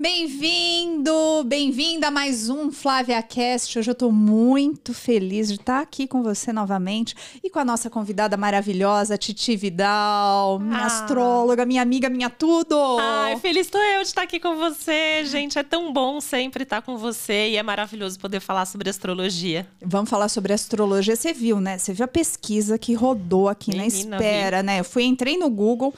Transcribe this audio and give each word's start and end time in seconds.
Bem-vindo, 0.00 1.44
bem-vinda 1.44 2.08
a 2.08 2.10
mais 2.10 2.48
um 2.48 2.72
Flávia 2.72 3.22
Cast. 3.22 3.78
Hoje 3.78 3.90
eu 3.90 3.94
tô 3.94 4.10
muito 4.10 4.94
feliz 4.94 5.48
de 5.48 5.56
estar 5.56 5.78
aqui 5.82 6.06
com 6.06 6.22
você 6.22 6.54
novamente 6.54 7.14
e 7.44 7.50
com 7.50 7.58
a 7.58 7.64
nossa 7.66 7.90
convidada 7.90 8.34
maravilhosa, 8.34 9.18
Titi 9.18 9.54
Vidal, 9.58 10.58
minha 10.58 10.78
Ah. 10.78 10.86
astróloga, 10.86 11.66
minha 11.66 11.82
amiga, 11.82 12.08
minha 12.08 12.30
tudo. 12.30 12.74
Ai, 12.98 13.36
feliz 13.40 13.66
estou 13.66 13.78
eu 13.78 14.00
de 14.00 14.08
estar 14.08 14.22
aqui 14.22 14.40
com 14.40 14.56
você, 14.56 15.22
gente. 15.26 15.58
É 15.58 15.62
tão 15.62 15.92
bom 15.92 16.18
sempre 16.18 16.62
estar 16.62 16.80
com 16.80 16.96
você 16.96 17.50
e 17.50 17.56
é 17.58 17.62
maravilhoso 17.62 18.18
poder 18.18 18.40
falar 18.40 18.64
sobre 18.64 18.88
astrologia. 18.88 19.68
Vamos 19.84 20.08
falar 20.08 20.30
sobre 20.30 20.54
astrologia. 20.54 21.14
Você 21.14 21.34
viu, 21.34 21.60
né? 21.60 21.76
Você 21.76 21.92
viu 21.92 22.06
a 22.06 22.08
pesquisa 22.08 22.78
que 22.78 22.94
rodou 22.94 23.50
aqui 23.50 23.76
na 23.76 23.82
Menina, 23.82 24.16
espera, 24.16 24.62
né? 24.62 24.80
Eu 24.80 24.84
fui, 24.84 25.04
entrei 25.04 25.36
no 25.36 25.50
Google. 25.50 25.92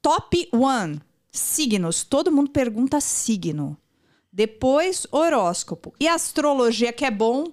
Top 0.00 0.48
One. 0.52 1.02
Signos. 1.30 2.02
Todo 2.02 2.32
mundo 2.32 2.50
pergunta 2.50 3.00
signo. 3.00 3.76
Depois, 4.32 5.06
horóscopo. 5.10 5.94
E 5.98 6.06
astrologia, 6.06 6.92
que 6.92 7.04
é 7.04 7.10
bom, 7.10 7.46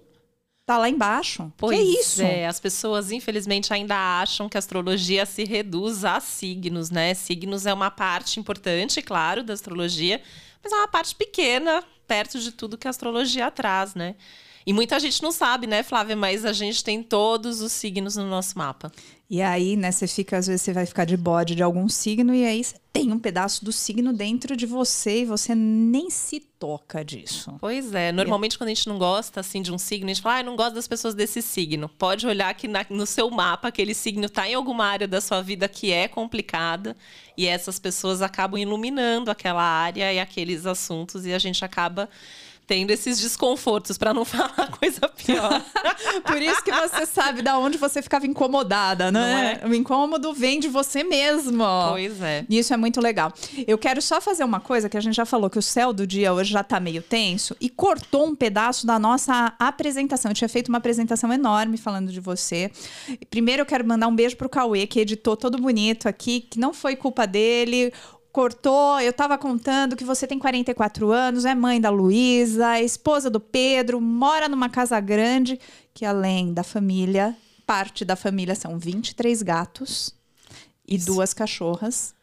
tá 0.65 0.77
lá 0.77 0.89
embaixo. 0.89 1.51
Pois 1.57 1.77
que 1.77 1.83
isso? 1.83 2.21
é, 2.21 2.47
as 2.47 2.59
pessoas 2.59 3.11
infelizmente 3.11 3.73
ainda 3.73 3.95
acham 3.95 4.49
que 4.49 4.57
a 4.57 4.59
astrologia 4.59 5.25
se 5.25 5.43
reduz 5.43 6.03
a 6.03 6.19
signos, 6.19 6.89
né? 6.89 7.13
Signos 7.13 7.65
é 7.65 7.73
uma 7.73 7.91
parte 7.91 8.39
importante, 8.39 9.01
claro, 9.01 9.43
da 9.43 9.53
astrologia, 9.53 10.21
mas 10.63 10.73
é 10.73 10.75
uma 10.75 10.87
parte 10.87 11.15
pequena 11.15 11.83
perto 12.07 12.39
de 12.39 12.51
tudo 12.51 12.77
que 12.77 12.87
a 12.87 12.89
astrologia 12.89 13.49
traz, 13.51 13.95
né? 13.95 14.15
E 14.65 14.73
muita 14.73 14.99
gente 14.99 15.21
não 15.21 15.31
sabe, 15.31 15.67
né, 15.67 15.83
Flávia? 15.83 16.15
Mas 16.15 16.43
a 16.43 16.51
gente 16.51 16.83
tem 16.83 17.03
todos 17.03 17.61
os 17.61 17.71
signos 17.71 18.15
no 18.15 18.25
nosso 18.25 18.57
mapa. 18.57 18.91
E 19.27 19.41
aí, 19.41 19.75
né, 19.75 19.91
você 19.91 20.05
fica, 20.05 20.37
às 20.37 20.45
vezes 20.45 20.61
você 20.61 20.71
vai 20.71 20.85
ficar 20.85 21.03
de 21.03 21.17
bode 21.17 21.55
de 21.55 21.63
algum 21.63 21.89
signo 21.89 22.33
e 22.33 22.45
aí 22.45 22.63
você 22.63 22.75
tem 22.93 23.11
um 23.11 23.17
pedaço 23.17 23.65
do 23.65 23.71
signo 23.71 24.13
dentro 24.13 24.55
de 24.55 24.67
você 24.67 25.21
e 25.21 25.25
você 25.25 25.55
nem 25.55 26.11
se 26.11 26.39
toca 26.39 27.03
disso. 27.03 27.55
Pois 27.59 27.93
é, 27.95 28.11
normalmente 28.11 28.55
quando 28.55 28.67
a 28.69 28.73
gente 28.73 28.87
não 28.87 28.99
gosta 28.99 29.39
assim 29.39 29.63
de 29.63 29.71
um 29.71 29.79
signo, 29.79 30.05
a 30.05 30.13
gente 30.13 30.21
fala, 30.21 30.35
ah, 30.35 30.39
eu 30.41 30.45
não 30.45 30.55
gosto 30.55 30.75
das 30.75 30.87
pessoas 30.87 31.15
desse 31.15 31.41
signo. 31.41 31.89
Pode 31.89 32.27
olhar 32.27 32.53
que 32.53 32.67
na- 32.67 32.85
no 32.87 33.05
seu 33.07 33.29
mapa 33.31 33.69
aquele 33.69 33.95
signo 33.95 34.25
está 34.25 34.47
em 34.47 34.53
alguma 34.53 34.85
área 34.85 35.07
da 35.07 35.19
sua 35.19 35.41
vida 35.41 35.67
que 35.67 35.91
é 35.91 36.07
complicada 36.07 36.95
e 37.35 37.47
essas 37.47 37.79
pessoas 37.79 38.21
acabam 38.21 38.59
iluminando 38.61 39.31
aquela 39.31 39.63
área 39.63 40.13
e 40.13 40.19
aqueles 40.19 40.67
assuntos 40.67 41.25
e 41.25 41.33
a 41.33 41.39
gente 41.39 41.65
acaba 41.65 42.07
tendo 42.67 42.91
esses 42.91 43.19
desconfortos 43.19 43.97
para 43.97 44.13
não 44.13 44.23
falar 44.25 44.71
coisa 44.79 45.07
pior. 45.09 45.63
Por 46.25 46.41
isso 46.41 46.63
que 46.63 46.71
você 46.71 47.05
sabe 47.05 47.41
da 47.41 47.57
onde 47.57 47.77
você 47.77 48.01
ficava 48.01 48.25
incomodada, 48.25 49.11
né? 49.11 49.59
Não 49.63 49.69
O 49.69 49.75
incômodo 49.75 50.33
vem 50.33 50.59
de 50.59 50.67
você 50.67 51.03
mesmo. 51.03 51.63
pois 51.89 52.21
é. 52.21 52.45
E 52.49 52.57
Isso 52.57 52.73
é 52.73 52.77
muito 52.77 52.99
legal. 52.99 53.31
Eu 53.67 53.77
quero 53.77 54.01
só 54.01 54.19
fazer 54.19 54.43
uma 54.43 54.59
coisa 54.59 54.89
que 54.89 54.97
a 54.97 55.01
gente 55.01 55.15
já 55.15 55.25
falou 55.25 55.49
que 55.49 55.59
o 55.59 55.61
céu 55.61 55.93
do 55.93 56.05
dia 56.07 56.33
hoje 56.33 56.51
já 56.51 56.63
tá 56.63 56.79
meio 56.79 57.01
tenso 57.01 57.55
e 57.59 57.69
cortou 57.69 58.25
um 58.27 58.35
pedaço 58.35 58.87
da 58.87 58.97
nossa 58.97 59.53
apresentação. 59.59 60.31
Eu 60.31 60.35
tinha 60.35 60.49
feito 60.49 60.69
uma 60.69 60.77
apresentação 60.77 61.31
enorme 61.31 61.77
falando 61.77 62.11
de 62.11 62.19
você. 62.19 62.71
Primeiro 63.29 63.61
eu 63.61 63.65
quero 63.65 63.85
mandar 63.85 64.07
um 64.07 64.15
beijo 64.15 64.35
pro 64.37 64.49
Cauê, 64.49 64.87
que 64.87 64.99
editou 64.99 65.37
todo 65.37 65.57
bonito 65.57 66.07
aqui, 66.07 66.41
que 66.41 66.59
não 66.59 66.73
foi 66.73 66.95
culpa 66.95 67.27
dele. 67.27 67.93
Cortou, 68.35 68.99
eu 68.99 69.13
tava 69.13 69.37
contando 69.37 69.95
que 69.95 70.03
você 70.03 70.27
tem 70.27 70.37
44 70.37 71.09
anos, 71.09 71.45
é 71.45 71.55
mãe 71.55 71.79
da 71.79 71.89
Luísa, 71.89 72.75
é 72.75 72.83
esposa 72.83 73.29
do 73.29 73.39
Pedro, 73.39 74.01
mora 74.01 74.49
numa 74.49 74.67
casa 74.67 74.99
grande, 74.99 75.57
que 75.93 76.03
além 76.03 76.53
da 76.53 76.61
família, 76.61 77.33
parte 77.65 78.03
da 78.03 78.17
família 78.17 78.53
são 78.53 78.77
23 78.77 79.41
gatos 79.41 80.13
e 80.85 80.95
Isso. 80.95 81.05
duas 81.05 81.33
cachorras. 81.33 82.13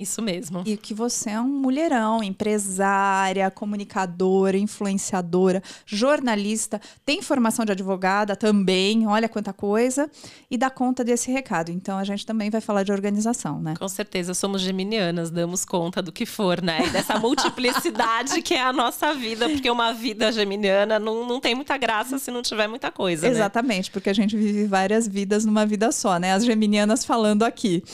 Isso 0.00 0.22
mesmo. 0.22 0.62
E 0.64 0.78
que 0.78 0.94
você 0.94 1.30
é 1.30 1.40
um 1.40 1.46
mulherão, 1.46 2.22
empresária, 2.22 3.50
comunicadora, 3.50 4.56
influenciadora, 4.56 5.62
jornalista, 5.84 6.80
tem 7.04 7.20
formação 7.20 7.66
de 7.66 7.72
advogada 7.72 8.34
também, 8.34 9.06
olha 9.06 9.28
quanta 9.28 9.52
coisa, 9.52 10.10
e 10.50 10.56
dá 10.56 10.70
conta 10.70 11.04
desse 11.04 11.30
recado. 11.30 11.70
Então 11.70 11.98
a 11.98 12.04
gente 12.04 12.24
também 12.24 12.48
vai 12.48 12.62
falar 12.62 12.82
de 12.82 12.90
organização, 12.90 13.60
né? 13.60 13.74
Com 13.78 13.88
certeza, 13.88 14.32
somos 14.32 14.62
geminianas, 14.62 15.30
damos 15.30 15.66
conta 15.66 16.00
do 16.00 16.10
que 16.10 16.24
for, 16.24 16.62
né? 16.62 16.86
E 16.86 16.90
dessa 16.90 17.18
multiplicidade 17.20 18.40
que 18.40 18.54
é 18.54 18.62
a 18.62 18.72
nossa 18.72 19.12
vida, 19.12 19.50
porque 19.50 19.70
uma 19.70 19.92
vida 19.92 20.32
geminiana 20.32 20.98
não, 20.98 21.26
não 21.26 21.40
tem 21.40 21.54
muita 21.54 21.76
graça 21.76 22.18
se 22.18 22.30
não 22.30 22.40
tiver 22.40 22.68
muita 22.68 22.90
coisa, 22.90 23.26
né? 23.26 23.32
Exatamente, 23.32 23.90
porque 23.90 24.08
a 24.08 24.14
gente 24.14 24.34
vive 24.34 24.64
várias 24.64 25.06
vidas 25.06 25.44
numa 25.44 25.66
vida 25.66 25.92
só, 25.92 26.18
né? 26.18 26.32
As 26.32 26.44
geminianas 26.44 27.04
falando 27.04 27.42
aqui. 27.42 27.84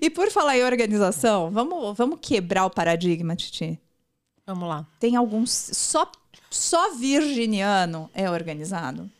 E 0.00 0.08
por 0.08 0.30
falar 0.30 0.56
em 0.56 0.62
organização, 0.62 1.55
vamos, 1.56 1.96
vamos 1.96 2.18
quebrar 2.20 2.66
o 2.66 2.70
paradigma, 2.70 3.34
Titi. 3.34 3.80
Vamos 4.46 4.68
lá. 4.68 4.86
Tem 5.00 5.16
alguns. 5.16 5.50
Só, 5.50 6.10
só 6.50 6.94
virginiano 6.94 8.10
é 8.12 8.30
organizado? 8.30 9.10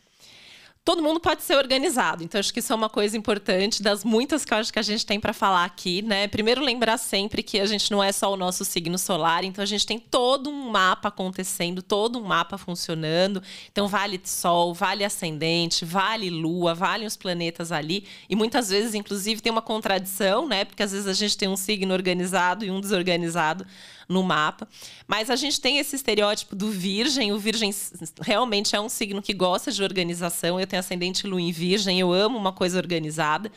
Todo 0.87 1.03
mundo 1.03 1.19
pode 1.19 1.43
ser 1.43 1.57
organizado, 1.57 2.23
então 2.23 2.39
acho 2.39 2.53
que 2.53 2.59
isso 2.59 2.71
é 2.71 2.75
uma 2.75 2.87
coisa 2.87 3.17
importante 3.17 3.83
das 3.83 4.05
muitas 4.05 4.45
que 4.45 4.55
que 4.71 4.79
a 4.79 4.81
gente 4.81 5.05
tem 5.05 5.19
para 5.19 5.33
falar 5.33 5.65
aqui, 5.65 6.01
né? 6.01 6.29
Primeiro 6.29 6.63
lembrar 6.63 6.97
sempre 6.97 7.43
que 7.43 7.59
a 7.59 7.65
gente 7.65 7.91
não 7.91 8.01
é 8.01 8.09
só 8.13 8.31
o 8.31 8.37
nosso 8.37 8.63
signo 8.63 8.97
solar, 8.97 9.43
então 9.43 9.61
a 9.61 9.65
gente 9.65 9.85
tem 9.85 9.99
todo 9.99 10.49
um 10.49 10.69
mapa 10.69 11.09
acontecendo, 11.09 11.81
todo 11.81 12.17
um 12.17 12.23
mapa 12.23 12.57
funcionando. 12.57 13.43
Então 13.69 13.85
vale 13.85 14.17
sol, 14.23 14.73
vale 14.73 15.03
ascendente, 15.03 15.83
vale 15.83 16.29
lua, 16.29 16.73
vale 16.73 17.05
os 17.05 17.17
planetas 17.17 17.73
ali, 17.73 18.05
e 18.29 18.35
muitas 18.37 18.69
vezes 18.69 18.95
inclusive 18.95 19.41
tem 19.41 19.51
uma 19.51 19.61
contradição, 19.61 20.47
né? 20.47 20.63
Porque 20.63 20.83
às 20.83 20.93
vezes 20.93 21.07
a 21.07 21.13
gente 21.13 21.37
tem 21.37 21.49
um 21.49 21.57
signo 21.57 21.93
organizado 21.93 22.63
e 22.63 22.71
um 22.71 22.79
desorganizado 22.79 23.67
no 24.07 24.23
mapa. 24.23 24.67
Mas 25.07 25.29
a 25.29 25.35
gente 25.35 25.59
tem 25.59 25.79
esse 25.79 25.95
estereótipo 25.95 26.55
do 26.55 26.69
virgem. 26.69 27.31
O 27.31 27.39
virgem 27.39 27.73
realmente 28.21 28.75
é 28.75 28.81
um 28.81 28.89
signo 28.89 29.21
que 29.21 29.33
gosta 29.33 29.71
de 29.71 29.83
organização. 29.83 30.59
Eu 30.59 30.67
tenho 30.67 30.79
ascendente 30.79 31.27
lua 31.27 31.41
em 31.41 31.51
virgem, 31.51 31.99
eu 31.99 32.11
amo 32.13 32.37
uma 32.37 32.53
coisa 32.53 32.77
organizada. 32.77 33.51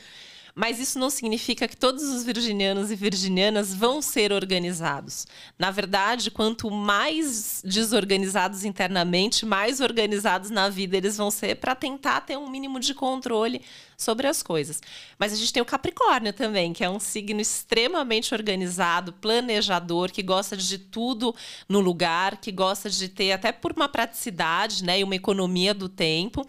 Mas 0.55 0.81
isso 0.81 0.99
não 0.99 1.11
significa 1.11 1.69
que 1.69 1.77
todos 1.77 2.03
os 2.03 2.25
virginianos 2.25 2.91
e 2.91 2.97
virginianas 2.97 3.75
vão 3.75 4.03
ser 4.03 4.33
organizados. 4.33 5.27
Na 5.59 5.71
verdade, 5.71 6.31
quanto 6.31 6.71
mais 6.71 7.63
desorganizados 7.65 8.65
internamente, 8.65 9.47
mais 9.47 9.81
organizados 9.81 10.51
na 10.51 10.69
vida 10.69 10.97
eles 10.97 11.17
vão 11.17 11.31
ser 11.31 11.57
para 11.57 11.75
tentar 11.75 12.23
ter 12.23 12.37
um 12.37 12.51
mínimo 12.51 12.81
de 12.81 12.95
controle 12.95 13.63
sobre 14.01 14.27
as 14.27 14.43
coisas. 14.43 14.81
Mas 15.19 15.33
a 15.33 15.37
gente 15.37 15.53
tem 15.53 15.63
o 15.63 15.67
Capricórnio 15.67 16.33
também, 16.33 16.73
que 16.73 16.83
é 16.83 16.89
um 16.89 16.99
signo 16.99 17.41
extremamente 17.41 18.35
organizado, 18.35 19.13
planejador, 19.13 20.11
que 20.11 20.23
gosta 20.23 20.57
de 20.57 20.79
tudo 20.79 21.35
no 21.69 21.81
lugar, 21.81 22.39
que 22.39 22.51
gosta 22.51 22.89
de 22.89 23.09
ter 23.09 23.33
até 23.33 23.53
por 23.53 23.73
uma 23.73 23.89
praticidade, 23.89 24.83
né, 24.83 25.01
e 25.01 25.05
uma 25.05 25.15
economia 25.15 25.75
do 25.75 25.89
tempo. 25.89 26.47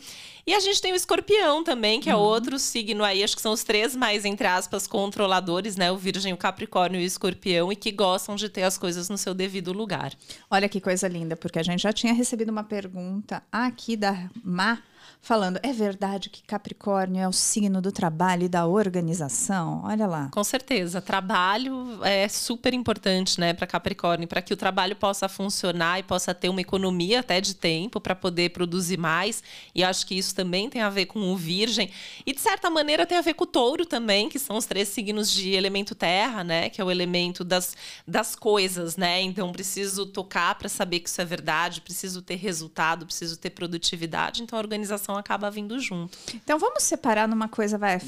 E 0.48 0.54
a 0.54 0.60
gente 0.60 0.82
tem 0.82 0.94
o 0.94 0.96
Escorpião 0.96 1.64
também, 1.64 2.00
que 2.00 2.10
é 2.10 2.16
outro 2.16 2.58
signo 2.58 3.04
aí, 3.04 3.24
acho 3.24 3.36
que 3.36 3.42
são 3.42 3.52
os 3.52 3.64
três 3.64 3.96
mais 3.96 4.26
entre 4.26 4.48
aspas 4.48 4.88
controladores, 4.88 5.76
né, 5.76 5.92
o 5.92 5.98
Virgem, 5.98 6.34
o 6.34 6.38
Capricórnio 6.38 7.00
e 7.00 7.04
o 7.04 7.06
Escorpião, 7.06 7.72
e 7.72 7.76
que 7.76 7.92
gostam 7.92 8.36
de 8.36 8.50
ter 8.50 8.64
as 8.64 8.78
coisas 8.78 9.10
no 9.10 9.18
seu 9.18 9.34
devido 9.34 9.74
lugar. 9.74 10.14
Olha 10.50 10.70
que 10.70 10.82
coisa 10.82 11.08
linda, 11.08 11.36
porque 11.36 11.60
a 11.60 11.64
gente 11.64 11.82
já 11.82 11.94
tinha 11.94 12.14
recebido 12.14 12.50
uma 12.50 12.64
pergunta 12.64 13.44
aqui 13.52 13.96
da 13.96 14.30
Má, 14.44 14.82
falando: 15.22 15.60
é 15.62 15.72
verdade 15.72 16.30
que 16.30 16.44
Capricórnio 16.44 17.22
é 17.22 17.28
o 17.28 17.32
signo 17.32 17.82
do 17.82 17.92
trabalho 17.92 18.44
e 18.44 18.50
da 18.50 18.66
organização? 18.66 19.82
Olha 19.86 20.08
lá. 20.08 20.30
Com 20.32 20.44
certeza, 20.44 21.00
trabalho 21.00 22.04
é 22.04 22.28
super 22.28 22.74
importante, 22.74 23.40
né, 23.40 23.54
para 23.54 23.68
Capricórnio, 23.68 24.28
para 24.28 24.42
que 24.42 24.54
o 24.54 24.58
trabalho 24.58 24.96
possa 24.96 25.30
funcionar 25.30 26.00
e 26.00 26.04
possa 26.04 26.34
ter 26.34 26.50
uma 26.50 26.62
economia 26.62 27.20
até 27.20 27.40
de 27.40 27.54
tempo 27.54 28.02
para 28.02 28.16
poder 28.16 28.50
produzir 28.50 28.98
mais. 28.98 29.44
E 29.74 29.84
acho 29.84 30.06
que 30.06 30.16
isso 30.16 30.34
também 30.34 30.70
tem 30.70 30.82
a 30.82 30.90
ver 30.90 31.06
com 31.06 31.32
o 31.32 31.38
Virgem 31.38 31.92
e 32.26 32.34
de 32.34 32.42
certa 32.42 32.70
maneira 32.70 33.06
tem 33.06 33.18
a 33.18 33.22
ver 33.22 33.36
com 33.36 33.44
o 33.44 33.48
Touro 33.48 33.86
também, 33.86 34.28
que 34.28 34.40
são 34.40 34.58
os 34.58 34.66
três 34.66 34.90
signos 34.90 35.32
de 35.32 35.52
elemento 35.52 35.94
terra, 35.94 36.44
né, 36.44 36.70
que 36.70 36.82
é 36.82 36.84
o 36.84 36.90
elemento 36.90 37.44
das, 37.44 37.76
das 38.08 38.36
coisas, 38.36 38.98
né? 38.98 39.22
Então 39.22 39.52
preciso 39.52 40.06
tocar 40.06 40.56
para 40.56 40.68
saber 40.68 41.00
que 41.00 41.10
isso 41.10 41.22
é 41.22 41.26
verdade, 41.26 41.82
preciso 41.82 42.22
ter 42.22 42.36
resultado, 42.36 43.06
preciso 43.06 43.38
ter 43.38 43.52
produtividade. 43.52 44.42
Então 44.42 44.58
a 44.58 44.62
organização 44.62 45.11
acaba 45.16 45.50
vindo 45.52 45.80
junto. 45.80 46.18
Então 46.34 46.58
vamos 46.60 46.84
separar 46.84 47.28
numa 47.28 47.48
coisa, 47.48 47.78
vai. 47.78 48.00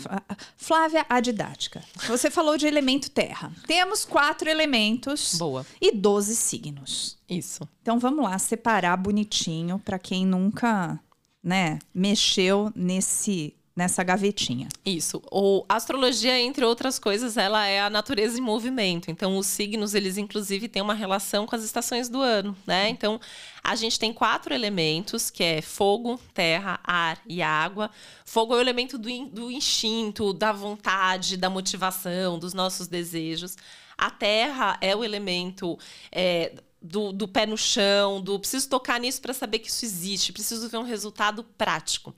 Flávia, 0.58 1.06
a 1.10 1.20
didática. 1.20 1.84
Você 2.08 2.30
falou 2.30 2.58
de 2.58 2.68
elemento 2.68 3.10
terra. 3.10 3.52
Temos 3.68 4.06
quatro 4.06 4.50
elementos 4.50 5.36
Boa. 5.36 5.66
e 5.82 5.92
12 5.92 6.36
signos. 6.36 7.18
Isso. 7.30 7.68
Então 7.82 8.00
vamos 8.00 8.24
lá 8.24 8.38
separar 8.38 8.98
bonitinho 8.98 9.80
para 9.80 9.98
quem 10.00 10.26
nunca, 10.26 11.00
né, 11.44 11.80
mexeu 11.94 12.72
nesse 12.76 13.56
nessa 13.76 14.04
gavetinha. 14.04 14.68
Isso. 14.86 15.22
O 15.32 15.66
a 15.68 15.76
astrologia, 15.76 16.40
entre 16.40 16.64
outras 16.64 17.00
coisas, 17.00 17.38
ela 17.38 17.66
é 17.66 17.82
a 17.82 17.90
natureza 17.90 18.38
em 18.38 18.42
movimento. 18.42 19.10
Então, 19.10 19.38
os 19.38 19.48
signos, 19.48 19.94
eles 19.94 20.18
inclusive 20.18 20.68
têm 20.68 20.82
uma 20.82 20.94
relação 20.94 21.46
com 21.46 21.56
as 21.56 21.64
estações 21.64 22.10
do 22.10 22.22
ano, 22.22 22.56
né? 22.66 22.90
Então, 22.90 23.20
a 23.64 23.76
gente 23.76 23.98
tem 23.98 24.12
quatro 24.12 24.54
elementos, 24.54 25.30
que 25.30 25.42
é 25.42 25.62
fogo, 25.62 26.20
terra, 26.34 26.80
ar 26.84 27.22
e 27.26 27.42
água. 27.42 27.90
Fogo 28.26 28.54
é 28.54 28.58
o 28.58 28.62
elemento 28.62 28.98
do, 28.98 29.08
do 29.28 29.50
instinto, 29.50 30.34
da 30.34 30.52
vontade, 30.52 31.38
da 31.38 31.50
motivação, 31.50 32.38
dos 32.38 32.54
nossos 32.54 32.88
desejos. 32.88 33.56
A 33.98 34.12
terra 34.12 34.78
é 34.82 34.94
o 34.94 35.04
elemento 35.04 35.80
é, 36.12 36.54
do, 36.82 37.14
do 37.14 37.26
pé 37.26 37.46
no 37.46 37.58
chão, 37.58 38.20
do 38.22 38.38
preciso 38.38 38.68
tocar 38.68 39.00
nisso 39.00 39.22
para 39.22 39.34
saber 39.34 39.60
que 39.60 39.70
isso 39.70 39.86
existe, 39.86 40.34
preciso 40.34 40.68
ver 40.68 40.78
um 40.78 40.84
resultado 40.84 41.44
prático. 41.58 42.14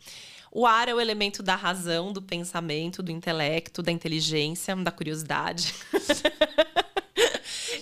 O 0.51 0.65
ar 0.65 0.87
é 0.87 0.95
o 0.95 1.01
elemento 1.01 1.43
da 1.43 1.55
razão, 1.55 2.11
do 2.11 2.21
pensamento, 2.21 3.03
do 3.03 3.11
intelecto, 3.11 3.83
da 3.83 3.91
inteligência, 3.91 4.75
da 4.75 4.89
curiosidade. 4.89 5.75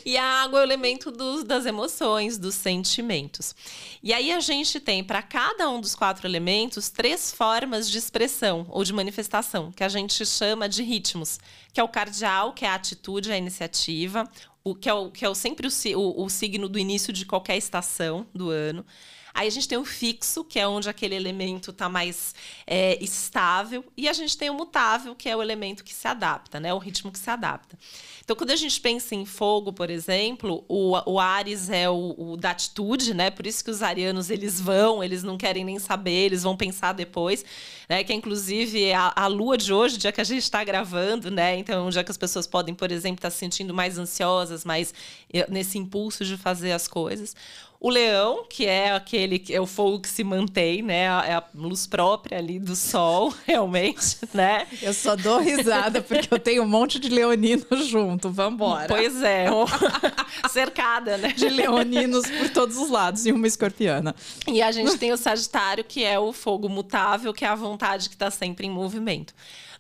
E 0.06 0.18
a 0.18 0.44
água 0.44 0.60
é 0.60 0.62
o 0.62 0.66
elemento 0.66 1.12
dos, 1.12 1.44
das 1.44 1.66
emoções, 1.66 2.38
dos 2.38 2.56
sentimentos. 2.56 3.56
E 4.02 4.14
aí 4.14 4.32
a 4.32 4.40
gente 4.40 4.80
tem 4.80 5.04
para 5.04 5.22
cada 5.22 5.70
um 5.70 5.80
dos 5.80 5.96
quatro 5.96 6.28
elementos 6.28 6.90
três 6.90 7.32
formas 7.32 7.90
de 7.90 7.98
expressão 7.98 8.66
ou 8.70 8.84
de 8.84 8.92
manifestação, 8.92 9.72
que 9.72 9.84
a 9.84 9.90
gente 9.90 10.26
chama 10.26 10.68
de 10.68 10.84
ritmos, 10.84 11.40
que 11.72 11.80
é 11.80 11.84
o 11.84 11.88
cardial, 11.88 12.54
que 12.54 12.66
é 12.66 12.70
a 12.70 12.76
atitude, 12.76 13.32
a 13.32 13.38
iniciativa, 13.38 14.30
o 14.64 14.76
que 14.76 14.90
é, 14.90 14.94
o, 14.94 15.10
que 15.10 15.26
é 15.26 15.30
o, 15.30 15.36
sempre 15.36 15.68
o, 15.68 16.00
o, 16.00 16.26
o 16.26 16.30
signo 16.30 16.70
do 16.70 16.80
início 16.80 17.12
de 17.12 17.26
qualquer 17.26 17.58
estação 17.58 18.26
do 18.34 18.50
ano. 18.50 18.86
Aí 19.34 19.48
a 19.48 19.52
gente 19.52 19.68
tem 19.68 19.80
o 19.80 19.86
fixo, 19.86 20.44
que 20.44 20.60
é 20.60 20.68
onde 20.68 20.88
aquele 20.88 21.16
elemento 21.16 21.72
está 21.72 21.90
mais 21.90 22.36
é, 22.68 23.04
estável. 23.04 23.84
E 23.98 24.08
a 24.08 24.14
gente 24.14 24.38
tem 24.38 24.52
o 24.52 24.54
mutável, 24.54 25.16
que 25.16 25.28
é 25.28 25.36
o 25.36 25.42
elemento 25.42 25.84
que 25.84 25.94
se 25.94 26.08
adapta, 26.08 26.60
né? 26.60 26.72
O 26.72 26.78
ritmo 26.78 27.12
que 27.12 27.18
se 27.18 27.32
adapta. 27.32 27.78
Então, 28.24 28.36
quando 28.36 28.52
a 28.52 28.56
gente 28.56 28.80
pensa 28.80 29.16
em 29.16 29.26
fogo, 29.26 29.74
por 29.74 29.90
exemplo, 29.90 30.64
o, 30.68 30.94
o 31.12 31.20
Ares 31.20 31.70
é 31.72 31.90
o, 31.90 32.16
o, 32.16 32.38
da 32.38 32.52
atitude, 32.52 33.16
né? 33.16 33.32
Por 33.32 33.48
isso 33.48 33.64
que 33.64 33.72
os 33.72 33.82
arianos, 33.82 34.30
eles 34.30 34.62
vão, 34.62 35.04
eles 35.04 35.24
não 35.24 35.36
querem 35.36 35.66
nem 35.66 35.80
saber, 35.80 36.28
eles 36.28 36.44
vão 36.44 36.56
pensar 36.56 36.94
depois, 36.94 37.44
né? 37.90 38.04
Que 38.04 38.14
é, 38.14 38.16
inclusive, 38.16 38.94
a, 38.94 39.14
a 39.16 39.26
lua 39.26 39.58
de 39.58 39.74
hoje, 39.74 39.98
dia 39.98 40.12
que 40.12 40.22
a 40.22 40.24
gente 40.24 40.44
está 40.44 40.64
gravando, 40.64 41.32
né? 41.32 41.58
Então, 41.58 41.84
é 41.84 41.88
um 41.88 41.90
dia 41.90 42.04
que 42.04 42.12
as 42.12 42.18
pessoas 42.18 42.46
podem, 42.46 42.76
por 42.76 42.92
exemplo, 42.92 43.16
estar 43.16 43.30
tá 43.30 43.32
se 43.32 43.40
sentindo 43.40 43.74
mais 43.74 43.98
ansiosas, 43.98 44.64
mais 44.64 44.94
eh, 45.34 45.48
nesse 45.50 45.80
impulso 45.80 46.24
de 46.24 46.38
fazer 46.38 46.72
as 46.72 46.88
coisas. 46.88 47.36
O 47.84 47.90
leão, 47.90 48.46
que 48.50 48.66
é 48.66 48.94
aquele 48.94 49.38
que 49.38 49.54
é 49.54 49.60
o 49.60 49.68
fogo 49.68 50.00
que 50.00 50.08
se 50.08 50.24
mantém, 50.24 50.82
né? 50.82 51.02
É 51.02 51.34
a 51.34 51.44
luz 51.54 51.86
própria 51.86 52.38
ali 52.38 52.58
do 52.58 52.78
sol, 52.78 53.34
realmente, 53.46 54.20
né? 54.34 54.66
Eu 54.82 54.94
só 54.94 55.18
dou 55.18 55.40
risada 55.40 56.02
porque 56.02 56.34
eu 56.34 56.40
tenho 56.40 56.64
um 56.64 56.66
monte 56.66 56.98
de 56.98 57.10
leoninos 57.10 57.88
junto. 57.88 58.30
Vambora. 58.30 58.88
Pois 58.88 59.22
é, 59.22 59.48
cercada, 60.50 61.18
né? 61.18 61.34
De 61.34 61.50
leoninos 61.50 62.26
por 62.26 62.50
todos 62.52 62.78
os 62.78 62.90
lados 62.90 63.26
e 63.26 63.34
uma 63.34 63.48
escorpiana. 63.48 64.16
E 64.48 64.62
a 64.62 64.72
gente 64.72 64.98
tem 64.98 65.12
o 65.12 65.18
Sagitário, 65.18 65.84
que 65.84 66.06
é 66.06 66.18
o 66.18 66.32
fogo 66.32 66.70
mutável, 66.70 67.34
que 67.34 67.44
é 67.44 67.50
a 67.50 67.56
vontade 67.56 68.08
que 68.08 68.16
está 68.16 68.32
sempre 68.32 68.66
em 68.66 68.70
movimento. 68.70 69.34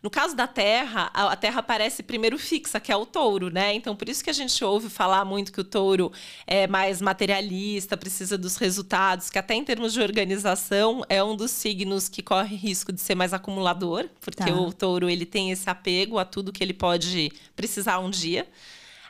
No 0.03 0.09
caso 0.09 0.35
da 0.35 0.45
Terra, 0.45 1.09
a 1.13 1.33
Terra 1.37 1.63
parece 1.63 2.03
primeiro 2.03 2.37
fixa, 2.37 2.77
que 2.77 2.91
é 2.91 2.95
o 2.95 3.05
touro, 3.05 3.49
né? 3.49 3.73
Então, 3.73 3.95
por 3.95 4.09
isso 4.09 4.21
que 4.21 4.29
a 4.29 4.33
gente 4.33 4.61
ouve 4.61 4.89
falar 4.89 5.23
muito 5.23 5.49
que 5.53 5.61
o 5.61 5.63
touro 5.63 6.11
é 6.45 6.67
mais 6.67 7.01
materialista, 7.01 7.92
precisa 7.97 8.37
dos 8.37 8.57
resultados, 8.57 9.29
que 9.29 9.37
até 9.37 9.53
em 9.53 9.63
termos 9.63 9.93
de 9.93 10.01
organização 10.01 11.03
é 11.09 11.23
um 11.23 11.35
dos 11.35 11.51
signos 11.51 12.09
que 12.09 12.21
corre 12.21 12.55
risco 12.55 12.91
de 12.91 13.01
ser 13.01 13.15
mais 13.15 13.33
acumulador, 13.33 14.09
porque 14.19 14.43
tá. 14.43 14.53
o 14.53 14.71
touro 14.71 15.09
ele 15.09 15.25
tem 15.25 15.51
esse 15.51 15.69
apego 15.69 16.17
a 16.17 16.25
tudo 16.25 16.51
que 16.51 16.63
ele 16.63 16.73
pode 16.73 17.31
precisar 17.55 17.99
um 17.99 18.09
dia. 18.09 18.47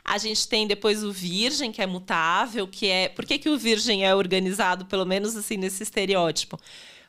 A 0.04 0.18
gente 0.18 0.46
tem 0.46 0.66
depois 0.66 1.02
o 1.02 1.10
virgem, 1.10 1.72
que 1.72 1.80
é 1.80 1.86
mutável, 1.86 2.68
que 2.68 2.86
é. 2.86 3.08
Por 3.08 3.24
que, 3.24 3.38
que 3.38 3.48
o 3.48 3.56
virgem 3.56 4.04
é 4.04 4.14
organizado, 4.14 4.84
pelo 4.84 5.06
menos 5.06 5.34
assim, 5.34 5.56
nesse 5.56 5.82
estereótipo? 5.82 6.58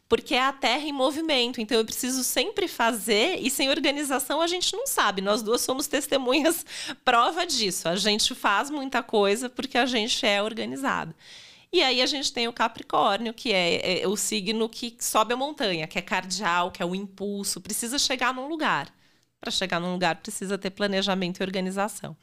porque 0.08 0.36
é 0.36 0.42
a 0.42 0.54
terra 0.54 0.86
em 0.86 0.92
movimento. 0.92 1.60
Então 1.60 1.78
eu 1.78 1.86
preciso 1.86 2.24
sempre 2.24 2.68
fazer 2.68 3.40
e 3.40 3.50
sem 3.50 3.70
organização 3.70 4.42
a 4.42 4.48
gente 4.48 4.76
não 4.76 4.86
sabe. 4.86 5.22
Nós 5.22 5.42
duas 5.42 5.62
somos 5.62 5.88
testemunhas 5.88 6.66
prova 7.04 7.46
disso. 7.46 7.88
A 7.88 7.96
gente 7.96 8.34
faz 8.36 8.70
muita 8.70 9.02
coisa 9.02 9.50
porque 9.50 9.78
a 9.78 9.86
gente 9.86 10.26
é 10.26 10.42
organizado. 10.42 11.14
E 11.76 11.84
aí 11.84 12.02
a 12.02 12.06
gente 12.06 12.32
tem 12.32 12.48
o 12.48 12.54
Capricórnio, 12.54 13.34
que 13.34 13.52
é, 13.52 14.00
é 14.02 14.08
o 14.08 14.16
signo 14.16 14.70
que 14.70 14.96
sobe 14.98 15.34
a 15.34 15.36
montanha, 15.36 15.86
que 15.86 16.00
é 16.00 16.02
cardial, 16.02 16.72
que 16.72 16.82
é 16.82 16.86
o 16.86 16.96
impulso, 16.96 17.60
precisa 17.60 18.00
chegar 18.00 18.34
num 18.34 18.48
lugar. 18.48 18.88
Para 19.42 19.52
chegar 19.52 19.82
num 19.82 19.92
lugar 19.92 20.16
precisa 20.16 20.58
ter 20.58 20.70
planejamento 20.70 21.42
e 21.42 21.44
organização. 21.44 22.16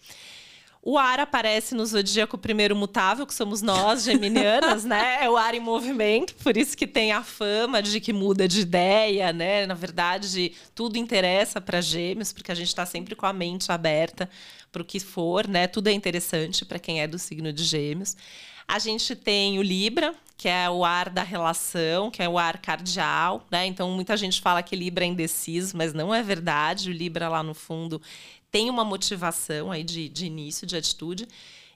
O 0.81 0.96
ar 0.96 1.20
aparece 1.20 1.75
no 1.75 1.84
zodíaco 1.84 2.38
primeiro 2.38 2.75
mutável, 2.75 3.26
que 3.26 3.34
somos 3.34 3.60
nós, 3.60 4.04
geminianas, 4.08 4.87
né? 4.87 5.19
É 5.22 5.28
o 5.28 5.37
ar 5.37 5.55
em 5.55 5.60
movimento, 5.60 6.34
por 6.37 6.56
isso 6.56 6.75
que 6.75 6.87
tem 6.87 7.12
a 7.12 7.22
fama 7.22 7.82
de 7.82 8.00
que 8.00 8.10
muda 8.10 8.48
de 8.48 8.60
ideia, 8.62 9.34
né? 9.34 9.66
Na 9.66 9.75
verdade, 9.75 10.55
tudo 10.75 10.96
interessa 10.96 11.60
para 11.60 11.82
gêmeos, 11.82 12.32
porque 12.32 12.50
a 12.50 12.55
gente 12.55 12.69
está 12.69 12.87
sempre 12.87 13.14
com 13.14 13.26
a 13.26 13.34
mente 13.34 13.70
aberta 13.70 14.31
para 14.72 14.81
o 14.81 14.84
que 14.84 14.98
for, 14.98 15.46
né? 15.46 15.66
Tudo 15.66 15.88
é 15.88 15.93
interessante 15.93 16.64
para 16.64 16.78
quem 16.78 17.02
é 17.02 17.06
do 17.06 17.19
signo 17.19 17.52
de 17.52 17.64
gêmeos. 17.64 18.16
A 18.67 18.79
gente 18.79 19.14
tem 19.14 19.59
o 19.59 19.62
Libra, 19.62 20.14
que 20.37 20.49
é 20.49 20.69
o 20.69 20.85
ar 20.85 21.09
da 21.09 21.23
relação, 21.23 22.11
que 22.11 22.23
é 22.23 22.29
o 22.29 22.38
ar 22.38 22.59
cardial, 22.59 23.47
né? 23.50 23.67
Então 23.67 23.91
muita 23.91 24.17
gente 24.17 24.41
fala 24.41 24.62
que 24.62 24.75
Libra 24.75 25.05
é 25.05 25.09
indeciso, 25.09 25.76
mas 25.76 25.93
não 25.93 26.14
é 26.14 26.23
verdade. 26.23 26.91
O 26.91 26.93
Libra 26.93 27.29
lá 27.29 27.43
no 27.43 27.55
fundo 27.55 28.03
tem 28.50 28.69
uma 28.69 28.85
motivação 28.85 29.70
aí 29.70 29.85
de, 29.85 30.09
de 30.09 30.26
início, 30.26 30.67
de 30.67 30.76
atitude. 30.76 31.29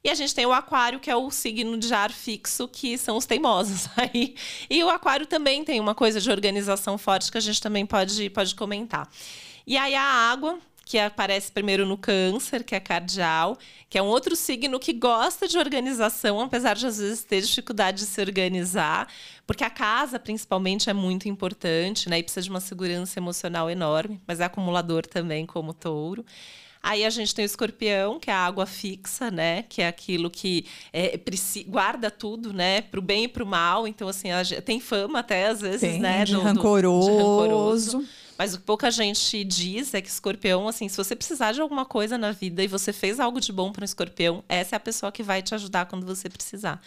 E 0.02 0.10
a 0.10 0.14
gente 0.14 0.34
tem 0.34 0.46
o 0.46 0.52
aquário, 0.52 1.00
que 1.00 1.10
é 1.10 1.16
o 1.16 1.30
signo 1.30 1.76
de 1.78 1.92
ar 1.92 2.12
fixo, 2.12 2.68
que 2.68 2.96
são 2.96 3.16
os 3.16 3.26
teimosos 3.26 3.88
aí. 3.96 4.36
E 4.70 4.84
o 4.84 4.88
aquário 4.88 5.26
também 5.26 5.64
tem 5.64 5.80
uma 5.80 5.94
coisa 5.94 6.20
de 6.20 6.30
organização 6.30 6.96
forte 6.96 7.30
que 7.32 7.38
a 7.38 7.40
gente 7.40 7.60
também 7.60 7.84
pode, 7.84 8.30
pode 8.30 8.54
comentar. 8.54 9.10
E 9.66 9.76
aí 9.76 9.94
a 9.94 10.02
água, 10.02 10.60
que 10.86 11.00
aparece 11.00 11.50
primeiro 11.50 11.84
no 11.84 11.98
câncer, 11.98 12.62
que 12.62 12.72
é 12.72 12.78
cardial, 12.78 13.58
que 13.90 13.98
é 13.98 14.02
um 14.02 14.06
outro 14.06 14.36
signo 14.36 14.78
que 14.78 14.92
gosta 14.92 15.48
de 15.48 15.58
organização, 15.58 16.40
apesar 16.40 16.76
de 16.76 16.86
às 16.86 16.98
vezes 16.98 17.24
ter 17.24 17.40
dificuldade 17.42 17.98
de 17.98 18.06
se 18.06 18.20
organizar, 18.20 19.08
porque 19.44 19.64
a 19.64 19.68
casa, 19.68 20.16
principalmente, 20.16 20.88
é 20.88 20.92
muito 20.92 21.28
importante, 21.28 22.08
né? 22.08 22.20
E 22.20 22.22
precisa 22.22 22.44
de 22.44 22.50
uma 22.50 22.60
segurança 22.60 23.18
emocional 23.18 23.68
enorme, 23.68 24.20
mas 24.28 24.38
é 24.38 24.44
acumulador 24.44 25.04
também, 25.04 25.44
como 25.44 25.74
touro. 25.74 26.24
Aí 26.80 27.04
a 27.04 27.10
gente 27.10 27.34
tem 27.34 27.44
o 27.44 27.46
escorpião, 27.46 28.20
que 28.20 28.30
é 28.30 28.32
a 28.32 28.46
água 28.46 28.64
fixa, 28.64 29.28
né? 29.28 29.64
Que 29.64 29.82
é 29.82 29.88
aquilo 29.88 30.30
que 30.30 30.66
é, 30.92 31.18
guarda 31.66 32.12
tudo, 32.12 32.52
né? 32.52 32.80
Pro 32.80 33.02
bem 33.02 33.24
e 33.24 33.28
pro 33.28 33.44
mal. 33.44 33.88
Então, 33.88 34.06
assim, 34.06 34.28
tem 34.64 34.78
fama 34.78 35.18
até, 35.18 35.48
às 35.48 35.60
vezes, 35.60 35.80
tem, 35.80 35.98
né? 35.98 36.24
De, 36.24 36.34
do, 36.34 36.42
rancoroso. 36.42 37.10
de 37.10 37.16
rancoroso. 37.16 38.06
Mas 38.38 38.54
o 38.54 38.58
que 38.58 38.64
pouca 38.64 38.90
gente 38.90 39.42
diz 39.44 39.94
é 39.94 40.00
que 40.00 40.08
escorpião, 40.08 40.68
assim, 40.68 40.88
se 40.88 40.96
você 40.96 41.16
precisar 41.16 41.52
de 41.52 41.60
alguma 41.60 41.86
coisa 41.86 42.18
na 42.18 42.32
vida 42.32 42.62
e 42.62 42.66
você 42.66 42.92
fez 42.92 43.18
algo 43.18 43.40
de 43.40 43.52
bom 43.52 43.72
para 43.72 43.82
um 43.82 43.84
escorpião, 43.84 44.44
essa 44.48 44.74
é 44.74 44.78
a 44.78 44.80
pessoa 44.80 45.10
que 45.10 45.22
vai 45.22 45.42
te 45.42 45.54
ajudar 45.54 45.86
quando 45.86 46.04
você 46.04 46.28
precisar. 46.28 46.80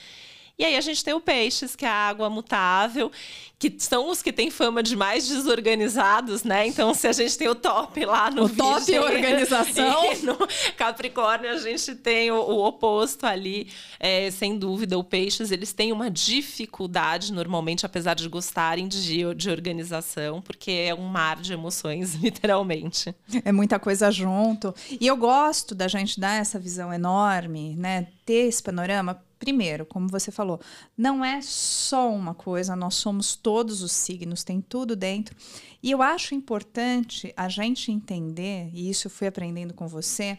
E 0.60 0.66
aí 0.66 0.76
a 0.76 0.82
gente 0.82 1.02
tem 1.06 1.14
o 1.14 1.22
peixes, 1.22 1.74
que 1.74 1.86
é 1.86 1.90
a 1.90 2.10
água 2.10 2.30
mutável, 2.30 3.10
que 3.58 3.74
são 3.78 4.10
os 4.10 4.22
que 4.22 4.34
têm 4.34 4.52
fama 4.52 4.84
de 4.84 4.94
mais 4.94 5.26
desorganizados, 5.26 6.44
né? 6.44 6.68
Então, 6.68 6.94
se 6.94 7.08
a 7.08 7.14
gente 7.14 7.38
tem 7.38 7.48
o 7.48 7.56
top 7.56 8.04
lá 8.04 8.30
no 8.30 8.44
o 8.44 8.50
top 8.50 8.94
é 8.94 9.00
organização, 9.00 10.16
no 10.22 10.38
Capricórnio 10.76 11.50
a 11.50 11.58
gente 11.58 11.96
tem 11.96 12.30
o, 12.30 12.36
o 12.36 12.66
oposto 12.66 13.26
ali, 13.26 13.70
é, 13.98 14.30
sem 14.32 14.58
dúvida. 14.58 14.98
O 14.98 15.04
peixes 15.04 15.50
eles 15.50 15.72
têm 15.72 15.94
uma 15.94 16.12
dificuldade 16.12 17.32
normalmente, 17.32 17.86
apesar 17.86 18.14
de 18.14 18.28
gostarem 18.28 18.86
de, 18.86 19.34
de 19.34 19.50
organização, 19.50 20.42
porque 20.42 20.72
é 20.72 20.94
um 20.94 21.08
mar 21.08 21.38
de 21.38 21.54
emoções, 21.54 22.16
literalmente. 22.22 23.16
É 23.46 23.54
muita 23.54 23.80
coisa 23.80 24.12
junto. 24.12 24.76
E 25.00 25.08
eu 25.08 25.16
gosto 25.16 25.74
da 25.74 25.88
gente 25.88 26.20
dar 26.20 26.36
essa 26.36 26.60
visão 26.60 26.94
enorme, 26.94 27.78
né? 27.78 28.08
Ter 28.26 28.48
esse 28.48 28.62
panorama 28.62 29.22
primeiro, 29.40 29.86
como 29.86 30.10
você 30.10 30.32
falou, 30.32 30.60
não 30.98 31.24
é 31.24 31.42
só 31.42 32.14
uma 32.14 32.36
coisa, 32.36 32.76
nós 32.76 32.96
somos 32.96 33.36
todos 33.36 33.82
os 33.82 33.94
signos, 33.94 34.44
tem 34.44 34.62
tudo 34.62 34.96
dentro. 34.96 35.36
E 35.82 35.90
eu 35.90 36.02
acho 36.02 36.36
importante 36.36 37.34
a 37.36 37.48
gente 37.48 37.92
entender, 37.92 38.70
e 38.74 38.90
isso 38.90 39.08
eu 39.08 39.12
fui 39.12 39.28
aprendendo 39.28 39.74
com 39.74 39.88
você, 39.88 40.38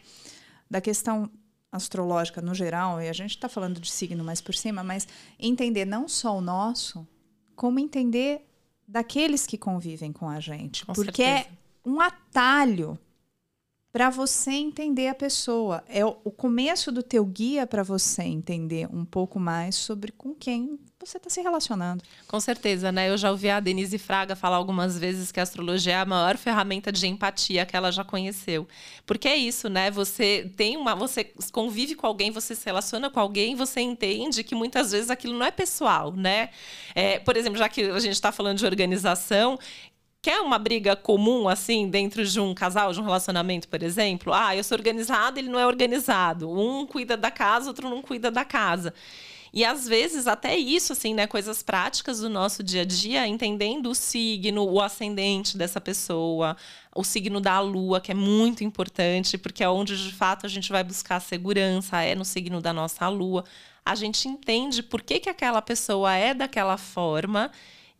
da 0.70 0.80
questão 0.80 1.30
astrológica 1.72 2.42
no 2.42 2.54
geral, 2.54 3.00
e 3.00 3.08
a 3.08 3.12
gente 3.12 3.30
está 3.30 3.48
falando 3.48 3.80
de 3.80 3.90
signo 3.90 4.22
mais 4.22 4.40
por 4.40 4.54
cima, 4.54 4.84
mas 4.84 5.08
entender 5.38 5.86
não 5.86 6.06
só 6.06 6.36
o 6.36 6.40
nosso, 6.40 7.08
como 7.56 7.78
entender 7.78 8.46
daqueles 8.86 9.46
que 9.46 9.56
convivem 9.56 10.12
com 10.12 10.28
a 10.28 10.40
gente. 10.40 10.84
Com 10.84 10.92
porque 10.92 11.24
certeza. 11.24 11.48
é 11.48 11.88
um 11.88 12.00
atalho 12.00 12.98
para 13.92 14.08
você 14.08 14.52
entender 14.52 15.08
a 15.08 15.14
pessoa. 15.14 15.82
É 15.88 16.04
o 16.04 16.30
começo 16.30 16.92
do 16.92 17.02
teu 17.02 17.24
guia 17.24 17.66
para 17.66 17.82
você 17.82 18.22
entender 18.22 18.88
um 18.92 19.04
pouco 19.04 19.40
mais 19.40 19.74
sobre 19.74 20.12
com 20.12 20.34
quem 20.34 20.78
você 21.00 21.16
está 21.16 21.30
se 21.30 21.40
relacionando. 21.40 22.04
Com 22.28 22.38
certeza, 22.38 22.92
né? 22.92 23.08
Eu 23.08 23.16
já 23.16 23.30
ouvi 23.30 23.48
a 23.48 23.58
Denise 23.58 23.96
Fraga 23.96 24.36
falar 24.36 24.56
algumas 24.56 24.98
vezes 24.98 25.32
que 25.32 25.40
a 25.40 25.42
astrologia 25.42 25.94
é 25.94 25.96
a 25.96 26.04
maior 26.04 26.36
ferramenta 26.36 26.92
de 26.92 27.06
empatia 27.06 27.64
que 27.64 27.74
ela 27.74 27.90
já 27.90 28.04
conheceu. 28.04 28.68
Porque 29.06 29.26
é 29.26 29.34
isso, 29.34 29.70
né? 29.70 29.90
Você 29.90 30.52
tem 30.56 30.76
uma, 30.76 30.94
você 30.94 31.24
convive 31.52 31.94
com 31.94 32.06
alguém, 32.06 32.30
você 32.30 32.54
se 32.54 32.66
relaciona 32.66 33.08
com 33.08 33.18
alguém, 33.18 33.54
você 33.54 33.80
entende 33.80 34.44
que 34.44 34.54
muitas 34.54 34.92
vezes 34.92 35.08
aquilo 35.08 35.38
não 35.38 35.46
é 35.46 35.50
pessoal, 35.50 36.12
né? 36.12 36.50
É, 36.94 37.18
por 37.18 37.34
exemplo, 37.34 37.58
já 37.58 37.68
que 37.68 37.82
a 37.82 37.98
gente 37.98 38.12
está 38.12 38.30
falando 38.30 38.58
de 38.58 38.66
organização, 38.66 39.58
Quer 40.22 40.42
uma 40.42 40.58
briga 40.58 40.94
comum, 40.94 41.48
assim, 41.48 41.88
dentro 41.88 42.26
de 42.26 42.38
um 42.38 42.52
casal, 42.54 42.92
de 42.92 43.00
um 43.00 43.04
relacionamento, 43.04 43.66
por 43.66 43.82
exemplo? 43.82 44.34
Ah, 44.34 44.54
eu 44.54 44.62
sou 44.62 44.76
organizado, 44.76 45.38
ele 45.38 45.48
não 45.48 45.58
é 45.58 45.66
organizado. 45.66 46.50
Um 46.50 46.86
cuida 46.86 47.16
da 47.16 47.30
casa, 47.30 47.68
outro 47.68 47.88
não 47.88 48.02
cuida 48.02 48.30
da 48.30 48.44
casa. 48.44 48.92
E 49.52 49.64
às 49.64 49.88
vezes 49.88 50.26
até 50.26 50.56
isso, 50.56 50.92
assim, 50.92 51.14
né? 51.14 51.26
Coisas 51.26 51.62
práticas 51.62 52.20
do 52.20 52.28
nosso 52.28 52.62
dia 52.62 52.82
a 52.82 52.84
dia, 52.84 53.26
entendendo 53.26 53.90
o 53.90 53.94
signo, 53.94 54.64
o 54.70 54.80
ascendente 54.80 55.56
dessa 55.56 55.80
pessoa, 55.80 56.54
o 56.94 57.02
signo 57.02 57.40
da 57.40 57.58
lua, 57.60 57.98
que 58.00 58.12
é 58.12 58.14
muito 58.14 58.62
importante, 58.62 59.38
porque 59.38 59.64
é 59.64 59.68
onde 59.70 59.96
de 59.96 60.12
fato 60.14 60.44
a 60.44 60.48
gente 60.50 60.70
vai 60.70 60.84
buscar 60.84 61.18
segurança, 61.20 62.02
é 62.02 62.14
no 62.14 62.26
signo 62.26 62.60
da 62.60 62.74
nossa 62.74 63.08
lua. 63.08 63.42
A 63.84 63.94
gente 63.94 64.28
entende 64.28 64.82
por 64.82 65.00
que, 65.02 65.18
que 65.18 65.30
aquela 65.30 65.62
pessoa 65.62 66.14
é 66.14 66.34
daquela 66.34 66.76
forma. 66.76 67.50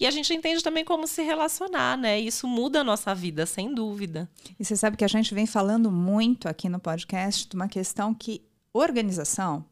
E 0.01 0.07
a 0.07 0.11
gente 0.11 0.33
entende 0.33 0.63
também 0.63 0.83
como 0.83 1.07
se 1.07 1.23
relacionar, 1.23 1.99
né? 1.99 2.19
Isso 2.19 2.49
muda 2.49 2.81
a 2.81 2.85
nossa 2.85 3.15
vida, 3.15 3.45
sem 3.45 3.75
dúvida. 3.75 4.31
E 4.59 4.65
você 4.65 4.75
sabe 4.75 4.97
que 4.97 5.05
a 5.05 5.09
gente 5.09 5.35
vem 5.35 5.45
falando 5.45 5.93
muito 5.93 6.49
aqui 6.49 6.71
no 6.71 6.81
podcast 6.81 7.47
de 7.47 7.55
uma 7.55 7.69
questão 7.69 8.15
que 8.15 8.43
organização 8.73 9.63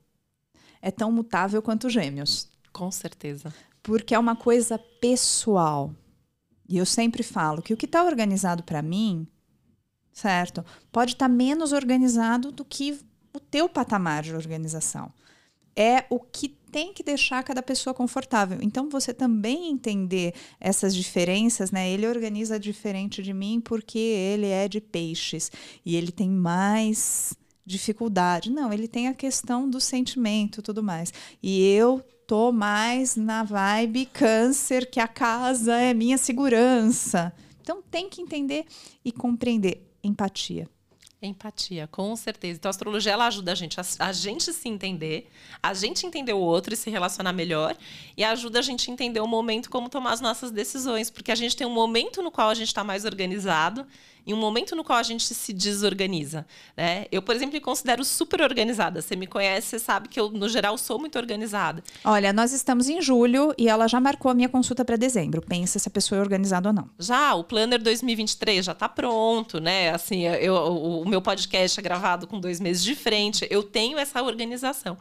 é 0.83 0.91
tão 0.91 1.11
mutável 1.11 1.63
quanto 1.63 1.89
gêmeos. 1.89 2.47
Com 2.75 2.91
certeza. 2.91 3.55
Porque 3.83 4.15
é 4.15 4.19
uma 4.19 4.37
coisa 4.37 4.79
pessoal. 5.01 5.95
E 6.69 6.77
eu 6.77 6.85
sempre 6.85 7.23
falo 7.23 7.63
que 7.63 7.73
o 7.73 7.77
que 7.77 7.87
está 7.87 8.05
organizado 8.05 8.63
para 8.63 8.83
mim, 8.83 9.27
certo? 10.13 10.63
Pode 10.93 11.13
estar 11.13 11.29
tá 11.29 11.35
menos 11.35 11.73
organizado 11.73 12.53
do 12.53 12.67
que 12.67 13.01
o 13.33 13.41
teu 13.41 13.67
patamar 13.67 14.23
de 14.23 14.35
organização. 14.35 15.11
É 15.81 16.05
o 16.11 16.19
que 16.19 16.49
tem 16.49 16.93
que 16.93 17.03
deixar 17.03 17.43
cada 17.43 17.63
pessoa 17.63 17.95
confortável. 17.95 18.59
Então, 18.61 18.89
você 18.89 19.15
também 19.15 19.71
entender 19.71 20.35
essas 20.61 20.95
diferenças, 20.95 21.71
né? 21.71 21.89
Ele 21.89 22.07
organiza 22.07 22.59
diferente 22.59 23.23
de 23.23 23.33
mim 23.33 23.61
porque 23.61 23.99
ele 23.99 24.47
é 24.47 24.69
de 24.69 24.81
peixes 24.81 25.51
e 25.85 25.97
ele 25.97 26.13
tem 26.13 26.29
mais 26.29 27.33
dificuldade. 27.65 28.51
Não, 28.51 28.73
ele 28.73 28.89
tem 28.89 29.09
a 29.09 29.15
questão 29.15 29.69
do 29.69 29.81
sentimento, 29.81 30.63
tudo 30.63 30.83
mais. 30.83 31.13
E 31.43 31.63
eu 31.71 32.03
tô 32.27 32.51
mais 32.51 33.17
na 33.17 33.43
vibe 33.43 34.07
câncer, 34.07 34.91
que 34.91 35.01
a 35.01 35.09
casa 35.09 35.77
é 35.77 35.95
minha 35.95 36.19
segurança. 36.19 37.33
Então 37.61 37.83
tem 37.83 38.09
que 38.09 38.21
entender 38.21 38.65
e 39.05 39.13
compreender 39.13 39.87
empatia. 40.03 40.69
Empatia, 41.21 41.89
com 41.89 42.15
certeza. 42.15 42.59
Então 42.59 42.69
a 42.69 42.71
astrologia 42.71 43.13
ela 43.13 43.27
ajuda 43.27 43.51
a 43.51 43.55
gente 43.55 43.81
a, 43.81 43.85
a, 43.99 44.13
gente 44.13 44.53
se 44.53 44.69
entender, 44.69 45.29
a 45.61 45.75
gente 45.75 46.07
entender 46.07 46.33
o 46.33 46.39
outro 46.39 46.75
e 46.75 46.77
se 46.77 46.91
relacionar 46.91 47.33
melhor, 47.33 47.77
e 48.17 48.23
ajuda 48.23 48.61
a 48.61 48.63
gente 48.63 48.89
a 48.89 48.93
entender 48.93 49.21
o 49.21 49.27
momento 49.27 49.69
como 49.69 49.89
tomar 49.89 50.13
as 50.13 50.21
nossas 50.21 50.53
decisões, 50.53 51.11
porque 51.11 51.33
a 51.33 51.35
gente 51.35 51.57
tem 51.57 51.67
um 51.67 51.75
momento 51.75 52.23
no 52.23 52.31
qual 52.31 52.51
a 52.51 52.55
gente 52.55 52.69
está 52.69 52.85
mais 52.85 53.05
organizado 53.05 53.85
em 54.29 54.35
um 54.35 54.37
momento 54.37 54.77
no 54.77 54.85
qual 54.85 54.99
a 54.99 55.03
gente 55.03 55.35
se 55.35 55.55
desorganiza. 55.55 56.47
Né? 56.77 57.07
Eu, 57.11 57.23
por 57.23 57.35
exemplo, 57.35 57.55
me 57.55 57.61
considero 57.61 58.05
super 58.05 58.43
organizada. 58.43 59.01
Você 59.01 59.17
me 59.17 59.27
conhece, 59.27 59.69
você 59.69 59.79
sabe 59.79 60.07
que 60.07 60.21
eu, 60.21 60.31
no 60.31 60.51
geral, 60.51 60.77
sou 60.77 60.99
muito 60.99 61.19
organizada. 61.19 61.83
Olha, 62.05 62.31
nós 62.31 62.53
estamos 62.53 62.91
em 62.91 63.01
julho 63.01 63.55
e 63.57 63.71
ela 63.71 63.89
já 63.89 63.99
marcou 63.99 64.31
a 64.31 64.35
minha 64.35 64.49
consulta 64.49 64.85
para 64.85 64.97
dezembro. 64.97 65.41
Pensa 65.41 65.79
se 65.79 65.89
a 65.89 65.91
pessoa 65.91 66.19
é 66.19 66.21
organizada 66.21 66.69
ou 66.69 66.75
não. 66.75 66.91
Já, 66.99 67.35
o 67.35 67.43
Planner 67.43 67.83
2023 67.83 68.67
já 68.67 68.73
está 68.73 68.87
pronto, 68.87 69.59
né? 69.61 69.91
Assim, 69.95 70.25
eu, 70.27 70.53
o, 70.55 71.03
o 71.03 71.09
meu 71.09 71.23
podcast 71.23 71.81
é 71.81 71.83
gravado 71.83 72.27
com 72.27 72.39
dois 72.39 72.61
meses 72.61 72.85
de 72.85 72.95
frente. 72.95 73.47
Eu 73.51 73.63
tenho 73.63 73.99
essa 73.99 74.23
organização. 74.23 74.99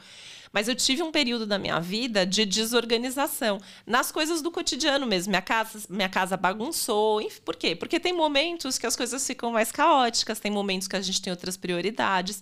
Mas 0.52 0.68
eu 0.68 0.76
tive 0.76 1.04
um 1.04 1.12
período 1.12 1.46
da 1.46 1.58
minha 1.58 1.80
vida 1.80 2.26
de 2.26 2.46
desorganização 2.46 3.60
nas 3.86 4.12
coisas 4.12 4.42
do 4.42 4.52
cotidiano 4.52 5.06
mesmo. 5.06 5.32
Minha 5.32 5.42
casa, 5.42 5.80
minha 5.90 6.10
casa 6.10 6.38
bagunçou. 6.38 7.22
Por 7.44 7.56
quê? 7.56 7.76
Porque 7.76 8.00
tem 8.00 8.14
momentos 8.14 8.78
que 8.78 8.88
as 8.88 8.96
coisas 8.96 9.26
ficam 9.26 9.52
mais 9.52 9.72
caóticas, 9.72 10.40
tem 10.40 10.52
momentos 10.52 10.88
que 10.88 10.96
a 10.96 11.02
gente 11.02 11.22
tem 11.22 11.32
outras 11.32 11.58
prioridades. 11.58 12.42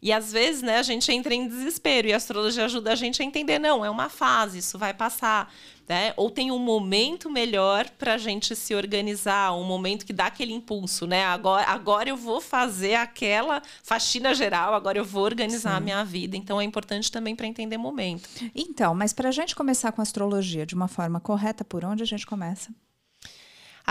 E 0.00 0.12
às 0.12 0.30
vezes, 0.32 0.62
né, 0.62 0.78
a 0.78 0.82
gente 0.82 1.10
entra 1.10 1.34
em 1.34 1.48
desespero 1.48 2.08
e 2.08 2.12
a 2.12 2.16
astrologia 2.16 2.64
ajuda 2.64 2.92
a 2.92 2.94
gente 2.94 3.22
a 3.22 3.24
entender, 3.24 3.58
não, 3.58 3.84
é 3.84 3.90
uma 3.90 4.08
fase, 4.08 4.58
isso 4.58 4.78
vai 4.78 4.92
passar, 4.92 5.52
né? 5.88 6.12
Ou 6.16 6.30
tem 6.30 6.50
um 6.50 6.58
momento 6.58 7.30
melhor 7.30 7.88
para 7.90 8.14
a 8.14 8.18
gente 8.18 8.54
se 8.56 8.74
organizar, 8.74 9.52
um 9.54 9.64
momento 9.64 10.04
que 10.04 10.12
dá 10.12 10.26
aquele 10.26 10.52
impulso, 10.52 11.06
né? 11.06 11.24
Agora, 11.24 11.66
agora 11.66 12.08
eu 12.08 12.16
vou 12.16 12.40
fazer 12.40 12.94
aquela 12.94 13.62
faxina 13.82 14.34
geral, 14.34 14.74
agora 14.74 14.98
eu 14.98 15.04
vou 15.04 15.22
organizar 15.22 15.70
Sim. 15.70 15.76
a 15.76 15.80
minha 15.80 16.04
vida. 16.04 16.36
Então 16.36 16.60
é 16.60 16.64
importante 16.64 17.10
também 17.10 17.34
para 17.34 17.46
entender 17.46 17.76
momento. 17.76 18.28
Então, 18.54 18.94
mas 18.94 19.12
para 19.12 19.28
a 19.28 19.32
gente 19.32 19.54
começar 19.54 19.92
com 19.92 20.00
a 20.00 20.04
astrologia 20.04 20.66
de 20.66 20.74
uma 20.74 20.88
forma 20.88 21.20
correta, 21.20 21.64
por 21.64 21.84
onde 21.84 22.02
a 22.02 22.06
gente 22.06 22.26
começa? 22.26 22.70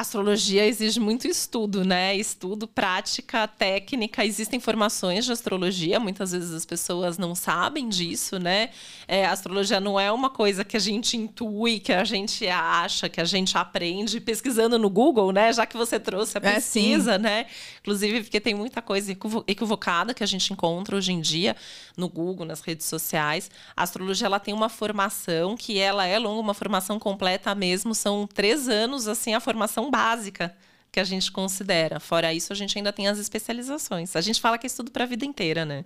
Astrologia 0.02 0.66
exige 0.66 1.00
muito 1.00 1.26
estudo, 1.26 1.86
né? 1.86 2.16
Estudo, 2.16 2.68
prática, 2.68 3.48
técnica. 3.48 4.26
Existem 4.26 4.60
formações 4.60 5.24
de 5.24 5.32
astrologia, 5.32 6.00
muitas 6.02 6.34
vezes 6.34 6.52
as 6.52 6.66
pessoas 6.66 7.18
não 7.18 7.34
sabem 7.34 7.88
disso, 7.88 8.38
né? 8.38 8.72
É, 9.08 9.26
a 9.26 9.32
astrologia 9.32 9.80
não 9.80 9.98
é 9.98 10.12
uma 10.12 10.30
coisa 10.30 10.66
que 10.66 10.76
a 10.76 10.80
gente 10.80 11.16
intui, 11.16 11.80
que 11.80 11.94
a 11.94 12.04
gente 12.04 12.46
acha, 12.48 13.08
que 13.08 13.22
a 13.22 13.26
gente 13.26 13.58
aprende 13.58 14.20
pesquisando 14.20 14.78
no 14.78 14.90
Google, 14.90 15.32
né? 15.32 15.54
Já 15.54 15.66
que 15.66 15.78
você 15.78 15.98
trouxe 15.98 16.38
a 16.38 16.42
é, 16.44 16.56
pesquisa, 16.56 17.14
é, 17.14 17.18
né? 17.18 17.46
Inclusive, 17.80 18.24
porque 18.24 18.42
tem 18.42 18.54
muita 18.54 18.82
coisa 18.82 19.16
equivocada 19.48 20.14
que 20.14 20.24
a 20.24 20.28
gente 20.28 20.52
encontra 20.52 20.98
hoje 20.98 21.14
em 21.14 21.22
dia 21.22 21.56
no 21.96 22.10
Google, 22.10 22.46
nas 22.46 22.60
redes 22.60 22.86
sociais. 22.86 23.50
A 23.76 23.84
astrologia 23.84 24.28
ela 24.28 24.40
tem 24.40 24.54
uma 24.54 24.68
formação 24.68 25.56
que 25.56 25.80
ela 25.80 26.06
é 26.06 26.20
longa, 26.20 26.42
uma 26.42 26.54
formação 26.54 27.00
completa 27.00 27.56
mesmo. 27.56 27.96
São 27.96 28.28
três 28.28 28.68
anos, 28.68 29.08
assim, 29.08 29.34
a 29.34 29.40
formação 29.40 29.85
básica 29.90 30.56
que 30.92 31.00
a 31.00 31.04
gente 31.04 31.32
considera. 31.32 32.00
Fora 32.00 32.34
isso, 32.34 32.54
a 32.54 32.56
gente 32.56 32.78
ainda 32.78 32.94
tem 32.94 33.08
as 33.08 33.20
especializações. 33.20 34.16
A 34.16 34.22
gente 34.22 34.40
fala 34.40 34.58
que 34.58 34.66
é 34.66 34.70
estudo 34.70 34.92
para 34.92 35.04
a 35.04 35.08
vida 35.08 35.26
inteira, 35.26 35.66
né? 35.66 35.84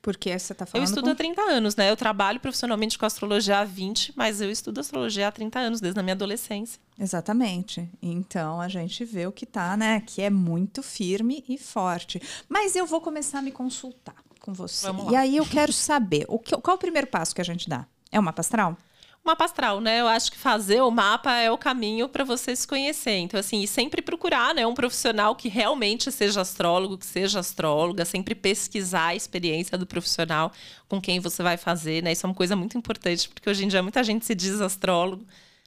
Porque 0.00 0.38
você 0.38 0.52
está 0.52 0.64
falando. 0.64 0.86
Eu 0.86 0.88
estudo 0.88 1.06
com... 1.06 1.10
há 1.10 1.14
30 1.14 1.42
anos, 1.42 1.74
né? 1.76 1.90
Eu 1.90 1.96
trabalho 1.96 2.38
profissionalmente 2.38 2.96
com 2.96 3.04
astrologia 3.04 3.58
há 3.58 3.64
20, 3.64 4.12
mas 4.14 4.40
eu 4.40 4.50
estudo 4.50 4.78
astrologia 4.78 5.26
há 5.26 5.32
30 5.32 5.58
anos, 5.58 5.80
desde 5.80 5.98
a 5.98 6.02
minha 6.02 6.14
adolescência. 6.14 6.80
Exatamente. 6.98 7.90
Então 8.00 8.60
a 8.60 8.68
gente 8.68 9.04
vê 9.04 9.26
o 9.26 9.32
que 9.32 9.44
tá, 9.44 9.76
né? 9.76 10.00
Que 10.06 10.22
é 10.22 10.30
muito 10.30 10.82
firme 10.82 11.44
e 11.48 11.58
forte. 11.58 12.22
Mas 12.48 12.76
eu 12.76 12.86
vou 12.86 13.00
começar 13.00 13.40
a 13.40 13.42
me 13.42 13.50
consultar 13.50 14.14
com 14.40 14.54
você. 14.54 14.86
E 15.10 15.16
aí 15.16 15.36
eu 15.36 15.44
quero 15.44 15.72
saber 15.72 16.24
o 16.28 16.38
que, 16.38 16.56
qual 16.56 16.76
o 16.76 16.80
primeiro 16.80 17.08
passo 17.08 17.34
que 17.34 17.40
a 17.40 17.44
gente 17.44 17.68
dá? 17.68 17.84
É 18.12 18.20
o 18.20 18.22
mapa 18.22 18.40
astral? 18.40 18.78
Mapa 19.26 19.44
astral, 19.44 19.80
né? 19.80 20.00
Eu 20.00 20.08
acho 20.08 20.30
que 20.30 20.38
fazer 20.38 20.80
o 20.80 20.90
mapa 20.90 21.32
é 21.34 21.50
o 21.50 21.58
caminho 21.58 22.08
para 22.08 22.24
você 22.24 22.54
se 22.54 22.66
conhecer. 22.66 23.18
Então, 23.18 23.38
assim, 23.38 23.60
e 23.62 23.66
sempre 23.66 24.00
procurar, 24.00 24.54
né, 24.54 24.66
um 24.66 24.74
profissional 24.74 25.34
que 25.34 25.48
realmente 25.48 26.10
seja 26.10 26.40
astrólogo, 26.40 26.96
que 26.96 27.06
seja 27.06 27.40
astróloga, 27.40 28.04
sempre 28.04 28.34
pesquisar 28.34 29.08
a 29.08 29.14
experiência 29.14 29.76
do 29.76 29.86
profissional 29.86 30.52
com 30.88 31.00
quem 31.00 31.20
você 31.20 31.42
vai 31.42 31.56
fazer, 31.56 32.02
né? 32.02 32.12
Isso 32.12 32.24
é 32.24 32.28
uma 32.28 32.34
coisa 32.34 32.56
muito 32.56 32.78
importante, 32.78 33.28
porque 33.28 33.50
hoje 33.50 33.64
em 33.64 33.68
dia 33.68 33.82
muita 33.82 34.02
gente 34.04 34.24
se 34.24 34.34
diz 34.34 34.60
astrólogo, 34.60 35.24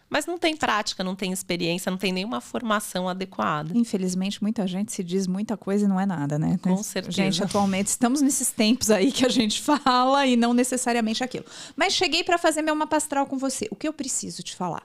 mas 0.09 0.25
não 0.25 0.37
tem 0.37 0.57
prática, 0.57 1.03
não 1.03 1.15
tem 1.15 1.31
experiência, 1.31 1.91
não 1.91 1.97
tem 1.97 2.11
nenhuma 2.11 2.41
formação 2.41 3.07
adequada. 3.07 3.77
Infelizmente, 3.77 4.41
muita 4.41 4.65
gente 4.65 4.91
se 4.91 5.03
diz 5.03 5.27
muita 5.27 5.55
coisa 5.55 5.85
e 5.85 5.87
não 5.87 5.99
é 5.99 6.05
nada, 6.05 6.39
né? 6.39 6.57
Com 6.61 6.81
certeza. 6.81 7.15
Gente, 7.15 7.43
atualmente 7.43 7.87
estamos 7.87 8.21
nesses 8.21 8.51
tempos 8.51 8.89
aí 8.89 9.11
que 9.11 9.25
a 9.25 9.29
gente 9.29 9.61
fala 9.63 10.25
e 10.25 10.35
não 10.35 10.53
necessariamente 10.53 11.23
aquilo. 11.23 11.45
Mas 11.75 11.93
cheguei 11.93 12.23
para 12.23 12.39
fazer 12.39 12.63
meu 12.63 12.75
mapa 12.75 12.97
astral 12.97 13.27
com 13.27 13.37
você. 13.37 13.67
O 13.69 13.75
que 13.75 13.87
eu 13.87 13.93
preciso 13.93 14.41
te 14.41 14.55
falar? 14.55 14.83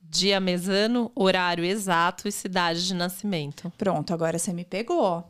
Dia 0.00 0.38
mesano, 0.38 1.10
horário 1.14 1.64
exato 1.64 2.28
e 2.28 2.32
cidade 2.32 2.86
de 2.86 2.94
nascimento. 2.94 3.72
Pronto, 3.76 4.14
agora 4.14 4.38
você 4.38 4.52
me 4.52 4.64
pegou. 4.64 5.28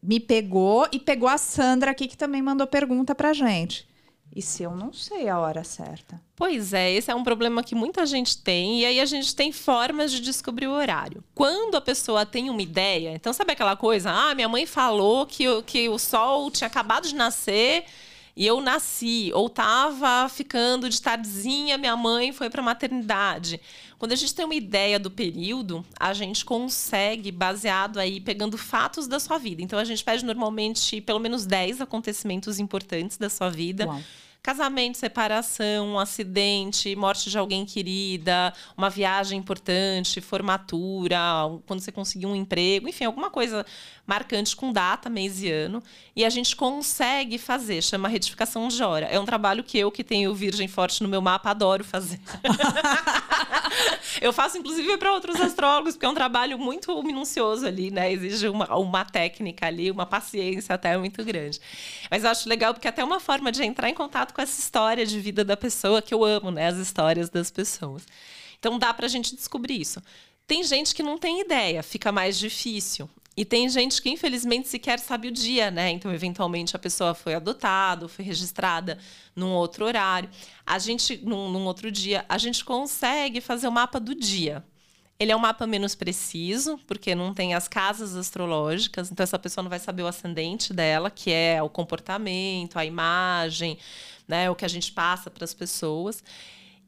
Me 0.00 0.20
pegou 0.20 0.86
e 0.92 1.00
pegou 1.00 1.28
a 1.28 1.38
Sandra 1.38 1.90
aqui 1.90 2.06
que 2.06 2.16
também 2.16 2.40
mandou 2.40 2.66
pergunta 2.66 3.14
pra 3.14 3.32
gente. 3.32 3.88
E 4.34 4.42
se 4.42 4.64
eu 4.64 4.72
não 4.74 4.92
sei 4.92 5.28
a 5.28 5.38
hora 5.38 5.62
certa? 5.62 6.20
Pois 6.34 6.72
é, 6.72 6.92
esse 6.92 7.10
é 7.10 7.14
um 7.14 7.22
problema 7.22 7.62
que 7.62 7.74
muita 7.74 8.04
gente 8.04 8.36
tem, 8.36 8.80
e 8.80 8.84
aí 8.84 9.00
a 9.00 9.04
gente 9.04 9.34
tem 9.34 9.52
formas 9.52 10.10
de 10.10 10.20
descobrir 10.20 10.66
o 10.66 10.72
horário. 10.72 11.22
Quando 11.34 11.76
a 11.76 11.80
pessoa 11.80 12.26
tem 12.26 12.50
uma 12.50 12.60
ideia, 12.60 13.14
então 13.14 13.32
sabe 13.32 13.52
aquela 13.52 13.76
coisa? 13.76 14.10
Ah, 14.10 14.34
minha 14.34 14.48
mãe 14.48 14.66
falou 14.66 15.24
que, 15.24 15.44
que 15.62 15.88
o 15.88 15.98
sol 15.98 16.50
tinha 16.50 16.66
acabado 16.66 17.06
de 17.06 17.14
nascer 17.14 17.84
e 18.36 18.46
eu 18.46 18.60
nasci, 18.60 19.30
ou 19.32 19.48
tava 19.48 20.28
ficando 20.28 20.88
de 20.88 21.00
tardezinha, 21.00 21.78
minha 21.78 21.96
mãe 21.96 22.32
foi 22.32 22.50
para 22.50 22.60
maternidade. 22.60 23.60
Quando 23.96 24.12
a 24.12 24.16
gente 24.16 24.34
tem 24.34 24.44
uma 24.44 24.54
ideia 24.54 24.98
do 24.98 25.10
período, 25.10 25.84
a 25.98 26.12
gente 26.12 26.44
consegue, 26.44 27.30
baseado 27.30 27.98
aí, 27.98 28.20
pegando 28.20 28.58
fatos 28.58 29.06
da 29.06 29.20
sua 29.20 29.38
vida. 29.38 29.62
Então 29.62 29.78
a 29.78 29.84
gente 29.84 30.02
pede 30.02 30.24
normalmente 30.24 31.00
pelo 31.00 31.20
menos 31.20 31.46
10 31.46 31.80
acontecimentos 31.80 32.58
importantes 32.58 33.16
da 33.16 33.30
sua 33.30 33.48
vida. 33.48 33.86
Uau 33.86 34.00
casamento, 34.44 34.98
separação, 34.98 35.94
um 35.94 35.98
acidente, 35.98 36.94
morte 36.94 37.30
de 37.30 37.38
alguém 37.38 37.64
querida, 37.64 38.52
uma 38.76 38.90
viagem 38.90 39.38
importante, 39.38 40.20
formatura, 40.20 41.18
quando 41.64 41.80
você 41.80 41.90
conseguiu 41.90 42.28
um 42.28 42.36
emprego, 42.36 42.86
enfim, 42.86 43.04
alguma 43.04 43.30
coisa 43.30 43.64
marcante 44.06 44.54
com 44.54 44.72
data, 44.72 45.08
mês 45.08 45.42
e 45.42 45.50
ano. 45.50 45.82
E 46.14 46.24
a 46.24 46.30
gente 46.30 46.54
consegue 46.54 47.38
fazer, 47.38 47.82
chama 47.82 48.08
retificação 48.08 48.68
de 48.68 48.82
hora. 48.82 49.06
É 49.06 49.18
um 49.18 49.24
trabalho 49.24 49.64
que 49.64 49.78
eu, 49.78 49.90
que 49.90 50.04
tenho 50.04 50.34
Virgem 50.34 50.68
Forte 50.68 51.02
no 51.02 51.08
meu 51.08 51.20
mapa, 51.20 51.50
adoro 51.50 51.82
fazer. 51.82 52.20
eu 54.20 54.32
faço, 54.32 54.58
inclusive, 54.58 54.96
para 54.98 55.12
outros 55.12 55.40
astrólogos, 55.40 55.94
porque 55.94 56.06
é 56.06 56.08
um 56.08 56.14
trabalho 56.14 56.58
muito 56.58 57.02
minucioso 57.02 57.66
ali, 57.66 57.90
né? 57.90 58.12
Exige 58.12 58.48
uma, 58.48 58.74
uma 58.76 59.04
técnica 59.04 59.66
ali, 59.66 59.90
uma 59.90 60.06
paciência 60.06 60.74
até 60.74 60.96
muito 60.96 61.24
grande. 61.24 61.60
Mas 62.10 62.24
eu 62.24 62.30
acho 62.30 62.48
legal, 62.48 62.74
porque 62.74 62.86
é 62.86 62.90
até 62.90 63.02
uma 63.02 63.20
forma 63.20 63.50
de 63.50 63.64
entrar 63.64 63.88
em 63.88 63.94
contato 63.94 64.34
com 64.34 64.42
essa 64.42 64.60
história 64.60 65.06
de 65.06 65.18
vida 65.18 65.44
da 65.44 65.56
pessoa 65.56 66.02
que 66.02 66.12
eu 66.12 66.24
amo, 66.24 66.50
né? 66.50 66.68
As 66.68 66.76
histórias 66.76 67.30
das 67.30 67.50
pessoas. 67.50 68.06
Então 68.58 68.78
dá 68.78 68.92
para 68.92 69.06
a 69.06 69.08
gente 69.08 69.34
descobrir 69.34 69.80
isso. 69.80 70.02
Tem 70.46 70.62
gente 70.62 70.94
que 70.94 71.02
não 71.02 71.16
tem 71.16 71.40
ideia, 71.40 71.82
fica 71.82 72.12
mais 72.12 72.38
difícil. 72.38 73.08
E 73.36 73.44
tem 73.44 73.68
gente 73.68 74.00
que, 74.00 74.08
infelizmente, 74.08 74.68
sequer 74.68 74.98
sabe 75.00 75.28
o 75.28 75.32
dia, 75.32 75.70
né? 75.70 75.90
Então, 75.90 76.12
eventualmente, 76.14 76.76
a 76.76 76.78
pessoa 76.78 77.14
foi 77.14 77.34
adotada, 77.34 78.06
foi 78.08 78.24
registrada 78.24 78.96
num 79.34 79.50
outro 79.50 79.84
horário. 79.84 80.30
A 80.64 80.78
gente, 80.78 81.16
num, 81.24 81.50
num 81.50 81.64
outro 81.66 81.90
dia, 81.90 82.24
a 82.28 82.38
gente 82.38 82.64
consegue 82.64 83.40
fazer 83.40 83.66
o 83.66 83.72
mapa 83.72 83.98
do 83.98 84.14
dia. 84.14 84.64
Ele 85.18 85.32
é 85.32 85.36
um 85.36 85.40
mapa 85.40 85.66
menos 85.66 85.94
preciso, 85.94 86.78
porque 86.86 87.14
não 87.14 87.34
tem 87.34 87.54
as 87.54 87.66
casas 87.66 88.16
astrológicas, 88.16 89.10
então 89.10 89.22
essa 89.22 89.38
pessoa 89.38 89.62
não 89.62 89.70
vai 89.70 89.78
saber 89.78 90.02
o 90.02 90.06
ascendente 90.08 90.72
dela, 90.72 91.10
que 91.10 91.30
é 91.32 91.62
o 91.62 91.68
comportamento, 91.68 92.78
a 92.78 92.84
imagem, 92.84 93.78
né, 94.26 94.50
o 94.50 94.56
que 94.56 94.64
a 94.64 94.68
gente 94.68 94.92
passa 94.92 95.30
para 95.30 95.44
as 95.44 95.54
pessoas. 95.54 96.22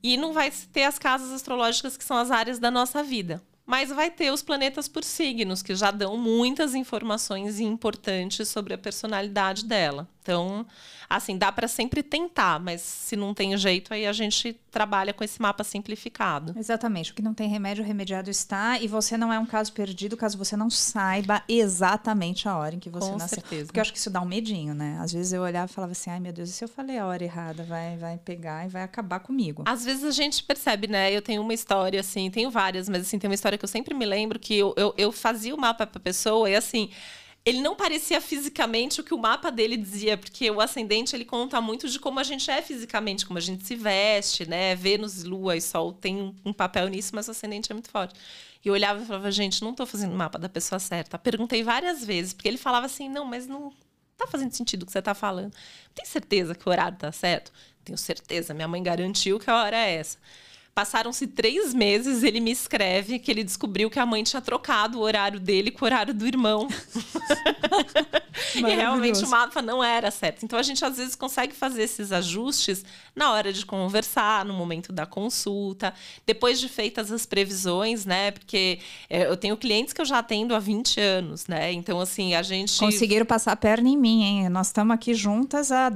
E 0.02 0.16
não 0.16 0.32
vai 0.32 0.52
ter 0.72 0.84
as 0.84 0.98
casas 0.98 1.32
astrológicas, 1.32 1.96
que 1.96 2.04
são 2.04 2.16
as 2.16 2.30
áreas 2.30 2.58
da 2.58 2.70
nossa 2.70 3.02
vida 3.02 3.42
mas 3.66 3.90
vai 3.90 4.10
ter 4.10 4.32
os 4.32 4.42
planetas 4.42 4.86
por 4.86 5.02
signos, 5.02 5.60
que 5.60 5.74
já 5.74 5.90
dão 5.90 6.16
muitas 6.16 6.74
informações 6.74 7.58
importantes 7.58 8.48
sobre 8.48 8.72
a 8.72 8.78
personalidade 8.78 9.64
dela. 9.64 10.08
Então, 10.22 10.64
assim, 11.08 11.36
dá 11.36 11.50
para 11.50 11.68
sempre 11.68 12.02
tentar, 12.02 12.60
mas 12.60 12.80
se 12.80 13.16
não 13.16 13.32
tem 13.32 13.56
jeito, 13.56 13.92
aí 13.92 14.06
a 14.06 14.12
gente 14.12 14.58
trabalha 14.70 15.12
com 15.12 15.24
esse 15.24 15.40
mapa 15.40 15.64
simplificado. 15.64 16.54
Exatamente. 16.58 17.12
O 17.12 17.14
que 17.14 17.22
não 17.22 17.32
tem 17.32 17.48
remédio, 17.48 17.82
o 17.82 17.86
remediado 17.86 18.30
está. 18.30 18.78
E 18.78 18.86
você 18.86 19.16
não 19.16 19.32
é 19.32 19.38
um 19.38 19.46
caso 19.46 19.72
perdido 19.72 20.16
caso 20.16 20.36
você 20.36 20.56
não 20.56 20.68
saiba 20.68 21.42
exatamente 21.48 22.48
a 22.48 22.56
hora 22.56 22.74
em 22.74 22.78
que 22.78 22.90
você 22.90 23.10
com 23.10 23.16
nasceu. 23.16 23.40
Certeza. 23.40 23.66
Porque 23.66 23.78
eu 23.78 23.82
acho 23.82 23.92
que 23.92 23.98
isso 23.98 24.10
dá 24.10 24.20
um 24.20 24.26
medinho, 24.26 24.74
né? 24.74 24.98
Às 25.00 25.12
vezes 25.12 25.32
eu 25.32 25.42
olhava 25.42 25.70
e 25.70 25.74
falava 25.74 25.92
assim, 25.92 26.10
ai 26.10 26.20
meu 26.20 26.32
Deus, 26.32 26.50
e 26.50 26.52
se 26.52 26.62
eu 26.62 26.68
falei 26.68 26.98
a 26.98 27.06
hora 27.06 27.24
errada? 27.24 27.64
Vai, 27.64 27.96
vai 27.96 28.18
pegar 28.18 28.66
e 28.66 28.68
vai 28.68 28.82
acabar 28.82 29.20
comigo. 29.20 29.62
Às 29.66 29.84
vezes 29.84 30.04
a 30.04 30.10
gente 30.10 30.42
percebe, 30.42 30.86
né? 30.86 31.10
Eu 31.10 31.22
tenho 31.22 31.40
uma 31.40 31.54
história, 31.54 32.00
assim, 32.00 32.30
tenho 32.30 32.50
várias, 32.50 32.88
mas 32.88 33.02
assim, 33.02 33.18
tem 33.18 33.28
uma 33.28 33.34
história 33.34 33.56
que 33.56 33.64
eu 33.64 33.68
sempre 33.68 33.94
me 33.94 34.04
lembro 34.04 34.38
que 34.38 34.56
eu, 34.56 34.74
eu, 34.76 34.94
eu 34.98 35.12
fazia 35.12 35.54
o 35.54 35.58
mapa 35.58 35.86
pra 35.86 36.00
pessoa 36.00 36.50
e 36.50 36.54
assim 36.54 36.90
ele 37.46 37.60
não 37.60 37.76
parecia 37.76 38.20
fisicamente 38.20 39.00
o 39.00 39.04
que 39.04 39.14
o 39.14 39.18
mapa 39.18 39.52
dele 39.52 39.76
dizia, 39.76 40.18
porque 40.18 40.50
o 40.50 40.60
ascendente 40.60 41.14
ele 41.14 41.24
conta 41.24 41.60
muito 41.60 41.88
de 41.88 42.00
como 42.00 42.18
a 42.18 42.24
gente 42.24 42.50
é 42.50 42.60
fisicamente, 42.60 43.24
como 43.24 43.38
a 43.38 43.40
gente 43.40 43.64
se 43.64 43.76
veste, 43.76 44.48
né? 44.48 44.74
Vênus, 44.74 45.22
Lua 45.22 45.56
e 45.56 45.60
Sol 45.60 45.92
tem 45.92 46.34
um 46.44 46.52
papel 46.52 46.88
nisso, 46.88 47.12
mas 47.14 47.28
o 47.28 47.30
ascendente 47.30 47.70
é 47.70 47.74
muito 47.74 47.88
forte. 47.88 48.18
E 48.64 48.68
eu 48.68 48.74
olhava 48.74 49.00
e 49.00 49.06
falava, 49.06 49.30
gente, 49.30 49.62
não 49.62 49.70
estou 49.70 49.86
fazendo 49.86 50.12
o 50.12 50.16
mapa 50.16 50.40
da 50.40 50.48
pessoa 50.48 50.80
certa. 50.80 51.16
Perguntei 51.16 51.62
várias 51.62 52.04
vezes, 52.04 52.32
porque 52.34 52.48
ele 52.48 52.58
falava 52.58 52.86
assim, 52.86 53.08
não, 53.08 53.24
mas 53.24 53.46
não 53.46 53.72
tá 54.16 54.26
fazendo 54.26 54.52
sentido 54.52 54.82
o 54.82 54.86
que 54.86 54.90
você 54.90 54.98
está 54.98 55.14
falando. 55.14 55.54
Tem 55.94 56.04
certeza 56.04 56.52
que 56.52 56.68
o 56.68 56.72
horário 56.72 56.98
tá 56.98 57.12
certo? 57.12 57.52
Tenho 57.84 57.96
certeza, 57.96 58.54
minha 58.54 58.66
mãe 58.66 58.82
garantiu 58.82 59.38
que 59.38 59.48
a 59.48 59.56
hora 59.62 59.76
é 59.76 59.94
essa. 59.94 60.18
Passaram-se 60.76 61.26
três 61.26 61.72
meses, 61.72 62.22
ele 62.22 62.38
me 62.38 62.50
escreve 62.50 63.18
que 63.18 63.30
ele 63.30 63.42
descobriu 63.42 63.88
que 63.88 63.98
a 63.98 64.04
mãe 64.04 64.22
tinha 64.22 64.42
trocado 64.42 64.98
o 64.98 65.00
horário 65.00 65.40
dele 65.40 65.70
com 65.70 65.82
o 65.82 65.86
horário 65.86 66.12
do 66.12 66.26
irmão. 66.26 66.68
e 68.54 68.60
realmente 68.60 69.24
o 69.24 69.28
mapa 69.30 69.62
não 69.62 69.82
era 69.82 70.10
certo. 70.10 70.44
Então 70.44 70.58
a 70.58 70.62
gente 70.62 70.84
às 70.84 70.98
vezes 70.98 71.16
consegue 71.16 71.54
fazer 71.54 71.82
esses 71.82 72.12
ajustes 72.12 72.84
na 73.14 73.32
hora 73.32 73.54
de 73.54 73.64
conversar, 73.64 74.44
no 74.44 74.52
momento 74.52 74.92
da 74.92 75.06
consulta, 75.06 75.94
depois 76.26 76.60
de 76.60 76.68
feitas 76.68 77.10
as 77.10 77.24
previsões, 77.24 78.04
né? 78.04 78.32
Porque 78.32 78.78
é, 79.08 79.26
eu 79.26 79.36
tenho 79.38 79.56
clientes 79.56 79.94
que 79.94 80.00
eu 80.02 80.04
já 80.04 80.18
atendo 80.18 80.54
há 80.54 80.58
20 80.58 81.00
anos, 81.00 81.46
né? 81.46 81.72
Então, 81.72 81.98
assim, 81.98 82.34
a 82.34 82.42
gente. 82.42 82.78
Conseguiram 82.78 83.24
passar 83.24 83.52
a 83.52 83.56
perna 83.56 83.88
em 83.88 83.96
mim, 83.96 84.22
hein? 84.22 84.48
Nós 84.50 84.66
estamos 84.66 84.94
aqui 84.94 85.14
juntas 85.14 85.72
há 85.72 85.90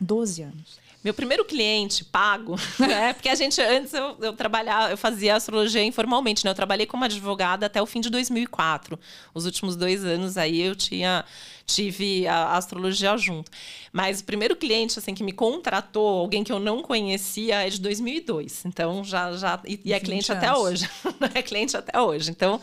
12 0.00 0.42
anos. 0.42 0.83
Meu 1.04 1.12
primeiro 1.12 1.44
cliente 1.44 2.02
pago, 2.02 2.56
né? 2.80 3.12
Porque 3.12 3.28
a 3.28 3.34
gente, 3.34 3.60
antes 3.60 3.92
eu, 3.92 4.16
eu 4.22 4.32
trabalhava, 4.32 4.90
eu 4.90 4.96
fazia 4.96 5.36
astrologia 5.36 5.84
informalmente, 5.84 6.44
né? 6.44 6.50
Eu 6.50 6.54
trabalhei 6.54 6.86
como 6.86 7.04
advogada 7.04 7.66
até 7.66 7.82
o 7.82 7.84
fim 7.84 8.00
de 8.00 8.08
2004. 8.08 8.98
Os 9.34 9.44
últimos 9.44 9.76
dois 9.76 10.02
anos 10.02 10.38
aí 10.38 10.62
eu 10.62 10.74
tinha 10.74 11.24
tive 11.66 12.26
a 12.26 12.56
astrologia 12.56 13.16
junto. 13.16 13.50
Mas 13.92 14.20
o 14.20 14.24
primeiro 14.24 14.56
cliente 14.56 14.98
assim 14.98 15.14
que 15.14 15.22
me 15.22 15.32
contratou, 15.32 16.20
alguém 16.20 16.42
que 16.44 16.52
eu 16.52 16.58
não 16.58 16.82
conhecia, 16.82 17.66
é 17.66 17.70
de 17.70 17.80
2002. 17.80 18.64
Então 18.64 19.04
já 19.04 19.32
já 19.32 19.60
e, 19.66 19.80
e 19.84 19.92
é 19.92 20.00
cliente 20.00 20.32
anos. 20.32 20.44
até 20.44 20.54
hoje. 20.54 20.88
é 21.34 21.42
cliente 21.42 21.76
até 21.76 22.00
hoje. 22.00 22.30
Então 22.30 22.60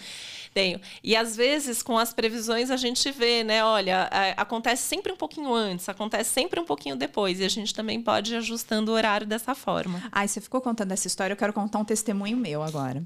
tenho. 0.54 0.80
E 1.04 1.16
às 1.16 1.36
vezes, 1.36 1.82
com 1.82 1.98
as 1.98 2.14
previsões, 2.14 2.70
a 2.70 2.78
gente 2.78 3.12
vê, 3.12 3.44
né? 3.44 3.64
Olha, 3.64 4.10
é, 4.12 4.34
acontece 4.38 4.84
sempre 4.84 5.12
um 5.12 5.16
pouquinho 5.16 5.54
antes, 5.54 5.88
acontece 5.88 6.30
sempre 6.30 6.60
um 6.60 6.66
pouquinho 6.66 6.96
depois. 6.96 7.40
E 7.40 7.44
a 7.44 7.50
gente 7.50 7.74
também 7.74 8.02
pode 8.02 8.34
ir 8.34 8.38
ajustando 8.38 8.92
o 8.92 8.96
horário 8.96 9.26
dessa 9.26 9.56
forma. 9.56 10.02
Ai, 10.12 10.28
você 10.28 10.42
ficou 10.42 10.62
contando 10.62 10.92
essa 10.92 11.08
história, 11.08 11.34
eu 11.34 11.38
quero 11.38 11.54
contar 11.54 11.80
um 11.80 11.86
testemunho 11.86 12.38
meu 12.38 12.62
agora. 12.62 13.04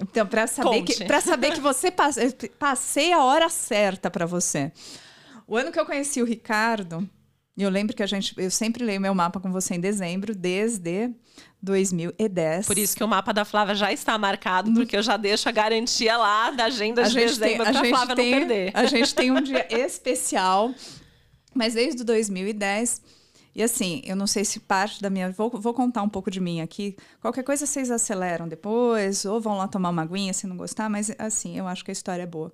Então, 0.00 0.26
para 0.26 0.46
saber, 0.46 0.82
que, 0.82 1.20
saber 1.20 1.52
que 1.52 1.60
você 1.60 1.90
passe, 1.90 2.32
passei 2.58 3.12
a 3.12 3.22
hora 3.22 3.48
certa 3.50 4.10
para 4.10 4.24
você. 4.24 4.72
O 5.46 5.56
ano 5.56 5.70
que 5.70 5.78
eu 5.78 5.84
conheci 5.84 6.22
o 6.22 6.24
Ricardo, 6.24 7.06
eu 7.56 7.68
lembro 7.68 7.94
que 7.94 8.02
a 8.02 8.06
gente, 8.06 8.34
eu 8.38 8.50
sempre 8.50 8.84
leio 8.84 9.00
meu 9.00 9.14
mapa 9.14 9.38
com 9.38 9.52
você 9.52 9.74
em 9.74 9.80
dezembro, 9.80 10.34
desde 10.34 11.10
2010. 11.62 12.66
Por 12.66 12.78
isso 12.78 12.96
que 12.96 13.04
o 13.04 13.08
mapa 13.08 13.32
da 13.32 13.44
Flávia 13.44 13.74
já 13.74 13.92
está 13.92 14.16
marcado, 14.16 14.72
porque 14.72 14.96
eu 14.96 15.02
já 15.02 15.16
deixo 15.16 15.48
a 15.48 15.52
garantia 15.52 16.16
lá 16.16 16.50
da 16.50 16.64
agenda 16.64 17.02
de 17.02 17.14
dezembro 17.14 17.64
para 17.64 17.80
a 17.80 17.84
Flávia 17.84 18.16
tem, 18.16 18.30
não 18.30 18.38
perder. 18.38 18.70
A 18.74 18.84
gente 18.86 19.14
tem 19.14 19.30
um 19.30 19.40
dia 19.40 19.66
especial, 19.84 20.72
mas 21.54 21.74
desde 21.74 22.02
2010. 22.04 23.02
E 23.52 23.62
assim, 23.62 24.00
eu 24.04 24.14
não 24.14 24.28
sei 24.28 24.44
se 24.44 24.60
parte 24.60 25.02
da 25.02 25.10
minha. 25.10 25.30
Vou, 25.32 25.50
vou 25.50 25.74
contar 25.74 26.02
um 26.02 26.08
pouco 26.08 26.30
de 26.30 26.40
mim 26.40 26.60
aqui. 26.60 26.96
Qualquer 27.20 27.42
coisa 27.42 27.66
vocês 27.66 27.90
aceleram 27.90 28.48
depois, 28.48 29.24
ou 29.24 29.40
vão 29.40 29.56
lá 29.58 29.66
tomar 29.66 29.90
uma 29.90 30.02
aguinha 30.02 30.32
se 30.32 30.46
não 30.46 30.56
gostar, 30.56 30.88
mas 30.88 31.12
assim, 31.18 31.58
eu 31.58 31.66
acho 31.66 31.84
que 31.84 31.90
a 31.90 31.92
história 31.92 32.22
é 32.22 32.26
boa. 32.26 32.52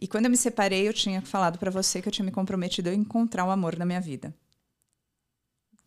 E 0.00 0.06
quando 0.06 0.26
eu 0.26 0.30
me 0.30 0.36
separei, 0.36 0.86
eu 0.86 0.92
tinha 0.92 1.22
falado 1.22 1.58
para 1.58 1.70
você 1.70 2.02
que 2.02 2.08
eu 2.08 2.12
tinha 2.12 2.24
me 2.24 2.32
comprometido 2.32 2.90
a 2.90 2.94
encontrar 2.94 3.44
o 3.44 3.50
amor 3.50 3.76
na 3.76 3.84
minha 3.84 4.00
vida 4.00 4.34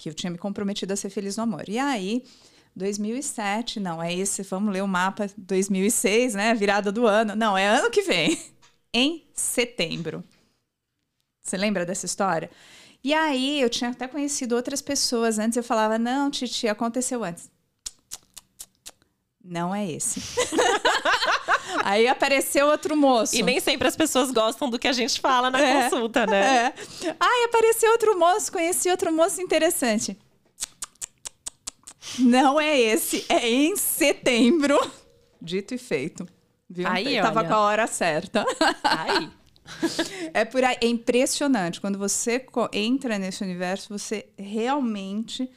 que 0.02 0.10
eu 0.10 0.16
tinha 0.16 0.32
me 0.32 0.38
comprometido 0.40 0.92
a 0.92 0.96
ser 0.96 1.12
feliz 1.12 1.38
no 1.38 1.44
amor. 1.44 1.70
E 1.70 1.78
aí, 1.78 2.24
2007, 2.76 3.80
não, 3.80 4.02
é 4.02 4.12
esse, 4.12 4.42
vamos 4.42 4.74
ler 4.74 4.82
o 4.82 4.88
mapa 4.88 5.30
2006, 5.38 6.34
né? 6.34 6.56
Virada 6.56 6.92
do 6.92 7.06
ano. 7.06 7.36
Não, 7.36 7.56
é 7.56 7.68
ano 7.68 7.92
que 7.92 8.02
vem, 8.02 8.36
em 8.92 9.28
setembro. 9.32 10.24
Você 11.44 11.56
lembra 11.56 11.86
dessa 11.86 12.08
história? 12.08 12.50
E 13.04 13.14
aí, 13.14 13.62
eu 13.62 13.70
tinha 13.70 13.92
até 13.92 14.08
conhecido 14.08 14.56
outras 14.56 14.82
pessoas 14.82 15.38
antes, 15.38 15.56
eu 15.56 15.64
falava: 15.64 16.00
"Não, 16.00 16.32
Titi, 16.32 16.68
aconteceu 16.68 17.24
antes". 17.24 17.52
Não 19.44 19.74
é 19.74 19.88
esse. 19.88 20.20
Aí 21.84 22.08
apareceu 22.08 22.68
outro 22.68 22.96
moço. 22.96 23.36
E 23.36 23.44
nem 23.44 23.60
sempre 23.60 23.88
as 23.88 23.96
pessoas 23.96 24.32
gostam 24.32 24.70
do 24.70 24.80
que 24.80 24.88
a 24.88 24.94
gente 24.94 25.20
fala 25.20 25.50
na 25.50 25.60
é, 25.60 25.90
consulta, 25.90 26.26
né? 26.26 26.74
É. 27.04 27.16
Aí 27.20 27.44
apareceu 27.46 27.92
outro 27.92 28.18
moço, 28.18 28.52
conheci 28.52 28.90
outro 28.90 29.12
moço 29.12 29.42
interessante. 29.42 30.18
Não 32.20 32.60
é 32.60 32.80
esse, 32.80 33.26
é 33.30 33.48
em 33.48 33.76
setembro. 33.76 34.80
Dito 35.42 35.74
e 35.74 35.78
feito. 35.78 36.28
Viu? 36.70 36.88
Aí, 36.88 37.22
Tava 37.22 37.40
olha. 37.40 37.50
com 37.50 37.56
a 37.56 37.60
hora 37.60 37.88
certa. 37.88 38.46
Aí. 38.84 39.30
É 40.34 40.44
por 40.44 40.64
aí, 40.64 40.76
é 40.82 40.88
impressionante. 40.88 41.80
Quando 41.80 41.98
você 41.98 42.46
entra 42.74 43.18
nesse 43.18 43.42
universo, 43.42 43.98
você 43.98 44.28
realmente 44.38 45.50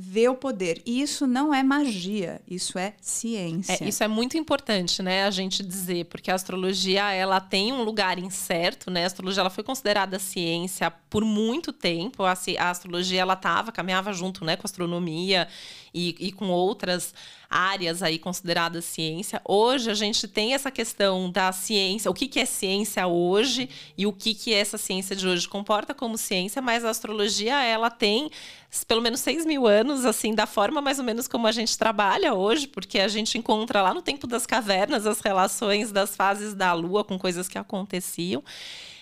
vê 0.00 0.28
o 0.28 0.36
poder. 0.36 0.80
E 0.86 1.02
isso 1.02 1.26
não 1.26 1.52
é 1.52 1.60
magia, 1.60 2.40
isso 2.48 2.78
é 2.78 2.94
ciência. 3.00 3.84
É, 3.84 3.88
isso 3.88 4.04
é 4.04 4.06
muito 4.06 4.38
importante, 4.38 5.02
né, 5.02 5.24
a 5.24 5.30
gente 5.32 5.60
dizer, 5.60 6.04
porque 6.04 6.30
a 6.30 6.36
astrologia 6.36 7.10
ela 7.12 7.40
tem 7.40 7.72
um 7.72 7.82
lugar 7.82 8.16
incerto, 8.16 8.92
né? 8.92 9.02
A 9.02 9.06
astrologia 9.08 9.40
ela 9.40 9.50
foi 9.50 9.64
considerada 9.64 10.20
ciência 10.20 10.88
por 11.10 11.24
muito 11.24 11.72
tempo. 11.72 12.22
A, 12.22 12.34
a 12.58 12.70
astrologia 12.70 13.20
ela 13.20 13.34
tava, 13.34 13.72
caminhava 13.72 14.12
junto, 14.12 14.44
né, 14.44 14.54
com 14.54 14.62
a 14.62 14.68
astronomia 14.68 15.48
e, 15.98 16.14
e 16.28 16.32
com 16.32 16.48
outras 16.48 17.12
áreas 17.50 18.02
aí 18.02 18.18
consideradas 18.18 18.84
ciência. 18.84 19.40
Hoje 19.44 19.90
a 19.90 19.94
gente 19.94 20.28
tem 20.28 20.54
essa 20.54 20.70
questão 20.70 21.30
da 21.30 21.50
ciência, 21.50 22.10
o 22.10 22.14
que, 22.14 22.28
que 22.28 22.38
é 22.38 22.44
ciência 22.44 23.06
hoje 23.06 23.68
e 23.96 24.06
o 24.06 24.12
que, 24.12 24.34
que 24.34 24.54
essa 24.54 24.78
ciência 24.78 25.16
de 25.16 25.26
hoje 25.26 25.48
comporta 25.48 25.94
como 25.94 26.16
ciência, 26.16 26.62
mas 26.62 26.84
a 26.84 26.90
astrologia 26.90 27.62
ela 27.64 27.90
tem 27.90 28.30
pelo 28.86 29.00
menos 29.00 29.20
6 29.20 29.46
mil 29.46 29.66
anos, 29.66 30.04
assim, 30.04 30.34
da 30.34 30.46
forma 30.46 30.80
mais 30.82 30.98
ou 30.98 31.04
menos 31.04 31.26
como 31.26 31.46
a 31.46 31.52
gente 31.52 31.76
trabalha 31.76 32.34
hoje, 32.34 32.68
porque 32.68 33.00
a 33.00 33.08
gente 33.08 33.38
encontra 33.38 33.80
lá 33.82 33.94
no 33.94 34.02
tempo 34.02 34.26
das 34.26 34.46
cavernas 34.46 35.06
as 35.06 35.20
relações 35.20 35.90
das 35.90 36.14
fases 36.14 36.54
da 36.54 36.74
Lua 36.74 37.02
com 37.02 37.18
coisas 37.18 37.48
que 37.48 37.58
aconteciam. 37.58 38.44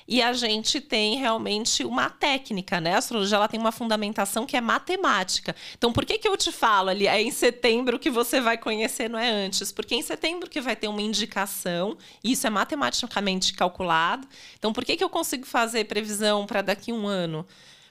E 0.09 0.23
a 0.23 0.33
gente 0.33 0.81
tem 0.81 1.17
realmente 1.17 1.85
uma 1.85 2.09
técnica, 2.09 2.81
né? 2.81 2.95
A 2.95 2.99
astrologia 2.99 3.37
ela 3.37 3.49
tem 3.49 3.59
uma 3.59 3.73
fundamentação 3.73 4.47
que 4.47 4.57
é 4.57 4.61
matemática. 4.61 5.55
Então, 5.77 5.93
por 5.93 6.05
que, 6.05 6.17
que 6.19 6.29
eu 6.29 6.37
te 6.37 6.53
falo 6.53 6.91
ali? 6.91 7.09
É 7.09 7.21
em 7.21 7.33
setembro 7.33 7.99
que 7.99 8.09
você 8.09 8.41
vai 8.41 8.57
conhecer, 8.57 9.11
não 9.11 9.19
é 9.19 9.29
antes? 9.29 9.73
Porque 9.73 9.95
é 9.95 9.99
em 9.99 10.03
setembro 10.03 10.49
que 10.49 10.61
vai 10.61 10.77
ter 10.77 10.87
uma 10.87 11.03
indicação, 11.03 11.99
e 12.23 12.33
isso 12.33 12.47
é 12.47 12.51
matematicamente 12.51 13.53
calculado. 13.53 14.29
Então, 14.57 14.73
por 14.73 14.85
que, 14.85 14.97
que 14.97 15.03
eu 15.03 15.11
consigo 15.11 15.45
fazer 15.45 15.85
previsão 15.85 16.47
para 16.47 16.63
daqui 16.63 16.93
a 16.93 16.95
um 16.95 17.09
ano? 17.09 17.45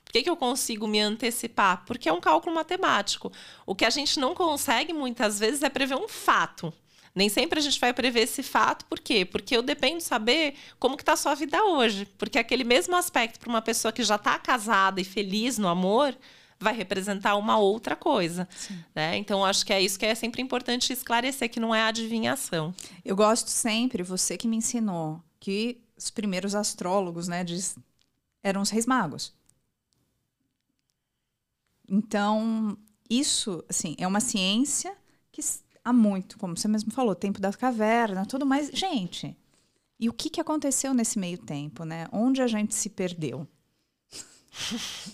Por 0.05 0.13
que, 0.13 0.23
que 0.23 0.29
eu 0.29 0.37
consigo 0.37 0.87
me 0.87 1.01
antecipar? 1.01 1.83
Porque 1.85 2.07
é 2.07 2.13
um 2.13 2.21
cálculo 2.21 2.55
matemático. 2.55 3.31
O 3.65 3.75
que 3.75 3.83
a 3.83 3.89
gente 3.89 4.19
não 4.19 4.33
consegue 4.33 4.93
muitas 4.93 5.37
vezes 5.37 5.63
é 5.63 5.69
prever 5.69 5.95
um 5.95 6.07
fato. 6.07 6.73
Nem 7.15 7.29
sempre 7.29 7.57
a 7.57 7.61
gente 7.61 7.79
vai 7.79 7.93
prever 7.93 8.19
esse 8.19 8.43
fato, 8.43 8.83
por 8.85 8.99
quê? 8.99 9.23
Porque 9.23 9.55
eu 9.55 9.61
dependo 9.61 9.99
de 9.99 10.03
saber 10.03 10.55
como 10.77 10.97
que 10.97 11.01
está 11.01 11.13
a 11.13 11.17
sua 11.17 11.33
vida 11.33 11.63
hoje. 11.63 12.05
Porque 12.17 12.37
aquele 12.37 12.65
mesmo 12.65 12.93
aspecto 12.93 13.39
para 13.39 13.49
uma 13.49 13.61
pessoa 13.61 13.93
que 13.93 14.03
já 14.03 14.15
está 14.15 14.37
casada 14.37 14.99
e 14.99 15.05
feliz 15.05 15.57
no 15.57 15.69
amor, 15.69 16.13
vai 16.59 16.73
representar 16.73 17.35
uma 17.37 17.57
outra 17.57 17.95
coisa. 17.95 18.47
Né? 18.93 19.15
Então, 19.17 19.45
acho 19.45 19.65
que 19.65 19.71
é 19.71 19.81
isso 19.81 19.97
que 19.97 20.05
é 20.05 20.13
sempre 20.13 20.41
importante 20.41 20.91
esclarecer, 20.91 21.49
que 21.49 21.59
não 21.59 21.73
é 21.73 21.83
adivinhação. 21.83 22.73
Eu 23.03 23.15
gosto 23.15 23.47
sempre, 23.47 24.03
você 24.03 24.37
que 24.37 24.47
me 24.47 24.57
ensinou, 24.57 25.21
que 25.39 25.81
os 25.97 26.09
primeiros 26.09 26.53
astrólogos 26.53 27.27
né, 27.27 27.43
diz, 27.43 27.77
eram 28.43 28.61
os 28.61 28.69
reis 28.69 28.85
magos. 28.85 29.33
Então, 31.87 32.77
isso 33.09 33.63
assim, 33.69 33.95
é 33.97 34.07
uma 34.07 34.19
ciência 34.19 34.95
que 35.31 35.41
há 35.85 35.93
muito, 35.93 36.39
como 36.39 36.57
você 36.57 36.67
mesmo 36.67 36.91
falou, 36.91 37.13
tempo 37.13 37.39
da 37.39 37.53
caverna, 37.53 38.25
tudo 38.25 38.45
mais. 38.45 38.71
Gente, 38.73 39.37
e 39.99 40.09
o 40.09 40.13
que, 40.13 40.29
que 40.29 40.41
aconteceu 40.41 40.93
nesse 40.93 41.19
meio 41.19 41.37
tempo, 41.37 41.85
né? 41.85 42.07
Onde 42.11 42.41
a 42.41 42.47
gente 42.47 42.73
se 42.73 42.89
perdeu? 42.89 43.47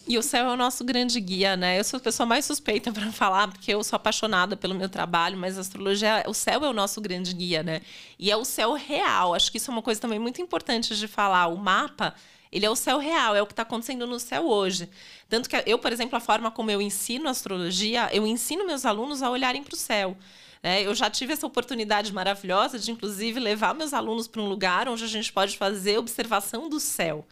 E 0.08 0.18
o 0.18 0.22
céu 0.22 0.46
é 0.50 0.54
o 0.54 0.58
nosso 0.58 0.84
grande 0.84 1.20
guia, 1.20 1.58
né? 1.58 1.80
Eu 1.80 1.84
sou 1.84 1.98
a 1.98 2.00
pessoa 2.00 2.28
mais 2.28 2.46
suspeita 2.46 2.92
para 2.92 3.12
falar, 3.12 3.48
porque 3.48 3.74
eu 3.74 3.84
sou 3.84 3.98
apaixonada 3.98 4.56
pelo 4.56 4.76
meu 4.76 4.88
trabalho, 4.88 5.38
mas 5.38 5.58
a 5.58 5.62
astrologia, 5.62 6.24
o 6.28 6.34
céu 6.34 6.64
é 6.64 6.70
o 6.70 6.74
nosso 6.74 7.02
grande 7.02 7.34
guia, 7.34 7.64
né? 7.64 7.82
E 8.20 8.30
é 8.30 8.38
o 8.38 8.46
céu 8.46 8.74
real. 8.74 9.34
Acho 9.34 9.52
que 9.52 9.58
isso 9.58 9.72
é 9.72 9.74
uma 9.74 9.82
coisa 9.82 10.00
também 10.00 10.20
muito 10.20 10.42
importante 10.42 10.96
de 10.96 11.08
falar. 11.08 11.48
O 11.48 11.58
mapa, 11.58 12.14
ele 12.52 12.66
é 12.66 12.70
o 12.70 12.76
céu 12.76 13.00
real, 13.00 13.36
é 13.36 13.42
o 13.42 13.48
que 13.48 13.54
está 13.54 13.64
acontecendo 13.64 14.06
no 14.06 14.20
céu 14.20 14.48
hoje. 14.48 14.88
Tanto 15.28 15.50
que 15.50 15.64
eu, 15.66 15.80
por 15.80 15.92
exemplo, 15.92 16.16
a 16.16 16.20
forma 16.20 16.52
como 16.52 16.70
eu 16.70 16.82
ensino 16.82 17.28
astrologia, 17.28 18.10
eu 18.14 18.28
ensino 18.28 18.66
meus 18.66 18.86
alunos 18.86 19.24
a 19.24 19.30
olharem 19.30 19.64
para 19.64 19.74
o 19.74 19.78
céu. 19.78 20.16
É, 20.64 20.84
eu 20.84 20.94
já 20.94 21.10
tive 21.10 21.34
essa 21.34 21.48
oportunidade 21.48 22.14
maravilhosa 22.14 22.78
de, 22.78 22.92
inclusive, 22.92 23.40
levar 23.40 23.74
meus 23.74 23.94
alunos 23.94 24.28
para 24.28 24.42
um 24.42 24.48
lugar 24.48 24.88
onde 24.88 25.04
a 25.04 25.08
gente 25.08 25.34
pode 25.34 25.58
fazer 25.58 25.98
observação 25.98 26.70
do 26.70 26.80
céu 26.80 27.26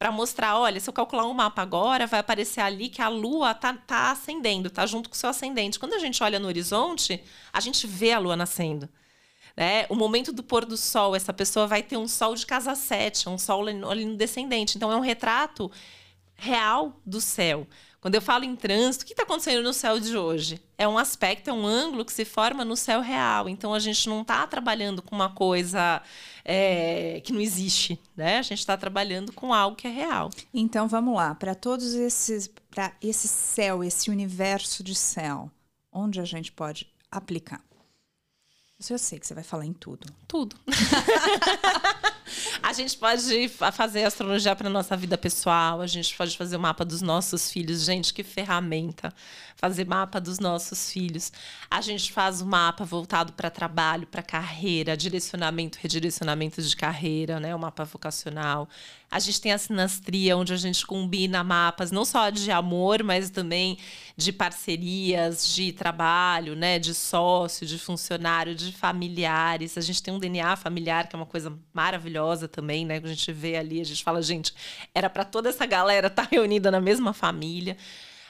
para 0.00 0.10
mostrar, 0.10 0.58
olha, 0.58 0.80
se 0.80 0.88
eu 0.88 0.94
calcular 0.94 1.26
um 1.26 1.34
mapa 1.34 1.60
agora, 1.60 2.06
vai 2.06 2.20
aparecer 2.20 2.62
ali 2.62 2.88
que 2.88 3.02
a 3.02 3.08
lua 3.08 3.52
tá, 3.52 3.74
tá 3.74 4.10
ascendendo, 4.10 4.70
tá 4.70 4.86
junto 4.86 5.10
com 5.10 5.14
o 5.14 5.18
seu 5.18 5.28
ascendente. 5.28 5.78
Quando 5.78 5.92
a 5.92 5.98
gente 5.98 6.22
olha 6.22 6.38
no 6.38 6.48
horizonte, 6.48 7.22
a 7.52 7.60
gente 7.60 7.86
vê 7.86 8.12
a 8.12 8.18
lua 8.18 8.34
nascendo. 8.34 8.88
Né? 9.54 9.84
O 9.90 9.94
momento 9.94 10.32
do 10.32 10.42
pôr 10.42 10.64
do 10.64 10.74
sol, 10.74 11.14
essa 11.14 11.34
pessoa 11.34 11.66
vai 11.66 11.82
ter 11.82 11.98
um 11.98 12.08
sol 12.08 12.34
de 12.34 12.46
casa 12.46 12.74
7, 12.74 13.28
um 13.28 13.36
sol 13.36 13.66
ali 13.66 14.06
no 14.06 14.16
descendente. 14.16 14.78
Então, 14.78 14.90
é 14.90 14.96
um 14.96 15.00
retrato 15.00 15.70
real 16.34 16.98
do 17.04 17.20
céu. 17.20 17.66
Quando 18.00 18.14
eu 18.14 18.22
falo 18.22 18.44
em 18.44 18.56
trânsito, 18.56 19.04
o 19.04 19.06
que 19.06 19.12
está 19.12 19.24
acontecendo 19.24 19.62
no 19.62 19.74
céu 19.74 20.00
de 20.00 20.16
hoje? 20.16 20.58
É 20.78 20.88
um 20.88 20.96
aspecto, 20.96 21.50
é 21.50 21.52
um 21.52 21.66
ângulo 21.66 22.04
que 22.04 22.12
se 22.12 22.24
forma 22.24 22.64
no 22.64 22.74
céu 22.74 23.02
real. 23.02 23.46
Então 23.46 23.74
a 23.74 23.78
gente 23.78 24.08
não 24.08 24.22
está 24.22 24.46
trabalhando 24.46 25.02
com 25.02 25.14
uma 25.14 25.28
coisa 25.28 26.00
é, 26.42 27.20
que 27.22 27.30
não 27.30 27.40
existe, 27.40 28.00
né? 28.16 28.38
A 28.38 28.42
gente 28.42 28.60
está 28.60 28.74
trabalhando 28.74 29.32
com 29.34 29.52
algo 29.52 29.76
que 29.76 29.86
é 29.86 29.90
real. 29.90 30.30
Então 30.54 30.88
vamos 30.88 31.14
lá, 31.14 31.34
para 31.34 31.54
todos 31.54 31.92
esses, 31.92 32.48
para 32.70 32.92
esse 33.02 33.28
céu, 33.28 33.84
esse 33.84 34.10
universo 34.10 34.82
de 34.82 34.94
céu, 34.94 35.50
onde 35.92 36.20
a 36.20 36.24
gente 36.24 36.50
pode 36.52 36.90
aplicar? 37.10 37.62
Isso 38.78 38.94
eu 38.94 38.98
sei 38.98 39.18
que 39.18 39.26
você 39.26 39.34
vai 39.34 39.44
falar 39.44 39.66
em 39.66 39.74
tudo. 39.74 40.10
Tudo. 40.26 40.56
a 42.62 42.72
gente 42.72 42.96
pode 42.96 43.48
fazer 43.72 44.04
astrologia 44.04 44.54
para 44.54 44.68
nossa 44.68 44.96
vida 44.96 45.16
pessoal, 45.18 45.80
a 45.80 45.86
gente 45.86 46.16
pode 46.16 46.36
fazer 46.36 46.56
o 46.56 46.60
mapa 46.60 46.84
dos 46.84 47.02
nossos 47.02 47.50
filhos. 47.50 47.84
Gente, 47.84 48.12
que 48.12 48.22
ferramenta! 48.22 49.12
Fazer 49.56 49.86
mapa 49.86 50.20
dos 50.20 50.38
nossos 50.38 50.90
filhos. 50.90 51.32
A 51.70 51.80
gente 51.80 52.12
faz 52.12 52.40
o 52.40 52.46
mapa 52.46 52.84
voltado 52.84 53.32
para 53.32 53.50
trabalho, 53.50 54.06
para 54.06 54.22
carreira, 54.22 54.96
direcionamento, 54.96 55.78
redirecionamento 55.80 56.62
de 56.62 56.76
carreira, 56.76 57.38
né? 57.38 57.54
O 57.54 57.58
mapa 57.58 57.84
vocacional. 57.84 58.68
A 59.10 59.18
gente 59.18 59.40
tem 59.40 59.52
a 59.52 59.58
sinastria, 59.58 60.36
onde 60.36 60.52
a 60.52 60.56
gente 60.56 60.86
combina 60.86 61.42
mapas 61.42 61.90
não 61.90 62.04
só 62.04 62.30
de 62.30 62.48
amor, 62.52 63.02
mas 63.02 63.28
também 63.28 63.76
de 64.16 64.32
parcerias, 64.32 65.52
de 65.52 65.72
trabalho, 65.72 66.54
né? 66.54 66.78
De 66.78 66.94
sócio, 66.94 67.66
de 67.66 67.76
funcionário, 67.76 68.54
de 68.54 68.70
familiares. 68.70 69.76
A 69.76 69.80
gente 69.80 70.00
tem 70.00 70.14
um 70.14 70.18
DNA 70.18 70.54
familiar, 70.54 71.08
que 71.08 71.16
é 71.16 71.18
uma 71.18 71.26
coisa 71.26 71.58
maravilhosa 71.72 72.46
também, 72.46 72.86
né? 72.86 73.00
Que 73.00 73.06
a 73.06 73.08
gente 73.10 73.32
vê 73.32 73.56
ali, 73.56 73.80
a 73.80 73.84
gente 73.84 74.04
fala, 74.04 74.22
gente, 74.22 74.54
era 74.94 75.10
para 75.10 75.24
toda 75.24 75.48
essa 75.48 75.66
galera 75.66 76.06
estar 76.06 76.22
tá 76.22 76.28
reunida 76.30 76.70
na 76.70 76.80
mesma 76.80 77.12
família. 77.12 77.76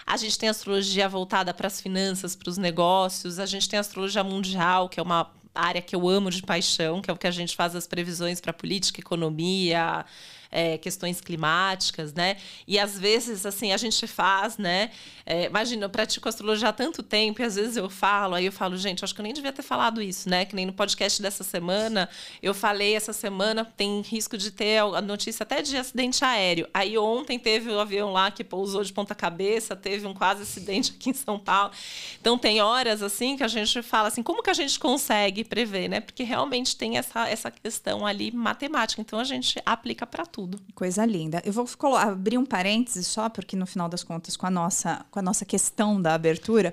A 0.07 0.17
gente 0.17 0.39
tem 0.39 0.49
astrologia 0.49 1.09
voltada 1.09 1.53
para 1.53 1.67
as 1.67 1.79
finanças, 1.79 2.35
para 2.35 2.49
os 2.49 2.57
negócios. 2.57 3.39
A 3.39 3.45
gente 3.45 3.69
tem 3.69 3.79
astrologia 3.79 4.25
mundial, 4.25 4.89
que 4.89 4.99
é 4.99 5.03
uma 5.03 5.31
área 5.55 5.83
que 5.83 5.95
eu 5.95 6.09
amo 6.09 6.31
de 6.31 6.43
paixão, 6.43 7.03
que 7.03 7.11
é 7.11 7.13
o 7.13 7.17
que 7.17 7.27
a 7.27 7.31
gente 7.31 7.55
faz 7.55 7.77
as 7.77 7.87
previsões 7.87 8.41
para 8.41 8.53
política, 8.53 9.01
economia, 9.01 10.05
é, 10.51 10.77
questões 10.79 11.21
climáticas, 11.21 12.13
né? 12.13 12.37
E 12.67 12.79
às 12.79 12.99
vezes, 12.99 13.47
assim, 13.47 13.73
a 13.73 13.77
gente 13.77 14.07
faz, 14.07 14.59
né? 14.59 14.91
É, 15.25 15.45
imagina, 15.45 15.85
eu 15.85 15.91
pratico 15.91 16.29
astrologia 16.29 16.69
há 16.69 16.73
tanto 16.73 17.03
tempo 17.03 17.41
e 17.41 17.45
às 17.45 17.55
vezes 17.55 17.77
eu 17.77 17.89
falo, 17.89 18.35
aí 18.35 18.47
eu 18.47 18.53
falo, 18.53 18.77
gente, 18.77 19.05
acho 19.05 19.15
que 19.15 19.21
eu 19.21 19.23
nem 19.23 19.33
devia 19.33 19.53
ter 19.53 19.63
falado 19.63 20.03
isso, 20.03 20.29
né? 20.29 20.45
Que 20.45 20.57
nem 20.57 20.67
no 20.67 20.73
podcast 20.73 21.23
dessa 21.23 21.45
semana, 21.45 22.09
eu 22.43 22.53
falei 22.53 22.97
essa 22.97 23.13
semana 23.13 23.65
tem 23.65 24.01
risco 24.01 24.37
de 24.37 24.51
ter 24.51 24.79
a 24.79 25.01
notícia 25.01 25.45
até 25.45 25.63
de 25.63 25.77
acidente 25.77 26.25
aéreo. 26.25 26.67
Aí 26.75 26.99
ontem 26.99 27.39
teve 27.39 27.71
o 27.71 27.77
um 27.77 27.81
avião 27.81 28.13
lá 28.13 28.31
que 28.31 28.43
pousou 28.43 28.83
de 28.83 28.93
ponta 28.93 29.15
cabeça, 29.15 29.77
teve 29.77 30.07
um 30.07 30.15
quase 30.15 30.43
acidente 30.43 30.93
aqui 30.97 31.11
em 31.11 31.15
São 31.15 31.39
Paulo. 31.39 31.73
Então 32.21 32.37
tem 32.37 32.61
horas 32.61 33.03
assim 33.03 33.37
que 33.37 33.45
a 33.45 33.49
gente 33.49 33.83
fala 33.83 34.09
assim, 34.09 34.23
como 34.23 34.43
que 34.43 34.51
a 34.51 34.55
gente 34.55 34.79
consegue 34.81 35.45
prever, 35.45 35.89
né? 35.89 36.01
Porque 36.01 36.25
realmente 36.25 36.77
tem 36.77 36.99
essa, 36.99 37.29
essa 37.29 37.51
questão 37.51 38.05
ali 38.05 38.33
matemática. 38.33 39.01
Então 39.01 39.21
a 39.21 39.25
gente 39.25 39.61
aplica 39.65 40.05
para 40.07 40.27
tudo 40.27 40.40
tudo. 40.41 40.59
Coisa 40.75 41.05
linda. 41.05 41.43
Eu 41.45 41.53
vou 41.53 41.67
abrir 41.97 42.39
um 42.39 42.47
parênteses 42.47 43.07
só, 43.07 43.29
porque 43.29 43.55
no 43.55 43.67
final 43.67 43.91
das 43.91 44.03
contas, 44.03 44.39
com 44.39 44.47
a 44.47 44.51
nossa, 44.51 45.05
com 45.11 45.19
a 45.19 45.23
nossa 45.23 45.45
questão 45.45 46.01
da 46.01 46.15
abertura, 46.15 46.73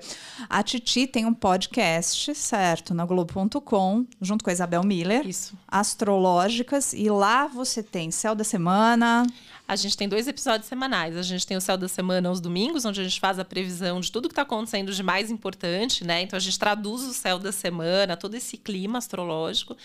a 0.49 0.63
Titi 0.63 1.05
tem 1.05 1.25
um 1.25 1.33
podcast, 1.33 2.33
certo, 2.33 2.93
na 2.93 3.05
Globo.com, 3.05 4.05
junto 4.21 4.43
com 4.43 4.49
a 4.49 4.53
Isabel 4.53 4.83
Miller. 4.83 5.27
Isso. 5.27 5.57
Astrológicas. 5.67 6.93
E 6.93 7.09
lá 7.09 7.45
você 7.47 7.83
tem 7.83 8.09
Céu 8.09 8.33
da 8.33 8.45
Semana. 8.45 9.27
A 9.67 9.75
gente 9.75 9.97
tem 9.97 10.07
dois 10.07 10.29
episódios 10.29 10.69
semanais. 10.69 11.17
A 11.17 11.21
gente 11.21 11.45
tem 11.45 11.57
o 11.57 11.61
Céu 11.61 11.77
da 11.77 11.89
Semana 11.89 12.29
aos 12.29 12.39
domingos, 12.39 12.85
onde 12.85 13.01
a 13.01 13.03
gente 13.03 13.19
faz 13.19 13.37
a 13.37 13.43
previsão 13.43 13.99
de 13.99 14.09
tudo 14.09 14.29
que 14.29 14.31
está 14.31 14.43
acontecendo 14.43 14.93
de 14.93 15.03
mais 15.03 15.29
importante, 15.29 16.05
né? 16.05 16.21
Então 16.21 16.37
a 16.37 16.39
gente 16.39 16.57
traduz 16.57 17.03
o 17.03 17.13
céu 17.13 17.37
da 17.37 17.51
semana, 17.51 18.15
todo 18.15 18.35
esse 18.35 18.55
clima 18.55 18.97
astrológico. 18.97 19.75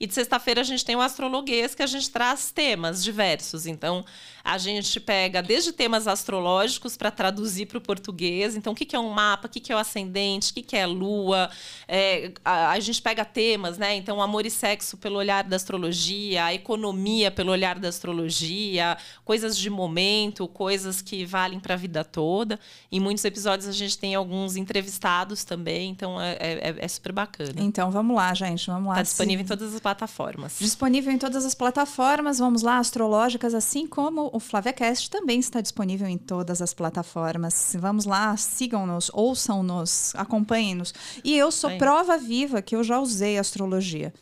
E 0.00 0.06
de 0.06 0.14
sexta-feira 0.14 0.60
a 0.60 0.64
gente 0.64 0.84
tem 0.84 0.94
o 0.94 1.00
Astrologuês, 1.00 1.74
que 1.74 1.82
a 1.82 1.86
gente 1.86 2.08
traz 2.10 2.52
temas 2.52 3.02
diversos. 3.02 3.66
Então, 3.66 4.04
a 4.44 4.56
gente 4.56 4.98
pega 5.00 5.42
desde 5.42 5.72
temas 5.72 6.06
astrológicos 6.06 6.96
para 6.96 7.10
traduzir 7.10 7.66
para 7.66 7.78
o 7.78 7.80
português. 7.80 8.56
Então, 8.56 8.72
o 8.72 8.76
que, 8.76 8.94
é 8.94 8.98
um 8.98 9.10
mapa, 9.10 9.46
o 9.46 9.50
que, 9.50 9.72
é 9.72 9.74
o 9.74 9.78
ascendente, 9.78 10.52
o 10.52 10.54
que, 10.54 10.76
é 10.76 10.86
lua. 10.86 11.50
É, 11.86 12.32
a, 12.44 12.70
a, 12.70 12.80
gente 12.80 13.02
pega 13.02 13.24
temas, 13.24 13.76
né? 13.76 13.96
Então, 13.96 14.22
amor 14.22 14.46
e 14.46 14.50
sexo 14.50 14.96
pelo 14.96 15.16
olhar 15.16 15.44
da 15.44 15.56
astrologia, 15.56 16.44
a 16.44 16.54
economia 16.54 17.30
pelo 17.30 17.50
olhar 17.50 17.78
da 17.78 17.88
astrologia, 17.88 18.96
coisas 19.24 19.56
de 19.58 19.68
momento, 19.68 20.46
coisas 20.48 21.02
que 21.02 21.24
valem 21.24 21.58
para 21.58 21.74
a 21.74 21.76
vida 21.76 22.04
toda. 22.04 22.58
Em 22.90 23.00
muitos 23.00 23.24
episódios 23.24 23.68
a 23.68 23.72
gente 23.72 23.98
tem 23.98 24.14
alguns 24.14 24.56
entrevistados 24.56 25.44
também, 25.44 25.90
então 25.90 26.20
é, 26.20 26.36
é, 26.40 26.74
é 26.78 26.88
super 26.88 27.12
bacana. 27.12 27.52
Então, 27.56 27.90
vamos 27.90 28.16
lá, 28.16 28.32
gente, 28.32 28.66
vamos 28.68 28.88
lá. 28.88 28.94
Está 28.94 29.02
disponível 29.02 29.44
em 29.44 29.48
todas 29.48 29.74
as 29.74 29.80
plataformas. 29.88 30.56
Disponível 30.58 31.12
em 31.12 31.18
todas 31.18 31.46
as 31.46 31.54
plataformas. 31.54 32.38
Vamos 32.38 32.62
lá, 32.62 32.78
astrológicas, 32.78 33.54
assim 33.54 33.86
como 33.86 34.28
o 34.34 34.38
FlaviaCast 34.38 35.10
também 35.10 35.40
está 35.40 35.62
disponível 35.62 36.06
em 36.06 36.18
todas 36.18 36.60
as 36.60 36.74
plataformas. 36.74 37.74
Vamos 37.78 38.04
lá, 38.04 38.36
sigam-nos, 38.36 39.10
ouçam-nos, 39.14 40.14
acompanhem-nos. 40.14 40.92
E 41.24 41.36
eu 41.36 41.50
sou 41.50 41.76
prova 41.78 42.18
viva 42.18 42.60
que 42.60 42.76
eu 42.76 42.84
já 42.84 42.98
usei 42.98 43.38
astrologia. 43.38 44.12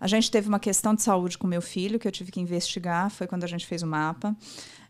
A 0.00 0.06
gente 0.06 0.30
teve 0.30 0.48
uma 0.48 0.58
questão 0.58 0.94
de 0.94 1.02
saúde 1.02 1.36
com 1.36 1.46
meu 1.46 1.62
filho 1.62 1.98
que 1.98 2.08
eu 2.08 2.12
tive 2.12 2.32
que 2.32 2.40
investigar, 2.40 3.10
foi 3.10 3.26
quando 3.26 3.44
a 3.44 3.48
gente 3.48 3.66
fez 3.66 3.82
o 3.82 3.86
mapa. 3.86 4.34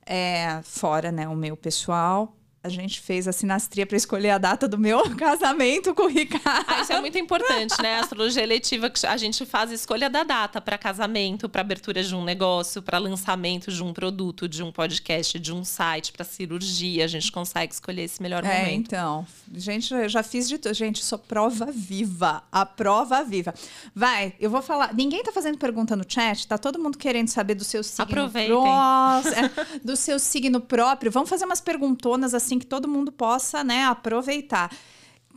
É, 0.07 0.61
fora 0.63 1.11
né, 1.11 1.27
o 1.27 1.35
meu 1.35 1.57
pessoal. 1.57 2.37
A 2.65 2.71
gente 2.71 2.99
fez 2.99 3.29
a 3.29 3.33
sinastria 3.33 3.85
para 3.85 3.95
escolher 3.95 4.31
a 4.31 4.39
data 4.39 4.67
do 4.67 4.79
meu 4.79 5.03
casamento 5.17 5.95
com 5.95 6.05
o 6.05 6.09
Ricardo. 6.09 6.65
Ah, 6.67 6.81
isso 6.81 6.95
é 6.95 6.99
muito 6.99 7.19
importante, 7.19 7.75
né? 7.83 7.97
A 7.97 8.01
astrologia 8.01 8.43
eletiva 8.43 8.89
que 8.89 9.07
a 9.07 9.17
gente 9.19 9.45
faz 9.45 9.71
a 9.71 9.75
escolha 9.75 10.09
da 10.09 10.25
data 10.25 10.63
para 10.63 10.79
casamento, 10.79 11.47
para 11.47 11.61
abertura 11.61 12.03
de 12.03 12.15
um 12.15 12.25
negócio, 12.25 12.81
para 12.81 12.97
lançamento 12.97 13.71
de 13.71 13.83
um 13.83 13.93
produto, 13.93 14.49
de 14.49 14.63
um 14.63 14.73
podcast, 14.73 15.39
de 15.39 15.53
um 15.53 15.63
site, 15.63 16.11
para 16.11 16.25
cirurgia. 16.25 17.05
A 17.05 17.07
gente 17.07 17.31
consegue 17.31 17.75
escolher 17.75 18.05
esse 18.05 18.23
melhor 18.23 18.43
é, 18.43 18.61
momento. 18.61 18.87
Então, 18.87 19.27
gente, 19.53 19.93
eu 19.93 20.09
já 20.09 20.23
fiz 20.23 20.49
de 20.49 20.57
tudo. 20.57 20.73
Gente, 20.73 21.05
sou 21.05 21.19
prova 21.19 21.67
viva. 21.71 22.43
A 22.51 22.65
prova 22.65 23.23
viva. 23.23 23.53
Vai, 23.95 24.33
eu 24.41 24.49
vou 24.49 24.63
falar. 24.63 24.95
Ninguém 24.95 25.23
tá 25.23 25.33
fazendo 25.33 25.59
pergunta 25.59 25.95
no 25.95 26.05
chat, 26.09 26.47
tá 26.47 26.57
todo 26.57 26.79
mundo 26.79 26.97
querendo 26.97 27.29
saber 27.29 27.57
do 27.57 27.65
seu 27.65 27.85
signo. 27.85 28.05
Aproveitem. 28.05 28.57
Pró... 28.57 28.65
É, 28.65 29.79
do 29.85 29.95
seu 29.97 30.19
signo 30.19 30.63
próprio. 30.63 31.13
Vamos 31.13 31.29
fazer 31.29 31.45
umas 31.45 31.61
perguntonas 31.61 32.33
assim 32.33 32.54
que 32.59 32.67
todo 32.67 32.89
mundo 32.89 33.11
possa, 33.13 33.63
né, 33.65 33.85
aproveitar. 33.85 34.71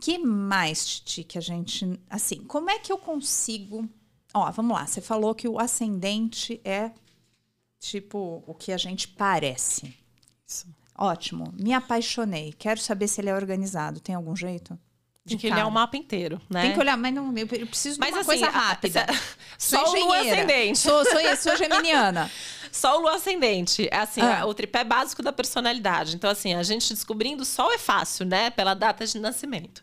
Que 0.00 0.16
mais, 0.18 0.86
Titi, 0.86 1.24
que 1.24 1.38
a 1.38 1.40
gente. 1.40 1.98
Assim, 2.08 2.36
como 2.44 2.70
é 2.70 2.78
que 2.78 2.92
eu 2.92 2.98
consigo. 2.98 3.88
Ó, 4.32 4.50
vamos 4.52 4.76
lá. 4.76 4.86
Você 4.86 5.00
falou 5.00 5.34
que 5.34 5.48
o 5.48 5.58
ascendente 5.58 6.60
é 6.64 6.92
tipo 7.80 8.42
o 8.46 8.54
que 8.54 8.72
a 8.72 8.76
gente 8.76 9.08
parece. 9.08 9.94
Isso. 10.46 10.66
Ótimo. 10.96 11.52
Me 11.58 11.72
apaixonei. 11.72 12.52
Quero 12.58 12.80
saber 12.80 13.08
se 13.08 13.20
ele 13.20 13.28
é 13.30 13.34
organizado. 13.34 14.00
Tem 14.00 14.14
algum 14.14 14.34
jeito? 14.34 14.78
De 15.24 15.36
que 15.36 15.46
ele 15.46 15.60
é 15.60 15.64
o 15.64 15.70
mapa 15.70 15.94
inteiro, 15.96 16.40
né? 16.48 16.62
Tem 16.62 16.72
que 16.72 16.78
olhar, 16.80 16.96
mas 16.96 17.12
não, 17.12 17.36
eu 17.36 17.46
preciso 17.66 18.00
Mas 18.00 18.08
de 18.08 18.14
uma 18.14 18.20
assim, 18.20 18.26
coisa 18.26 18.46
a- 18.46 18.50
rápida. 18.50 19.06
Só 19.58 19.84
Sou 19.84 19.94
o 19.96 20.04
Lua 20.04 20.16
engenheira. 20.20 20.36
ascendente. 20.42 20.78
Sou, 20.78 21.04
sou, 21.04 21.36
sou 21.36 21.56
geminiana. 21.56 22.30
Só 22.72 22.98
o 22.98 23.02
Lua 23.02 23.16
ascendente. 23.16 23.88
É 23.90 23.98
assim, 23.98 24.20
Ah. 24.20 24.40
a- 24.42 24.46
o 24.46 24.54
tripé 24.54 24.84
básico 24.84 25.22
da 25.22 25.32
personalidade. 25.32 26.14
Então, 26.16 26.28
assim, 26.30 26.54
a 26.54 26.62
gente 26.62 26.92
descobrindo 26.92 27.44
Sol 27.44 27.72
é 27.72 27.78
fácil, 27.78 28.26
né? 28.26 28.50
Pela 28.50 28.74
data 28.74 29.06
de 29.06 29.18
nascimento. 29.18 29.82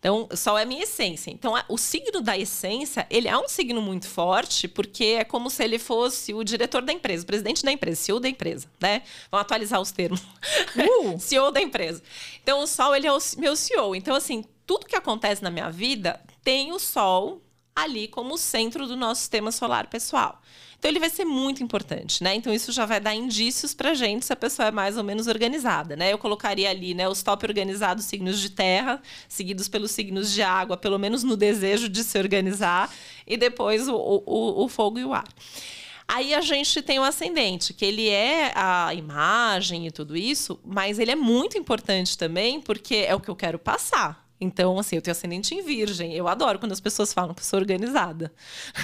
Então, 0.00 0.28
o 0.32 0.36
Sol 0.36 0.58
é 0.58 0.62
a 0.62 0.66
minha 0.66 0.82
essência. 0.82 1.30
Então, 1.30 1.54
a- 1.54 1.64
o 1.68 1.76
signo 1.78 2.20
da 2.20 2.36
essência, 2.36 3.06
ele 3.10 3.28
é 3.28 3.36
um 3.38 3.48
signo 3.48 3.80
muito 3.82 4.08
forte, 4.08 4.66
porque 4.66 5.04
é 5.20 5.24
como 5.24 5.48
se 5.50 5.62
ele 5.62 5.78
fosse 5.78 6.34
o 6.34 6.42
diretor 6.44 6.82
da 6.82 6.92
empresa, 6.92 7.22
o 7.22 7.26
presidente 7.26 7.64
da 7.64 7.70
empresa, 7.72 8.00
CEO 8.00 8.18
da 8.20 8.28
empresa, 8.28 8.66
né? 8.80 9.02
Vamos 9.30 9.42
atualizar 9.42 9.80
os 9.80 9.90
termos. 9.92 10.20
Uh! 10.76 11.18
CEO 11.20 11.50
da 11.52 11.60
empresa. 11.60 12.02
Então, 12.42 12.60
o 12.62 12.66
Sol, 12.66 12.94
ele 12.96 13.06
é 13.06 13.12
o 13.12 13.18
meu 13.38 13.54
CEO. 13.54 13.94
Então, 13.94 14.14
assim, 14.16 14.44
tudo 14.66 14.86
que 14.86 14.96
acontece 14.96 15.42
na 15.42 15.50
minha 15.50 15.70
vida 15.70 16.20
tem 16.44 16.72
o 16.72 16.78
Sol 16.80 17.40
ali 17.82 18.08
como 18.08 18.34
o 18.34 18.38
centro 18.38 18.86
do 18.86 18.96
nosso 18.96 19.20
sistema 19.20 19.52
solar 19.52 19.86
pessoal. 19.86 20.40
Então, 20.78 20.88
ele 20.88 21.00
vai 21.00 21.10
ser 21.10 21.24
muito 21.24 21.60
importante, 21.60 22.22
né? 22.22 22.36
Então, 22.36 22.54
isso 22.54 22.70
já 22.70 22.86
vai 22.86 23.00
dar 23.00 23.12
indícios 23.12 23.74
pra 23.74 23.94
gente 23.94 24.24
se 24.24 24.32
a 24.32 24.36
pessoa 24.36 24.68
é 24.68 24.70
mais 24.70 24.96
ou 24.96 25.02
menos 25.02 25.26
organizada, 25.26 25.96
né? 25.96 26.12
Eu 26.12 26.18
colocaria 26.18 26.70
ali, 26.70 26.94
né, 26.94 27.08
os 27.08 27.20
top 27.20 27.44
organizados 27.44 28.04
signos 28.04 28.38
de 28.38 28.50
terra, 28.50 29.02
seguidos 29.28 29.66
pelos 29.66 29.90
signos 29.90 30.32
de 30.32 30.40
água, 30.40 30.76
pelo 30.76 30.98
menos 30.98 31.24
no 31.24 31.36
desejo 31.36 31.88
de 31.88 32.04
se 32.04 32.16
organizar, 32.16 32.94
e 33.26 33.36
depois 33.36 33.88
o, 33.88 33.96
o, 33.96 34.64
o 34.64 34.68
fogo 34.68 35.00
e 35.00 35.04
o 35.04 35.12
ar. 35.12 35.26
Aí 36.06 36.32
a 36.32 36.40
gente 36.40 36.80
tem 36.80 36.98
o 36.98 37.04
ascendente, 37.04 37.74
que 37.74 37.84
ele 37.84 38.08
é 38.08 38.52
a 38.54 38.94
imagem 38.94 39.86
e 39.86 39.90
tudo 39.90 40.16
isso, 40.16 40.58
mas 40.64 40.98
ele 40.98 41.10
é 41.10 41.16
muito 41.16 41.58
importante 41.58 42.16
também 42.16 42.60
porque 42.60 43.04
é 43.06 43.14
o 43.14 43.20
que 43.20 43.28
eu 43.28 43.36
quero 43.36 43.58
passar. 43.58 44.27
Então, 44.40 44.78
assim, 44.78 44.96
eu 44.96 45.02
tenho 45.02 45.12
ascendente 45.12 45.54
em 45.54 45.62
virgem. 45.62 46.14
Eu 46.14 46.28
adoro 46.28 46.58
quando 46.58 46.72
as 46.72 46.80
pessoas 46.80 47.12
falam 47.12 47.34
que 47.34 47.40
eu 47.40 47.44
sou 47.44 47.58
organizada. 47.58 48.32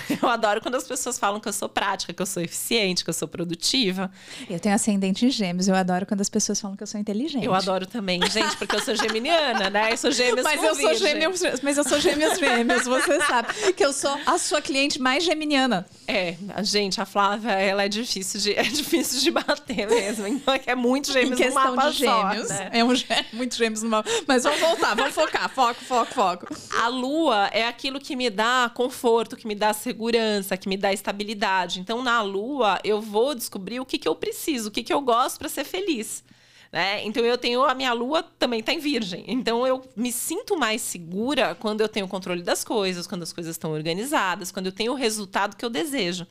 Eu 0.23 0.29
adoro 0.29 0.61
quando 0.61 0.75
as 0.77 0.85
pessoas 0.85 1.19
falam 1.19 1.39
que 1.41 1.49
eu 1.49 1.53
sou 1.53 1.69
prática, 1.69 2.13
que 2.13 2.21
eu 2.23 2.27
sou 2.27 2.43
eficiente, 2.43 3.05
que 3.05 3.11
eu 3.11 3.15
sou 3.15 3.27
produtiva. 3.29 4.11
Eu 4.49 4.59
tenho 4.59 4.75
ascendente 4.75 5.25
em 5.27 5.31
gêmeos. 5.31 5.69
Eu 5.69 5.75
adoro 5.75 6.07
quando 6.07 6.21
as 6.21 6.29
pessoas 6.29 6.61
falam 6.61 6.77
que 6.77 6.83
eu 6.83 6.87
sou 6.87 6.99
inteligente. 7.01 7.45
Eu 7.45 7.55
adoro 7.55 7.87
também, 7.87 8.21
gente, 8.31 8.57
porque 8.57 8.75
eu 8.77 8.81
sou 8.81 8.95
geminiana, 8.97 9.71
né? 9.71 9.93
Eu 9.93 9.97
sou 9.97 10.11
gêmeas 10.13 10.43
Mas 10.45 10.63
eu 10.63 10.75
sou 10.75 10.89
virgem. 10.91 11.09
gêmeos, 11.21 11.43
mas 11.63 11.77
eu 11.79 11.85
sou 11.85 12.01
gêmeos 12.01 12.39
gêmeos, 12.39 12.85
você 12.85 13.21
sabe 13.21 13.73
que 13.75 13.85
eu 13.85 13.93
sou 13.93 14.19
a 14.27 14.39
sua 14.39 14.61
cliente 14.63 15.01
mais 15.01 15.25
geminiana. 15.25 15.87
É, 16.07 16.37
a 16.55 16.63
gente, 16.63 17.01
a 17.01 17.07
Flávia, 17.07 17.53
ela 17.53 17.85
é 17.85 17.89
difícil 17.89 18.41
de, 18.41 18.55
é 18.59 18.63
difícil 18.63 19.21
de 19.21 19.31
bater 19.31 19.89
mesmo. 19.89 20.27
Então, 20.27 20.55
é 20.55 20.63
é 20.67 20.75
muito 20.75 21.11
Em 21.11 21.13
gêmeos 21.13 21.31
no 21.31 21.37
questão 21.45 21.77
mapa 21.77 21.91
de 21.91 21.99
gêmeos, 21.99 22.49
só, 22.49 22.55
né? 22.55 22.71
é 22.73 22.85
um 22.85 22.95
gê- 22.95 23.07
muito 23.33 23.55
gêmeos 23.57 23.83
no 23.83 23.91
mapa. 23.91 24.09
Mas 24.27 24.43
vamos 24.45 24.59
voltar, 24.61 24.95
vamos 24.95 25.15
focar, 25.15 25.44
foco, 25.49 25.85
foco, 25.85 26.15
foco. 26.15 26.47
A 26.81 26.89
lua 26.89 27.49
é 27.53 27.67
aquilo 27.67 28.01
que 28.01 28.17
me 28.17 28.31
dá 28.31 28.71
conforto, 28.75 29.37
que 29.37 29.47
me 29.47 29.55
dá 29.55 29.73
segurança, 29.73 30.57
que 30.57 30.69
me 30.69 30.77
dá 30.77 30.93
estabilidade. 30.93 31.81
Então, 31.81 32.03
na 32.03 32.23
lua, 32.23 32.79
eu 32.85 33.01
vou 33.01 33.35
descobrir 33.35 33.81
o 33.81 33.87
que, 33.87 33.99
que 33.99 34.09
eu 34.09 34.15
preciso, 34.15 34.69
o 34.69 34.73
que, 34.73 34.83
que 34.83 34.93
eu 34.93 35.01
gosto 35.01 35.39
para 35.39 35.49
ser 35.49 35.65
feliz. 35.65 36.25
Né? 36.73 37.05
Então, 37.05 37.25
eu 37.25 37.39
tenho. 37.39 37.63
A 37.65 37.75
minha 37.75 37.93
lua 37.93 38.23
também 38.23 38.61
está 38.61 38.73
em 38.73 38.79
virgem. 38.79 39.25
Então, 39.29 39.67
eu 39.67 39.83
me 39.95 40.11
sinto 40.11 40.59
mais 40.59 40.83
segura 40.83 41.55
quando 41.55 41.81
eu 41.81 41.89
tenho 41.89 42.09
controle 42.09 42.43
das 42.43 42.65
coisas, 42.65 43.07
quando 43.07 43.23
as 43.23 43.33
coisas 43.33 43.55
estão 43.55 43.73
organizadas, 43.73 44.51
quando 44.51 44.67
eu 44.67 44.73
tenho 44.73 44.93
o 44.93 44.97
resultado 44.97 45.57
que 45.57 45.65
eu 45.65 45.71
desejo. 45.71 46.27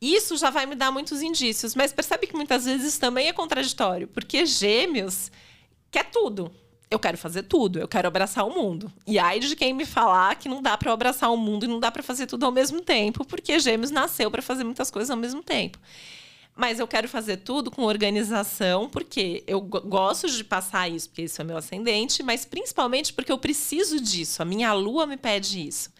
Isso 0.00 0.36
já 0.38 0.48
vai 0.48 0.64
me 0.64 0.74
dar 0.74 0.90
muitos 0.90 1.20
indícios, 1.20 1.74
mas 1.74 1.92
percebe 1.92 2.26
que 2.26 2.34
muitas 2.34 2.64
vezes 2.64 2.96
também 2.96 3.28
é 3.28 3.34
contraditório, 3.34 4.08
porque 4.08 4.46
gêmeos 4.46 5.30
quer 5.90 6.04
tudo. 6.10 6.50
Eu 6.90 6.98
quero 6.98 7.16
fazer 7.16 7.44
tudo, 7.44 7.78
eu 7.78 7.86
quero 7.86 8.08
abraçar 8.08 8.44
o 8.44 8.50
mundo. 8.52 8.92
E 9.06 9.16
ai 9.16 9.38
de 9.38 9.54
quem 9.54 9.72
me 9.72 9.86
falar 9.86 10.34
que 10.34 10.48
não 10.48 10.60
dá 10.60 10.76
para 10.76 10.92
abraçar 10.92 11.30
o 11.32 11.36
mundo 11.36 11.64
e 11.64 11.68
não 11.68 11.78
dá 11.78 11.88
para 11.88 12.02
fazer 12.02 12.26
tudo 12.26 12.44
ao 12.44 12.50
mesmo 12.50 12.80
tempo, 12.80 13.24
porque 13.24 13.60
Gêmeos 13.60 13.92
nasceu 13.92 14.28
para 14.28 14.42
fazer 14.42 14.64
muitas 14.64 14.90
coisas 14.90 15.08
ao 15.08 15.16
mesmo 15.16 15.40
tempo. 15.40 15.78
Mas 16.56 16.80
eu 16.80 16.88
quero 16.88 17.08
fazer 17.08 17.36
tudo 17.38 17.70
com 17.70 17.82
organização, 17.84 18.88
porque 18.88 19.44
eu 19.46 19.60
go- 19.60 19.82
gosto 19.82 20.28
de 20.28 20.42
passar 20.42 20.90
isso, 20.90 21.08
porque 21.08 21.22
isso 21.22 21.40
é 21.40 21.44
meu 21.44 21.56
ascendente, 21.56 22.24
mas 22.24 22.44
principalmente 22.44 23.12
porque 23.12 23.30
eu 23.30 23.38
preciso 23.38 24.00
disso. 24.00 24.42
A 24.42 24.44
minha 24.44 24.72
lua 24.72 25.06
me 25.06 25.16
pede 25.16 25.64
isso. 25.64 25.90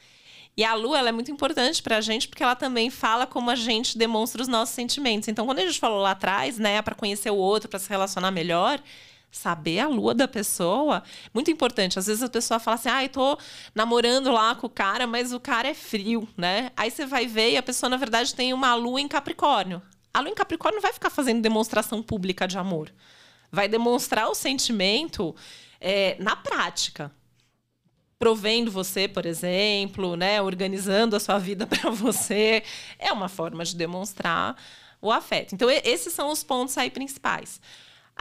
E 0.56 0.64
a 0.64 0.74
lua 0.74 1.08
é 1.08 1.12
muito 1.12 1.30
importante 1.30 1.80
para 1.80 1.98
a 1.98 2.00
gente, 2.00 2.26
porque 2.26 2.42
ela 2.42 2.56
também 2.56 2.90
fala 2.90 3.28
como 3.28 3.48
a 3.48 3.54
gente 3.54 3.96
demonstra 3.96 4.42
os 4.42 4.48
nossos 4.48 4.74
sentimentos. 4.74 5.28
Então, 5.28 5.46
quando 5.46 5.60
a 5.60 5.66
gente 5.66 5.78
falou 5.78 6.00
lá 6.00 6.10
atrás, 6.10 6.58
né, 6.58 6.82
para 6.82 6.96
conhecer 6.96 7.30
o 7.30 7.36
outro, 7.36 7.68
para 7.68 7.78
se 7.78 7.88
relacionar 7.88 8.32
melhor, 8.32 8.82
saber 9.30 9.80
a 9.80 9.88
lua 9.88 10.14
da 10.14 10.26
pessoa, 10.26 11.02
muito 11.32 11.50
importante. 11.50 11.98
Às 11.98 12.06
vezes 12.06 12.22
a 12.22 12.28
pessoa 12.28 12.58
fala 12.58 12.74
assim: 12.76 12.88
"Ah, 12.88 13.04
eu 13.04 13.08
tô 13.08 13.38
namorando 13.74 14.30
lá 14.32 14.54
com 14.54 14.66
o 14.66 14.70
cara, 14.70 15.06
mas 15.06 15.32
o 15.32 15.40
cara 15.40 15.68
é 15.68 15.74
frio", 15.74 16.28
né? 16.36 16.70
Aí 16.76 16.90
você 16.90 17.06
vai 17.06 17.26
ver 17.26 17.52
e 17.52 17.56
a 17.56 17.62
pessoa 17.62 17.88
na 17.90 17.96
verdade 17.96 18.34
tem 18.34 18.52
uma 18.52 18.74
lua 18.74 19.00
em 19.00 19.08
Capricórnio. 19.08 19.82
A 20.12 20.20
lua 20.20 20.30
em 20.30 20.34
Capricórnio 20.34 20.76
não 20.76 20.82
vai 20.82 20.92
ficar 20.92 21.10
fazendo 21.10 21.40
demonstração 21.40 22.02
pública 22.02 22.46
de 22.48 22.58
amor. 22.58 22.92
Vai 23.52 23.68
demonstrar 23.68 24.28
o 24.28 24.34
sentimento 24.34 25.34
é, 25.80 26.16
na 26.18 26.36
prática 26.36 27.12
provendo 28.20 28.70
você, 28.70 29.08
por 29.08 29.24
exemplo, 29.24 30.14
né, 30.14 30.42
organizando 30.42 31.16
a 31.16 31.20
sua 31.20 31.38
vida 31.38 31.64
para 31.66 31.88
você, 31.90 32.62
é 32.98 33.10
uma 33.10 33.30
forma 33.30 33.64
de 33.64 33.74
demonstrar 33.74 34.54
o 35.00 35.10
afeto. 35.10 35.54
Então, 35.54 35.70
esses 35.70 36.12
são 36.12 36.30
os 36.30 36.44
pontos 36.44 36.76
aí 36.76 36.90
principais. 36.90 37.58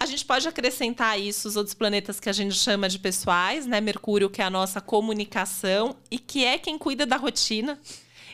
A 0.01 0.05
gente 0.05 0.23
pode 0.23 0.47
acrescentar 0.47 1.19
isso 1.19 1.47
os 1.47 1.55
outros 1.57 1.73
planetas 1.73 2.19
que 2.21 2.29
a 2.29 2.33
gente 2.33 2.55
chama 2.55 2.87
de 2.87 2.97
pessoais, 2.97 3.65
né? 3.65 3.81
Mercúrio, 3.81 4.29
que 4.29 4.41
é 4.41 4.45
a 4.45 4.49
nossa 4.49 4.79
comunicação 4.79 5.95
e 6.09 6.17
que 6.17 6.45
é 6.45 6.57
quem 6.57 6.77
cuida 6.77 7.05
da 7.05 7.17
rotina. 7.17 7.77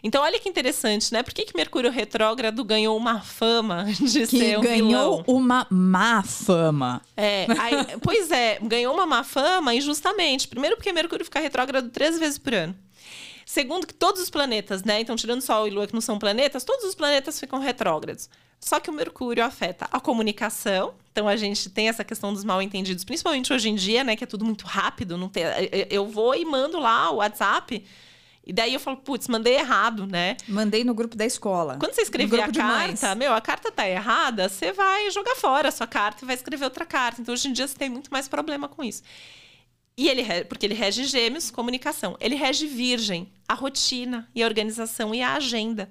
Então, 0.04 0.22
olha 0.22 0.40
que 0.40 0.48
interessante, 0.48 1.12
né? 1.12 1.24
Por 1.24 1.34
que, 1.34 1.46
que 1.46 1.58
Mercúrio 1.58 1.90
retrógrado 1.90 2.64
ganhou 2.64 2.96
uma 2.96 3.22
fama 3.22 3.86
de 4.00 4.28
Que 4.28 4.28
ser 4.28 4.60
um 4.60 4.62
ganhou 4.62 5.18
vilão? 5.18 5.24
uma 5.28 5.66
má 5.72 6.22
fama. 6.22 7.02
É, 7.18 7.48
aí- 7.60 7.98
pois 8.00 8.30
é, 8.30 8.60
ganhou 8.62 8.94
uma 8.94 9.08
má 9.08 9.24
fama 9.24 9.74
injustamente. 9.74 10.48
Primeiro 10.48 10.76
porque 10.76 10.94
Mercúrio 10.94 11.26
fica 11.26 11.40
retrógrado 11.40 11.90
três 11.90 12.20
vezes 12.20 12.38
por 12.38 12.54
ano. 12.54 12.76
Segundo 13.46 13.86
que 13.86 13.94
todos 13.94 14.22
os 14.22 14.30
planetas, 14.30 14.84
né? 14.84 15.00
Então, 15.00 15.16
tirando 15.16 15.42
Sol 15.42 15.68
e 15.68 15.72
Lua 15.72 15.86
que 15.86 15.94
não 15.94 16.02
são 16.02 16.18
planetas, 16.18 16.64
todos 16.64 16.84
os 16.84 16.96
planetas 16.96 17.40
ficam 17.40 17.60
retrógrados. 17.60 18.28
Só 18.60 18.80
que 18.80 18.90
o 18.90 18.94
Mercúrio 18.94 19.44
afeta 19.46 19.88
a 19.92 20.00
comunicação. 20.00 20.96
Então 21.12 21.28
a 21.28 21.36
gente 21.36 21.70
tem 21.70 21.88
essa 21.88 22.04
questão 22.04 22.34
dos 22.34 22.44
mal 22.44 22.62
entendidos, 22.62 23.04
principalmente 23.04 23.54
hoje 23.54 23.70
em 23.70 23.76
dia, 23.76 24.04
né? 24.04 24.16
Que 24.16 24.24
é 24.24 24.28
tudo 24.28 24.44
muito 24.44 24.66
rápido. 24.66 25.18
Não 25.18 25.30
tem, 25.30 25.44
eu- 25.44 25.88
eu 25.90 26.08
vou 26.08 26.34
e 26.34 26.44
mando 26.44 26.80
lá 26.80 27.12
o 27.12 27.18
WhatsApp. 27.18 27.86
E 28.48 28.54
daí 28.54 28.74
eu 28.74 28.80
falo, 28.80 28.98
putz, 28.98 29.28
mandei 29.28 29.56
errado, 29.56 30.06
né? 30.08 30.38
Mandei 30.48 30.84
no 30.84 30.94
grupo 30.94 31.16
da 31.16 31.26
escola. 31.26 31.78
Quando 31.80 31.94
você 31.94 32.02
escrever 32.04 32.38
a 32.42 32.48
carta, 33.00 33.16
meu, 33.16 33.34
a 33.34 33.42
carta 33.42 33.72
tá 33.72 33.88
errada, 33.88 34.50
você 34.50 34.72
vai 34.72 35.10
jogar 35.12 35.36
fora 35.36 35.70
a 35.70 35.72
sua 35.72 35.88
carta 35.88 36.24
e 36.24 36.28
vai 36.28 36.36
escrever 36.36 36.64
outra 36.66 36.86
carta. 36.86 37.22
Então, 37.22 37.34
hoje 37.34 37.48
em 37.48 37.54
dia, 37.54 37.68
você 37.68 37.76
tem 37.76 37.90
muito 37.90 38.10
mais 38.12 38.28
problema 38.28 38.68
com 38.68 38.84
isso. 38.84 39.02
E 39.98 40.10
ele, 40.10 40.24
porque 40.46 40.66
ele 40.66 40.74
rege 40.74 41.06
gêmeos, 41.06 41.50
comunicação. 41.50 42.18
Ele 42.20 42.36
rege 42.36 42.68
virgem, 42.68 43.32
a 43.48 43.54
rotina 43.54 44.30
e 44.36 44.44
a 44.44 44.46
organização 44.46 45.16
e 45.16 45.22
a 45.22 45.36
agenda. 45.36 45.90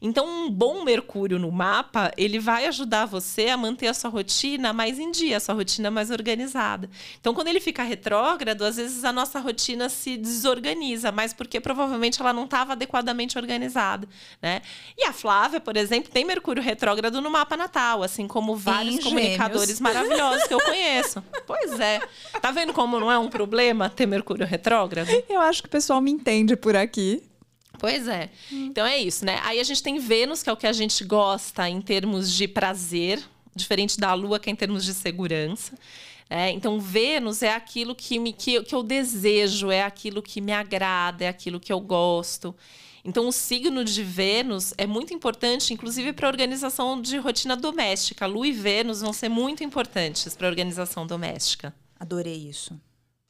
Então, 0.00 0.26
um 0.26 0.50
bom 0.50 0.84
Mercúrio 0.84 1.38
no 1.38 1.50
mapa, 1.50 2.12
ele 2.16 2.38
vai 2.38 2.66
ajudar 2.66 3.06
você 3.06 3.48
a 3.48 3.56
manter 3.56 3.88
a 3.88 3.94
sua 3.94 4.10
rotina 4.10 4.72
mais 4.72 4.98
em 4.98 5.10
dia, 5.10 5.36
a 5.36 5.40
sua 5.40 5.54
rotina 5.54 5.90
mais 5.90 6.10
organizada. 6.10 6.88
Então, 7.20 7.34
quando 7.34 7.48
ele 7.48 7.60
fica 7.60 7.82
retrógrado, 7.82 8.62
às 8.62 8.76
vezes 8.76 9.04
a 9.04 9.12
nossa 9.12 9.40
rotina 9.40 9.88
se 9.88 10.16
desorganiza, 10.16 11.10
mas 11.10 11.32
porque 11.32 11.60
provavelmente 11.60 12.20
ela 12.20 12.32
não 12.32 12.44
estava 12.44 12.72
adequadamente 12.72 13.38
organizada, 13.38 14.08
né? 14.40 14.62
E 14.96 15.04
a 15.04 15.12
Flávia, 15.12 15.60
por 15.60 15.76
exemplo, 15.76 16.10
tem 16.10 16.24
Mercúrio 16.24 16.62
retrógrado 16.62 17.20
no 17.20 17.30
mapa 17.30 17.56
natal, 17.56 18.02
assim 18.02 18.26
como 18.26 18.54
vários 18.56 19.02
comunicadores 19.02 19.80
maravilhosos 19.80 20.44
que 20.44 20.54
eu 20.54 20.60
conheço. 20.60 21.22
pois 21.46 21.78
é. 21.80 22.00
Tá 22.40 22.50
vendo 22.50 22.72
como 22.72 22.98
não 23.00 23.10
é 23.10 23.18
um 23.18 23.28
problema 23.28 23.88
ter 23.88 24.06
Mercúrio 24.06 24.46
retrógrado? 24.46 25.08
Eu 25.28 25.40
acho 25.40 25.62
que 25.62 25.68
o 25.68 25.70
pessoal 25.70 26.00
me 26.00 26.10
entende 26.10 26.56
por 26.56 26.76
aqui. 26.76 27.22
Pois 27.78 28.08
é. 28.08 28.30
Hum. 28.52 28.66
Então 28.70 28.86
é 28.86 28.98
isso, 28.98 29.24
né? 29.24 29.40
Aí 29.42 29.60
a 29.60 29.64
gente 29.64 29.82
tem 29.82 29.98
Vênus, 29.98 30.42
que 30.42 30.50
é 30.50 30.52
o 30.52 30.56
que 30.56 30.66
a 30.66 30.72
gente 30.72 31.04
gosta 31.04 31.68
em 31.68 31.80
termos 31.80 32.32
de 32.32 32.48
prazer, 32.48 33.22
diferente 33.54 33.98
da 33.98 34.12
Lua, 34.14 34.38
que 34.38 34.48
é 34.48 34.52
em 34.52 34.56
termos 34.56 34.84
de 34.84 34.94
segurança. 34.94 35.74
É, 36.28 36.50
então, 36.50 36.80
Vênus 36.80 37.42
é 37.42 37.54
aquilo 37.54 37.94
que, 37.94 38.18
me, 38.18 38.32
que, 38.32 38.60
que 38.64 38.74
eu 38.74 38.82
desejo, 38.82 39.70
é 39.70 39.82
aquilo 39.82 40.20
que 40.20 40.40
me 40.40 40.52
agrada, 40.52 41.24
é 41.24 41.28
aquilo 41.28 41.60
que 41.60 41.72
eu 41.72 41.80
gosto. 41.80 42.54
Então, 43.04 43.28
o 43.28 43.32
signo 43.32 43.84
de 43.84 44.02
Vênus 44.02 44.74
é 44.76 44.84
muito 44.84 45.14
importante, 45.14 45.72
inclusive 45.72 46.12
para 46.12 46.26
a 46.26 46.30
organização 46.30 47.00
de 47.00 47.16
rotina 47.18 47.54
doméstica. 47.54 48.26
Lua 48.26 48.48
e 48.48 48.52
Vênus 48.52 49.00
vão 49.00 49.12
ser 49.12 49.28
muito 49.28 49.62
importantes 49.62 50.34
para 50.34 50.48
a 50.48 50.50
organização 50.50 51.06
doméstica. 51.06 51.72
Adorei 52.00 52.48
isso. 52.48 52.78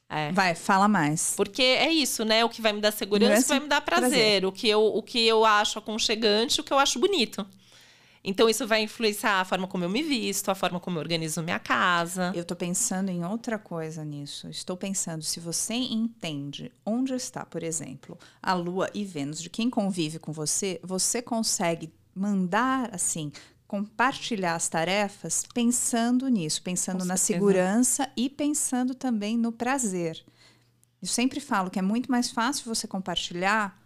É. 0.09 0.31
Vai, 0.31 0.55
fala 0.55 0.87
mais. 0.87 1.33
Porque 1.35 1.61
é 1.61 1.91
isso, 1.91 2.23
né? 2.23 2.43
O 2.45 2.49
que 2.49 2.61
vai 2.61 2.71
me 2.73 2.79
dar 2.79 2.91
segurança, 2.91 3.39
o 3.39 3.43
que 3.43 3.47
vai 3.49 3.59
me 3.59 3.67
dar 3.67 3.81
prazer. 3.81 4.09
prazer. 4.09 4.45
O, 4.45 4.51
que 4.51 4.69
eu, 4.69 4.85
o 4.85 5.03
que 5.03 5.27
eu 5.27 5.43
acho 5.43 5.79
aconchegante, 5.79 6.61
o 6.61 6.63
que 6.63 6.71
eu 6.71 6.79
acho 6.79 6.97
bonito. 6.99 7.45
Então, 8.23 8.49
isso 8.49 8.67
vai 8.67 8.81
influenciar 8.81 9.39
a 9.39 9.45
forma 9.45 9.67
como 9.67 9.85
eu 9.85 9.89
me 9.89 10.03
visto, 10.03 10.49
a 10.49 10.55
forma 10.55 10.79
como 10.79 10.97
eu 10.97 11.01
organizo 11.01 11.41
minha 11.41 11.59
casa. 11.59 12.31
Eu 12.35 12.41
estou 12.41 12.57
pensando 12.57 13.09
em 13.09 13.23
outra 13.23 13.57
coisa 13.57 14.03
nisso. 14.03 14.49
Estou 14.49 14.75
pensando, 14.75 15.23
se 15.23 15.39
você 15.39 15.73
entende 15.73 16.71
onde 16.85 17.13
está, 17.13 17.45
por 17.45 17.63
exemplo, 17.63 18.17
a 18.41 18.53
Lua 18.53 18.89
e 18.93 19.05
Vênus, 19.05 19.41
de 19.41 19.49
quem 19.49 19.69
convive 19.69 20.19
com 20.19 20.33
você, 20.33 20.79
você 20.83 21.21
consegue 21.21 21.89
mandar, 22.13 22.93
assim, 22.93 23.31
compartilhar 23.67 24.55
as 24.55 24.69
tarefas 24.69 25.43
pensando 25.53 26.27
nisso, 26.29 26.61
pensando 26.61 27.03
na 27.03 27.17
segurança 27.17 28.09
e 28.15 28.29
pensando 28.29 28.95
também 28.95 29.37
no 29.37 29.51
prazer. 29.51 30.23
Eu 31.01 31.07
sempre 31.07 31.39
falo 31.39 31.69
que 31.69 31.77
é 31.77 31.81
muito 31.81 32.09
mais 32.09 32.31
fácil 32.31 32.65
você 32.65 32.87
compartilhar 32.87 33.79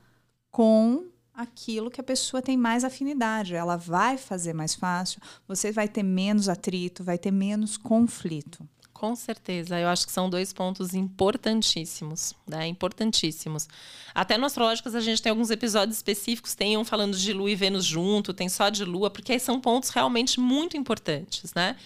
com 0.52 1.06
aquilo 1.34 1.90
que 1.90 2.00
a 2.00 2.04
pessoa 2.04 2.42
tem 2.42 2.56
mais 2.56 2.84
afinidade. 2.84 3.56
Ela 3.56 3.76
vai 3.76 4.18
fazer 4.18 4.54
mais 4.54 4.76
fácil, 4.76 5.20
você 5.48 5.72
vai 5.72 5.88
ter 5.88 6.04
menos 6.04 6.48
atrito, 6.48 7.04
vai 7.04 7.18
ter 7.18 7.32
menos 7.32 7.76
conflito. 7.76 8.68
Com 9.02 9.16
certeza, 9.16 9.80
eu 9.80 9.88
acho 9.88 10.06
que 10.06 10.12
são 10.12 10.30
dois 10.30 10.54
pontos 10.54 10.94
importantíssimos, 10.94 12.36
né? 12.48 12.68
Importantíssimos. 12.68 13.68
Até 14.14 14.38
no 14.38 14.46
Astrológicas 14.46 14.94
a 14.94 15.00
gente 15.00 15.20
tem 15.20 15.32
alguns 15.32 15.50
episódios 15.50 15.98
específicos, 15.98 16.54
tem 16.54 16.78
um 16.78 16.86
falando 16.86 17.18
de 17.18 17.34
Lua 17.34 17.50
e 17.50 17.56
Vênus 17.56 17.84
junto, 17.84 18.32
tem 18.32 18.48
só 18.48 18.70
de 18.70 18.86
Lua, 18.86 19.10
porque 19.10 19.40
são 19.40 19.60
pontos 19.60 19.90
realmente 19.90 20.40
muito 20.40 20.78
importantes, 20.78 21.52
né? 21.56 21.78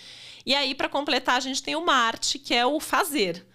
E 0.45 0.53
aí, 0.53 0.75
para 0.75 0.89
completar, 0.89 1.37
a 1.37 1.39
gente 1.39 1.63
tem 1.63 1.73
o 1.73 1.85
Marte, 1.85 2.37
que 2.37 2.53
é 2.53 2.65
o 2.65 2.81
fazer. 2.81 3.47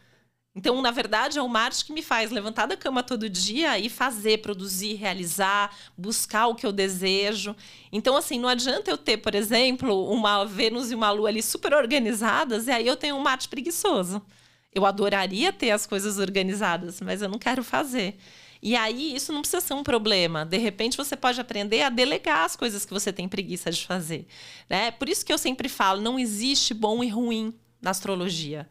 Então, 0.55 0.83
na 0.83 0.91
verdade, 0.91 1.39
é 1.39 1.43
o 1.43 1.49
Marte 1.49 1.85
que 1.85 1.93
me 1.93 2.03
faz 2.03 2.33
levantar 2.33 2.67
da 2.67 2.77
cama 2.77 3.05
todo 3.05 3.31
dia 3.31 3.79
e 3.79 3.89
fazer, 3.89 4.39
produzir, 4.39 4.95
realizar, 4.95 5.75
buscar 5.97 6.49
o 6.49 6.57
que 6.57 6.67
eu 6.67 6.73
desejo. 6.73 7.55
Então, 7.93 8.17
assim, 8.17 8.39
não 8.39 8.49
adianta 8.49 8.91
eu 8.91 8.99
ter, 8.99 9.19
por 9.19 9.35
exemplo, 9.37 10.11
uma 10.11 10.45
Vênus 10.45 10.91
e 10.91 10.95
uma 10.97 11.11
Lua 11.13 11.29
ali 11.29 11.41
super 11.43 11.73
organizadas 11.73 12.67
e 12.67 12.71
aí 12.73 12.87
eu 12.87 12.97
tenho 12.97 13.15
um 13.15 13.21
Marte 13.21 13.49
preguiçoso. 13.49 14.21
Eu 14.73 14.85
adoraria 14.85 15.53
ter 15.53 15.71
as 15.71 15.87
coisas 15.87 16.19
organizadas, 16.19 17.01
mas 17.01 17.23
eu 17.23 17.29
não 17.29 17.39
quero 17.39 17.63
fazer. 17.63 18.17
E 18.63 18.77
aí, 18.77 19.15
isso 19.15 19.33
não 19.33 19.41
precisa 19.43 19.61
ser 19.61 19.75
um 19.75 19.85
problema. 19.85 20.45
De 20.45 20.59
repente, 20.59 20.97
você 20.97 21.17
pode 21.17 21.41
aprender 21.41 21.83
a 21.83 21.89
delegar 21.89 22.45
as 22.45 22.57
coisas 22.57 22.85
que 22.85 22.93
você 22.93 23.13
tem 23.13 23.29
preguiça 23.29 23.71
de 23.71 23.87
fazer. 23.87 24.27
Né? 24.69 24.91
Por 24.91 25.09
isso 25.09 25.25
que 25.25 25.33
eu 25.33 25.39
sempre 25.39 25.69
falo: 25.69 26.01
não 26.01 26.19
existe 26.19 26.75
bom 26.75 27.03
e 27.03 27.09
ruim 27.09 27.55
na 27.81 27.91
astrologia 27.91 28.69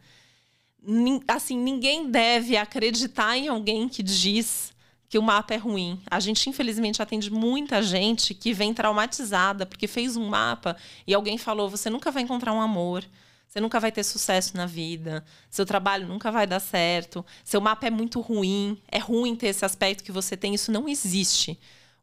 assim, 1.28 1.56
ninguém 1.56 2.10
deve 2.10 2.56
acreditar 2.56 3.36
em 3.36 3.48
alguém 3.48 3.88
que 3.88 4.02
diz 4.02 4.72
que 5.08 5.18
o 5.18 5.22
mapa 5.22 5.54
é 5.54 5.56
ruim. 5.56 6.00
A 6.10 6.20
gente, 6.20 6.48
infelizmente, 6.48 7.02
atende 7.02 7.30
muita 7.30 7.82
gente 7.82 8.32
que 8.32 8.52
vem 8.52 8.72
traumatizada 8.72 9.66
porque 9.66 9.86
fez 9.86 10.16
um 10.16 10.28
mapa 10.28 10.76
e 11.06 11.12
alguém 11.12 11.36
falou: 11.36 11.68
você 11.68 11.90
nunca 11.90 12.10
vai 12.10 12.22
encontrar 12.22 12.52
um 12.52 12.60
amor. 12.60 13.04
Você 13.50 13.60
nunca 13.60 13.80
vai 13.80 13.90
ter 13.90 14.04
sucesso 14.04 14.56
na 14.56 14.64
vida, 14.64 15.24
seu 15.50 15.66
trabalho 15.66 16.06
nunca 16.06 16.30
vai 16.30 16.46
dar 16.46 16.60
certo, 16.60 17.26
seu 17.42 17.60
mapa 17.60 17.84
é 17.84 17.90
muito 17.90 18.20
ruim, 18.20 18.78
é 18.86 18.98
ruim 18.98 19.34
ter 19.34 19.48
esse 19.48 19.64
aspecto 19.64 20.04
que 20.04 20.12
você 20.12 20.36
tem, 20.36 20.54
isso 20.54 20.70
não 20.70 20.88
existe. 20.88 21.58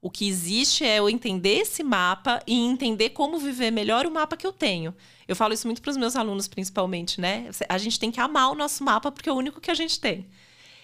O 0.07 0.09
que 0.09 0.25
existe 0.25 0.85
é 0.85 0.99
eu 0.99 1.09
entender 1.09 1.57
esse 1.57 1.83
mapa 1.83 2.41
e 2.47 2.55
entender 2.57 3.09
como 3.09 3.37
viver 3.37 3.71
melhor 3.71 4.05
o 4.05 4.09
mapa 4.09 4.37
que 4.37 4.47
eu 4.47 4.53
tenho. 4.53 4.95
Eu 5.27 5.35
falo 5.35 5.53
isso 5.53 5.67
muito 5.67 5.81
para 5.81 5.91
os 5.91 5.97
meus 5.97 6.15
alunos, 6.15 6.47
principalmente, 6.47 7.19
né? 7.19 7.49
A 7.67 7.77
gente 7.77 7.99
tem 7.99 8.09
que 8.09 8.21
amar 8.21 8.49
o 8.49 8.55
nosso 8.55 8.85
mapa 8.85 9.11
porque 9.11 9.27
é 9.27 9.33
o 9.33 9.35
único 9.35 9.59
que 9.59 9.69
a 9.69 9.73
gente 9.73 9.99
tem. 9.99 10.25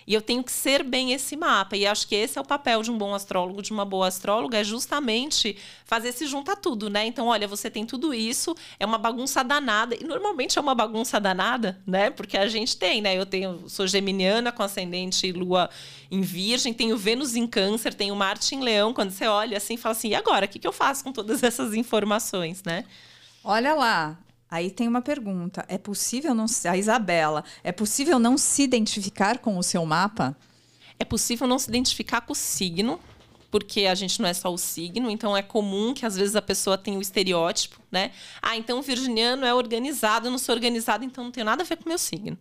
E 0.06 0.14
eu 0.14 0.22
tenho 0.22 0.44
que 0.44 0.52
ser 0.52 0.84
bem 0.84 1.14
esse 1.14 1.36
mapa. 1.36 1.76
E 1.76 1.86
acho 1.86 2.08
que 2.08 2.16
esse 2.16 2.38
é 2.38 2.42
o 2.42 2.46
papel 2.46 2.82
de 2.82 2.92
um 2.92 2.98
bom 2.98 3.14
astrólogo, 3.14 3.62
de 3.62 3.72
uma 3.72 3.86
boa 3.86 4.08
astróloga, 4.08 4.58
é 4.58 4.64
justamente 4.64 5.58
fazer 5.86 6.12
se 6.12 6.26
juntar 6.28 6.56
tudo, 6.56 6.90
né? 6.90 7.06
Então, 7.06 7.28
olha, 7.28 7.48
você 7.48 7.70
tem 7.70 7.86
tudo 7.86 8.14
isso, 8.14 8.56
é 8.80 8.86
uma 8.86 8.98
bagunça 8.98 9.44
danada. 9.44 9.96
E 10.00 10.04
normalmente 10.04 10.58
é 10.58 10.62
uma 10.62 10.76
bagunça 10.76 11.20
danada, 11.20 11.82
né? 11.86 12.10
Porque 12.10 12.38
a 12.38 12.48
gente 12.48 12.78
tem, 12.78 13.02
né? 13.02 13.18
Eu 13.18 13.26
tenho, 13.26 13.70
sou 13.70 13.88
geminiana 13.88 14.52
com 14.52 14.64
ascendente 14.64 15.32
lua 15.32 15.70
em 16.12 16.22
virgem, 16.22 16.74
tenho 16.74 16.98
Vênus 16.98 17.36
em 17.36 17.48
câncer, 17.48 17.94
tenho 17.94 18.16
Marte 18.16 18.56
em 18.56 18.62
leão. 18.62 18.94
Quando 18.94 19.12
você 19.12 19.26
olha 19.26 19.58
assim, 19.58 19.78
fala 19.78 19.94
assim, 19.94 20.10
e 20.10 20.16
agora? 20.16 20.46
O 20.46 20.50
que, 20.50 20.60
que 20.60 20.68
eu 20.68 20.74
faço 20.74 21.04
com 21.04 21.12
todas 21.12 21.42
essas 21.44 21.74
informações, 21.74 22.64
né? 22.64 22.86
Olha 23.44 23.74
lá, 23.74 24.18
Aí 24.54 24.70
tem 24.70 24.88
uma 24.88 25.02
pergunta: 25.02 25.66
é 25.68 25.80
possível 25.80 26.36
não 26.36 26.46
a 26.70 26.78
Isabela, 26.78 27.44
é 27.64 27.72
possível 27.72 28.20
não 28.20 28.38
se 28.38 28.62
identificar 28.62 29.40
com 29.40 29.58
o 29.58 29.64
seu 29.64 29.84
mapa? 29.84 30.38
É 31.00 31.04
possível 31.04 31.48
não 31.48 31.58
se 31.58 31.68
identificar 31.70 32.22
com 32.22 32.34
o 32.34 32.36
signo, 32.36 33.00
porque 33.50 33.88
a 33.88 33.96
gente 33.96 34.22
não 34.22 34.30
é 34.30 34.34
só 34.34 34.54
o 34.54 34.58
signo, 34.60 35.10
então 35.10 35.36
é 35.36 35.42
comum 35.42 35.92
que 35.92 36.06
às 36.06 36.16
vezes 36.16 36.36
a 36.36 36.42
pessoa 36.42 36.78
tenha 36.78 37.00
o 37.00 37.02
estereótipo, 37.02 37.82
né? 37.92 38.12
Ah, 38.40 38.56
então 38.56 38.78
o 38.78 38.84
virginiano 38.84 39.44
é 39.44 39.52
organizado, 39.56 40.28
eu 40.28 40.32
não 40.32 40.38
sou 40.38 40.54
organizado, 40.54 41.04
então 41.04 41.24
não 41.24 41.32
tem 41.32 41.44
nada 41.44 41.64
a 41.64 41.66
ver 41.66 41.78
com 41.78 41.86
o 41.86 41.90
meu 41.90 41.98
signo. 41.98 42.38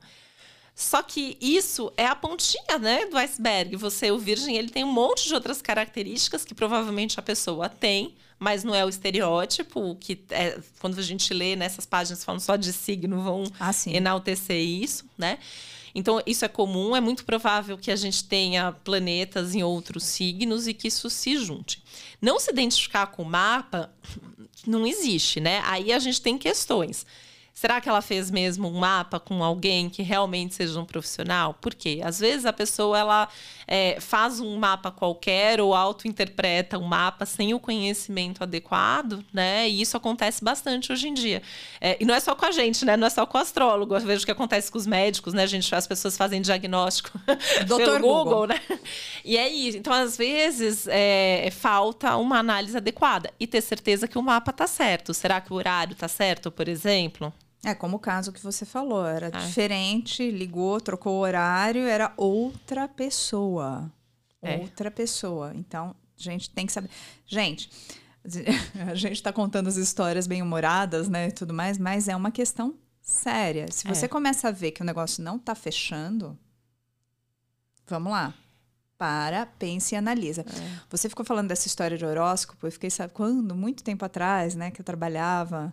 Só 0.75 1.03
que 1.03 1.39
isso 1.41 1.91
é 1.97 2.05
a 2.05 2.15
pontinha, 2.15 2.79
né, 2.79 3.07
do 3.07 3.17
iceberg. 3.17 3.75
Você, 3.77 4.11
o 4.11 4.19
virgem, 4.19 4.59
ele 4.59 4.69
tem 4.69 4.85
um 4.85 4.93
monte 4.93 5.29
de 5.29 5.35
outras 5.35 5.63
características 5.63 6.45
que 6.45 6.55
provavelmente 6.55 7.19
a 7.19 7.23
pessoa 7.23 7.71
tem, 7.71 8.15
mas 8.43 8.65
não 8.65 8.75
é 8.75 8.85
o 8.85 8.89
estereótipo, 8.89 9.97
que 10.01 10.19
é, 10.31 10.59
quando 10.81 10.99
a 10.99 11.03
gente 11.03 11.33
lê 11.33 11.55
nessas 11.55 11.87
páginas 11.87 12.25
falando 12.25 12.41
só 12.41 12.57
de 12.57 12.73
signo, 12.73 13.23
vão 13.23 13.45
ah, 13.61 13.71
enaltecer 13.87 14.61
isso, 14.61 15.05
né? 15.17 15.39
Então, 15.95 16.21
isso 16.27 16.45
é 16.45 16.49
comum, 16.49 16.97
é 16.97 17.01
muito 17.01 17.25
provável 17.25 17.79
que 17.79 17.89
a 17.89 17.95
gente 17.95 18.25
tenha 18.25 18.73
planetas 18.73 19.55
em 19.55 19.63
outros 19.63 20.03
signos 20.03 20.67
e 20.67 20.75
que 20.75 20.89
isso 20.89 21.09
se 21.09 21.37
junte. 21.37 21.85
Não 22.21 22.41
se 22.41 22.51
identificar 22.51 23.07
com 23.07 23.23
o 23.23 23.27
mapa 23.27 23.93
não 24.67 24.85
existe, 24.87 25.39
né? 25.39 25.61
Aí 25.65 25.93
a 25.93 25.99
gente 26.01 26.21
tem 26.21 26.37
questões. 26.37 27.07
Será 27.55 27.81
que 27.81 27.89
ela 27.89 28.01
fez 28.01 28.31
mesmo 28.31 28.67
um 28.67 28.79
mapa 28.79 29.21
com 29.21 29.45
alguém 29.45 29.91
que 29.91 30.03
realmente 30.03 30.55
seja 30.55 30.81
um 30.81 30.87
profissional? 30.87 31.55
Por 31.55 31.75
quê? 31.75 32.01
Às 32.03 32.19
vezes 32.19 32.47
a 32.47 32.53
pessoa 32.53 32.99
ela 32.99 33.29
é, 33.67 34.01
faz 34.01 34.41
um 34.41 34.57
mapa 34.57 34.91
qualquer 34.91 35.61
ou 35.61 35.75
auto-interpreta 35.75 36.79
um 36.79 36.85
mapa 36.85 37.27
sem 37.27 37.53
o 37.53 37.61
conhecimento 37.61 38.43
adequado, 38.43 39.23
né? 39.33 39.69
E 39.69 39.83
isso 39.83 39.97
acontece 39.97 40.43
bastante 40.43 40.91
hoje 40.91 41.09
em 41.09 41.15
dia. 41.15 41.43
É, 41.79 41.99
e 42.01 42.07
não 42.07 42.15
é 42.15 42.21
só 42.21 42.35
com 42.35 42.47
a 42.47 42.51
gente, 42.51 42.87
né? 42.87 42.97
Não 42.97 43.07
é 43.07 43.11
só 43.11 43.27
com 43.27 43.37
o 43.37 43.41
astrólogo. 43.41 43.95
Eu 43.95 44.01
vejo 44.01 44.25
que 44.25 44.31
acontece 44.31 44.73
com 44.73 44.79
os 44.79 44.87
médicos, 44.87 45.35
né? 45.35 45.43
A 45.43 45.47
gente, 45.47 45.73
as 45.75 45.87
pessoas 45.87 46.17
fazem 46.17 46.41
diagnóstico 46.41 47.19
pelo 47.69 48.01
Google, 48.01 48.25
Google, 48.25 48.47
né? 48.47 48.61
E 49.25 49.37
é 49.37 49.49
isso. 49.49 49.77
Então, 49.77 49.93
às 49.93 50.17
vezes, 50.17 50.87
é, 50.89 51.51
falta 51.53 52.17
uma 52.17 52.39
análise 52.39 52.77
adequada 52.77 53.31
e 53.39 53.47
ter 53.47 53.61
certeza 53.61 54.09
que 54.09 54.19
o 54.19 54.23
mapa 54.23 54.51
está 54.51 54.67
certo. 54.67 55.13
Será 55.13 55.41
que 55.41 55.53
o 55.53 55.57
horário 55.57 55.93
está 55.93 56.09
certo, 56.09 56.51
por 56.51 56.67
exemplo? 56.67 57.33
É, 57.65 57.75
como 57.75 57.97
o 57.97 58.01
caso 58.01 58.33
que 58.33 58.43
você 58.43 58.65
falou, 58.65 59.07
era 59.07 59.29
ah. 59.29 59.31
diferente, 59.31 60.29
ligou, 60.31 60.81
trocou 60.81 61.15
o 61.15 61.21
horário, 61.21 61.83
era 61.83 62.13
outra 62.17 62.89
pessoa. 62.89 63.91
É. 64.41 64.57
Outra 64.57 64.91
pessoa. 64.91 65.53
Então, 65.55 65.95
a 66.19 66.23
gente 66.23 66.51
tem 66.51 66.67
que 66.67 66.73
saber. 66.73 66.91
Gente, 67.25 67.71
a 68.91 68.95
gente 68.97 69.15
está 69.15 69.33
contando 69.33 69.69
as 69.69 69.77
histórias 69.77 70.27
bem 70.27 70.43
humoradas, 70.43 71.09
né? 71.09 71.29
E 71.29 71.33
tudo 71.33 71.55
mais, 71.55 71.79
mas 71.79 72.09
é 72.09 72.17
uma 72.17 72.33
questão 72.33 72.75
séria. 73.01 73.67
Se 73.71 73.87
você 73.87 74.07
é. 74.07 74.09
começa 74.09 74.49
a 74.49 74.51
ver 74.53 74.73
que 74.73 74.83
o 74.83 74.85
negócio 74.85 75.23
não 75.23 75.37
está 75.37 75.55
fechando, 75.55 76.37
vamos 77.87 78.11
lá. 78.11 78.35
Para, 78.99 79.47
pense 79.47 79.95
e 79.95 79.99
analisa. 79.99 80.43
É. 80.43 80.81
Você 80.91 81.09
ficou 81.09 81.25
falando 81.25 81.49
dessa 81.49 81.67
história 81.67 81.99
de 81.99 82.05
horóscopo, 82.05 82.67
eu 82.67 82.73
fiquei, 82.73 82.89
sabe 82.89 83.13
quando? 83.13 83.55
Muito 83.55 83.83
tempo 83.83 84.05
atrás, 84.05 84.55
né? 84.55 84.71
Que 84.71 84.81
eu 84.81 84.85
trabalhava 84.85 85.73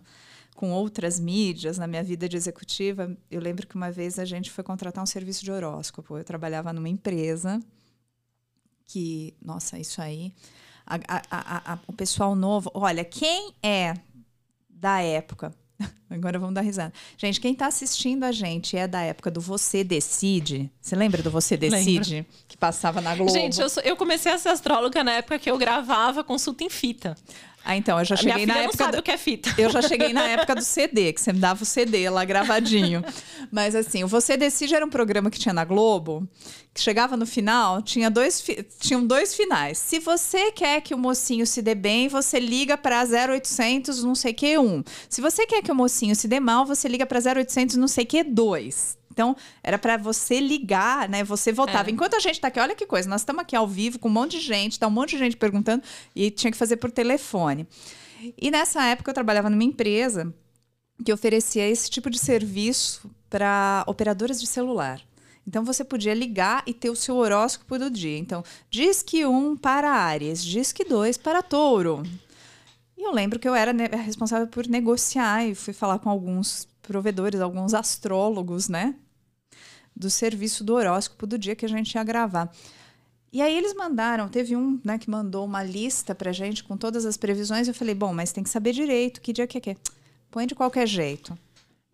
com 0.60 0.72
outras 0.72 1.18
mídias 1.18 1.78
na 1.78 1.86
minha 1.86 2.02
vida 2.02 2.28
de 2.28 2.36
executiva. 2.36 3.16
Eu 3.30 3.40
lembro 3.40 3.66
que 3.66 3.76
uma 3.76 3.90
vez 3.90 4.18
a 4.18 4.26
gente 4.26 4.50
foi 4.50 4.62
contratar 4.62 5.02
um 5.02 5.06
serviço 5.06 5.42
de 5.42 5.50
horóscopo. 5.50 6.18
Eu 6.18 6.22
trabalhava 6.22 6.70
numa 6.70 6.86
empresa 6.86 7.58
que, 8.84 9.32
nossa, 9.40 9.78
isso 9.78 10.02
aí. 10.02 10.34
A, 10.86 10.96
a, 11.08 11.72
a, 11.72 11.78
o 11.86 11.94
pessoal 11.94 12.34
novo. 12.34 12.70
Olha, 12.74 13.02
quem 13.02 13.54
é 13.62 13.94
da 14.68 15.00
época 15.00 15.54
Agora 16.10 16.38
vamos 16.38 16.54
dar 16.54 16.60
risada. 16.60 16.92
Gente, 17.16 17.40
quem 17.40 17.52
está 17.52 17.66
assistindo 17.66 18.24
a 18.24 18.32
gente 18.32 18.76
é 18.76 18.86
da 18.86 19.00
época 19.02 19.30
do 19.30 19.40
Você 19.40 19.82
Decide. 19.82 20.70
Você 20.80 20.94
lembra 20.94 21.22
do 21.22 21.30
Você 21.30 21.56
Decide? 21.56 22.26
Que 22.46 22.56
passava 22.56 23.00
na 23.00 23.14
Globo. 23.14 23.32
Gente, 23.32 23.60
eu, 23.60 23.68
sou, 23.68 23.82
eu 23.82 23.96
comecei 23.96 24.32
a 24.32 24.38
ser 24.38 24.50
astróloga 24.50 25.02
na 25.02 25.12
época 25.12 25.38
que 25.38 25.50
eu 25.50 25.58
gravava 25.58 26.22
consulta 26.22 26.64
em 26.64 26.70
fita. 26.70 27.16
Ah, 27.64 27.76
então, 27.76 27.98
eu 27.98 28.04
já 28.04 28.16
cheguei 28.16 28.46
na 28.46 28.56
época. 28.58 28.84
Não 28.84 28.92
do... 28.92 29.02
que 29.02 29.10
é 29.10 29.18
fita. 29.18 29.54
Eu 29.58 29.70
já 29.70 29.82
cheguei 29.82 30.12
na 30.12 30.26
época 30.26 30.54
do 30.54 30.62
CD, 30.62 31.12
que 31.12 31.20
você 31.20 31.32
me 31.32 31.38
dava 31.38 31.62
o 31.62 31.66
CD 31.66 32.08
lá 32.08 32.24
gravadinho. 32.24 33.04
Mas 33.52 33.74
assim, 33.74 34.02
o 34.02 34.08
Você 34.08 34.36
Decide 34.36 34.74
era 34.74 34.84
um 34.84 34.90
programa 34.90 35.30
que 35.30 35.38
tinha 35.38 35.52
na 35.52 35.64
Globo, 35.64 36.26
que 36.72 36.80
chegava 36.80 37.16
no 37.16 37.26
final, 37.26 37.82
tinha 37.82 38.10
dois, 38.10 38.40
fi... 38.40 38.66
tinham 38.80 39.06
dois 39.06 39.34
finais. 39.34 39.78
Se 39.78 39.98
você 39.98 40.50
quer 40.52 40.80
que 40.80 40.94
o 40.94 40.98
mocinho 40.98 41.46
se 41.46 41.60
dê 41.60 41.74
bem, 41.74 42.08
você 42.08 42.40
liga 42.40 42.78
para 42.78 43.02
0800 43.02 44.02
não 44.02 44.14
sei 44.14 44.32
que 44.32 44.58
1. 44.58 44.82
Se 45.08 45.20
você 45.20 45.46
quer 45.46 45.62
que 45.62 45.70
o 45.70 45.74
mocinho 45.74 46.16
se 46.16 46.26
dê 46.26 46.40
mal, 46.40 46.64
você 46.64 46.88
liga 46.88 47.04
para 47.04 47.18
0800 47.18 47.76
não 47.76 47.88
sei 47.88 48.04
que 48.04 48.24
2. 48.24 48.99
Então, 49.10 49.36
era 49.62 49.78
para 49.78 49.96
você 49.96 50.40
ligar, 50.40 51.08
né? 51.08 51.24
Você 51.24 51.52
voltava. 51.52 51.90
É. 51.90 51.92
Enquanto 51.92 52.14
a 52.14 52.20
gente 52.20 52.34
está 52.34 52.48
aqui, 52.48 52.60
olha 52.60 52.74
que 52.74 52.86
coisa, 52.86 53.08
nós 53.08 53.22
estamos 53.22 53.42
aqui 53.42 53.56
ao 53.56 53.66
vivo 53.66 53.98
com 53.98 54.08
um 54.08 54.12
monte 54.12 54.38
de 54.38 54.40
gente, 54.40 54.78
tá 54.78 54.86
um 54.86 54.90
monte 54.90 55.10
de 55.10 55.18
gente 55.18 55.36
perguntando 55.36 55.82
e 56.14 56.30
tinha 56.30 56.50
que 56.50 56.56
fazer 56.56 56.76
por 56.76 56.90
telefone. 56.90 57.66
E 58.40 58.50
nessa 58.50 58.84
época 58.84 59.10
eu 59.10 59.14
trabalhava 59.14 59.50
numa 59.50 59.64
empresa 59.64 60.32
que 61.04 61.12
oferecia 61.12 61.66
esse 61.68 61.90
tipo 61.90 62.10
de 62.10 62.18
serviço 62.18 63.10
para 63.28 63.84
operadoras 63.86 64.40
de 64.40 64.46
celular. 64.46 65.00
Então 65.46 65.64
você 65.64 65.82
podia 65.82 66.14
ligar 66.14 66.62
e 66.66 66.74
ter 66.74 66.90
o 66.90 66.96
seu 66.96 67.16
horóscopo 67.16 67.78
do 67.78 67.90
dia. 67.90 68.18
Então, 68.18 68.44
diz 68.70 69.02
que 69.02 69.24
um 69.24 69.56
para 69.56 69.90
Áries, 69.90 70.44
diz 70.44 70.70
que 70.72 70.84
dois 70.84 71.16
para 71.16 71.42
Touro. 71.42 72.02
Eu 73.10 73.14
lembro 73.14 73.38
que 73.38 73.48
eu 73.48 73.54
era 73.54 73.72
responsável 73.96 74.46
por 74.46 74.66
negociar 74.68 75.44
e 75.44 75.54
fui 75.54 75.74
falar 75.74 75.98
com 75.98 76.08
alguns 76.08 76.68
provedores, 76.80 77.40
alguns 77.40 77.74
astrólogos, 77.74 78.68
né? 78.68 78.94
do 79.94 80.08
serviço 80.08 80.64
do 80.64 80.74
horóscopo 80.74 81.26
do 81.26 81.38
dia 81.38 81.54
que 81.54 81.64
a 81.64 81.68
gente 81.68 81.94
ia 81.94 82.02
gravar. 82.02 82.50
E 83.32 83.40
aí 83.40 83.56
eles 83.56 83.74
mandaram, 83.74 84.28
teve 84.28 84.56
um 84.56 84.80
né, 84.82 84.98
que 84.98 85.08
mandou 85.08 85.44
uma 85.44 85.62
lista 85.62 86.14
pra 86.14 86.32
gente 86.32 86.64
com 86.64 86.76
todas 86.76 87.04
as 87.04 87.16
previsões. 87.16 87.68
Eu 87.68 87.74
falei, 87.74 87.94
bom, 87.94 88.12
mas 88.12 88.32
tem 88.32 88.42
que 88.42 88.50
saber 88.50 88.72
direito 88.72 89.20
que 89.20 89.32
dia 89.32 89.46
que 89.46 89.58
é 89.58 89.60
que 89.60 89.70
é. 89.70 89.76
Põe 90.30 90.46
de 90.46 90.54
qualquer 90.54 90.86
jeito. 90.86 91.38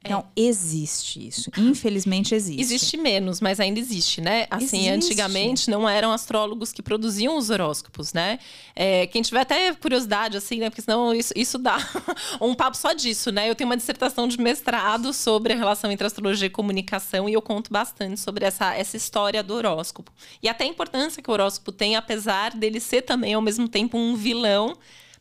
Então, 0.07 0.25
existe 0.35 1.27
isso. 1.27 1.51
Infelizmente 1.57 2.35
existe. 2.35 2.61
Existe 2.61 2.97
menos, 2.97 3.41
mas 3.41 3.61
ainda 3.61 3.79
existe, 3.79 4.21
né? 4.21 4.47
Assim, 4.51 4.89
existe. 4.89 4.91
antigamente 4.91 5.71
não 5.71 5.89
eram 5.89 6.13
astrólogos 6.13 6.73
que 6.73 6.83
produziam 6.83 7.37
os 7.37 7.51
horóscopos, 7.51 8.13
né? 8.13 8.39
É, 8.75 9.07
quem 9.07 9.23
tiver 9.23 9.41
até 9.41 9.73
curiosidade, 9.75 10.37
assim, 10.37 10.59
né? 10.59 10.71
Porque 10.71 10.83
senão 10.83 11.15
isso, 11.15 11.33
isso 11.37 11.59
dá 11.59 11.79
um 12.41 12.55
papo 12.55 12.77
só 12.77 12.93
disso, 12.93 13.31
né? 13.31 13.49
Eu 13.49 13.55
tenho 13.55 13.69
uma 13.69 13.77
dissertação 13.77 14.27
de 14.29 14.39
mestrado 14.41 15.13
sobre 15.13 15.53
a 15.53 15.57
relação 15.57 15.91
entre 15.91 16.07
astrologia 16.07 16.47
e 16.47 16.51
comunicação 16.51 17.29
e 17.29 17.33
eu 17.33 17.43
conto 17.43 17.73
bastante 17.73 18.21
sobre 18.21 18.45
essa, 18.45 18.75
essa 18.75 18.97
história 18.97 19.43
do 19.43 19.55
horóscopo. 19.55 20.13
E 20.43 20.49
até 20.49 20.65
a 20.65 20.69
importância 20.69 21.23
que 21.23 21.31
o 21.31 21.33
horóscopo 21.33 21.73
tem, 21.73 21.97
apesar 21.97 22.53
dele 22.53 22.81
ser 22.81 23.03
também, 23.03 23.35
ao 23.35 23.43
mesmo 23.43 23.69
tempo, 23.69 23.99
um 23.99 24.17
vilão 24.17 24.77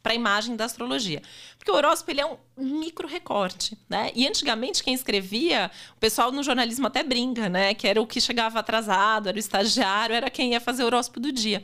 para 0.05 0.13
a 0.13 0.15
imagem 0.15 0.55
da 0.55 0.65
astrologia. 0.65 1.19
Porque 1.65 1.71
o 1.71 1.77
horóscopo 1.77 2.11
ele 2.11 2.21
é 2.21 2.25
um 2.27 2.37
micro 2.55 3.07
recorte, 3.07 3.75
né? 3.89 4.11
E 4.13 4.27
antigamente 4.27 4.83
quem 4.83 4.93
escrevia, 4.93 5.71
o 5.97 5.99
pessoal 5.99 6.31
no 6.31 6.43
jornalismo 6.43 6.85
até 6.85 7.01
brinca, 7.01 7.49
né? 7.49 7.73
Que 7.73 7.87
era 7.87 7.99
o 7.99 8.05
que 8.05 8.21
chegava 8.21 8.59
atrasado, 8.59 9.29
era 9.29 9.35
o 9.35 9.39
estagiário, 9.39 10.15
era 10.15 10.29
quem 10.29 10.51
ia 10.51 10.61
fazer 10.61 10.83
o 10.83 10.85
horóscopo 10.85 11.19
do 11.19 11.31
dia. 11.31 11.63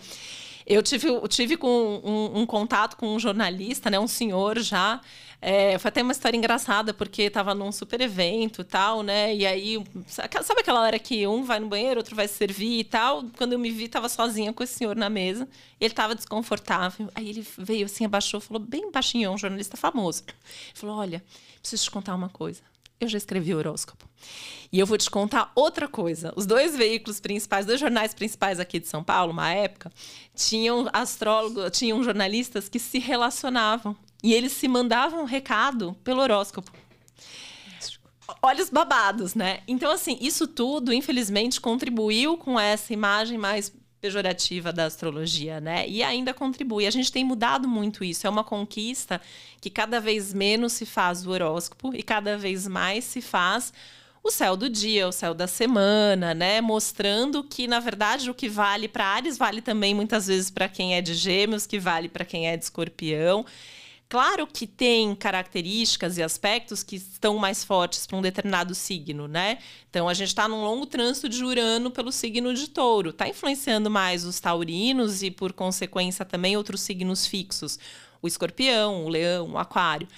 Eu 0.65 0.81
tive, 0.81 1.07
eu 1.07 1.27
tive 1.27 1.55
com 1.55 2.01
um, 2.03 2.39
um, 2.39 2.45
contato 2.47 2.97
com 2.97 3.13
um 3.13 3.19
jornalista, 3.19 3.91
né, 3.91 3.99
um 3.99 4.07
senhor 4.07 4.57
já. 4.59 4.99
É, 5.41 5.79
foi 5.79 5.89
até 5.89 6.03
uma 6.03 6.11
história 6.11 6.37
engraçada, 6.37 6.93
porque 6.93 7.23
estava 7.23 7.55
num 7.55 7.71
super 7.71 7.99
evento 7.99 8.61
e 8.61 8.63
tal, 8.63 9.01
né? 9.01 9.35
E 9.35 9.45
aí, 9.45 9.83
sabe 10.05 10.61
aquela 10.61 10.81
hora 10.81 10.99
que 10.99 11.25
um 11.25 11.43
vai 11.43 11.59
no 11.59 11.67
banheiro, 11.67 11.99
outro 11.99 12.15
vai 12.15 12.27
servir 12.27 12.79
e 12.79 12.83
tal? 12.83 13.23
Quando 13.37 13.53
eu 13.53 13.59
me 13.59 13.71
vi, 13.71 13.85
estava 13.85 14.07
sozinha 14.07 14.53
com 14.53 14.63
esse 14.63 14.75
senhor 14.75 14.95
na 14.95 15.09
mesa. 15.09 15.47
Ele 15.79 15.91
estava 15.91 16.13
desconfortável. 16.13 17.09
Aí 17.15 17.27
ele 17.27 17.45
veio 17.57 17.85
assim, 17.85 18.05
abaixou, 18.05 18.39
falou 18.39 18.61
bem 18.61 18.91
baixinho, 18.91 19.31
um 19.31 19.37
jornalista 19.37 19.75
famoso. 19.75 20.23
Ele 20.27 20.35
falou: 20.75 20.97
Olha, 20.97 21.23
preciso 21.59 21.85
te 21.85 21.91
contar 21.91 22.13
uma 22.13 22.29
coisa 22.29 22.61
eu 23.01 23.07
já 23.07 23.17
escrevi 23.17 23.53
o 23.53 23.57
horóscopo. 23.57 24.07
E 24.71 24.79
eu 24.79 24.85
vou 24.85 24.97
te 24.97 25.09
contar 25.09 25.51
outra 25.55 25.87
coisa. 25.87 26.31
Os 26.35 26.45
dois 26.45 26.77
veículos 26.77 27.19
principais, 27.19 27.65
dois 27.65 27.79
jornais 27.79 28.13
principais 28.13 28.59
aqui 28.59 28.79
de 28.79 28.87
São 28.87 29.03
Paulo, 29.03 29.33
uma 29.33 29.51
época, 29.51 29.91
tinham 30.35 30.87
astrólogos, 30.93 31.77
tinham 31.77 32.03
jornalistas 32.03 32.69
que 32.69 32.77
se 32.77 32.99
relacionavam. 32.99 33.97
E 34.23 34.33
eles 34.33 34.51
se 34.51 34.67
mandavam 34.67 35.25
recado 35.25 35.95
pelo 36.03 36.21
horóscopo. 36.21 36.71
Olhos 38.41 38.69
babados, 38.69 39.35
né? 39.35 39.61
Então, 39.67 39.91
assim, 39.91 40.17
isso 40.21 40.47
tudo, 40.47 40.93
infelizmente, 40.93 41.59
contribuiu 41.59 42.37
com 42.37 42.59
essa 42.59 42.93
imagem 42.93 43.37
mais 43.37 43.73
pejorativa 44.01 44.73
da 44.73 44.85
astrologia, 44.85 45.61
né? 45.61 45.87
E 45.87 46.01
ainda 46.01 46.33
contribui. 46.33 46.87
A 46.87 46.91
gente 46.91 47.11
tem 47.11 47.23
mudado 47.23 47.67
muito 47.67 48.03
isso. 48.03 48.25
É 48.25 48.29
uma 48.29 48.43
conquista 48.43 49.21
que 49.61 49.69
cada 49.69 49.99
vez 49.99 50.33
menos 50.33 50.73
se 50.73 50.85
faz 50.85 51.25
o 51.25 51.29
horóscopo 51.29 51.93
e 51.93 52.01
cada 52.01 52.37
vez 52.37 52.67
mais 52.67 53.03
se 53.03 53.21
faz 53.21 53.71
o 54.23 54.29
céu 54.29 54.55
do 54.55 54.69
dia, 54.69 55.07
o 55.07 55.11
céu 55.11 55.33
da 55.33 55.47
semana, 55.47 56.33
né? 56.33 56.61
Mostrando 56.61 57.43
que, 57.43 57.67
na 57.67 57.79
verdade, 57.79 58.29
o 58.29 58.33
que 58.33 58.49
vale 58.49 58.87
para 58.87 59.05
Ares 59.05 59.37
vale 59.37 59.61
também 59.61 59.93
muitas 59.93 60.27
vezes 60.27 60.49
para 60.49 60.67
quem 60.67 60.95
é 60.95 61.01
de 61.01 61.13
Gêmeos, 61.13 61.67
que 61.67 61.79
vale 61.79 62.09
para 62.09 62.25
quem 62.25 62.47
é 62.47 62.57
de 62.57 62.63
Escorpião. 62.63 63.45
Claro 64.11 64.45
que 64.45 64.67
tem 64.67 65.15
características 65.15 66.17
e 66.17 66.21
aspectos 66.21 66.83
que 66.83 66.97
estão 66.97 67.37
mais 67.37 67.63
fortes 67.63 68.05
para 68.05 68.17
um 68.17 68.21
determinado 68.21 68.75
signo, 68.75 69.25
né? 69.25 69.59
Então 69.89 70.09
a 70.09 70.13
gente 70.13 70.27
está 70.27 70.49
num 70.49 70.65
longo 70.65 70.85
trânsito 70.85 71.29
de 71.29 71.41
Urano 71.41 71.89
pelo 71.89 72.11
signo 72.11 72.53
de 72.53 72.69
Touro, 72.69 73.11
está 73.11 73.29
influenciando 73.29 73.89
mais 73.89 74.25
os 74.25 74.37
taurinos 74.37 75.23
e, 75.23 75.31
por 75.31 75.53
consequência, 75.53 76.25
também 76.25 76.57
outros 76.57 76.81
signos 76.81 77.25
fixos, 77.25 77.79
o 78.21 78.27
Escorpião, 78.27 79.05
o 79.05 79.07
Leão, 79.07 79.51
o 79.51 79.57
Aquário 79.57 80.09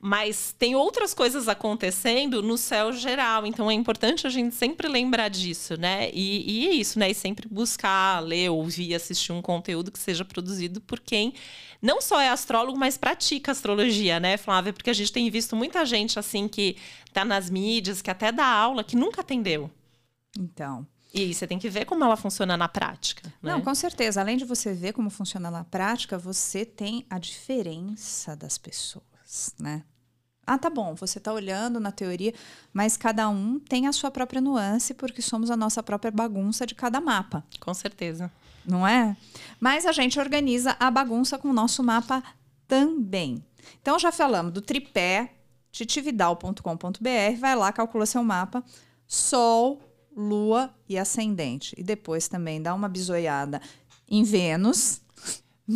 mas 0.00 0.54
tem 0.58 0.74
outras 0.74 1.12
coisas 1.12 1.46
acontecendo 1.46 2.42
no 2.42 2.56
céu 2.56 2.92
geral. 2.92 3.46
Então 3.46 3.70
é 3.70 3.74
importante 3.74 4.26
a 4.26 4.30
gente 4.30 4.54
sempre 4.54 4.88
lembrar 4.88 5.28
disso, 5.28 5.76
né? 5.76 6.10
E, 6.12 6.64
e 6.64 6.68
é 6.68 6.72
isso, 6.72 6.98
né? 6.98 7.10
E 7.10 7.14
sempre 7.14 7.46
buscar 7.48 8.20
ler, 8.20 8.48
ouvir, 8.50 8.94
assistir 8.94 9.32
um 9.32 9.42
conteúdo 9.42 9.92
que 9.92 9.98
seja 9.98 10.24
produzido 10.24 10.80
por 10.80 11.00
quem 11.00 11.34
não 11.82 12.00
só 12.00 12.20
é 12.20 12.28
astrólogo, 12.28 12.78
mas 12.78 12.98
pratica 12.98 13.52
astrologia, 13.52 14.20
né, 14.20 14.36
Flávia? 14.36 14.72
Porque 14.72 14.90
a 14.90 14.94
gente 14.94 15.12
tem 15.12 15.30
visto 15.30 15.56
muita 15.56 15.84
gente 15.86 16.18
assim 16.18 16.46
que 16.46 16.76
tá 17.12 17.24
nas 17.24 17.48
mídias, 17.48 18.02
que 18.02 18.10
até 18.10 18.30
dá 18.30 18.46
aula, 18.46 18.84
que 18.84 18.96
nunca 18.96 19.22
atendeu. 19.22 19.70
Então. 20.38 20.86
E 21.12 21.34
você 21.34 21.46
tem 21.46 21.58
que 21.58 21.68
ver 21.68 21.86
como 21.86 22.04
ela 22.04 22.16
funciona 22.16 22.56
na 22.56 22.68
prática. 22.68 23.26
Né? 23.42 23.52
Não, 23.52 23.60
com 23.60 23.74
certeza. 23.74 24.20
Além 24.20 24.36
de 24.36 24.44
você 24.44 24.72
ver 24.72 24.92
como 24.92 25.10
funciona 25.10 25.50
na 25.50 25.64
prática, 25.64 26.16
você 26.16 26.64
tem 26.64 27.04
a 27.10 27.18
diferença 27.18 28.36
das 28.36 28.56
pessoas, 28.56 29.54
né? 29.58 29.82
Ah, 30.52 30.58
tá 30.58 30.68
bom, 30.68 30.96
você 30.96 31.18
está 31.18 31.32
olhando 31.32 31.78
na 31.78 31.92
teoria, 31.92 32.34
mas 32.72 32.96
cada 32.96 33.28
um 33.28 33.60
tem 33.60 33.86
a 33.86 33.92
sua 33.92 34.10
própria 34.10 34.40
nuance, 34.40 34.92
porque 34.94 35.22
somos 35.22 35.48
a 35.48 35.56
nossa 35.56 35.80
própria 35.80 36.10
bagunça 36.10 36.66
de 36.66 36.74
cada 36.74 37.00
mapa. 37.00 37.44
Com 37.60 37.72
certeza. 37.72 38.32
Não 38.66 38.84
é? 38.84 39.16
Mas 39.60 39.86
a 39.86 39.92
gente 39.92 40.18
organiza 40.18 40.76
a 40.80 40.90
bagunça 40.90 41.38
com 41.38 41.50
o 41.50 41.52
nosso 41.52 41.84
mapa 41.84 42.20
também. 42.66 43.44
Então, 43.80 43.96
já 43.96 44.10
falamos 44.10 44.52
do 44.52 44.60
tripé, 44.60 45.34
titividal.com.br, 45.70 47.38
vai 47.38 47.54
lá, 47.54 47.70
calcula 47.72 48.04
seu 48.04 48.24
mapa, 48.24 48.64
Sol, 49.06 49.80
Lua 50.16 50.74
e 50.88 50.98
Ascendente. 50.98 51.76
E 51.78 51.84
depois 51.84 52.26
também 52.26 52.60
dá 52.60 52.74
uma 52.74 52.88
bisoiada 52.88 53.62
em 54.08 54.24
Vênus, 54.24 55.00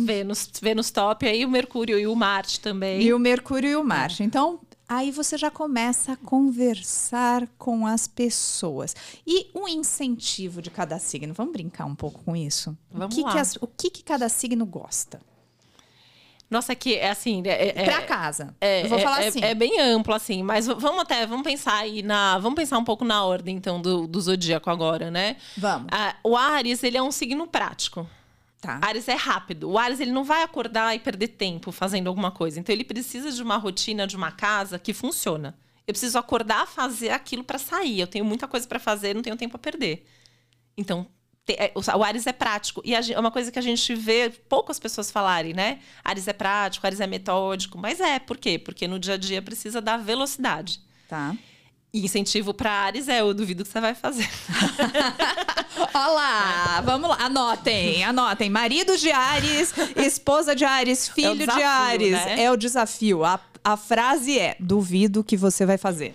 Vênus, 0.03 0.49
Vênus 0.61 0.91
top, 0.91 1.25
aí 1.25 1.45
o 1.45 1.49
Mercúrio 1.49 1.97
e 1.97 2.05
o 2.05 2.15
Marte 2.15 2.59
também. 2.59 3.01
E 3.01 3.13
o 3.13 3.19
Mercúrio 3.19 3.69
e 3.69 3.75
o 3.77 3.83
Marte. 3.83 4.23
Então, 4.23 4.59
Aí 4.87 5.09
você 5.11 5.37
já 5.37 5.49
começa 5.49 6.13
a 6.13 6.15
conversar 6.17 7.47
com 7.57 7.87
as 7.87 8.07
pessoas. 8.07 8.95
E 9.25 9.47
o 9.53 9.67
incentivo 9.67 10.61
de 10.61 10.69
cada 10.69 10.99
signo? 10.99 11.33
Vamos 11.33 11.53
brincar 11.53 11.85
um 11.85 11.95
pouco 11.95 12.21
com 12.23 12.35
isso? 12.35 12.77
Vamos 12.91 13.15
o 13.15 13.17
que, 13.17 13.23
lá. 13.23 13.31
que 13.31 13.39
as- 13.39 13.55
o 13.59 13.67
que, 13.67 13.89
que 13.89 14.03
cada 14.03 14.29
signo 14.29 14.65
gosta? 14.65 15.19
Nossa, 16.47 16.73
é 16.73 16.75
que 16.75 16.93
é 16.95 17.09
assim. 17.09 17.41
É, 17.45 17.69
é- 17.81 17.83
Pra 17.85 18.03
casa. 18.03 18.55
É, 18.61 18.83
Eu 18.85 18.89
vou 18.89 18.99
é- 18.99 19.01
falar 19.01 19.23
é- 19.23 19.27
assim. 19.27 19.41
É 19.43 19.55
bem 19.55 19.79
amplo, 19.79 20.13
assim, 20.13 20.43
mas 20.43 20.67
vamos 20.67 20.99
até, 21.01 21.25
vamos 21.25 21.43
pensar 21.43 21.77
aí 21.77 22.03
na. 22.03 22.37
Vamos 22.37 22.55
pensar 22.55 22.77
um 22.77 22.83
pouco 22.83 23.03
na 23.03 23.25
ordem, 23.25 23.55
então, 23.57 23.81
do, 23.81 24.05
do 24.05 24.21
zodíaco 24.21 24.69
agora, 24.69 25.09
né? 25.09 25.37
Vamos. 25.57 25.87
Ah, 25.91 26.15
o 26.23 26.37
Ares, 26.37 26.83
ele 26.83 26.97
é 26.97 27.01
um 27.01 27.11
signo 27.11 27.47
prático. 27.47 28.07
Tá. 28.61 28.79
Ares 28.81 29.07
é 29.07 29.13
rápido. 29.13 29.69
O 29.69 29.77
Ares 29.77 29.99
ele 29.99 30.11
não 30.11 30.23
vai 30.23 30.43
acordar 30.43 30.95
e 30.95 30.99
perder 30.99 31.29
tempo 31.29 31.71
fazendo 31.71 32.07
alguma 32.07 32.31
coisa. 32.31 32.59
Então 32.59 32.73
ele 32.73 32.83
precisa 32.83 33.31
de 33.31 33.41
uma 33.43 33.57
rotina 33.57 34.07
de 34.07 34.15
uma 34.15 34.31
casa 34.31 34.79
que 34.79 34.93
funciona. 34.93 35.57
Eu 35.87 35.93
preciso 35.93 36.17
acordar, 36.17 36.67
fazer 36.67 37.09
aquilo 37.09 37.43
para 37.43 37.59
sair. 37.59 37.99
Eu 37.99 38.07
tenho 38.07 38.25
muita 38.25 38.47
coisa 38.47 38.67
para 38.67 38.79
fazer, 38.79 39.13
não 39.13 39.21
tenho 39.21 39.37
tempo 39.37 39.55
a 39.55 39.59
perder. 39.59 40.05
Então 40.75 41.07
é, 41.47 41.71
o 41.75 42.03
Ares 42.03 42.25
é 42.25 42.33
prático 42.33 42.81
e 42.83 42.95
é 42.95 43.19
uma 43.19 43.29
coisa 43.29 43.51
que 43.51 43.59
a 43.59 43.61
gente 43.61 43.93
vê 43.93 44.31
poucas 44.49 44.79
pessoas 44.79 45.11
falarem, 45.11 45.53
né? 45.53 45.79
Ares 46.03 46.27
é 46.27 46.33
prático, 46.33 46.87
Ares 46.87 46.99
é 46.99 47.05
metódico, 47.05 47.77
mas 47.77 47.99
é 47.99 48.17
por 48.17 48.37
quê? 48.37 48.57
Porque 48.57 48.87
no 48.87 48.97
dia 48.97 49.13
a 49.13 49.17
dia 49.17 49.41
precisa 49.43 49.79
dar 49.79 49.97
velocidade. 49.97 50.81
Tá. 51.07 51.35
E 51.95 52.03
incentivo 52.03 52.53
para 52.53 52.69
Ares 52.69 53.07
é 53.07 53.21
eu 53.21 53.33
duvido 53.33 53.63
que 53.63 53.71
você 53.71 53.79
vai 53.79 53.95
fazer. 53.95 54.29
Olha 55.93 56.07
lá, 56.07 56.81
vamos 56.81 57.09
lá. 57.09 57.15
Anotem, 57.21 58.03
anotem. 58.03 58.49
Marido 58.49 58.97
de 58.97 59.09
Ares, 59.13 59.73
esposa 59.95 60.53
de 60.53 60.65
Ares, 60.65 61.07
filho 61.07 61.31
de 61.31 61.45
desafio, 61.45 61.65
Ares. 61.65 62.11
né? 62.11 62.43
É 62.43 62.51
o 62.51 62.57
desafio. 62.57 63.23
A, 63.23 63.39
a 63.63 63.77
frase 63.77 64.37
é: 64.37 64.57
duvido 64.59 65.23
que 65.23 65.37
você 65.37 65.65
vai 65.65 65.77
fazer. 65.77 66.13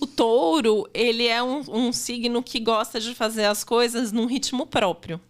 O 0.00 0.06
touro, 0.06 0.88
ele 0.92 1.28
é 1.28 1.40
um, 1.40 1.62
um 1.68 1.92
signo 1.92 2.42
que 2.42 2.58
gosta 2.58 2.98
de 2.98 3.14
fazer 3.14 3.44
as 3.44 3.62
coisas 3.62 4.10
num 4.10 4.26
ritmo 4.26 4.66
próprio. 4.66 5.20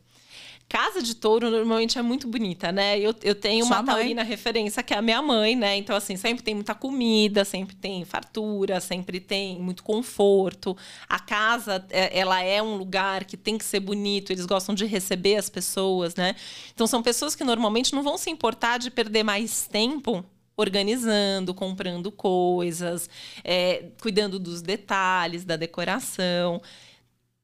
Casa 0.71 1.03
de 1.03 1.17
touro 1.17 1.51
normalmente 1.51 1.99
é 1.99 2.03
muito 2.03 2.29
bonita, 2.29 2.71
né? 2.71 2.97
Eu, 2.97 3.13
eu 3.25 3.35
tenho 3.35 3.67
Sua 3.67 3.79
uma 3.79 3.83
mãe. 3.83 3.93
taurina 3.97 4.23
referência, 4.23 4.85
que 4.85 4.95
é 4.95 4.99
a 4.99 5.03
minha 5.03 5.21
mãe, 5.21 5.57
né? 5.57 5.77
Então, 5.77 5.97
assim, 5.97 6.17
sempre 6.17 6.45
tem 6.45 6.55
muita 6.55 6.77
comida, 6.77 7.45
sempre 7.45 7.75
tem 7.75 8.05
fartura, 8.05 8.81
sempre 8.81 9.19
tem 9.19 9.59
muito 9.59 9.83
conforto. 9.83 10.77
A 11.09 11.19
casa, 11.19 11.85
é- 11.91 12.17
ela 12.17 12.41
é 12.41 12.63
um 12.63 12.77
lugar 12.77 13.25
que 13.25 13.37
tem 13.37 13.59
que 13.59 13.65
ser 13.65 13.81
bonito, 13.81 14.31
eles 14.33 14.47
gostam 14.47 14.73
de 14.73 14.87
receber 14.87 15.35
as 15.35 15.51
pessoas, 15.51 16.15
né? 16.15 16.37
Então, 16.73 16.87
são 16.87 17.03
pessoas 17.03 17.35
que 17.35 17.43
normalmente 17.43 17.93
não 17.93 18.05
vão 18.05 18.17
se 18.17 18.31
importar 18.31 18.79
de 18.79 18.93
perder 18.93 19.25
mais 19.25 19.67
tempo 19.67 20.25
organizando, 20.57 21.53
comprando 21.53 22.13
coisas, 22.13 23.11
é, 23.43 23.87
cuidando 24.01 24.39
dos 24.39 24.63
detalhes, 24.63 25.45
da 25.45 25.57
decoração. 25.57 26.63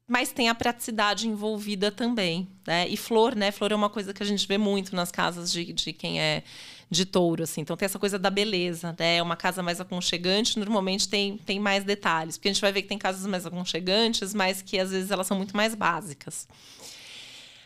Mas 0.07 0.31
tem 0.31 0.47
a 0.47 0.55
praticidade 0.55 1.27
envolvida 1.27 1.91
também, 1.91 2.47
né? 2.65 2.87
E 2.87 2.95
flor, 2.95 3.35
né? 3.35 3.51
Flor 3.51 3.73
é 3.73 3.75
uma 3.75 3.89
coisa 3.89 4.13
que 4.13 4.23
a 4.23 4.25
gente 4.25 4.47
vê 4.47 4.57
muito 4.57 4.95
nas 4.95 5.11
casas 5.11 5.51
de, 5.51 5.73
de 5.73 5.91
quem 5.91 6.21
é 6.21 6.43
de 6.89 7.05
touro, 7.05 7.43
assim. 7.43 7.59
Então 7.59 7.75
tem 7.75 7.85
essa 7.85 7.99
coisa 7.99 8.17
da 8.17 8.29
beleza, 8.29 8.95
né? 8.97 9.17
É 9.17 9.21
uma 9.21 9.35
casa 9.35 9.61
mais 9.61 9.81
aconchegante, 9.81 10.57
normalmente 10.57 11.09
tem, 11.09 11.37
tem 11.37 11.59
mais 11.59 11.83
detalhes. 11.83 12.37
Porque 12.37 12.47
a 12.47 12.53
gente 12.53 12.61
vai 12.61 12.71
ver 12.71 12.83
que 12.83 12.87
tem 12.87 12.97
casas 12.97 13.25
mais 13.25 13.45
aconchegantes, 13.45 14.33
mas 14.33 14.61
que 14.61 14.79
às 14.79 14.91
vezes 14.91 15.11
elas 15.11 15.27
são 15.27 15.35
muito 15.35 15.55
mais 15.57 15.75
básicas. 15.75 16.47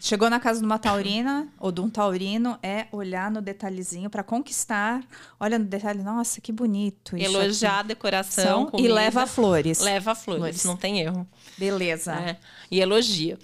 Chegou 0.03 0.31
na 0.31 0.39
casa 0.39 0.59
de 0.59 0.65
uma 0.65 0.79
taurina 0.79 1.47
ou 1.59 1.71
de 1.71 1.79
um 1.79 1.87
taurino, 1.87 2.57
é 2.63 2.87
olhar 2.91 3.29
no 3.29 3.39
detalhezinho 3.39 4.09
para 4.09 4.23
conquistar. 4.23 5.03
Olha 5.39 5.59
no 5.59 5.65
detalhe, 5.65 6.01
nossa, 6.01 6.41
que 6.41 6.51
bonito. 6.51 7.15
isso 7.15 7.25
Elogiar 7.37 7.79
a 7.79 7.83
decoração, 7.83 8.43
São- 8.43 8.67
e 8.67 8.71
comida, 8.71 8.93
leva 8.95 9.27
flores. 9.27 9.79
Leva 9.79 10.15
flores, 10.15 10.39
Flores. 10.41 10.65
não 10.65 10.75
tem 10.75 11.01
erro. 11.01 11.27
Beleza. 11.55 12.15
né? 12.15 12.37
E 12.71 12.79
elogia. 12.79 13.37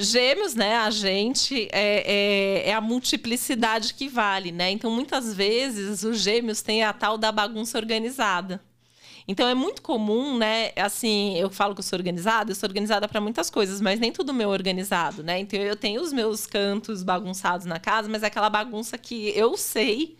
Gêmeos, 0.00 0.54
né? 0.54 0.76
A 0.76 0.90
gente 0.90 1.68
é, 1.72 2.62
é, 2.62 2.70
é 2.70 2.72
a 2.74 2.80
multiplicidade 2.80 3.92
que 3.94 4.08
vale, 4.08 4.52
né? 4.52 4.70
Então, 4.70 4.92
muitas 4.92 5.34
vezes, 5.34 6.04
os 6.04 6.20
gêmeos 6.20 6.62
têm 6.62 6.84
a 6.84 6.92
tal 6.92 7.18
da 7.18 7.32
bagunça 7.32 7.76
organizada. 7.76 8.62
Então, 9.30 9.46
é 9.46 9.54
muito 9.54 9.82
comum, 9.82 10.38
né? 10.38 10.72
Assim, 10.76 11.36
eu 11.36 11.50
falo 11.50 11.74
que 11.74 11.80
eu 11.80 11.84
sou 11.84 11.98
organizada, 11.98 12.50
eu 12.50 12.54
sou 12.54 12.66
organizada 12.66 13.06
para 13.06 13.20
muitas 13.20 13.50
coisas, 13.50 13.78
mas 13.80 14.00
nem 14.00 14.10
tudo 14.10 14.32
meu 14.32 14.50
é 14.50 14.52
organizado, 14.54 15.22
né? 15.22 15.38
Então, 15.38 15.60
eu 15.60 15.76
tenho 15.76 16.00
os 16.00 16.12
meus 16.14 16.46
cantos 16.46 17.02
bagunçados 17.02 17.66
na 17.66 17.78
casa, 17.78 18.08
mas 18.08 18.22
é 18.22 18.26
aquela 18.26 18.48
bagunça 18.48 18.96
que 18.96 19.28
eu 19.36 19.56
sei 19.56 20.16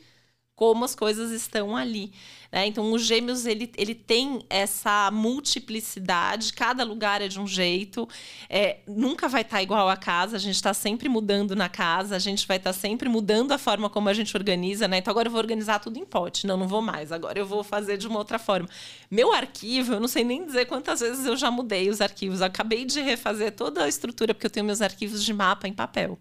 como 0.55 0.85
as 0.85 0.95
coisas 0.95 1.31
estão 1.31 1.77
ali. 1.77 2.13
Né? 2.51 2.67
Então, 2.67 2.91
os 2.93 3.03
gêmeos, 3.03 3.45
ele, 3.45 3.71
ele 3.77 3.95
tem 3.95 4.41
essa 4.49 5.11
multiplicidade, 5.11 6.53
cada 6.55 6.83
lugar 6.83 7.21
é 7.21 7.29
de 7.29 7.39
um 7.39 7.47
jeito, 7.47 8.09
é, 8.49 8.79
nunca 8.87 9.29
vai 9.29 9.43
estar 9.43 9.63
igual 9.63 9.89
a 9.89 9.97
casa, 9.97 10.37
a 10.37 10.39
gente 10.39 10.55
está 10.55 10.73
sempre 10.73 11.09
mudando 11.09 11.55
na 11.55 11.69
casa, 11.69 12.17
a 12.17 12.19
gente 12.19 12.47
vai 12.47 12.57
estar 12.57 12.73
sempre 12.73 13.09
mudando 13.09 13.53
a 13.53 13.59
forma 13.59 13.91
como 13.91 14.09
a 14.09 14.15
gente 14.15 14.35
organiza, 14.35 14.89
né? 14.89 14.99
Então, 14.99 15.11
agora 15.11 15.29
eu 15.29 15.33
vou 15.33 15.41
organizar 15.41 15.79
tudo 15.79 15.99
em 15.99 16.07
pote, 16.07 16.47
não, 16.47 16.57
não 16.57 16.67
vou 16.67 16.81
mais, 16.81 17.13
agora 17.13 17.39
eu 17.39 17.47
vou 17.47 17.63
fazer 17.63 17.99
de 17.99 18.07
uma 18.07 18.19
outra 18.19 18.39
forma. 18.39 18.69
Meu 19.11 19.33
arquivo, 19.33 19.93
eu 19.93 20.01
não 20.01 20.09
sei 20.09 20.25
nem 20.25 20.47
dizer 20.47 20.65
quantas 20.67 21.01
vezes 21.01 21.27
eu 21.27 21.37
já 21.37 21.51
mudei 21.51 21.91
os 21.91 22.01
arquivos, 22.01 22.41
eu 22.41 22.47
acabei 22.47 22.87
de 22.87 23.01
refazer 23.03 23.53
toda 23.53 23.85
a 23.85 23.89
estrutura, 23.89 24.33
porque 24.33 24.47
eu 24.47 24.51
tenho 24.51 24.65
meus 24.65 24.81
arquivos 24.81 25.23
de 25.23 25.35
mapa 25.35 25.69
em 25.69 25.73
papel 25.73 26.19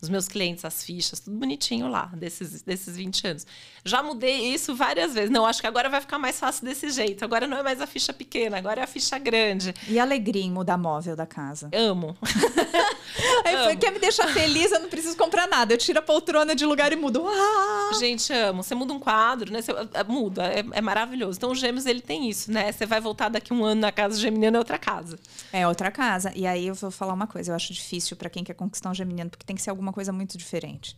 os 0.00 0.08
meus 0.08 0.28
clientes, 0.28 0.64
as 0.64 0.84
fichas, 0.84 1.18
tudo 1.18 1.36
bonitinho 1.36 1.88
lá, 1.88 2.06
desses, 2.14 2.62
desses 2.62 2.96
20 2.96 3.26
anos. 3.26 3.46
Já 3.84 4.02
mudei 4.02 4.54
isso 4.54 4.74
várias 4.74 5.14
vezes. 5.14 5.30
Não, 5.30 5.44
acho 5.44 5.60
que 5.60 5.66
agora 5.66 5.88
vai 5.88 6.00
ficar 6.00 6.18
mais 6.18 6.38
fácil 6.38 6.64
desse 6.64 6.90
jeito. 6.90 7.24
Agora 7.24 7.46
não 7.46 7.56
é 7.56 7.62
mais 7.62 7.80
a 7.80 7.86
ficha 7.86 8.12
pequena, 8.12 8.58
agora 8.58 8.80
é 8.80 8.84
a 8.84 8.86
ficha 8.86 9.18
grande. 9.18 9.74
E 9.88 9.98
a 9.98 10.02
alegria 10.02 10.44
em 10.44 10.52
mudar 10.52 10.78
móvel 10.78 11.16
da 11.16 11.26
casa. 11.26 11.68
Amo. 11.74 12.16
Aí 13.44 13.64
foi, 13.64 13.76
quer 13.76 13.90
me 13.90 13.98
deixar 13.98 14.28
feliz, 14.28 14.70
eu 14.70 14.80
não 14.80 14.88
preciso 14.88 15.16
comprar 15.16 15.48
nada. 15.48 15.74
Eu 15.74 15.78
tiro 15.78 15.98
a 15.98 16.02
poltrona 16.02 16.54
de 16.54 16.64
lugar 16.64 16.92
e 16.92 16.96
mudo. 16.96 17.24
Ah! 17.26 17.90
Gente, 17.98 18.32
amo. 18.32 18.62
Você 18.62 18.74
muda 18.74 18.92
um 18.92 19.00
quadro, 19.00 19.52
né? 19.52 19.62
Você 19.62 19.72
é, 19.72 20.04
muda, 20.04 20.44
é, 20.44 20.64
é 20.72 20.80
maravilhoso. 20.80 21.38
Então, 21.38 21.50
o 21.50 21.54
Gêmeos, 21.54 21.86
ele 21.86 22.00
tem 22.00 22.28
isso, 22.28 22.52
né? 22.52 22.70
Você 22.70 22.86
vai 22.86 23.00
voltar 23.00 23.28
daqui 23.28 23.52
um 23.52 23.64
ano 23.64 23.80
na 23.80 23.90
casa 23.90 24.18
geminiana, 24.18 24.58
é 24.58 24.60
outra 24.60 24.78
casa. 24.78 25.18
É 25.52 25.66
outra 25.66 25.90
casa. 25.90 26.32
E 26.36 26.46
aí 26.46 26.66
eu 26.66 26.74
vou 26.74 26.90
falar 26.90 27.14
uma 27.14 27.26
coisa, 27.26 27.50
eu 27.50 27.56
acho 27.56 27.72
difícil 27.72 28.16
pra 28.16 28.30
quem 28.30 28.44
quer 28.44 28.54
conquistar 28.54 28.90
um 28.90 28.94
geminiano, 28.94 29.30
porque 29.30 29.44
tem 29.44 29.56
que 29.56 29.62
ser 29.62 29.70
alguma 29.70 29.87
coisa 29.92 30.12
muito 30.12 30.36
diferente. 30.38 30.96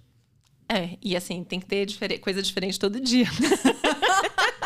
É, 0.69 0.97
e 1.03 1.17
assim, 1.17 1.43
tem 1.43 1.59
que 1.59 1.67
ter 1.67 1.85
difere- 1.87 2.19
coisa 2.19 2.41
diferente 2.43 2.79
todo 2.79 3.01
dia. 3.01 3.27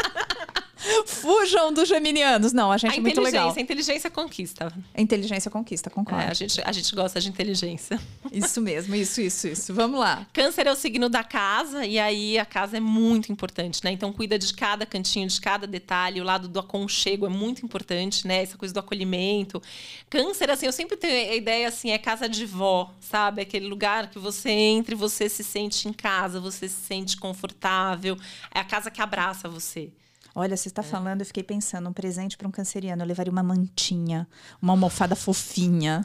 Fujam 1.07 1.73
dos 1.73 1.89
geminianos. 1.89 2.53
Não, 2.53 2.71
a 2.71 2.77
gente 2.77 2.93
A 2.93 2.97
é 2.97 3.01
muito 3.01 3.21
legal. 3.21 3.49
inteligência, 3.49 3.61
a 3.61 3.63
inteligência 3.63 4.11
conquista. 4.11 4.73
A 4.95 5.01
inteligência 5.01 5.51
conquista, 5.51 5.91
concordo. 5.91 6.25
É, 6.25 6.31
a, 6.31 6.35
gente, 6.35 6.61
a 6.65 6.73
gente 6.73 6.95
gosta 6.95 7.21
de 7.21 7.29
inteligência. 7.29 8.01
Isso 8.33 8.61
mesmo, 8.61 8.95
isso, 8.95 9.21
isso, 9.21 9.49
isso. 9.49 9.75
Vamos 9.75 9.99
lá. 9.99 10.27
Câncer 10.33 10.67
é 10.67 10.73
o 10.73 10.77
signo 10.77 11.09
da 11.09 11.25
casa, 11.25 11.87
e 11.87 11.99
aí 11.99 12.39
a 12.39 12.45
casa 12.45 12.77
é 12.77 12.81
muito 12.81 13.33
importante, 13.33 13.83
né? 13.85 13.93
Então 13.93 14.13
cuida 14.13 14.39
de 14.39 14.53
cada 14.53 14.85
cantinho, 14.85 15.27
de 15.27 15.41
cada 15.41 15.67
detalhe. 15.67 16.21
O 16.21 16.25
lado 16.25 16.49
do 16.49 16.59
aconchego 16.59 17.27
é 17.27 17.31
muito 17.31 17.65
importante, 17.65 18.27
né? 18.27 18.43
Essa 18.43 18.59
coisa 18.59 18.75
do 18.75 18.81
acolhimento. 18.81 19.63
Câncer, 20.11 20.51
assim, 20.51 20.67
eu 20.67 20.73
sempre 20.73 20.97
tenho 20.97 21.31
a 21.31 21.35
ideia 21.35 21.69
assim, 21.69 21.91
é 21.91 21.99
casa 21.99 22.29
de 22.29 22.45
vó, 22.45 22.93
sabe? 23.01 23.43
Aquele 23.43 23.67
lugar 23.67 24.11
que 24.11 24.19
você 24.19 24.51
entra 24.51 24.95
e 24.95 24.97
você 24.97 25.29
se 25.29 25.43
sente 25.43 25.89
em 25.89 25.93
casa, 25.93 26.41
você 26.41 26.69
se 26.69 26.83
sente 26.83 27.17
confortável. 27.17 28.17
É 28.55 28.61
a 28.61 28.65
casa 28.65 28.91
que 28.91 29.01
abraça 29.01 29.49
você. 29.49 29.91
Olha, 30.35 30.57
você 30.57 30.69
está 30.69 30.83
falando, 30.83 31.21
eu 31.21 31.27
fiquei 31.27 31.43
pensando, 31.45 31.89
um 31.89 31.93
presente 31.93 32.37
para 32.37 32.49
um 32.49 32.51
canceriano. 32.51 33.03
Eu 33.03 33.07
levaria 33.07 33.31
uma 33.31 33.43
mantinha, 33.43 34.27
uma 34.61 34.73
almofada 34.73 35.15
fofinha, 35.15 36.05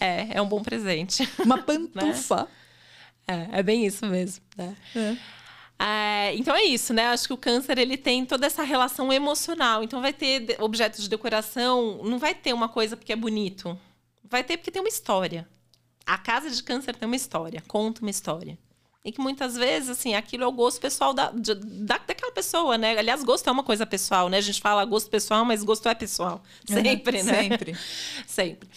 É, 0.00 0.36
é 0.36 0.42
um 0.42 0.48
bom 0.48 0.60
presente. 0.62 1.28
uma 1.44 1.58
pantufa. 1.62 2.48
É, 3.26 3.60
é 3.60 3.62
bem 3.62 3.86
isso 3.86 4.04
mesmo, 4.06 4.44
né? 4.56 4.76
É, 5.78 6.34
então 6.34 6.54
é 6.54 6.64
isso, 6.64 6.92
né? 6.92 7.06
Acho 7.08 7.28
que 7.28 7.32
o 7.32 7.36
câncer 7.36 7.78
ele 7.78 7.96
tem 7.96 8.26
toda 8.26 8.46
essa 8.46 8.62
relação 8.64 9.12
emocional. 9.12 9.82
Então 9.82 10.00
vai 10.00 10.12
ter 10.12 10.56
objetos 10.60 11.02
de 11.04 11.08
decoração, 11.08 12.00
não 12.04 12.18
vai 12.18 12.34
ter 12.34 12.52
uma 12.52 12.68
coisa 12.68 12.96
porque 12.96 13.12
é 13.12 13.16
bonito. 13.16 13.78
Vai 14.24 14.42
ter 14.42 14.56
porque 14.56 14.70
tem 14.72 14.82
uma 14.82 14.88
história. 14.88 15.48
A 16.04 16.18
casa 16.18 16.50
de 16.50 16.62
câncer 16.64 16.96
tem 16.96 17.06
uma 17.06 17.14
história, 17.16 17.62
conta 17.68 18.00
uma 18.00 18.10
história. 18.10 18.58
E 19.04 19.10
que 19.10 19.20
muitas 19.20 19.56
vezes, 19.56 19.88
assim, 19.90 20.14
aquilo 20.14 20.44
é 20.44 20.46
o 20.46 20.52
gosto 20.52 20.80
pessoal 20.80 21.12
da, 21.12 21.32
de- 21.32 21.56
da, 21.56 21.98
daquela 21.98 22.30
pessoa, 22.30 22.78
né? 22.78 22.96
Aliás, 22.96 23.24
gosto 23.24 23.48
é 23.48 23.50
uma 23.52 23.64
coisa 23.64 23.84
pessoal, 23.84 24.28
né? 24.28 24.38
A 24.38 24.40
gente 24.40 24.60
fala 24.60 24.84
gosto 24.84 25.10
pessoal, 25.10 25.44
mas 25.44 25.64
gosto 25.64 25.88
é 25.88 25.94
pessoal. 25.94 26.40
Sempre, 26.64 27.22
né? 27.24 27.42
Sempre. 27.42 27.76
Sempre. 28.26 28.68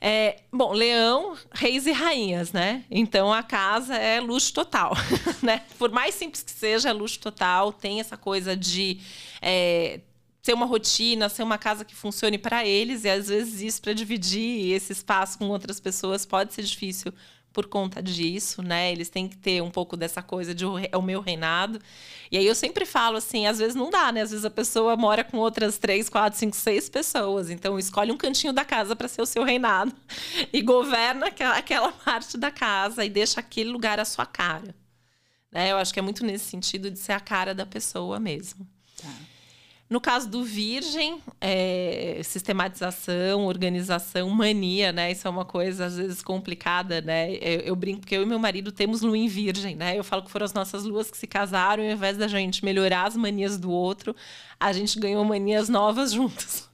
É, 0.00 0.36
bom, 0.50 0.72
leão, 0.72 1.36
reis 1.52 1.86
e 1.86 1.92
rainhas, 1.92 2.50
né? 2.50 2.82
Então 2.90 3.30
a 3.30 3.42
casa 3.42 3.94
é 3.94 4.20
luxo 4.20 4.54
total, 4.54 4.92
né? 5.42 5.62
Por 5.78 5.90
mais 5.90 6.14
simples 6.14 6.42
que 6.42 6.52
seja, 6.52 6.88
é 6.88 6.92
luxo 6.92 7.18
total. 7.18 7.70
Tem 7.70 8.00
essa 8.00 8.16
coisa 8.16 8.56
de 8.56 9.00
é, 9.42 10.00
ser 10.40 10.54
uma 10.54 10.64
rotina, 10.64 11.28
ser 11.28 11.42
uma 11.42 11.58
casa 11.58 11.84
que 11.84 11.94
funcione 11.94 12.38
para 12.38 12.64
eles 12.64 13.04
e 13.04 13.10
às 13.10 13.28
vezes 13.28 13.60
isso 13.60 13.82
para 13.82 13.92
dividir 13.92 14.72
esse 14.72 14.92
espaço 14.94 15.36
com 15.36 15.48
outras 15.48 15.78
pessoas 15.78 16.24
pode 16.24 16.54
ser 16.54 16.62
difícil 16.62 17.12
por 17.58 17.66
conta 17.66 18.00
disso, 18.00 18.62
né? 18.62 18.92
Eles 18.92 19.08
têm 19.08 19.28
que 19.28 19.36
ter 19.36 19.60
um 19.60 19.68
pouco 19.68 19.96
dessa 19.96 20.22
coisa 20.22 20.54
de 20.54 20.64
é 20.92 20.96
o 20.96 21.02
meu 21.02 21.20
reinado. 21.20 21.80
E 22.30 22.38
aí 22.38 22.46
eu 22.46 22.54
sempre 22.54 22.86
falo 22.86 23.16
assim, 23.16 23.48
às 23.48 23.58
vezes 23.58 23.74
não 23.74 23.90
dá, 23.90 24.12
né? 24.12 24.22
Às 24.22 24.30
vezes 24.30 24.44
a 24.44 24.50
pessoa 24.50 24.96
mora 24.96 25.24
com 25.24 25.38
outras 25.38 25.76
três, 25.76 26.08
quatro, 26.08 26.38
cinco, 26.38 26.54
seis 26.54 26.88
pessoas. 26.88 27.50
Então 27.50 27.76
escolhe 27.76 28.12
um 28.12 28.16
cantinho 28.16 28.52
da 28.52 28.64
casa 28.64 28.94
para 28.94 29.08
ser 29.08 29.22
o 29.22 29.26
seu 29.26 29.42
reinado 29.42 29.92
e 30.52 30.62
governa 30.62 31.26
aquela, 31.26 31.56
aquela 31.56 31.90
parte 31.90 32.38
da 32.38 32.52
casa 32.52 33.04
e 33.04 33.10
deixa 33.10 33.40
aquele 33.40 33.70
lugar 33.70 33.98
a 33.98 34.04
sua 34.04 34.24
cara. 34.24 34.72
Né? 35.50 35.72
Eu 35.72 35.78
acho 35.78 35.92
que 35.92 35.98
é 35.98 36.02
muito 36.02 36.24
nesse 36.24 36.44
sentido 36.44 36.92
de 36.92 36.98
ser 37.00 37.10
a 37.10 37.18
cara 37.18 37.52
da 37.56 37.66
pessoa 37.66 38.20
mesmo. 38.20 38.68
Tá. 39.02 39.12
No 39.90 40.02
caso 40.02 40.28
do 40.28 40.44
virgem, 40.44 41.18
é, 41.40 42.20
sistematização, 42.22 43.46
organização, 43.46 44.28
mania, 44.28 44.92
né? 44.92 45.10
Isso 45.10 45.26
é 45.26 45.30
uma 45.30 45.46
coisa 45.46 45.86
às 45.86 45.96
vezes 45.96 46.20
complicada, 46.20 47.00
né? 47.00 47.32
Eu, 47.36 47.60
eu, 47.60 47.76
brinco 47.76 48.00
porque 48.00 48.14
eu 48.14 48.22
e 48.22 48.26
meu 48.26 48.38
marido 48.38 48.70
temos 48.70 49.00
lua 49.00 49.16
em 49.16 49.28
virgem, 49.28 49.74
né? 49.76 49.98
Eu 49.98 50.04
falo 50.04 50.22
que 50.22 50.30
foram 50.30 50.44
as 50.44 50.52
nossas 50.52 50.84
luas 50.84 51.10
que 51.10 51.16
se 51.16 51.26
casaram, 51.26 51.82
e 51.82 51.86
ao 51.86 51.94
invés 51.94 52.18
da 52.18 52.28
gente 52.28 52.62
melhorar 52.66 53.06
as 53.06 53.16
manias 53.16 53.58
do 53.58 53.70
outro, 53.70 54.14
a 54.60 54.72
gente 54.72 54.98
ganhou 54.98 55.24
manias 55.24 55.68
novas 55.68 56.12
juntos. 56.12 56.68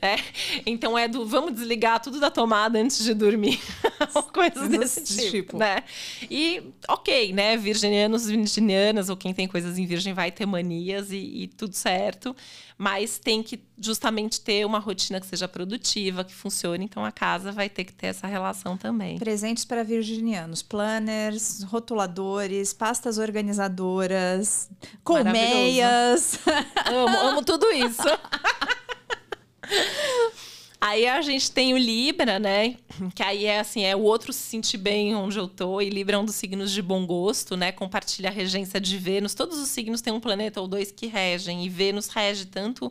Né? 0.00 0.16
Então 0.66 0.96
é 0.96 1.08
do 1.08 1.24
vamos 1.24 1.54
desligar 1.54 2.00
tudo 2.00 2.20
da 2.20 2.30
tomada 2.30 2.78
antes 2.78 3.02
de 3.02 3.14
dormir. 3.14 3.60
Coisas 4.32 4.68
desse 4.68 5.02
tipo, 5.04 5.30
tipo, 5.30 5.58
né? 5.58 5.82
E 6.30 6.62
ok, 6.88 7.32
né? 7.32 7.56
Virginianos, 7.56 8.26
virginianas, 8.26 9.08
ou 9.08 9.16
quem 9.16 9.32
tem 9.32 9.46
coisas 9.46 9.78
em 9.78 9.86
virgem 9.86 10.12
vai 10.12 10.30
ter 10.30 10.46
manias 10.46 11.12
e, 11.12 11.16
e 11.16 11.48
tudo 11.48 11.74
certo. 11.74 12.34
Mas 12.82 13.18
tem 13.18 13.42
que 13.42 13.62
justamente 13.78 14.40
ter 14.40 14.64
uma 14.64 14.78
rotina 14.78 15.20
que 15.20 15.26
seja 15.26 15.46
produtiva, 15.46 16.24
que 16.24 16.32
funcione. 16.32 16.86
Então 16.86 17.04
a 17.04 17.12
casa 17.12 17.52
vai 17.52 17.68
ter 17.68 17.84
que 17.84 17.92
ter 17.92 18.06
essa 18.06 18.26
relação 18.26 18.74
também. 18.74 19.18
Presentes 19.18 19.66
para 19.66 19.84
virginianos: 19.84 20.62
planners, 20.62 21.62
rotuladores, 21.64 22.72
pastas 22.72 23.18
organizadoras, 23.18 24.70
colmeias. 25.04 26.38
amo, 26.88 27.18
amo 27.18 27.44
tudo 27.44 27.70
isso. 27.70 28.00
Aí 30.80 31.06
a 31.06 31.20
gente 31.20 31.50
tem 31.52 31.74
o 31.74 31.76
Libra, 31.76 32.38
né? 32.38 32.76
Que 33.14 33.22
aí 33.22 33.44
é 33.44 33.60
assim, 33.60 33.84
é 33.84 33.94
o 33.94 34.00
outro 34.00 34.32
se 34.32 34.40
sentir 34.40 34.78
bem 34.78 35.14
onde 35.14 35.38
eu 35.38 35.46
tô. 35.46 35.80
E 35.80 35.90
Libra 35.90 36.16
é 36.16 36.18
um 36.18 36.24
dos 36.24 36.36
signos 36.36 36.72
de 36.72 36.80
bom 36.80 37.06
gosto, 37.06 37.54
né? 37.54 37.70
Compartilha 37.70 38.30
a 38.30 38.32
regência 38.32 38.80
de 38.80 38.96
Vênus. 38.96 39.34
Todos 39.34 39.58
os 39.58 39.68
signos 39.68 40.00
têm 40.00 40.12
um 40.12 40.20
planeta 40.20 40.58
ou 40.58 40.66
dois 40.66 40.90
que 40.90 41.06
regem. 41.06 41.66
E 41.66 41.68
Vênus 41.68 42.08
rege 42.08 42.46
tanto 42.46 42.90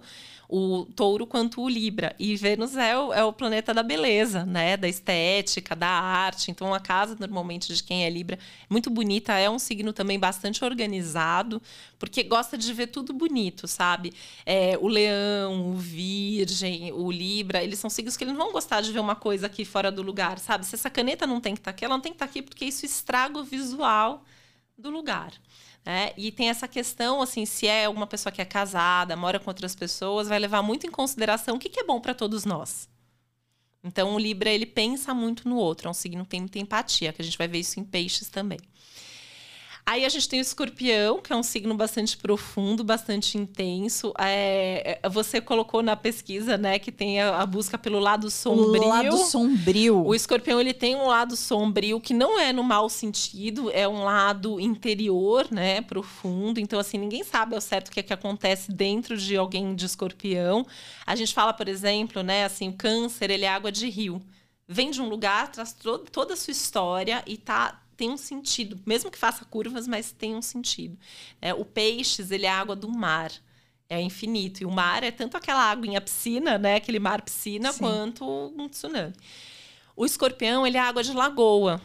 o 0.52 0.88
touro 0.96 1.28
quanto 1.28 1.62
o 1.62 1.70
Libra. 1.70 2.16
E 2.18 2.36
Vênus 2.36 2.76
é 2.76 2.98
o, 2.98 3.14
é 3.14 3.24
o 3.24 3.32
planeta 3.32 3.72
da 3.72 3.84
beleza, 3.84 4.44
né? 4.48 4.76
Da 4.76 4.88
estética, 4.88 5.76
da 5.76 5.88
arte. 5.88 6.50
Então, 6.50 6.74
a 6.74 6.80
casa, 6.80 7.16
normalmente, 7.20 7.72
de 7.72 7.84
quem 7.84 8.04
é 8.04 8.10
Libra, 8.10 8.40
muito 8.68 8.90
bonita. 8.90 9.34
É 9.38 9.48
um 9.48 9.60
signo 9.60 9.94
também 9.94 10.18
bastante 10.18 10.66
organizado, 10.66 11.62
porque 12.00 12.24
gosta 12.24 12.58
de 12.58 12.74
ver 12.74 12.88
tudo 12.88 13.14
bonito, 13.14 13.68
sabe? 13.68 14.12
É, 14.44 14.76
o 14.82 14.88
leão, 14.88 15.70
o 15.70 15.78
virgem, 15.78 16.92
o 16.94 17.12
Libra, 17.12 17.64
eles 17.64 17.78
são 17.78 17.90
signos 17.90 18.18
que 18.18 18.24
eles 18.24 18.34
não 18.34 18.46
vão 18.46 18.54
gostar 18.54 18.82
de 18.82 18.92
ver 18.92 19.00
uma 19.00 19.16
coisa 19.16 19.46
aqui 19.46 19.64
fora 19.64 19.92
do 19.92 20.02
lugar, 20.02 20.40
sabe? 20.40 20.66
Se 20.66 20.74
essa 20.74 20.90
caneta 20.90 21.28
não 21.28 21.40
tem 21.40 21.54
que 21.54 21.60
estar 21.60 21.72
tá 21.72 21.76
aqui, 21.76 21.86
ela 21.86 21.94
não 21.94 22.02
tem 22.02 22.12
que 22.12 22.16
estar 22.16 22.26
tá 22.26 22.32
aqui 22.32 22.42
porque 22.42 22.66
isso 22.66 22.88
estraga 22.88 23.38
o 23.38 23.44
visual 23.44 24.24
do 24.76 24.90
lugar. 24.90 25.32
É, 25.86 26.14
e 26.18 26.32
tem 26.32 26.50
essa 26.50 26.68
questão, 26.68 27.22
assim, 27.22 27.46
se 27.46 27.68
é 27.68 27.88
uma 27.90 28.06
pessoa 28.06 28.32
que 28.32 28.42
é 28.42 28.46
casada, 28.46 29.16
mora 29.16 29.40
com 29.40 29.50
outras 29.50 29.76
pessoas, 29.76 30.28
vai 30.28 30.38
levar 30.38 30.62
muito 30.62 30.86
em 30.86 30.92
consideração 30.92 31.56
o 31.56 31.60
que, 31.60 31.70
que 31.70 31.80
é 31.80 31.84
bom 31.84 32.00
para 32.00 32.14
todos 32.14 32.46
nós. 32.46 32.88
Então, 33.84 34.14
o 34.14 34.20
Libra, 34.20 34.50
ele 34.50 34.66
pensa 34.66 35.14
muito 35.14 35.48
no 35.48 35.56
outro, 35.56 35.88
é 35.88 35.92
um 35.92 35.94
signo 35.94 36.24
que 36.26 36.32
tem 36.32 36.42
muita 36.42 36.60
empatia, 36.60 37.14
que 37.14 37.22
a 37.22 37.26
gente 37.26 37.38
vai 37.38 37.48
ver 37.48 37.60
isso 37.60 37.80
em 37.80 37.84
peixes 37.84 38.30
também. 38.30 38.60
Aí 39.90 40.06
a 40.06 40.10
gente 40.10 40.30
tem 40.30 40.40
o 40.40 40.44
escorpião, 40.44 41.20
que 41.20 41.34
é 41.34 41.36
um 41.36 41.42
signo 41.42 41.74
bastante 41.74 42.16
profundo, 42.16 42.84
bastante 42.84 43.40
intenso. 43.40 44.14
É, 44.20 45.00
é, 45.02 45.10
você 45.10 45.42
colocou 45.42 45.82
na 45.82 45.96
pesquisa, 45.96 46.60
né, 46.60 46.78
que 46.78 46.92
tem 46.92 47.20
a, 47.20 47.42
a, 47.42 47.46
busca 47.48 47.76
pelo 47.76 47.98
lado 47.98 48.30
sombrio. 48.30 48.84
O 48.84 48.88
lado 48.88 49.18
sombrio. 49.18 50.06
O 50.06 50.14
escorpião, 50.14 50.62
ele 50.62 50.76
tem 50.76 50.96
um 50.96 51.08
lado 51.08 51.36
sombrio 51.36 52.00
que 52.00 52.14
não 52.14 52.40
é 52.40 52.54
no 52.54 52.64
mau 52.64 52.88
sentido, 52.88 53.72
é 53.72 53.88
um 53.88 54.04
lado 54.04 54.60
interior, 54.60 55.48
né, 55.50 55.82
profundo. 55.82 56.60
Então, 56.60 56.80
assim, 56.80 57.00
ninguém 57.00 57.24
sabe 57.24 57.56
ao 57.56 57.62
certo 57.62 57.88
o 57.88 57.92
que 57.92 58.02
é 58.02 58.04
que 58.04 58.14
acontece 58.14 58.72
dentro 58.72 59.18
de 59.18 59.36
alguém 59.36 59.74
de 59.74 59.88
escorpião. 59.88 60.68
A 61.04 61.16
gente 61.16 61.34
fala, 61.34 61.52
por 61.52 61.68
exemplo, 61.68 62.22
né, 62.22 62.46
assim, 62.46 62.70
o 62.70 62.74
câncer, 62.74 63.32
ele 63.32 63.46
é 63.46 63.50
água 63.50 63.72
de 63.72 63.90
rio. 63.90 64.22
Vem 64.68 64.92
de 64.92 65.02
um 65.02 65.10
lugar, 65.10 65.52
traz 65.52 65.76
toda 66.12 66.36
a 66.36 66.38
sua 66.38 66.52
história 66.52 67.24
e 67.26 67.38
tá 67.38 67.82
tem 68.00 68.10
um 68.10 68.16
sentido, 68.16 68.80
mesmo 68.86 69.12
que 69.12 69.18
faça 69.18 69.44
curvas, 69.44 69.86
mas 69.86 70.10
tem 70.10 70.34
um 70.34 70.42
sentido. 70.42 70.98
É, 71.42 71.54
o 71.54 71.66
peixes, 71.66 72.32
ele 72.32 72.46
é 72.46 72.50
água 72.50 72.74
do 72.74 72.88
mar. 72.88 73.30
É 73.90 74.00
infinito. 74.00 74.62
E 74.62 74.66
o 74.66 74.72
mar 74.72 75.04
é 75.04 75.12
tanto 75.12 75.36
aquela 75.36 75.62
água 75.62 75.86
em 75.86 76.00
piscina, 76.00 76.58
né? 76.58 76.76
Aquele 76.76 77.00
mar 77.00 77.22
piscina, 77.22 77.74
Sim. 77.74 77.80
quanto 77.80 78.24
um 78.58 78.70
tsunami. 78.70 79.14
O 79.98 80.06
escorpião, 80.06 80.66
ele 80.66 80.78
é 80.78 80.80
água 80.80 81.04
de 81.04 81.12
lagoa. 81.12 81.82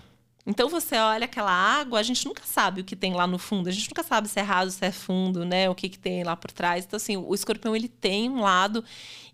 Então 0.46 0.68
você 0.68 0.96
olha 0.96 1.24
aquela 1.24 1.50
água, 1.50 1.98
a 1.98 2.02
gente 2.02 2.26
nunca 2.26 2.42
sabe 2.44 2.82
o 2.82 2.84
que 2.84 2.94
tem 2.94 3.14
lá 3.14 3.26
no 3.26 3.38
fundo, 3.38 3.68
a 3.68 3.72
gente 3.72 3.88
nunca 3.88 4.02
sabe 4.02 4.28
se 4.28 4.38
é 4.38 4.42
raso, 4.42 4.72
se 4.72 4.84
é 4.84 4.92
fundo, 4.92 5.42
né? 5.44 5.70
O 5.70 5.74
que, 5.74 5.88
que 5.88 5.98
tem 5.98 6.22
lá 6.22 6.36
por 6.36 6.50
trás. 6.50 6.84
Então, 6.84 6.98
assim, 6.98 7.16
o 7.16 7.34
escorpião 7.34 7.74
ele 7.74 7.88
tem 7.88 8.28
um 8.28 8.42
lado, 8.42 8.84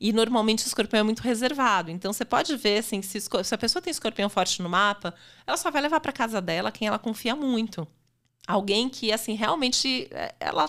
e 0.01 0.13
normalmente 0.13 0.65
o 0.65 0.69
escorpião 0.69 1.01
é 1.01 1.03
muito 1.03 1.21
reservado. 1.21 1.91
Então 1.91 2.13
você 2.13 2.25
pode 2.25 2.57
ver 2.57 2.79
assim, 2.79 3.03
se, 3.03 3.21
se 3.21 3.55
a 3.55 3.59
pessoa 3.59 3.83
tem 3.83 3.91
escorpião 3.91 4.29
forte 4.29 4.63
no 4.63 4.69
mapa, 4.69 5.13
ela 5.47 5.57
só 5.57 5.71
vai 5.71 5.83
levar 5.83 6.01
para 6.01 6.13
casa 6.13 6.41
dela 6.41 6.71
quem 6.71 6.87
ela 6.87 6.99
confia 6.99 7.35
muito. 7.35 7.87
Alguém 8.47 8.89
que, 8.89 9.13
assim, 9.13 9.35
realmente 9.35 10.09
é, 10.13 10.35
ela 10.39 10.69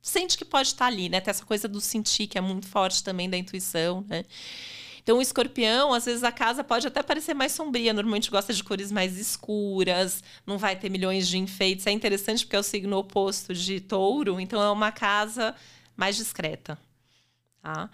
sente 0.00 0.36
que 0.36 0.44
pode 0.44 0.68
estar 0.68 0.86
ali, 0.86 1.08
né? 1.08 1.20
Tem 1.20 1.30
essa 1.30 1.44
coisa 1.44 1.66
do 1.66 1.80
sentir, 1.80 2.26
que 2.26 2.38
é 2.38 2.40
muito 2.40 2.68
forte 2.68 3.02
também 3.02 3.28
da 3.28 3.36
intuição, 3.36 4.04
né? 4.08 4.24
Então, 5.04 5.18
o 5.18 5.22
escorpião, 5.22 5.92
às 5.92 6.06
vezes 6.06 6.24
a 6.24 6.32
casa 6.32 6.64
pode 6.64 6.86
até 6.86 7.02
parecer 7.02 7.34
mais 7.34 7.52
sombria. 7.52 7.92
Normalmente 7.92 8.30
gosta 8.30 8.54
de 8.54 8.64
cores 8.64 8.90
mais 8.90 9.18
escuras, 9.18 10.24
não 10.46 10.56
vai 10.56 10.74
ter 10.74 10.88
milhões 10.88 11.28
de 11.28 11.36
enfeites. 11.36 11.86
É 11.86 11.90
interessante 11.90 12.44
porque 12.44 12.56
é 12.56 12.58
o 12.58 12.62
signo 12.62 12.96
oposto 12.96 13.52
de 13.52 13.80
touro, 13.80 14.40
então 14.40 14.62
é 14.62 14.70
uma 14.70 14.90
casa 14.90 15.54
mais 15.94 16.16
discreta. 16.16 16.78
Tá? 17.62 17.88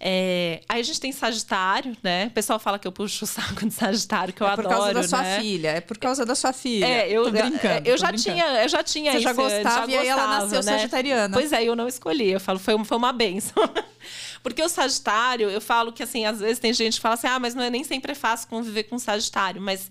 É, 0.00 0.60
aí 0.68 0.80
a 0.80 0.82
gente 0.82 1.00
tem 1.00 1.12
Sagitário, 1.12 1.96
né? 2.02 2.26
O 2.26 2.30
pessoal 2.30 2.58
fala 2.58 2.78
que 2.78 2.86
eu 2.86 2.92
puxo 2.92 3.24
o 3.24 3.28
saco 3.28 3.66
de 3.66 3.72
Sagitário, 3.72 4.32
que 4.32 4.42
eu 4.42 4.46
adoro. 4.46 4.68
É 4.68 4.70
por 4.70 4.76
causa 4.76 4.94
da 4.94 5.08
sua 5.08 5.22
né? 5.22 5.40
filha, 5.40 5.68
é 5.68 5.80
por 5.80 5.98
causa 5.98 6.26
da 6.26 6.34
sua 6.34 6.52
filha. 6.52 6.86
É, 6.86 7.10
eu, 7.10 7.24
tô 7.24 7.30
brincando, 7.30 7.88
eu 7.88 7.96
já 7.96 8.08
brincando. 8.08 8.34
tinha, 8.34 8.62
eu 8.62 8.68
já 8.68 8.82
tinha 8.82 9.12
Você 9.12 9.18
isso. 9.18 9.24
já 9.24 9.32
gostava 9.34 9.86
já 9.90 9.92
e 9.92 9.96
aí 9.98 10.08
ela 10.08 10.26
nasceu 10.26 10.62
né? 10.62 10.78
sagitariana. 10.78 11.34
Pois 11.34 11.52
é, 11.52 11.64
eu 11.64 11.76
não 11.76 11.88
escolhi. 11.88 12.30
Eu 12.30 12.40
falo, 12.40 12.58
foi, 12.58 12.82
foi 12.84 12.96
uma 12.96 13.12
benção. 13.12 13.62
Porque 14.46 14.62
o 14.62 14.68
Sagitário, 14.68 15.50
eu 15.50 15.60
falo 15.60 15.92
que 15.92 16.04
assim, 16.04 16.24
às 16.24 16.38
vezes 16.38 16.60
tem 16.60 16.72
gente 16.72 16.94
que 16.94 17.00
fala 17.00 17.14
assim: 17.14 17.26
"Ah, 17.26 17.40
mas 17.40 17.52
não 17.52 17.64
é 17.64 17.68
nem 17.68 17.82
sempre 17.82 18.12
é 18.12 18.14
fácil 18.14 18.46
conviver 18.46 18.84
com 18.84 18.96
Sagitário", 18.96 19.60
mas 19.60 19.90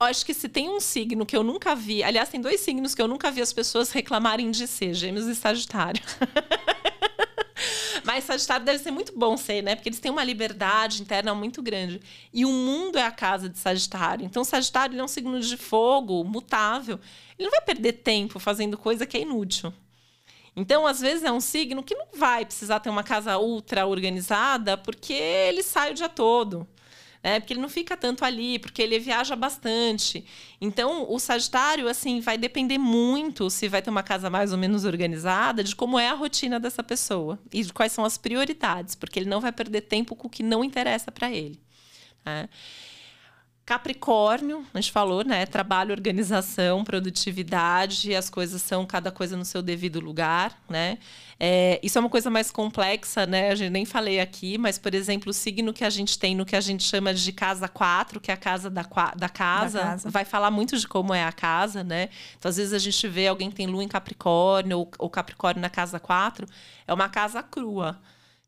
eu 0.00 0.06
acho 0.06 0.24
que 0.24 0.32
se 0.32 0.48
tem 0.48 0.70
um 0.70 0.78
signo 0.78 1.26
que 1.26 1.36
eu 1.36 1.42
nunca 1.42 1.74
vi, 1.74 2.00
aliás, 2.00 2.28
tem 2.28 2.40
dois 2.40 2.60
signos 2.60 2.94
que 2.94 3.02
eu 3.02 3.08
nunca 3.08 3.28
vi 3.28 3.42
as 3.42 3.52
pessoas 3.52 3.90
reclamarem 3.90 4.52
de 4.52 4.68
ser, 4.68 4.94
Gêmeos 4.94 5.26
e 5.26 5.34
Sagitário. 5.34 6.00
Mas 8.06 8.22
Sagitário 8.22 8.64
deve 8.64 8.78
ser 8.78 8.92
muito 8.92 9.12
bom 9.18 9.36
ser, 9.36 9.62
né? 9.62 9.74
Porque 9.74 9.88
eles 9.88 9.98
têm 9.98 10.12
uma 10.12 10.22
liberdade 10.22 11.02
interna 11.02 11.34
muito 11.34 11.60
grande. 11.60 12.00
E 12.32 12.44
o 12.44 12.52
mundo 12.52 12.98
é 12.98 13.02
a 13.02 13.10
casa 13.10 13.48
de 13.48 13.58
Sagitário. 13.58 14.24
Então, 14.24 14.44
Sagitário 14.44 14.96
é 14.96 15.02
um 15.02 15.08
signo 15.08 15.40
de 15.40 15.56
fogo, 15.56 16.22
mutável. 16.22 17.00
Ele 17.36 17.48
não 17.48 17.50
vai 17.50 17.62
perder 17.62 17.94
tempo 17.94 18.38
fazendo 18.38 18.78
coisa 18.78 19.04
que 19.04 19.16
é 19.16 19.22
inútil. 19.22 19.74
Então, 20.56 20.86
às 20.86 21.00
vezes, 21.00 21.22
é 21.22 21.30
um 21.30 21.40
signo 21.40 21.82
que 21.82 21.94
não 21.94 22.06
vai 22.14 22.44
precisar 22.44 22.80
ter 22.80 22.88
uma 22.88 23.02
casa 23.04 23.38
ultra 23.38 23.86
organizada, 23.86 24.76
porque 24.76 25.12
ele 25.12 25.62
sai 25.62 25.92
o 25.92 25.94
dia 25.94 26.08
todo 26.08 26.66
né? 27.26 27.40
Porque 27.40 27.54
ele 27.54 27.60
não 27.60 27.68
fica 27.68 27.96
tanto 27.96 28.24
ali, 28.24 28.56
porque 28.56 28.80
ele 28.80 29.00
viaja 29.00 29.34
bastante. 29.34 30.24
Então, 30.60 31.10
o 31.12 31.18
Sagitário, 31.18 31.88
assim, 31.88 32.20
vai 32.20 32.38
depender 32.38 32.78
muito 32.78 33.50
se 33.50 33.66
vai 33.66 33.82
ter 33.82 33.90
uma 33.90 34.04
casa 34.04 34.30
mais 34.30 34.52
ou 34.52 34.58
menos 34.58 34.84
organizada, 34.84 35.64
de 35.64 35.74
como 35.74 35.98
é 35.98 36.08
a 36.08 36.14
rotina 36.14 36.60
dessa 36.60 36.84
pessoa 36.84 37.36
e 37.52 37.64
de 37.64 37.72
quais 37.72 37.90
são 37.90 38.04
as 38.04 38.16
prioridades, 38.16 38.94
porque 38.94 39.18
ele 39.18 39.28
não 39.28 39.40
vai 39.40 39.50
perder 39.50 39.80
tempo 39.80 40.14
com 40.14 40.28
o 40.28 40.30
que 40.30 40.44
não 40.44 40.62
interessa 40.62 41.10
para 41.10 41.28
ele. 41.28 41.60
Né? 42.24 42.48
Capricórnio, 43.66 44.64
a 44.72 44.80
gente 44.80 44.92
falou, 44.92 45.24
né? 45.24 45.44
Trabalho, 45.44 45.90
organização, 45.90 46.84
produtividade, 46.84 48.14
as 48.14 48.30
coisas 48.30 48.62
são 48.62 48.86
cada 48.86 49.10
coisa 49.10 49.36
no 49.36 49.44
seu 49.44 49.60
devido 49.60 49.98
lugar, 49.98 50.56
né? 50.68 50.98
É, 51.38 51.80
isso 51.82 51.98
é 51.98 52.00
uma 52.00 52.08
coisa 52.08 52.30
mais 52.30 52.52
complexa, 52.52 53.26
né? 53.26 53.50
A 53.50 53.56
gente 53.56 53.70
nem 53.70 53.84
falei 53.84 54.20
aqui, 54.20 54.56
mas, 54.56 54.78
por 54.78 54.94
exemplo, 54.94 55.30
o 55.30 55.32
signo 55.32 55.72
que 55.72 55.84
a 55.84 55.90
gente 55.90 56.16
tem 56.16 56.32
no 56.36 56.46
que 56.46 56.54
a 56.54 56.60
gente 56.60 56.84
chama 56.84 57.12
de 57.12 57.32
casa 57.32 57.66
4, 57.66 58.20
que 58.20 58.30
é 58.30 58.34
a 58.34 58.36
casa 58.36 58.70
da, 58.70 58.82
da, 58.82 58.88
casa, 58.88 59.16
da 59.16 59.28
casa, 59.28 60.10
vai 60.10 60.24
falar 60.24 60.52
muito 60.52 60.78
de 60.78 60.86
como 60.86 61.12
é 61.12 61.24
a 61.24 61.32
casa, 61.32 61.82
né? 61.82 62.08
Então, 62.38 62.48
às 62.48 62.58
vezes 62.58 62.72
a 62.72 62.78
gente 62.78 63.08
vê 63.08 63.26
alguém 63.26 63.50
que 63.50 63.56
tem 63.56 63.66
lua 63.66 63.82
em 63.82 63.88
Capricórnio 63.88 64.78
ou, 64.78 64.90
ou 64.96 65.10
Capricórnio 65.10 65.60
na 65.60 65.70
casa 65.70 65.98
4, 65.98 66.46
é 66.86 66.94
uma 66.94 67.08
casa 67.08 67.42
crua. 67.42 67.98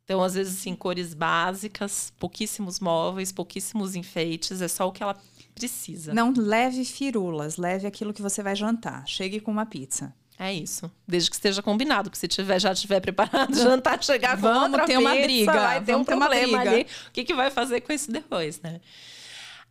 Então, 0.09 0.22
às 0.22 0.32
vezes, 0.32 0.59
assim, 0.59 0.74
cores 0.74 1.12
básicas, 1.12 2.11
pouquíssimos 2.18 2.80
móveis, 2.80 3.30
pouquíssimos 3.30 3.94
enfeites, 3.94 4.62
é 4.62 4.66
só 4.66 4.88
o 4.88 4.90
que 4.90 5.02
ela 5.02 5.14
precisa. 5.54 6.14
Não 6.14 6.32
leve 6.34 6.82
firulas, 6.86 7.59
leve 7.59 7.86
aquilo 7.86 8.14
que 8.14 8.22
você 8.22 8.42
vai 8.42 8.56
jantar. 8.56 9.06
Chegue 9.06 9.38
com 9.38 9.50
uma 9.50 9.66
pizza. 9.66 10.14
É 10.38 10.50
isso. 10.50 10.90
Desde 11.06 11.28
que 11.28 11.36
esteja 11.36 11.61
combinado, 11.61 12.11
que 12.11 12.16
se 12.16 12.26
tiver, 12.26 12.59
já 12.59 12.74
tiver 12.74 13.00
preparado 13.00 13.54
jantar, 13.54 14.02
chegar 14.02 14.36
com 14.36 14.44
Vamos 14.44 14.70
outra 14.70 14.86
ter 14.86 14.96
uma 14.96 15.11
pizza, 15.11 15.24
briga, 15.26 15.52
vai 15.52 15.80
ter 15.84 15.92
vamos 15.92 16.00
um 16.00 16.04
ter 16.06 16.14
uma 16.14 16.26
problema 16.26 16.59
briga. 16.61 16.70
ali. 16.76 16.86
O 17.09 17.12
que, 17.12 17.24
que 17.24 17.34
vai 17.34 17.50
fazer 17.50 17.82
com 17.82 17.92
isso 17.92 18.11
depois, 18.11 18.62
né? 18.62 18.80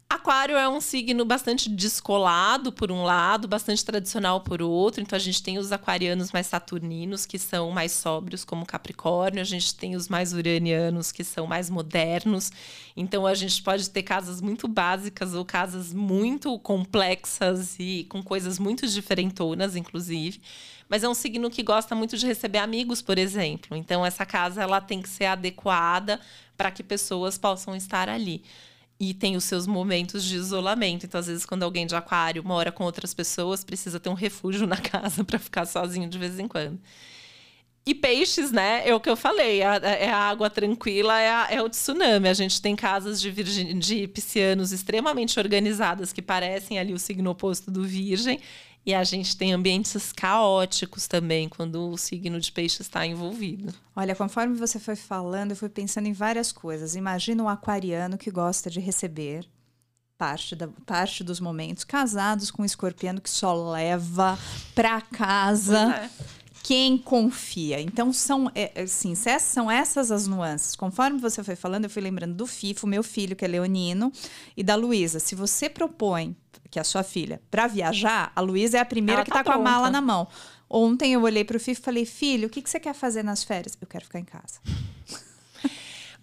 Aquário 0.09 0.55
é 0.55 0.69
um 0.69 0.79
signo 0.79 1.25
bastante 1.25 1.69
descolado 1.69 2.71
por 2.71 2.89
um 2.93 3.03
lado, 3.03 3.45
bastante 3.45 3.83
tradicional 3.83 4.39
por 4.39 4.61
outro. 4.61 5.01
Então 5.01 5.17
a 5.17 5.19
gente 5.19 5.43
tem 5.43 5.57
os 5.57 5.73
aquarianos 5.73 6.31
mais 6.31 6.47
saturninos, 6.47 7.25
que 7.25 7.37
são 7.37 7.71
mais 7.71 7.91
sóbrios, 7.91 8.45
como 8.45 8.65
Capricórnio. 8.65 9.41
A 9.41 9.45
gente 9.45 9.75
tem 9.75 9.97
os 9.97 10.07
mais 10.07 10.31
uranianos, 10.31 11.11
que 11.11 11.25
são 11.25 11.45
mais 11.45 11.69
modernos. 11.69 12.53
Então 12.95 13.27
a 13.27 13.33
gente 13.33 13.61
pode 13.61 13.89
ter 13.89 14.01
casas 14.01 14.39
muito 14.39 14.65
básicas 14.65 15.33
ou 15.33 15.43
casas 15.43 15.93
muito 15.93 16.57
complexas 16.59 17.75
e 17.77 18.05
com 18.09 18.23
coisas 18.23 18.57
muito 18.57 18.87
diferentonas, 18.87 19.75
inclusive. 19.75 20.39
Mas 20.87 21.03
é 21.03 21.09
um 21.09 21.13
signo 21.13 21.49
que 21.49 21.61
gosta 21.61 21.93
muito 21.93 22.17
de 22.17 22.25
receber 22.25 22.59
amigos, 22.59 23.01
por 23.01 23.17
exemplo. 23.17 23.75
Então 23.75 24.05
essa 24.05 24.25
casa 24.25 24.63
ela 24.63 24.79
tem 24.79 25.01
que 25.01 25.09
ser 25.09 25.25
adequada 25.25 26.17
para 26.55 26.71
que 26.71 26.81
pessoas 26.81 27.37
possam 27.37 27.75
estar 27.75 28.07
ali 28.07 28.41
e 28.99 29.13
tem 29.13 29.35
os 29.35 29.43
seus 29.43 29.67
momentos 29.67 30.23
de 30.23 30.35
isolamento. 30.35 31.05
Então, 31.05 31.19
às 31.19 31.27
vezes, 31.27 31.45
quando 31.45 31.63
alguém 31.63 31.85
de 31.85 31.95
aquário 31.95 32.43
mora 32.43 32.71
com 32.71 32.83
outras 32.83 33.13
pessoas, 33.13 33.63
precisa 33.63 33.99
ter 33.99 34.09
um 34.09 34.13
refúgio 34.13 34.65
na 34.67 34.77
casa 34.81 35.23
para 35.23 35.37
ficar 35.39 35.65
sozinho 35.65 36.09
de 36.09 36.17
vez 36.17 36.39
em 36.39 36.47
quando. 36.47 36.79
E 37.85 37.95
peixes, 37.95 38.51
né? 38.51 38.85
É 38.85 38.93
o 38.93 38.99
que 38.99 39.09
eu 39.09 39.15
falei, 39.15 39.61
é 39.61 40.09
a, 40.09 40.17
água 40.17 40.49
tranquila, 40.49 41.17
é, 41.21 41.29
a- 41.29 41.47
é 41.49 41.61
o 41.61 41.69
tsunami. 41.69 42.27
A 42.27 42.33
gente 42.33 42.61
tem 42.61 42.75
casas 42.75 43.21
de, 43.21 43.31
virgin, 43.31 43.79
de 43.79 44.05
piscianos 44.09 44.73
extremamente 44.73 45.39
organizadas 45.39 46.11
que 46.11 46.21
parecem 46.21 46.77
ali 46.77 46.93
o 46.93 46.99
signo 46.99 47.29
oposto 47.29 47.71
do 47.71 47.83
virgem. 47.83 48.41
E 48.88 48.93
a 48.93 49.03
gente 49.03 49.35
tem 49.35 49.51
ambientes 49.51 50.13
caóticos 50.13 51.09
também 51.09 51.49
quando 51.49 51.89
o 51.89 51.97
signo 51.97 52.39
de 52.39 52.49
peixe 52.49 52.81
está 52.81 53.05
envolvido. 53.05 53.73
Olha, 53.93 54.15
conforme 54.15 54.55
você 54.55 54.79
foi 54.79 54.95
falando, 54.95 55.51
eu 55.51 55.57
fui 55.57 55.67
pensando 55.67 56.07
em 56.07 56.13
várias 56.13 56.53
coisas. 56.53 56.95
Imagina 56.95 57.43
um 57.43 57.49
aquariano 57.49 58.17
que 58.17 58.31
gosta 58.31 58.69
de 58.69 58.79
receber 58.79 59.45
parte, 60.17 60.55
da, 60.55 60.69
parte 60.85 61.21
dos 61.21 61.41
momentos, 61.41 61.83
casados 61.83 62.49
com 62.49 62.61
um 62.61 62.65
escorpiano 62.65 63.19
que 63.19 63.29
só 63.29 63.71
leva 63.71 64.39
pra 64.73 65.01
casa 65.01 65.93
é. 65.93 66.09
Quem 66.68 66.97
confia. 66.97 67.80
Então, 67.80 68.11
são, 68.11 68.51
é, 68.53 68.74
é, 68.76 68.82
assim, 68.82 69.15
são 69.15 69.72
essas 69.72 70.11
as 70.11 70.28
nuances. 70.28 70.76
Conforme 70.76 71.18
você 71.18 71.41
foi 71.41 71.55
falando, 71.55 71.86
eu 71.86 71.89
fui 71.89 72.01
lembrando 72.01 72.36
do 72.36 72.45
Fifo, 72.45 72.86
meu 72.86 73.01
filho, 73.01 73.38
que 73.38 73.45
é 73.45 73.47
leonino, 73.47 74.11
e 74.55 74.61
da 74.61 74.76
Luísa. 74.76 75.18
Se 75.18 75.34
você 75.34 75.70
propõe, 75.70 76.36
que 76.70 76.78
é 76.78 76.82
a 76.82 76.84
sua 76.84 77.03
filha, 77.03 77.41
para 77.49 77.68
viajar, 77.68 78.34
a 78.36 78.41
Luísa 78.41 78.80
é 78.80 78.82
a 78.82 78.86
primeira 78.86 79.20
Ela 79.22 79.24
que 79.26 79.32
tá 79.32 79.45
tá 79.45 79.45
com 79.45 79.57
a 79.57 79.63
mala 79.63 79.89
na 79.89 80.01
mão. 80.01 80.28
Ontem 80.70 81.13
eu 81.13 81.22
olhei 81.22 81.45
pro 81.45 81.57
Fifo 81.57 81.80
e 81.80 81.86
falei, 81.86 82.05
filho, 82.05 82.49
o 82.49 82.51
que, 82.51 82.61
que 82.61 82.70
você 82.70 82.82
quer 82.82 82.93
fazer 82.93 83.24
nas 83.24 83.45
férias? 83.45 83.78
Eu 83.80 83.88
quero 83.88 84.03
ficar 84.03 84.20
em 84.20 84.26
casa. 84.26 84.59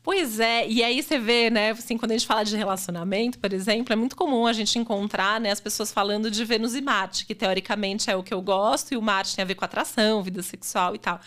Pois 0.04 0.38
é, 0.38 0.68
e 0.68 0.84
aí 0.84 1.02
você 1.02 1.18
vê, 1.18 1.48
né, 1.48 1.70
assim, 1.70 1.96
quando 1.96 2.10
a 2.10 2.14
gente 2.14 2.26
fala 2.26 2.44
de 2.44 2.54
relacionamento, 2.54 3.38
por 3.38 3.50
exemplo, 3.54 3.90
é 3.90 3.96
muito 3.96 4.14
comum 4.14 4.46
a 4.46 4.52
gente 4.52 4.78
encontrar, 4.78 5.40
né, 5.40 5.50
as 5.50 5.60
pessoas 5.60 5.90
falando 5.90 6.30
de 6.30 6.44
Vênus 6.44 6.74
e 6.74 6.82
Marte, 6.82 7.24
que 7.24 7.34
teoricamente 7.34 8.10
é 8.10 8.14
o 8.14 8.22
que 8.22 8.34
eu 8.34 8.42
gosto, 8.42 8.92
e 8.92 8.98
o 8.98 9.02
Marte 9.02 9.34
tem 9.34 9.42
a 9.42 9.46
ver 9.46 9.54
com 9.54 9.64
atração, 9.64 10.22
vida 10.22 10.42
sexual 10.42 10.94
e 10.94 10.98
tal. 10.98 11.18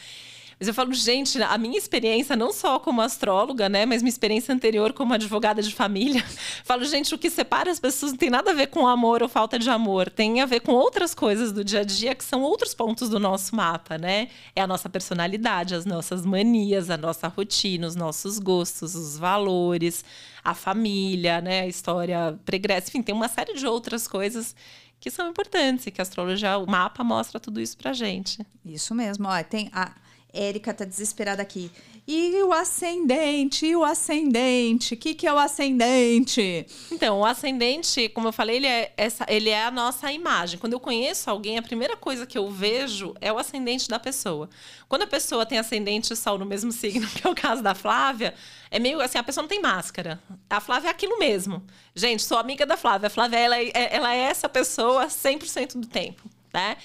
Mas 0.59 0.67
eu 0.67 0.73
falo, 0.73 0.91
gente, 0.91 1.41
a 1.41 1.55
minha 1.57 1.77
experiência, 1.77 2.35
não 2.35 2.51
só 2.51 2.79
como 2.79 2.99
astróloga, 3.01 3.69
né, 3.69 3.85
mas 3.85 4.01
minha 4.01 4.09
experiência 4.09 4.53
anterior 4.53 4.91
como 4.91 5.13
advogada 5.13 5.61
de 5.61 5.73
família, 5.73 6.23
falo, 6.65 6.83
gente, 6.83 7.13
o 7.13 7.17
que 7.17 7.29
separa 7.29 7.69
as 7.69 7.79
pessoas 7.79 8.13
não 8.13 8.17
tem 8.17 8.31
nada 8.31 8.49
a 8.49 8.53
ver 8.55 8.67
com 8.67 8.87
amor 8.87 9.21
ou 9.21 9.29
falta 9.29 9.59
de 9.59 9.69
amor, 9.69 10.09
tem 10.09 10.41
a 10.41 10.47
ver 10.47 10.61
com 10.61 10.71
outras 10.71 11.13
coisas 11.13 11.51
do 11.51 11.63
dia 11.63 11.81
a 11.81 11.83
dia 11.83 12.15
que 12.15 12.23
são 12.23 12.41
outros 12.41 12.73
pontos 12.73 13.07
do 13.07 13.19
nosso 13.19 13.55
mapa, 13.55 13.99
né? 13.99 14.29
É 14.55 14.61
a 14.61 14.67
nossa 14.67 14.89
personalidade, 14.89 15.75
as 15.75 15.85
nossas 15.85 16.25
manias, 16.25 16.89
a 16.89 16.97
nossa 16.97 17.27
rotina, 17.27 17.85
os 17.85 17.95
nossos 17.95 18.39
gostos, 18.39 18.95
os 18.95 19.15
valores, 19.15 20.03
a 20.43 20.55
família, 20.55 21.39
né, 21.39 21.61
a 21.61 21.67
história 21.67 22.39
pregressa, 22.45 22.89
enfim, 22.89 23.03
tem 23.03 23.13
uma 23.13 23.27
série 23.27 23.53
de 23.53 23.67
outras 23.67 24.07
coisas 24.07 24.55
que 24.99 25.11
são 25.11 25.29
importantes 25.29 25.85
e 25.85 25.91
que 25.91 26.01
a 26.01 26.03
astrologia, 26.03 26.57
o 26.57 26.65
mapa 26.65 27.03
mostra 27.03 27.39
tudo 27.39 27.61
isso 27.61 27.77
pra 27.77 27.93
gente. 27.93 28.43
Isso 28.65 28.95
mesmo. 28.95 29.27
Ó, 29.27 29.43
tem 29.43 29.69
a 29.71 29.91
Érica 30.33 30.73
tá 30.73 30.85
desesperada 30.85 31.41
aqui. 31.41 31.71
E 32.07 32.41
o 32.41 32.53
ascendente? 32.53 33.65
E 33.65 33.75
o 33.75 33.83
ascendente? 33.83 34.93
O 34.93 34.97
que, 34.97 35.13
que 35.13 35.27
é 35.27 35.33
o 35.33 35.37
ascendente? 35.37 36.65
Então, 36.89 37.19
o 37.19 37.25
ascendente, 37.25 38.07
como 38.09 38.29
eu 38.29 38.31
falei, 38.31 38.55
ele 38.55 38.67
é, 38.67 38.93
essa, 38.95 39.25
ele 39.27 39.49
é 39.49 39.65
a 39.65 39.71
nossa 39.71 40.09
imagem. 40.09 40.57
Quando 40.57 40.71
eu 40.71 40.79
conheço 40.79 41.29
alguém, 41.29 41.57
a 41.57 41.61
primeira 41.61 41.97
coisa 41.97 42.25
que 42.25 42.37
eu 42.37 42.49
vejo 42.49 43.13
é 43.19 43.31
o 43.33 43.37
ascendente 43.37 43.89
da 43.89 43.99
pessoa. 43.99 44.49
Quando 44.87 45.01
a 45.01 45.07
pessoa 45.07 45.45
tem 45.45 45.57
ascendente 45.57 46.13
e 46.13 46.15
sol 46.15 46.37
no 46.37 46.45
mesmo 46.45 46.71
signo, 46.71 47.05
que 47.11 47.27
é 47.27 47.29
o 47.29 47.35
caso 47.35 47.61
da 47.61 47.75
Flávia, 47.75 48.33
é 48.71 48.79
meio 48.79 49.01
assim, 49.01 49.17
a 49.17 49.23
pessoa 49.23 49.41
não 49.41 49.49
tem 49.49 49.61
máscara. 49.61 50.17
A 50.49 50.61
Flávia 50.61 50.87
é 50.87 50.91
aquilo 50.91 51.19
mesmo. 51.19 51.61
Gente, 51.93 52.23
sou 52.23 52.37
amiga 52.37 52.65
da 52.65 52.77
Flávia. 52.77 53.07
A 53.07 53.09
Flávia, 53.09 53.37
ela 53.37 53.57
é, 53.59 53.71
ela 53.73 54.15
é 54.15 54.19
essa 54.19 54.47
pessoa 54.47 55.07
100% 55.07 55.77
do 55.77 55.87
tempo, 55.87 56.23
né? 56.53 56.77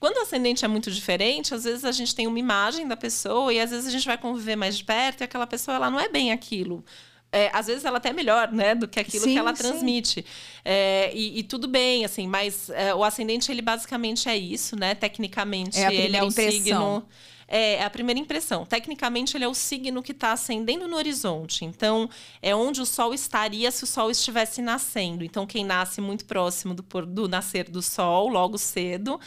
Quando 0.00 0.18
o 0.18 0.20
ascendente 0.22 0.64
é 0.64 0.68
muito 0.68 0.90
diferente, 0.90 1.54
às 1.54 1.64
vezes 1.64 1.84
a 1.84 1.90
gente 1.92 2.14
tem 2.14 2.26
uma 2.26 2.38
imagem 2.38 2.86
da 2.86 2.96
pessoa 2.96 3.52
e 3.52 3.58
às 3.60 3.70
vezes 3.70 3.86
a 3.86 3.90
gente 3.90 4.06
vai 4.06 4.16
conviver 4.16 4.54
mais 4.56 4.76
de 4.78 4.84
perto 4.84 5.22
e 5.22 5.24
aquela 5.24 5.46
pessoa 5.46 5.74
ela 5.76 5.90
não 5.90 5.98
é 5.98 6.08
bem 6.08 6.30
aquilo. 6.32 6.84
É, 7.30 7.50
às 7.52 7.66
vezes 7.66 7.84
ela 7.84 7.98
até 7.98 8.08
é 8.08 8.12
melhor, 8.12 8.50
né, 8.50 8.74
do 8.74 8.88
que 8.88 8.98
aquilo 8.98 9.24
Sim, 9.24 9.32
que 9.32 9.38
ela 9.38 9.52
transmite. 9.52 10.24
É, 10.64 11.10
e, 11.14 11.40
e 11.40 11.42
tudo 11.42 11.68
bem, 11.68 12.04
assim, 12.04 12.26
mas 12.26 12.70
é, 12.70 12.94
o 12.94 13.04
ascendente 13.04 13.50
ele 13.52 13.60
basicamente 13.60 14.28
é 14.28 14.36
isso, 14.36 14.76
né? 14.76 14.94
Tecnicamente 14.94 15.78
É 15.78 15.94
ele 15.94 16.16
é 16.16 16.22
o 16.22 16.28
impressão. 16.28 17.02
signo. 17.02 17.08
É, 17.50 17.76
é 17.76 17.84
a 17.84 17.88
primeira 17.88 18.20
impressão. 18.20 18.66
Tecnicamente, 18.66 19.34
ele 19.34 19.44
é 19.44 19.48
o 19.48 19.54
signo 19.54 20.02
que 20.02 20.12
está 20.12 20.32
ascendendo 20.32 20.86
no 20.86 20.96
horizonte. 20.96 21.64
Então, 21.64 22.08
é 22.42 22.54
onde 22.54 22.82
o 22.82 22.84
Sol 22.84 23.14
estaria 23.14 23.70
se 23.70 23.84
o 23.84 23.86
Sol 23.86 24.10
estivesse 24.10 24.60
nascendo. 24.60 25.24
Então, 25.24 25.46
quem 25.46 25.64
nasce 25.64 25.98
muito 26.02 26.26
próximo 26.26 26.74
do, 26.74 26.82
do 27.06 27.26
nascer 27.26 27.70
do 27.70 27.80
Sol, 27.80 28.28
logo 28.28 28.58
cedo, 28.58 29.18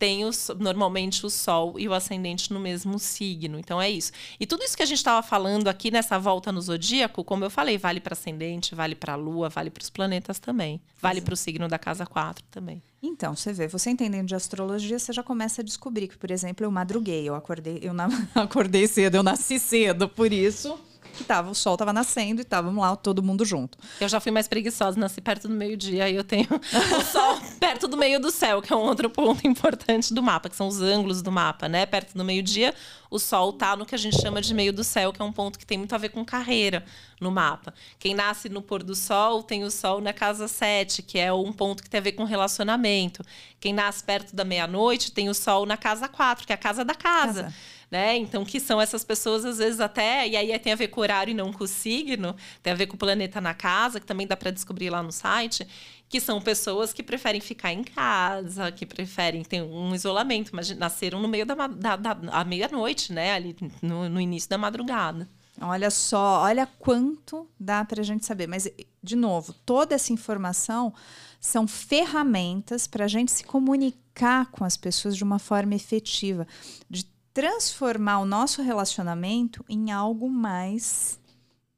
tem 0.00 0.24
os, 0.24 0.50
normalmente 0.58 1.26
o 1.26 1.30
Sol 1.30 1.78
e 1.78 1.86
o 1.86 1.92
ascendente 1.92 2.50
no 2.54 2.58
mesmo 2.58 2.98
signo. 2.98 3.58
Então, 3.58 3.80
é 3.80 3.90
isso. 3.90 4.10
E 4.40 4.46
tudo 4.46 4.64
isso 4.64 4.74
que 4.74 4.82
a 4.82 4.86
gente 4.86 4.96
estava 4.96 5.22
falando 5.22 5.68
aqui 5.68 5.90
nessa 5.90 6.18
volta 6.18 6.50
no 6.50 6.60
zodíaco, 6.62 7.22
como 7.22 7.44
eu 7.44 7.50
falei, 7.50 7.76
vale 7.76 8.00
para 8.00 8.14
ascendente, 8.14 8.74
vale 8.74 8.94
para 8.94 9.12
a 9.12 9.16
Lua, 9.16 9.50
vale 9.50 9.68
para 9.68 9.82
os 9.82 9.90
planetas 9.90 10.38
também. 10.38 10.80
Vale 11.02 11.20
para 11.20 11.34
o 11.34 11.36
signo 11.36 11.68
da 11.68 11.78
casa 11.78 12.06
4 12.06 12.42
também. 12.50 12.82
Então, 13.02 13.36
você 13.36 13.52
vê, 13.52 13.68
você 13.68 13.90
entendendo 13.90 14.26
de 14.28 14.34
astrologia, 14.34 14.98
você 14.98 15.12
já 15.12 15.22
começa 15.22 15.60
a 15.60 15.64
descobrir 15.64 16.08
que, 16.08 16.16
por 16.16 16.30
exemplo, 16.30 16.64
eu 16.64 16.70
madruguei, 16.70 17.28
eu 17.28 17.34
acordei, 17.34 17.78
eu 17.82 17.92
na- 17.92 18.08
acordei 18.34 18.86
cedo, 18.86 19.16
eu 19.16 19.22
nasci 19.22 19.58
cedo, 19.58 20.08
por 20.08 20.32
isso 20.32 20.78
que 21.10 21.24
tava, 21.24 21.50
o 21.50 21.54
sol 21.54 21.74
estava 21.74 21.92
nascendo 21.92 22.40
e 22.40 22.42
estávamos 22.42 22.80
lá 22.80 22.94
todo 22.96 23.22
mundo 23.22 23.44
junto. 23.44 23.76
Eu 24.00 24.08
já 24.08 24.20
fui 24.20 24.32
mais 24.32 24.48
preguiçosa, 24.48 24.98
nasci 24.98 25.20
perto 25.20 25.48
do 25.48 25.54
meio-dia 25.54 26.08
e 26.08 26.16
eu 26.16 26.24
tenho 26.24 26.48
o 26.50 27.02
sol 27.04 27.38
perto 27.58 27.88
do 27.88 27.96
meio 27.96 28.20
do 28.20 28.30
céu, 28.30 28.62
que 28.62 28.72
é 28.72 28.76
um 28.76 28.80
outro 28.80 29.10
ponto 29.10 29.46
importante 29.46 30.12
do 30.14 30.22
mapa, 30.22 30.48
que 30.48 30.56
são 30.56 30.68
os 30.68 30.80
ângulos 30.80 31.22
do 31.22 31.30
mapa, 31.30 31.68
né? 31.68 31.86
Perto 31.86 32.16
do 32.16 32.24
meio-dia, 32.24 32.74
o 33.10 33.18
sol 33.18 33.52
tá 33.52 33.74
no 33.76 33.84
que 33.84 33.94
a 33.94 33.98
gente 33.98 34.20
chama 34.20 34.40
de 34.40 34.54
meio 34.54 34.72
do 34.72 34.84
céu, 34.84 35.12
que 35.12 35.20
é 35.20 35.24
um 35.24 35.32
ponto 35.32 35.58
que 35.58 35.66
tem 35.66 35.76
muito 35.76 35.94
a 35.94 35.98
ver 35.98 36.10
com 36.10 36.24
carreira 36.24 36.84
no 37.20 37.30
mapa. 37.30 37.74
Quem 37.98 38.14
nasce 38.14 38.48
no 38.48 38.62
pôr 38.62 38.82
do 38.82 38.94
sol 38.94 39.42
tem 39.42 39.64
o 39.64 39.70
sol 39.70 40.00
na 40.00 40.12
casa 40.12 40.46
7, 40.46 41.02
que 41.02 41.18
é 41.18 41.32
um 41.32 41.52
ponto 41.52 41.82
que 41.82 41.90
tem 41.90 41.98
a 41.98 42.02
ver 42.02 42.12
com 42.12 42.24
relacionamento. 42.24 43.22
Quem 43.58 43.72
nasce 43.72 44.02
perto 44.02 44.34
da 44.34 44.44
meia-noite 44.44 45.12
tem 45.12 45.28
o 45.28 45.34
sol 45.34 45.66
na 45.66 45.76
casa 45.76 46.08
4, 46.08 46.46
que 46.46 46.52
é 46.52 46.54
a 46.54 46.58
casa 46.58 46.84
da 46.84 46.94
casa 46.94 47.42
Casa. 47.42 47.54
né? 47.90 48.16
Então, 48.16 48.44
que 48.44 48.60
são 48.60 48.80
essas 48.80 49.02
pessoas, 49.04 49.44
às 49.44 49.58
vezes, 49.58 49.80
até. 49.80 50.26
E 50.28 50.36
aí 50.36 50.56
tem 50.58 50.72
a 50.72 50.76
ver 50.76 50.88
com 50.88 51.00
o 51.00 51.02
horário 51.02 51.32
e 51.32 51.34
não 51.34 51.52
com 51.52 51.64
o 51.64 51.66
signo, 51.66 52.36
tem 52.62 52.72
a 52.72 52.76
ver 52.76 52.86
com 52.86 52.94
o 52.94 52.98
planeta 52.98 53.40
na 53.40 53.52
casa, 53.52 53.98
que 53.98 54.06
também 54.06 54.26
dá 54.26 54.36
para 54.36 54.50
descobrir 54.50 54.90
lá 54.90 55.02
no 55.02 55.10
site. 55.12 55.66
Que 56.10 56.20
são 56.20 56.42
pessoas 56.42 56.92
que 56.92 57.02
preferem 57.02 57.40
ficar 57.40 57.72
em 57.72 57.82
casa, 57.82 58.70
que 58.70 58.84
preferem 58.84 59.42
ter 59.42 59.62
um 59.62 59.94
isolamento, 59.94 60.50
mas 60.52 60.68
nasceram 60.76 61.22
no 61.22 61.28
meio 61.28 61.46
da, 61.46 61.54
da, 61.54 61.96
da 61.96 62.18
à 62.32 62.44
meia-noite, 62.44 63.12
né? 63.12 63.32
Ali 63.32 63.56
no, 63.80 64.08
no 64.10 64.20
início 64.20 64.50
da 64.50 64.58
madrugada. 64.58 65.26
Olha 65.60 65.90
só, 65.90 66.42
olha 66.42 66.66
quanto 66.78 67.48
dá 67.58 67.84
para 67.84 68.00
a 68.00 68.04
gente 68.04 68.26
saber. 68.26 68.46
Mas, 68.46 68.68
de 69.02 69.14
novo, 69.14 69.52
toda 69.64 69.94
essa 69.94 70.12
informação 70.12 70.92
são 71.38 71.66
ferramentas 71.66 72.86
para 72.86 73.04
a 73.04 73.08
gente 73.08 73.30
se 73.30 73.44
comunicar 73.44 74.50
com 74.50 74.64
as 74.64 74.76
pessoas 74.76 75.16
de 75.16 75.24
uma 75.24 75.38
forma 75.38 75.74
efetiva, 75.74 76.46
de 76.88 77.04
transformar 77.32 78.18
o 78.18 78.26
nosso 78.26 78.62
relacionamento 78.62 79.64
em 79.68 79.90
algo 79.90 80.28
mais 80.28 81.20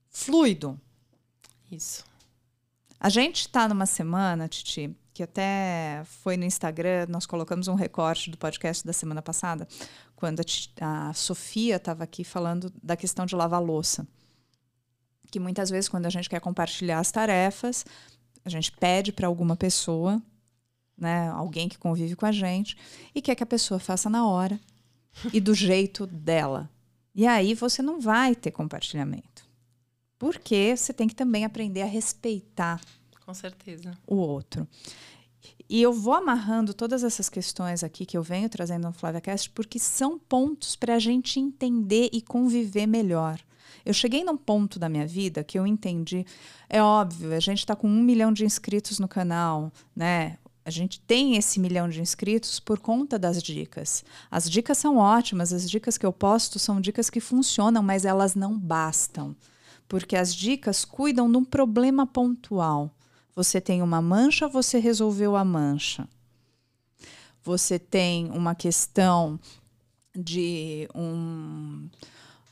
fluido. 0.08 0.80
Isso. 1.70 2.04
A 3.04 3.08
gente 3.08 3.40
está 3.40 3.68
numa 3.68 3.84
semana, 3.84 4.46
Titi, 4.46 4.96
que 5.12 5.24
até 5.24 6.04
foi 6.04 6.36
no 6.36 6.44
Instagram, 6.44 7.06
nós 7.08 7.26
colocamos 7.26 7.66
um 7.66 7.74
recorte 7.74 8.30
do 8.30 8.38
podcast 8.38 8.86
da 8.86 8.92
semana 8.92 9.20
passada, 9.20 9.66
quando 10.14 10.40
a, 10.80 11.08
a 11.08 11.12
Sofia 11.12 11.74
estava 11.78 12.04
aqui 12.04 12.22
falando 12.22 12.72
da 12.80 12.96
questão 12.96 13.26
de 13.26 13.34
lavar 13.34 13.60
louça. 13.60 14.06
Que 15.32 15.40
muitas 15.40 15.68
vezes, 15.68 15.88
quando 15.88 16.06
a 16.06 16.10
gente 16.10 16.30
quer 16.30 16.38
compartilhar 16.38 17.00
as 17.00 17.10
tarefas, 17.10 17.84
A 18.44 18.50
gente 18.50 18.72
pede 18.72 19.12
para 19.12 19.26
alguma 19.26 19.56
pessoa, 19.56 20.20
né, 20.96 21.28
alguém 21.30 21.68
que 21.68 21.78
convive 21.78 22.16
com 22.16 22.26
a 22.26 22.32
gente, 22.32 22.76
e 23.14 23.22
quer 23.22 23.34
que 23.34 23.42
a 23.42 23.46
pessoa 23.46 23.78
faça 23.78 24.10
na 24.10 24.26
hora 24.26 24.58
e 25.32 25.40
do 25.40 25.54
jeito 25.54 26.06
dela. 26.06 26.68
E 27.14 27.26
aí 27.26 27.54
você 27.54 27.82
não 27.82 28.00
vai 28.00 28.34
ter 28.34 28.50
compartilhamento. 28.50 29.31
Porque 30.22 30.76
você 30.76 30.92
tem 30.92 31.08
que 31.08 31.16
também 31.16 31.44
aprender 31.44 31.82
a 31.82 31.86
respeitar 31.86 32.80
com 33.26 33.34
certeza. 33.34 33.90
o 34.06 34.14
outro. 34.14 34.68
E 35.68 35.82
eu 35.82 35.92
vou 35.92 36.14
amarrando 36.14 36.72
todas 36.72 37.02
essas 37.02 37.28
questões 37.28 37.82
aqui 37.82 38.06
que 38.06 38.16
eu 38.16 38.22
venho 38.22 38.48
trazendo 38.48 38.86
no 38.86 38.92
FlaviaCast 38.92 39.50
porque 39.50 39.80
são 39.80 40.20
pontos 40.20 40.76
para 40.76 40.94
a 40.94 40.98
gente 41.00 41.40
entender 41.40 42.08
e 42.12 42.22
conviver 42.22 42.86
melhor. 42.86 43.40
Eu 43.84 43.92
cheguei 43.92 44.22
num 44.22 44.36
ponto 44.36 44.78
da 44.78 44.88
minha 44.88 45.08
vida 45.08 45.42
que 45.42 45.58
eu 45.58 45.66
entendi. 45.66 46.24
É 46.68 46.80
óbvio, 46.80 47.34
a 47.34 47.40
gente 47.40 47.58
está 47.58 47.74
com 47.74 47.88
um 47.88 48.00
milhão 48.00 48.32
de 48.32 48.44
inscritos 48.44 49.00
no 49.00 49.08
canal, 49.08 49.72
né? 49.96 50.38
A 50.64 50.70
gente 50.70 51.00
tem 51.00 51.36
esse 51.36 51.58
milhão 51.58 51.88
de 51.88 52.00
inscritos 52.00 52.60
por 52.60 52.78
conta 52.78 53.18
das 53.18 53.42
dicas. 53.42 54.04
As 54.30 54.48
dicas 54.48 54.78
são 54.78 54.98
ótimas, 54.98 55.52
as 55.52 55.68
dicas 55.68 55.98
que 55.98 56.06
eu 56.06 56.12
posto 56.12 56.60
são 56.60 56.80
dicas 56.80 57.10
que 57.10 57.18
funcionam, 57.18 57.82
mas 57.82 58.04
elas 58.04 58.36
não 58.36 58.56
bastam. 58.56 59.34
Porque 59.92 60.16
as 60.16 60.34
dicas 60.34 60.86
cuidam 60.86 61.30
de 61.30 61.36
um 61.36 61.44
problema 61.44 62.06
pontual. 62.06 62.90
Você 63.36 63.60
tem 63.60 63.82
uma 63.82 64.00
mancha, 64.00 64.48
você 64.48 64.78
resolveu 64.78 65.36
a 65.36 65.44
mancha. 65.44 66.08
Você 67.44 67.78
tem 67.78 68.30
uma 68.30 68.54
questão 68.54 69.38
de 70.16 70.88
um. 70.94 71.90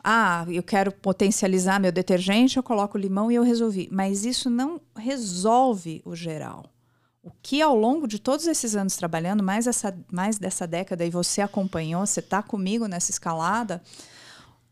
Ah, 0.05 0.45
eu 0.51 0.63
quero 0.63 0.93
potencializar 0.93 1.81
meu 1.81 1.91
detergente, 1.91 2.59
eu 2.59 2.63
coloco 2.63 2.99
limão 2.99 3.33
e 3.33 3.37
eu 3.37 3.43
resolvi. 3.43 3.89
Mas 3.91 4.27
isso 4.27 4.51
não 4.51 4.79
resolve 4.95 6.03
o 6.05 6.15
geral. 6.15 6.67
O 7.23 7.31
que 7.43 7.63
ao 7.63 7.75
longo 7.75 8.07
de 8.07 8.19
todos 8.19 8.47
esses 8.47 8.77
anos 8.77 8.97
trabalhando, 8.97 9.43
mais, 9.43 9.67
essa, 9.67 9.99
mais 10.13 10.37
dessa 10.39 10.67
década, 10.67 11.07
e 11.07 11.11
você 11.11 11.41
acompanhou, 11.41 12.05
você 12.05 12.21
está 12.21 12.43
comigo 12.43 12.87
nessa 12.87 13.11
escalada, 13.11 13.83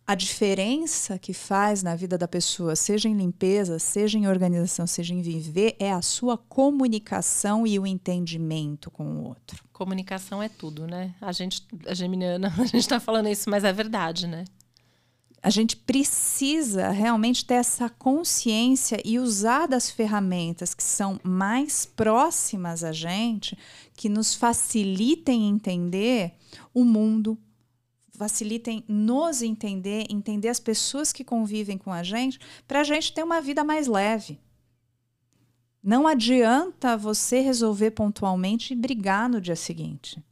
a 0.09 0.14
diferença 0.14 1.18
que 1.18 1.34
faz 1.34 1.82
na 1.82 1.94
vida 1.94 2.16
da 2.16 2.26
pessoa, 2.26 2.74
seja 2.74 3.11
em 3.11 3.14
limpeza, 3.14 3.78
seja 3.78 4.16
em 4.16 4.26
organização, 4.26 4.86
seja 4.86 5.12
em 5.12 5.20
viver, 5.20 5.76
é 5.78 5.92
a 5.92 6.00
sua 6.00 6.38
comunicação 6.38 7.66
e 7.66 7.78
o 7.78 7.86
entendimento 7.86 8.90
com 8.90 9.04
o 9.04 9.24
outro. 9.24 9.62
Comunicação 9.70 10.42
é 10.42 10.48
tudo, 10.48 10.86
né? 10.86 11.14
A 11.20 11.30
gente, 11.30 11.62
a 11.86 11.92
Geminiana, 11.92 12.48
a 12.56 12.64
gente 12.64 12.78
está 12.78 12.98
falando 12.98 13.28
isso, 13.28 13.50
mas 13.50 13.64
é 13.64 13.72
verdade, 13.72 14.26
né? 14.26 14.46
a 15.42 15.50
gente 15.50 15.76
precisa 15.76 16.90
realmente 16.90 17.44
ter 17.44 17.54
essa 17.54 17.88
consciência 17.88 19.00
e 19.04 19.20
usar 19.20 19.68
das 19.68 19.88
ferramentas 19.88 20.74
que 20.74 20.82
são 20.82 21.20
mais 21.22 21.86
próximas 21.86 22.82
a 22.82 22.90
gente, 22.90 23.56
que 23.94 24.09
nos 24.09 24.34
facilitem 24.34 25.48
entender 25.48 26.32
o 26.74 26.84
mundo, 26.84 27.38
facilitem 28.19 28.85
nos 28.89 29.41
entender, 29.41 30.07
entender 30.11 30.49
as 30.49 30.59
pessoas 30.59 31.12
que 31.12 31.25
convivem 31.25 31.79
com 31.79 31.93
a 31.93 32.03
gente, 32.03 32.39
para 32.66 32.81
a 32.81 32.85
gente 32.85 33.12
ter 33.12 33.23
uma 33.23 33.41
vida 33.41 33.62
mais 33.62 33.87
leve. 33.87 34.39
Não 35.83 36.07
adianta 36.07 36.97
você 36.97 37.41
resolver 37.41 37.93
pontualmente 37.93 38.73
e 38.73 38.77
brigar 38.77 39.29
no 39.29 39.41
dia 39.41 39.57
seguinte. 39.57 40.23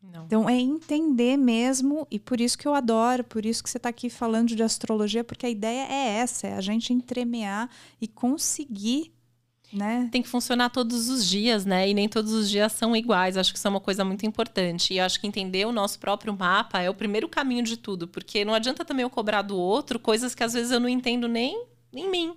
Não. 0.00 0.24
Então 0.24 0.48
é 0.48 0.54
entender 0.54 1.36
mesmo, 1.36 2.06
e 2.10 2.18
por 2.18 2.40
isso 2.40 2.56
que 2.56 2.66
eu 2.66 2.74
adoro, 2.74 3.24
por 3.24 3.44
isso 3.44 3.62
que 3.62 3.68
você 3.68 3.76
está 3.76 3.88
aqui 3.88 4.08
falando 4.08 4.54
de 4.54 4.62
astrologia, 4.62 5.24
porque 5.24 5.46
a 5.46 5.50
ideia 5.50 5.86
é 5.90 6.18
essa, 6.18 6.46
é 6.46 6.54
a 6.54 6.60
gente 6.60 6.92
entremear 6.92 7.68
e 8.00 8.06
conseguir. 8.06 9.12
Né? 9.72 10.08
Tem 10.12 10.22
que 10.22 10.28
funcionar 10.28 10.70
todos 10.70 11.08
os 11.08 11.26
dias, 11.26 11.64
né? 11.64 11.88
E 11.88 11.92
nem 11.92 12.08
todos 12.08 12.32
os 12.32 12.48
dias 12.48 12.72
são 12.72 12.96
iguais. 12.96 13.36
Acho 13.36 13.52
que 13.52 13.58
isso 13.58 13.66
é 13.66 13.70
uma 13.70 13.80
coisa 13.80 14.04
muito 14.04 14.24
importante. 14.24 14.94
E 14.94 15.00
acho 15.00 15.20
que 15.20 15.26
entender 15.26 15.66
o 15.66 15.72
nosso 15.72 15.98
próprio 15.98 16.32
mapa 16.36 16.80
é 16.80 16.88
o 16.88 16.94
primeiro 16.94 17.28
caminho 17.28 17.62
de 17.62 17.76
tudo, 17.76 18.06
porque 18.06 18.44
não 18.44 18.54
adianta 18.54 18.84
também 18.84 19.02
eu 19.02 19.10
cobrar 19.10 19.42
do 19.42 19.56
outro 19.56 19.98
coisas 19.98 20.34
que 20.34 20.44
às 20.44 20.52
vezes 20.52 20.70
eu 20.70 20.80
não 20.80 20.88
entendo 20.88 21.26
nem 21.28 21.66
em 21.92 22.10
mim 22.10 22.34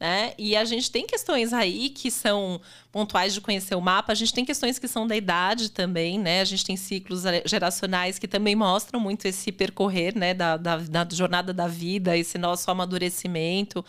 né? 0.00 0.32
E 0.38 0.56
a 0.56 0.64
gente 0.64 0.90
tem 0.90 1.06
questões 1.06 1.52
aí 1.52 1.90
que 1.90 2.10
são 2.10 2.60
pontuais 2.92 3.34
de 3.34 3.40
conhecer 3.40 3.74
o 3.74 3.80
mapa, 3.80 4.12
a 4.12 4.14
gente 4.14 4.32
tem 4.32 4.44
questões 4.44 4.78
que 4.78 4.86
são 4.86 5.06
da 5.06 5.16
idade 5.16 5.70
também, 5.70 6.18
né? 6.18 6.40
A 6.40 6.44
gente 6.44 6.64
tem 6.64 6.76
ciclos 6.76 7.24
geracionais 7.44 8.18
que 8.18 8.28
também 8.28 8.54
mostram 8.54 9.00
muito 9.00 9.26
esse 9.26 9.50
percorrer, 9.50 10.16
né, 10.16 10.34
da, 10.34 10.56
da, 10.56 10.76
da 10.76 11.06
jornada 11.10 11.52
da 11.52 11.66
vida, 11.66 12.16
esse 12.16 12.38
nosso 12.38 12.70
amadurecimento. 12.70 13.84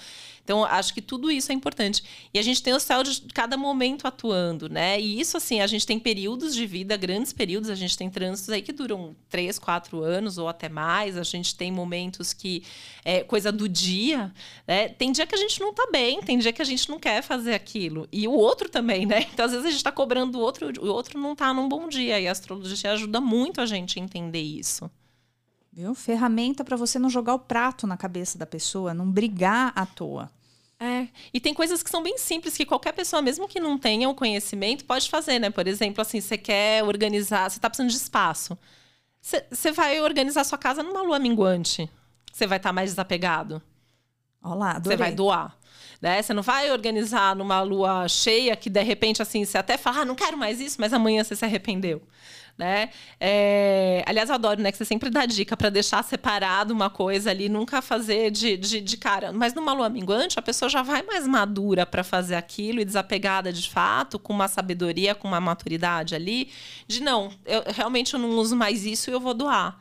Então, 0.49 0.63
acho 0.65 0.95
que 0.95 1.01
tudo 1.01 1.29
isso 1.29 1.51
é 1.51 1.55
importante. 1.55 2.03
E 2.33 2.39
a 2.39 2.41
gente 2.41 2.63
tem 2.63 2.73
o 2.73 2.79
céu 2.79 3.03
de 3.03 3.21
cada 3.35 3.55
momento 3.55 4.07
atuando, 4.07 4.67
né? 4.67 4.99
E 4.99 5.21
isso, 5.21 5.37
assim, 5.37 5.61
a 5.61 5.67
gente 5.67 5.85
tem 5.85 5.99
períodos 5.99 6.55
de 6.55 6.65
vida, 6.65 6.97
grandes 6.97 7.31
períodos, 7.31 7.69
a 7.69 7.75
gente 7.75 7.95
tem 7.95 8.09
trânsitos 8.09 8.49
aí 8.49 8.63
que 8.63 8.73
duram 8.73 9.15
três, 9.29 9.59
quatro 9.59 10.01
anos 10.01 10.39
ou 10.39 10.47
até 10.47 10.67
mais. 10.67 11.17
A 11.17 11.21
gente 11.21 11.53
tem 11.53 11.71
momentos 11.71 12.33
que 12.33 12.63
é 13.05 13.23
coisa 13.23 13.51
do 13.51 13.69
dia, 13.69 14.33
né? 14.67 14.89
Tem 14.89 15.11
dia 15.11 15.27
que 15.27 15.35
a 15.35 15.37
gente 15.37 15.59
não 15.59 15.71
tá 15.71 15.87
bem, 15.91 16.19
tem 16.19 16.39
dia 16.39 16.51
que 16.51 16.63
a 16.63 16.65
gente 16.65 16.89
não 16.89 16.97
quer 16.97 17.21
fazer 17.21 17.53
aquilo. 17.53 18.07
E 18.11 18.27
o 18.27 18.33
outro 18.33 18.67
também, 18.69 19.05
né? 19.05 19.27
Então, 19.31 19.45
às 19.45 19.51
vezes, 19.51 19.67
a 19.67 19.69
gente 19.69 19.83
tá 19.83 19.91
cobrando 19.91 20.39
o 20.39 20.41
outro, 20.41 20.67
o 20.81 20.87
outro 20.87 21.19
não 21.19 21.35
tá 21.35 21.53
num 21.53 21.69
bom 21.69 21.87
dia. 21.87 22.19
E 22.19 22.27
a 22.27 22.31
astrologia 22.31 22.91
ajuda 22.91 23.21
muito 23.21 23.61
a 23.61 23.67
gente 23.67 23.99
a 23.99 24.01
entender 24.01 24.41
isso. 24.41 24.89
Viu? 25.71 25.93
Ferramenta 25.93 26.63
para 26.63 26.75
você 26.75 26.97
não 26.97 27.07
jogar 27.07 27.35
o 27.35 27.39
prato 27.39 27.85
na 27.85 27.95
cabeça 27.95 28.35
da 28.35 28.47
pessoa, 28.47 28.95
não 28.95 29.11
brigar 29.11 29.71
à 29.75 29.85
toa. 29.85 30.31
É, 30.81 31.07
e 31.33 31.41
tem 31.41 31.53
coisas 31.53 31.83
que 31.83 31.89
são 31.89 32.01
bem 32.01 32.17
simples 32.17 32.55
que 32.55 32.65
qualquer 32.65 32.93
pessoa, 32.93 33.21
mesmo 33.21 33.49
que 33.49 33.59
não 33.59 33.77
tenha 33.77 34.07
o 34.07 34.15
conhecimento, 34.15 34.85
pode 34.85 35.09
fazer, 35.09 35.37
né? 35.37 35.49
Por 35.49 35.67
exemplo, 35.67 36.01
assim, 36.01 36.21
você 36.21 36.37
quer 36.37 36.83
organizar, 36.83 37.49
você 37.49 37.57
está 37.57 37.69
precisando 37.69 37.89
de 37.89 37.97
espaço. 37.97 38.57
Você 39.21 39.71
vai 39.73 39.99
organizar 39.99 40.45
sua 40.45 40.57
casa 40.57 40.81
numa 40.81 41.01
lua 41.01 41.19
minguante. 41.19 41.89
Você 42.31 42.47
vai 42.47 42.57
estar 42.57 42.69
tá 42.69 42.73
mais 42.73 42.91
desapegado. 42.91 43.61
Olá, 44.41 44.79
Você 44.79 44.95
vai 44.95 45.11
doar. 45.11 45.57
Né? 46.01 46.21
Você 46.21 46.33
não 46.33 46.41
vai 46.41 46.71
organizar 46.71 47.35
numa 47.35 47.61
lua 47.61 48.07
cheia 48.07 48.55
que 48.55 48.69
de 48.69 48.81
repente 48.81 49.21
assim 49.21 49.43
você 49.43 49.57
até 49.57 49.77
fala, 49.77 49.99
ah, 49.99 50.05
não 50.05 50.15
quero 50.15 50.37
mais 50.37 50.61
isso, 50.61 50.77
mas 50.79 50.93
amanhã 50.93 51.25
você 51.25 51.35
se 51.35 51.43
arrependeu 51.43 52.01
né? 52.59 52.89
É... 53.21 54.03
Aliás, 54.05 54.27
eu 54.27 54.35
adoro, 54.35 54.61
né? 54.61 54.69
Que 54.69 54.77
você 54.77 54.83
sempre 54.83 55.09
dá 55.09 55.25
dica 55.25 55.55
para 55.55 55.69
deixar 55.69 56.03
separado 56.03 56.73
uma 56.73 56.89
coisa 56.89 57.31
ali, 57.31 57.47
nunca 57.47 57.81
fazer 57.81 58.29
de, 58.29 58.57
de, 58.57 58.81
de, 58.81 58.97
cara. 58.97 59.31
Mas 59.31 59.53
numa 59.53 59.71
lua 59.71 59.87
minguante, 59.87 60.37
a 60.37 60.41
pessoa 60.41 60.67
já 60.67 60.83
vai 60.83 61.01
mais 61.01 61.25
madura 61.25 61.85
para 61.85 62.03
fazer 62.03 62.35
aquilo 62.35 62.81
e 62.81 62.85
desapegada 62.85 63.53
de 63.53 63.69
fato, 63.69 64.19
com 64.19 64.33
uma 64.33 64.49
sabedoria, 64.49 65.15
com 65.15 65.25
uma 65.25 65.39
maturidade 65.39 66.13
ali, 66.13 66.51
de 66.85 67.01
não, 67.01 67.31
eu 67.45 67.63
realmente 67.67 68.13
eu 68.13 68.19
não 68.19 68.31
uso 68.31 68.57
mais 68.57 68.85
isso 68.85 69.09
e 69.09 69.13
eu 69.13 69.21
vou 69.21 69.33
doar. 69.33 69.79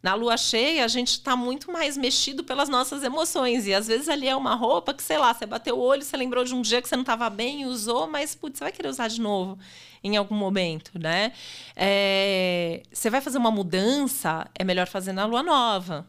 Na 0.00 0.14
lua 0.14 0.36
cheia, 0.36 0.84
a 0.84 0.88
gente 0.88 1.08
está 1.08 1.36
muito 1.36 1.70
mais 1.70 1.96
mexido 1.96 2.44
pelas 2.44 2.68
nossas 2.68 3.02
emoções. 3.02 3.66
E 3.66 3.74
às 3.74 3.86
vezes 3.88 4.08
ali 4.08 4.28
é 4.28 4.36
uma 4.36 4.54
roupa 4.54 4.94
que, 4.94 5.02
sei 5.02 5.18
lá, 5.18 5.34
você 5.34 5.44
bateu 5.44 5.76
o 5.76 5.80
olho, 5.80 6.02
você 6.02 6.16
lembrou 6.16 6.42
de 6.44 6.54
um 6.54 6.62
dia 6.62 6.80
que 6.80 6.88
você 6.88 6.96
não 6.96 7.02
estava 7.02 7.28
bem 7.28 7.62
e 7.62 7.66
usou, 7.66 8.06
mas, 8.06 8.34
putz, 8.34 8.58
você 8.58 8.64
vai 8.64 8.72
querer 8.72 8.88
usar 8.88 9.08
de 9.08 9.20
novo 9.20 9.58
em 10.02 10.16
algum 10.16 10.34
momento, 10.34 10.98
né? 10.98 11.32
É, 11.76 12.82
você 12.92 13.10
vai 13.10 13.20
fazer 13.20 13.38
uma 13.38 13.50
mudança, 13.50 14.48
é 14.54 14.64
melhor 14.64 14.86
fazer 14.86 15.12
na 15.12 15.24
lua 15.24 15.42
nova. 15.42 16.06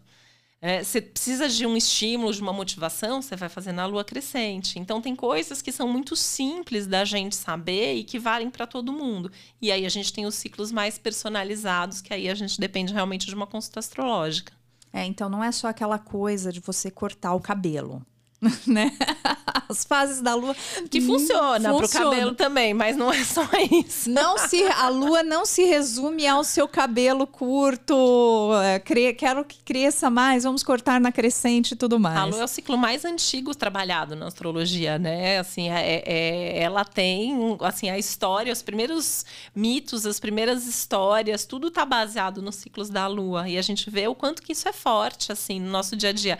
É, 0.63 0.83
você 0.83 1.01
precisa 1.01 1.49
de 1.49 1.65
um 1.65 1.75
estímulo, 1.75 2.31
de 2.31 2.39
uma 2.39 2.53
motivação, 2.53 3.19
você 3.19 3.35
vai 3.35 3.49
fazer 3.49 3.71
na 3.71 3.87
lua 3.87 4.03
crescente. 4.03 4.77
Então, 4.77 5.01
tem 5.01 5.15
coisas 5.15 5.59
que 5.59 5.71
são 5.71 5.87
muito 5.87 6.15
simples 6.15 6.85
da 6.85 7.03
gente 7.03 7.35
saber 7.35 7.95
e 7.95 8.03
que 8.03 8.19
valem 8.19 8.51
para 8.51 8.67
todo 8.67 8.93
mundo. 8.93 9.31
E 9.59 9.71
aí 9.71 9.87
a 9.87 9.89
gente 9.89 10.13
tem 10.13 10.27
os 10.27 10.35
ciclos 10.35 10.71
mais 10.71 10.99
personalizados, 10.99 11.99
que 11.99 12.13
aí 12.13 12.29
a 12.29 12.35
gente 12.35 12.59
depende 12.59 12.93
realmente 12.93 13.25
de 13.25 13.33
uma 13.33 13.47
consulta 13.47 13.79
astrológica. 13.79 14.53
É, 14.93 15.03
então 15.03 15.29
não 15.29 15.43
é 15.43 15.51
só 15.51 15.67
aquela 15.67 15.97
coisa 15.97 16.51
de 16.51 16.59
você 16.59 16.91
cortar 16.91 17.33
o 17.33 17.41
cabelo. 17.41 18.05
né? 18.65 18.91
As 19.69 19.83
fases 19.83 20.19
da 20.19 20.33
lua 20.33 20.55
que 20.89 20.99
funciona, 20.99 21.69
funciona. 21.69 21.77
pro 21.77 21.89
cabelo 21.89 22.33
também, 22.33 22.73
mas 22.73 22.97
não 22.97 23.13
é 23.13 23.23
só 23.23 23.47
isso. 23.85 24.09
Não 24.09 24.37
se 24.37 24.63
a 24.63 24.89
lua 24.89 25.21
não 25.21 25.45
se 25.45 25.63
resume 25.63 26.27
ao 26.27 26.43
seu 26.43 26.67
cabelo 26.67 27.27
curto, 27.27 28.51
é, 28.63 28.79
cre, 28.79 29.13
quero 29.13 29.45
que 29.45 29.59
cresça 29.63 30.09
mais, 30.09 30.43
vamos 30.43 30.63
cortar 30.63 30.99
na 30.99 31.11
crescente 31.11 31.73
e 31.73 31.75
tudo 31.75 31.99
mais. 31.99 32.17
A 32.17 32.25
lua 32.25 32.41
é 32.41 32.43
o 32.43 32.47
ciclo 32.47 32.77
mais 32.77 33.05
antigo 33.05 33.53
trabalhado 33.53 34.15
na 34.15 34.25
astrologia, 34.25 34.97
né? 34.97 35.37
Assim, 35.37 35.69
é, 35.69 36.03
é, 36.05 36.63
ela 36.63 36.83
tem 36.83 37.57
assim 37.61 37.91
a 37.91 37.97
história, 37.97 38.51
os 38.51 38.63
primeiros 38.63 39.23
mitos, 39.55 40.05
as 40.05 40.19
primeiras 40.19 40.65
histórias, 40.65 41.45
tudo 41.45 41.69
tá 41.69 41.85
baseado 41.85 42.41
nos 42.41 42.55
ciclos 42.55 42.89
da 42.89 43.05
lua 43.05 43.47
e 43.47 43.57
a 43.57 43.61
gente 43.61 43.87
vê 43.89 44.07
o 44.07 44.15
quanto 44.15 44.41
que 44.41 44.53
isso 44.53 44.67
é 44.67 44.73
forte 44.73 45.31
assim 45.31 45.59
no 45.59 45.69
nosso 45.69 45.95
dia 45.95 46.09
a 46.09 46.13
dia. 46.13 46.39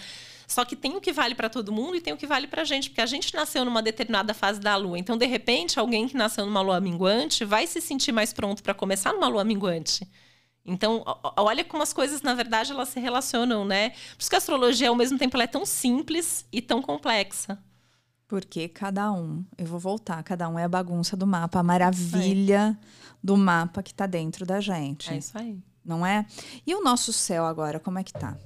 Só 0.52 0.66
que 0.66 0.76
tem 0.76 0.98
o 0.98 1.00
que 1.00 1.14
vale 1.14 1.34
para 1.34 1.50
todo 1.50 1.72
mundo 1.72 1.96
e 1.96 2.02
tem 2.02 2.12
o 2.12 2.18
que 2.18 2.28
vale 2.28 2.46
para 2.46 2.64
a 2.64 2.66
gente, 2.66 2.90
porque 2.90 3.00
a 3.00 3.06
gente 3.06 3.34
nasceu 3.34 3.64
numa 3.64 3.82
determinada 3.82 4.34
fase 4.34 4.60
da 4.60 4.76
lua. 4.76 5.00
Então, 5.00 5.18
de 5.18 5.26
repente, 5.26 5.80
alguém 5.80 6.10
que 6.10 6.18
nasceu 6.18 6.46
numa 6.46 6.60
lua 6.60 6.82
minguante 6.82 7.46
vai 7.46 7.66
se 7.66 7.80
sentir 7.80 8.12
mais 8.12 8.34
pronto 8.34 8.62
para 8.62 8.74
começar 8.74 9.14
numa 9.14 9.30
lua 9.30 9.46
minguante. 9.46 10.06
Então, 10.66 11.06
olha 11.38 11.64
como 11.64 11.82
as 11.82 11.94
coisas, 11.94 12.22
na 12.22 12.34
verdade, 12.34 12.74
elas 12.74 12.90
se 12.90 13.00
relacionam, 13.00 13.64
né? 13.64 13.92
Por 13.92 14.20
isso 14.20 14.30
que 14.30 14.36
a 14.36 14.40
astrologia, 14.40 14.90
ao 14.90 14.96
mesmo 14.96 15.18
tempo, 15.18 15.38
ela 15.38 15.46
é 15.46 15.48
tão 15.48 15.66
simples 15.66 16.46
e 16.52 16.62
tão 16.62 16.82
complexa. 16.82 17.58
Porque 18.28 18.68
cada 18.68 19.10
um, 19.10 19.46
eu 19.58 19.66
vou 19.66 19.80
voltar, 19.80 20.22
cada 20.22 20.50
um 20.50 20.60
é 20.60 20.66
a 20.66 20.70
bagunça 20.70 21.16
do 21.16 21.26
mapa, 21.26 21.60
a 21.60 21.64
maravilha 21.64 22.78
do 23.24 23.38
mapa 23.38 23.82
que 23.82 23.94
tá 23.94 24.06
dentro 24.06 24.46
da 24.46 24.60
gente. 24.60 25.14
É 25.14 25.18
isso 25.18 25.38
aí. 25.38 25.58
Não 25.84 26.06
é? 26.06 26.26
E 26.68 26.76
o 26.76 26.84
nosso 26.84 27.14
céu 27.14 27.46
agora, 27.46 27.80
como 27.80 27.98
é 27.98 28.04
que 28.04 28.12
tá? 28.12 28.38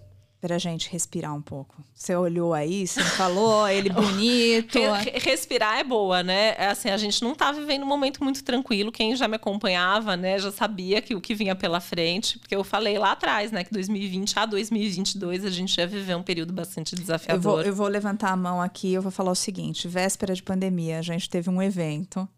Pra 0.46 0.60
gente 0.60 0.92
respirar 0.92 1.34
um 1.34 1.42
pouco. 1.42 1.76
Você 1.92 2.16
olhou 2.16 2.54
aí, 2.54 2.86
você 2.86 3.02
falou, 3.18 3.68
ele 3.68 3.90
bonito. 3.90 4.78
Re- 4.78 5.18
respirar 5.20 5.80
é 5.80 5.84
boa, 5.84 6.22
né? 6.22 6.50
É 6.56 6.68
Assim, 6.68 6.90
a 6.90 6.98
gente 6.98 7.24
não 7.24 7.34
tá 7.34 7.52
vivendo 7.52 7.82
um 7.82 7.88
momento 7.88 8.24
muito 8.24 8.44
tranquilo. 8.44 8.92
Quem 8.92 9.16
já 9.16 9.28
me 9.28 9.38
acompanhava, 9.38 10.16
né, 10.16 10.38
já 10.38 10.52
sabia 10.52 11.02
que 11.02 11.16
o 11.16 11.20
que 11.22 11.34
vinha 11.34 11.56
pela 11.56 11.80
frente, 11.82 12.38
porque 12.38 12.56
eu 12.56 12.64
falei 12.64 13.00
lá 13.00 13.14
atrás, 13.14 13.52
né, 13.52 13.64
que 13.64 13.72
2020 13.74 14.38
a 14.38 14.46
2022 14.46 15.44
a 15.46 15.50
gente 15.50 15.76
ia 15.80 15.88
viver 15.88 16.16
um 16.16 16.22
período 16.22 16.54
bastante 16.54 16.94
Eu 16.94 17.00
desafiador. 17.00 17.42
vou, 17.42 17.62
eu 17.64 17.74
vou 17.74 17.88
levantar 17.88 18.30
a 18.30 18.36
mão 18.36 18.62
aqui 18.62 18.94
eu 18.94 19.02
vou 19.02 19.12
falar 19.12 19.32
o 19.32 19.36
seguinte: 19.36 19.88
véspera 19.88 20.36
de 20.36 20.44
pandemia, 20.44 21.00
a 21.00 21.02
gente 21.02 21.28
teve 21.28 21.50
um 21.50 21.60
evento. 21.60 22.30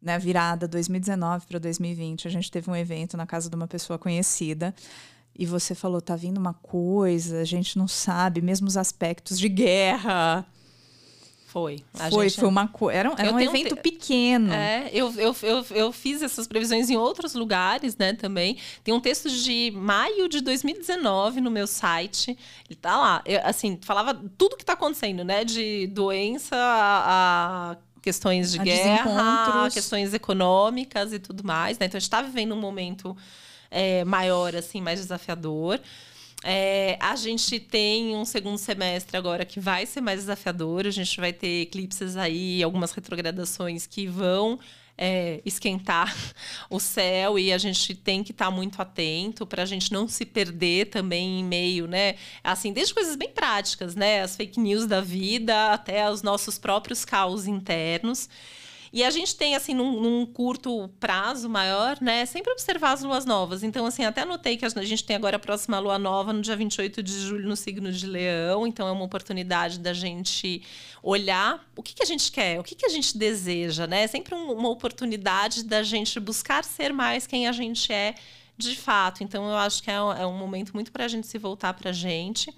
Na 0.00 0.18
virada 0.18 0.68
2019 0.68 1.46
para 1.46 1.58
2020, 1.58 2.28
a 2.28 2.30
gente 2.30 2.48
teve 2.50 2.70
um 2.70 2.76
evento 2.76 3.16
na 3.16 3.26
casa 3.26 3.48
de 3.50 3.56
uma 3.56 3.66
pessoa 3.66 3.98
conhecida. 3.98 4.72
E 5.38 5.46
você 5.46 5.74
falou: 5.74 6.00
tá 6.00 6.14
vindo 6.16 6.38
uma 6.38 6.54
coisa, 6.54 7.40
a 7.40 7.44
gente 7.44 7.78
não 7.78 7.88
sabe, 7.88 8.40
mesmo 8.40 8.66
os 8.68 8.76
aspectos 8.76 9.38
de 9.38 9.48
guerra. 9.48 10.46
Foi. 11.46 11.80
A 11.98 12.08
foi, 12.08 12.30
gente- 12.30 12.40
foi 12.40 12.48
uma 12.48 12.66
coisa. 12.66 12.98
Era, 12.98 13.10
um- 13.10 13.14
era 13.18 13.30
um 13.30 13.38
evento 13.38 13.74
te- 13.76 13.82
pequeno. 13.82 14.50
É, 14.54 14.88
eu, 14.90 15.12
eu, 15.20 15.36
eu, 15.42 15.66
eu 15.72 15.92
fiz 15.92 16.22
essas 16.22 16.46
previsões 16.46 16.88
em 16.88 16.96
outros 16.96 17.34
lugares, 17.34 17.94
né, 17.98 18.14
também. 18.14 18.56
Tem 18.82 18.94
um 18.94 19.00
texto 19.00 19.28
de 19.28 19.70
maio 19.74 20.30
de 20.30 20.40
2019 20.40 21.42
no 21.42 21.50
meu 21.50 21.66
site. 21.66 22.38
Ele 22.70 22.78
tá 22.80 22.96
lá. 22.96 23.22
Eu, 23.26 23.40
assim, 23.44 23.78
falava 23.82 24.14
tudo 24.38 24.56
que 24.56 24.64
tá 24.64 24.72
acontecendo, 24.72 25.24
né? 25.24 25.44
De 25.44 25.88
doença 25.88 26.56
a, 26.56 27.76
questões 28.00 28.52
de 28.52 28.58
A 28.58 28.64
guerra, 28.64 29.70
questões 29.70 30.14
econômicas 30.14 31.12
e 31.12 31.18
tudo 31.18 31.44
mais, 31.44 31.78
né? 31.78 31.84
Então 31.84 31.98
a 31.98 32.00
gente 32.00 32.08
tá 32.10 32.22
vivendo 32.22 32.54
um 32.54 32.60
momento 32.60 33.14
é, 33.72 34.04
maior, 34.04 34.54
assim, 34.54 34.80
mais 34.80 35.00
desafiador. 35.00 35.80
É, 36.44 36.98
a 37.00 37.14
gente 37.16 37.58
tem 37.60 38.16
um 38.16 38.24
segundo 38.24 38.58
semestre 38.58 39.16
agora 39.16 39.44
que 39.44 39.58
vai 39.58 39.86
ser 39.86 40.00
mais 40.00 40.20
desafiador. 40.20 40.86
A 40.86 40.90
gente 40.90 41.18
vai 41.18 41.32
ter 41.32 41.62
eclipses 41.62 42.16
aí, 42.16 42.62
algumas 42.62 42.92
retrogradações 42.92 43.86
que 43.86 44.06
vão 44.06 44.58
é, 44.98 45.40
esquentar 45.44 46.14
o 46.68 46.78
céu 46.78 47.38
e 47.38 47.52
a 47.52 47.58
gente 47.58 47.94
tem 47.94 48.22
que 48.22 48.32
estar 48.32 48.50
muito 48.50 48.82
atento 48.82 49.46
para 49.46 49.62
a 49.62 49.66
gente 49.66 49.92
não 49.92 50.06
se 50.06 50.24
perder 50.26 50.86
também 50.86 51.40
em 51.40 51.44
meio, 51.44 51.86
né? 51.86 52.16
Assim, 52.42 52.72
desde 52.72 52.92
coisas 52.92 53.16
bem 53.16 53.30
práticas, 53.30 53.94
né? 53.94 54.22
As 54.22 54.36
fake 54.36 54.60
news 54.60 54.86
da 54.86 55.00
vida 55.00 55.72
até 55.72 56.10
os 56.10 56.22
nossos 56.22 56.58
próprios 56.58 57.04
caos 57.04 57.46
internos. 57.46 58.28
E 58.92 59.02
a 59.02 59.10
gente 59.10 59.34
tem, 59.36 59.54
assim, 59.56 59.72
num, 59.72 59.98
num 60.00 60.26
curto 60.26 60.86
prazo 61.00 61.48
maior, 61.48 61.96
né? 62.00 62.26
Sempre 62.26 62.52
observar 62.52 62.92
as 62.92 63.02
luas 63.02 63.24
novas. 63.24 63.62
Então, 63.62 63.86
assim, 63.86 64.04
até 64.04 64.20
anotei 64.20 64.56
que 64.58 64.66
a 64.66 64.68
gente 64.82 65.02
tem 65.02 65.16
agora 65.16 65.36
a 65.36 65.38
próxima 65.38 65.78
lua 65.78 65.98
nova 65.98 66.30
no 66.32 66.42
dia 66.42 66.54
28 66.54 67.02
de 67.02 67.12
julho 67.20 67.48
no 67.48 67.56
signo 67.56 67.90
de 67.90 68.06
Leão. 68.06 68.66
Então, 68.66 68.86
é 68.86 68.92
uma 68.92 69.04
oportunidade 69.04 69.78
da 69.78 69.94
gente 69.94 70.62
olhar 71.02 71.64
o 71.74 71.82
que, 71.82 71.94
que 71.94 72.02
a 72.02 72.06
gente 72.06 72.30
quer, 72.30 72.60
o 72.60 72.62
que, 72.62 72.74
que 72.74 72.84
a 72.84 72.90
gente 72.90 73.16
deseja, 73.16 73.86
né? 73.86 74.02
É 74.02 74.06
sempre 74.06 74.34
um- 74.34 74.52
uma 74.52 74.68
oportunidade 74.68 75.64
da 75.64 75.82
gente 75.82 76.20
buscar 76.20 76.62
ser 76.62 76.92
mais 76.92 77.26
quem 77.26 77.48
a 77.48 77.52
gente 77.52 77.90
é 77.90 78.14
de 78.58 78.76
fato. 78.76 79.24
Então, 79.24 79.48
eu 79.48 79.56
acho 79.56 79.82
que 79.82 79.90
é 79.90 79.94
é 79.94 80.26
um 80.26 80.36
momento 80.36 80.72
muito 80.74 80.92
para 80.92 81.06
a 81.06 81.08
gente 81.08 81.26
se 81.26 81.38
voltar 81.38 81.72
para 81.72 81.88
a 81.90 81.92
gente. 81.94 82.54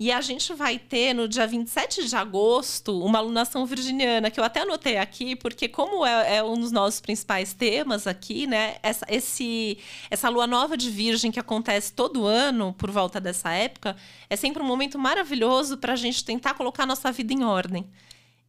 E 0.00 0.10
a 0.10 0.22
gente 0.22 0.54
vai 0.54 0.78
ter 0.78 1.12
no 1.12 1.28
dia 1.28 1.46
27 1.46 2.08
de 2.08 2.16
agosto 2.16 3.04
uma 3.04 3.18
alunação 3.18 3.66
virginiana, 3.66 4.30
que 4.30 4.40
eu 4.40 4.44
até 4.44 4.62
anotei 4.62 4.96
aqui, 4.96 5.36
porque 5.36 5.68
como 5.68 6.06
é, 6.06 6.36
é 6.36 6.42
um 6.42 6.58
dos 6.58 6.72
nossos 6.72 7.02
principais 7.02 7.52
temas 7.52 8.06
aqui, 8.06 8.46
né? 8.46 8.76
Essa, 8.82 9.04
esse, 9.10 9.76
essa 10.10 10.30
lua 10.30 10.46
nova 10.46 10.74
de 10.74 10.88
virgem 10.88 11.30
que 11.30 11.38
acontece 11.38 11.92
todo 11.92 12.24
ano 12.24 12.72
por 12.78 12.90
volta 12.90 13.20
dessa 13.20 13.52
época, 13.52 13.94
é 14.30 14.36
sempre 14.36 14.62
um 14.62 14.66
momento 14.66 14.98
maravilhoso 14.98 15.76
para 15.76 15.92
a 15.92 15.96
gente 15.96 16.24
tentar 16.24 16.54
colocar 16.54 16.86
nossa 16.86 17.12
vida 17.12 17.34
em 17.34 17.44
ordem. 17.44 17.86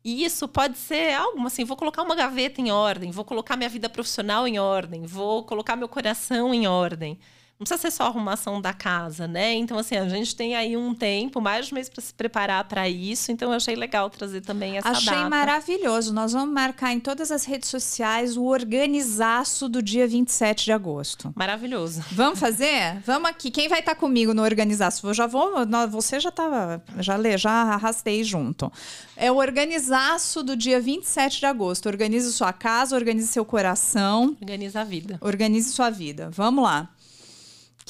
E 0.05 0.23
isso 0.23 0.47
pode 0.47 0.77
ser 0.77 1.15
algo 1.15 1.45
assim, 1.45 1.65
vou 1.65 1.75
colocar 1.75 2.01
uma 2.01 2.15
gaveta 2.15 2.61
em 2.61 2.71
ordem, 2.71 3.11
vou 3.11 3.25
colocar 3.25 3.57
minha 3.57 3.69
vida 3.69 3.89
profissional 3.89 4.47
em 4.47 4.57
ordem, 4.57 5.05
vou 5.05 5.43
colocar 5.43 5.75
meu 5.75 5.89
coração 5.89 6.53
em 6.53 6.65
ordem. 6.65 7.19
Não 7.61 7.63
precisa 7.65 7.79
ser 7.79 7.91
só 7.91 8.05
a 8.05 8.07
arrumação 8.07 8.59
da 8.59 8.73
casa, 8.73 9.27
né? 9.27 9.53
Então, 9.53 9.77
assim, 9.77 9.95
a 9.95 10.09
gente 10.09 10.35
tem 10.35 10.55
aí 10.55 10.75
um 10.75 10.95
tempo, 10.95 11.39
mais 11.39 11.67
de 11.67 11.73
um 11.73 11.75
mês 11.75 11.87
para 11.87 12.01
se 12.01 12.11
preparar 12.11 12.63
para 12.63 12.89
isso. 12.89 13.31
Então, 13.31 13.51
eu 13.51 13.55
achei 13.57 13.75
legal 13.75 14.09
trazer 14.09 14.41
também 14.41 14.79
essa 14.79 14.89
Achei 14.89 15.13
data. 15.13 15.29
maravilhoso. 15.29 16.11
Nós 16.11 16.33
vamos 16.33 16.51
marcar 16.51 16.91
em 16.91 16.99
todas 16.99 17.29
as 17.29 17.45
redes 17.45 17.69
sociais 17.69 18.35
o 18.35 18.45
organizaço 18.45 19.69
do 19.69 19.79
dia 19.79 20.07
27 20.07 20.65
de 20.65 20.71
agosto. 20.71 21.31
Maravilhoso. 21.35 22.03
Vamos 22.13 22.39
fazer? 22.39 22.99
Vamos 23.05 23.29
aqui. 23.29 23.51
Quem 23.51 23.69
vai 23.69 23.81
estar 23.81 23.93
comigo 23.93 24.33
no 24.33 24.41
organizaço? 24.41 25.05
Eu 25.07 25.13
já 25.13 25.27
vou. 25.27 25.51
Você 25.91 26.19
já 26.19 26.29
estava. 26.29 26.83
Já, 26.97 27.15
lê, 27.15 27.37
já 27.37 27.51
arrastei 27.51 28.23
junto. 28.23 28.71
É 29.15 29.31
o 29.31 29.35
organizaço 29.35 30.41
do 30.41 30.57
dia 30.57 30.81
27 30.81 31.39
de 31.39 31.45
agosto. 31.45 31.85
Organize 31.85 32.33
sua 32.33 32.51
casa, 32.51 32.95
organize 32.95 33.27
seu 33.27 33.45
coração, 33.45 34.35
Organiza 34.41 34.81
a 34.81 34.83
vida. 34.83 35.19
organize 35.21 35.71
sua 35.71 35.91
vida. 35.91 36.31
Vamos 36.31 36.63
lá. 36.63 36.89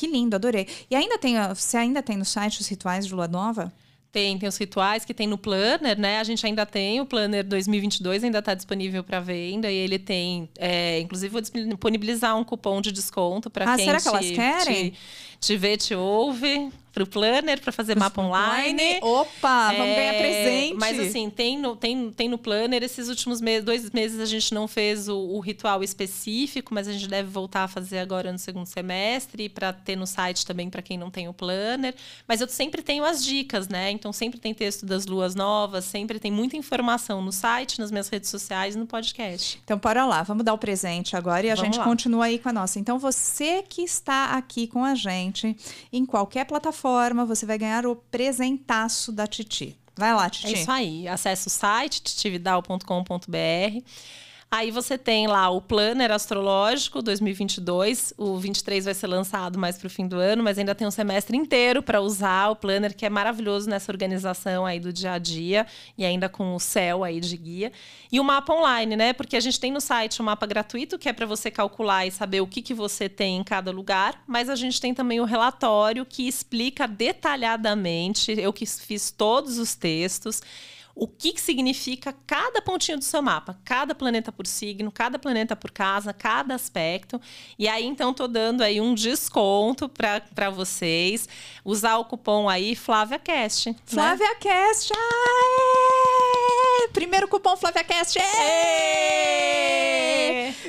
Que 0.01 0.07
lindo, 0.07 0.35
adorei. 0.35 0.65
E 0.89 0.95
ainda 0.95 1.15
tem. 1.15 1.35
Você 1.53 1.77
ainda 1.77 2.01
tem 2.01 2.17
no 2.17 2.25
site 2.25 2.59
os 2.59 2.67
rituais 2.67 3.05
de 3.05 3.13
lua 3.13 3.27
nova? 3.27 3.71
Tem, 4.11 4.35
tem 4.35 4.49
os 4.49 4.57
rituais 4.57 5.05
que 5.05 5.13
tem 5.13 5.27
no 5.27 5.37
planner, 5.37 5.95
né? 5.99 6.17
A 6.17 6.23
gente 6.23 6.43
ainda 6.43 6.65
tem 6.65 6.99
o 6.99 7.05
planner 7.05 7.43
2022, 7.45 8.23
ainda 8.23 8.39
está 8.39 8.55
disponível 8.55 9.03
para 9.03 9.19
venda 9.19 9.71
e 9.71 9.75
ele 9.75 9.99
tem, 9.99 10.49
é, 10.57 10.99
inclusive 11.01 11.31
vou 11.31 11.39
disponibilizar 11.39 12.35
um 12.35 12.43
cupom 12.43 12.81
de 12.81 12.91
desconto 12.91 13.47
para 13.47 13.71
Ah, 13.71 13.75
quem 13.75 13.85
será 13.85 14.01
que 14.01 14.07
elas 14.07 14.31
querem? 14.31 14.89
te, 14.89 14.97
te 15.41 15.57
vê, 15.57 15.75
te 15.75 15.95
ouve 15.95 16.71
para 16.93 17.03
o 17.03 17.07
planner 17.07 17.61
para 17.61 17.71
fazer 17.71 17.95
mapa 17.97 18.21
online. 18.21 18.99
Opa, 19.01 19.71
vamos 19.71 19.87
É, 19.87 19.95
ganhar 19.95 20.13
presente. 20.15 20.73
Mas 20.77 20.99
assim, 20.99 21.29
tem 21.29 21.57
no, 21.57 21.73
tem, 21.73 22.11
tem 22.11 22.27
no 22.27 22.37
planner. 22.37 22.83
Esses 22.83 23.07
últimos 23.07 23.39
meses, 23.39 23.63
dois 23.63 23.89
meses, 23.91 24.19
a 24.19 24.25
gente 24.25 24.53
não 24.53 24.67
fez 24.67 25.07
o, 25.07 25.17
o 25.17 25.39
ritual 25.39 25.81
específico, 25.83 26.73
mas 26.73 26.89
a 26.89 26.91
gente 26.91 27.07
deve 27.07 27.29
voltar 27.29 27.63
a 27.63 27.67
fazer 27.69 27.99
agora 27.99 28.29
no 28.29 28.37
segundo 28.37 28.65
semestre, 28.65 29.47
para 29.47 29.71
ter 29.71 29.95
no 29.95 30.05
site 30.05 30.45
também 30.45 30.69
para 30.69 30.81
quem 30.81 30.97
não 30.97 31.09
tem 31.09 31.29
o 31.29 31.33
planner. 31.33 31.95
Mas 32.27 32.41
eu 32.41 32.49
sempre 32.49 32.81
tenho 32.81 33.05
as 33.05 33.23
dicas, 33.23 33.69
né? 33.69 33.89
Então 33.89 34.11
sempre 34.11 34.37
tem 34.37 34.53
texto 34.53 34.85
das 34.85 35.05
luas 35.05 35.33
novas, 35.33 35.85
sempre 35.85 36.19
tem 36.19 36.29
muita 36.29 36.57
informação 36.57 37.21
no 37.21 37.31
site, 37.31 37.79
nas 37.79 37.89
minhas 37.89 38.09
redes 38.09 38.29
sociais 38.29 38.75
e 38.75 38.77
no 38.77 38.85
podcast. 38.85 39.61
Então, 39.63 39.77
bora 39.77 40.05
lá, 40.05 40.23
vamos 40.23 40.43
dar 40.43 40.53
o 40.53 40.57
presente 40.57 41.15
agora 41.15 41.47
e 41.47 41.49
a 41.49 41.55
Vamos 41.55 41.67
gente 41.67 41.79
lá. 41.79 41.85
continua 41.85 42.25
aí 42.25 42.37
com 42.37 42.49
a 42.49 42.53
nossa. 42.53 42.77
Então, 42.79 42.99
você 42.99 43.63
que 43.63 43.81
está 43.81 44.31
aqui 44.33 44.67
com 44.67 44.83
a 44.83 44.93
gente, 44.93 45.30
em 45.91 46.05
qualquer 46.05 46.45
plataforma, 46.45 47.25
você 47.25 47.45
vai 47.45 47.57
ganhar 47.57 47.85
o 47.85 47.95
presentaço 47.95 49.11
da 49.11 49.27
Titi. 49.27 49.77
Vai 49.95 50.13
lá, 50.13 50.29
Titi. 50.29 50.47
É 50.47 50.51
isso 50.59 50.71
aí. 50.71 51.07
Acesse 51.07 51.47
o 51.47 51.49
site 51.49 52.01
titividal.com.br. 52.01 53.83
Aí 54.53 54.69
você 54.69 54.97
tem 54.97 55.27
lá 55.27 55.49
o 55.49 55.61
planner 55.61 56.11
astrológico 56.11 57.01
2022. 57.01 58.13
O 58.17 58.37
23 58.37 58.83
vai 58.83 58.93
ser 58.93 59.07
lançado 59.07 59.57
mais 59.57 59.77
para 59.77 59.87
o 59.87 59.89
fim 59.89 60.05
do 60.05 60.17
ano, 60.17 60.43
mas 60.43 60.59
ainda 60.59 60.75
tem 60.75 60.85
um 60.85 60.91
semestre 60.91 61.37
inteiro 61.37 61.81
para 61.81 62.01
usar 62.01 62.49
o 62.49 62.55
planner, 62.57 62.93
que 62.93 63.05
é 63.05 63.09
maravilhoso 63.09 63.69
nessa 63.69 63.89
organização 63.89 64.65
aí 64.65 64.77
do 64.77 64.91
dia 64.91 65.13
a 65.13 65.17
dia 65.17 65.65
e 65.97 66.03
ainda 66.03 66.27
com 66.27 66.53
o 66.53 66.59
céu 66.59 67.05
aí 67.05 67.21
de 67.21 67.37
guia. 67.37 67.71
E 68.11 68.19
o 68.19 68.25
mapa 68.25 68.53
online, 68.53 68.97
né? 68.97 69.13
Porque 69.13 69.37
a 69.37 69.39
gente 69.39 69.57
tem 69.57 69.71
no 69.71 69.79
site 69.79 70.21
um 70.21 70.25
mapa 70.25 70.45
gratuito 70.45 70.99
que 70.99 71.07
é 71.07 71.13
para 71.13 71.25
você 71.25 71.49
calcular 71.49 72.05
e 72.05 72.11
saber 72.11 72.41
o 72.41 72.47
que, 72.47 72.61
que 72.61 72.73
você 72.73 73.07
tem 73.07 73.37
em 73.37 73.43
cada 73.45 73.71
lugar, 73.71 74.21
mas 74.27 74.49
a 74.49 74.55
gente 74.57 74.81
tem 74.81 74.93
também 74.93 75.21
o 75.21 75.25
relatório 75.25 76.05
que 76.05 76.27
explica 76.27 76.89
detalhadamente. 76.89 78.33
Eu 78.37 78.51
que 78.51 78.65
fiz 78.65 79.11
todos 79.11 79.57
os 79.57 79.75
textos 79.75 80.41
o 80.95 81.07
que, 81.07 81.33
que 81.33 81.41
significa 81.41 82.13
cada 82.27 82.61
pontinho 82.61 82.97
do 82.97 83.03
seu 83.03 83.21
mapa, 83.21 83.59
cada 83.63 83.95
planeta 83.95 84.31
por 84.31 84.45
signo, 84.45 84.91
cada 84.91 85.17
planeta 85.17 85.55
por 85.55 85.71
casa, 85.71 86.13
cada 86.13 86.53
aspecto. 86.55 87.19
E 87.57 87.67
aí, 87.67 87.85
então, 87.85 88.13
tô 88.13 88.27
dando 88.27 88.61
aí 88.61 88.79
um 88.81 88.93
desconto 88.93 89.87
para 89.89 90.49
vocês. 90.49 91.27
Usar 91.63 91.97
o 91.97 92.05
cupom 92.05 92.49
aí 92.49 92.75
FláviaCast. 92.75 93.69
né? 93.69 93.75
Flávia 93.85 94.35
Cast. 94.35 94.93
Aê! 94.93 96.87
Primeiro 96.89 97.27
cupom 97.27 97.55
Flávia 97.55 97.83
Cast. 97.83 98.19
Aê! 98.19 99.61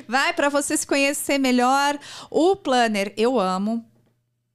Vai 0.08 0.32
para 0.32 0.48
você 0.48 0.76
se 0.76 0.86
conhecer 0.86 1.38
melhor. 1.38 1.98
O 2.30 2.54
planner 2.56 3.12
eu 3.16 3.38
amo. 3.40 3.84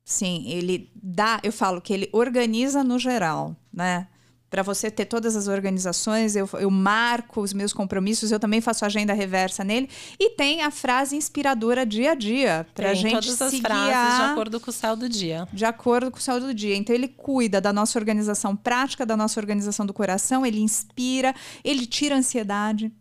Sim, 0.03 0.45
ele 0.47 0.89
dá, 0.95 1.39
eu 1.43 1.51
falo 1.51 1.81
que 1.81 1.91
ele 1.93 2.09
organiza 2.13 2.81
no 2.83 2.97
geral, 2.97 3.55
né? 3.73 4.07
Para 4.49 4.63
você 4.63 4.89
ter 4.89 5.05
todas 5.05 5.35
as 5.35 5.47
organizações, 5.47 6.35
eu, 6.35 6.49
eu 6.53 6.71
marco 6.71 7.41
os 7.41 7.51
meus 7.51 7.73
compromissos, 7.73 8.31
eu 8.31 8.39
também 8.39 8.61
faço 8.61 8.85
agenda 8.85 9.13
reversa 9.13 9.63
nele. 9.63 9.89
E 10.17 10.31
tem 10.31 10.61
a 10.61 10.71
frase 10.71 11.15
inspiradora 11.15 11.85
dia 11.85 12.11
a 12.11 12.15
dia, 12.15 12.65
para 12.73 12.93
gente 12.93 13.11
todas 13.11 13.41
as 13.41 13.51
se 13.51 13.61
frases 13.61 14.17
de 14.17 14.31
acordo 14.31 14.59
com 14.59 14.69
o 14.69 14.73
céu 14.73 14.95
do 14.95 15.09
dia. 15.09 15.47
de 15.51 15.65
acordo 15.65 16.09
com 16.11 16.17
o 16.17 16.21
céu 16.21 16.39
do 16.39 16.53
dia. 16.53 16.75
Então 16.75 16.95
ele 16.95 17.07
cuida 17.07 17.59
da 17.59 17.73
nossa 17.73 17.99
organização 17.99 18.55
prática, 18.55 19.05
da 19.05 19.17
nossa 19.17 19.39
organização 19.39 19.85
do 19.85 19.93
coração, 19.93 20.45
ele 20.45 20.61
inspira, 20.61 21.35
ele 21.63 21.85
tira 21.85 22.15
a 22.15 22.17
ansiedade. 22.17 22.91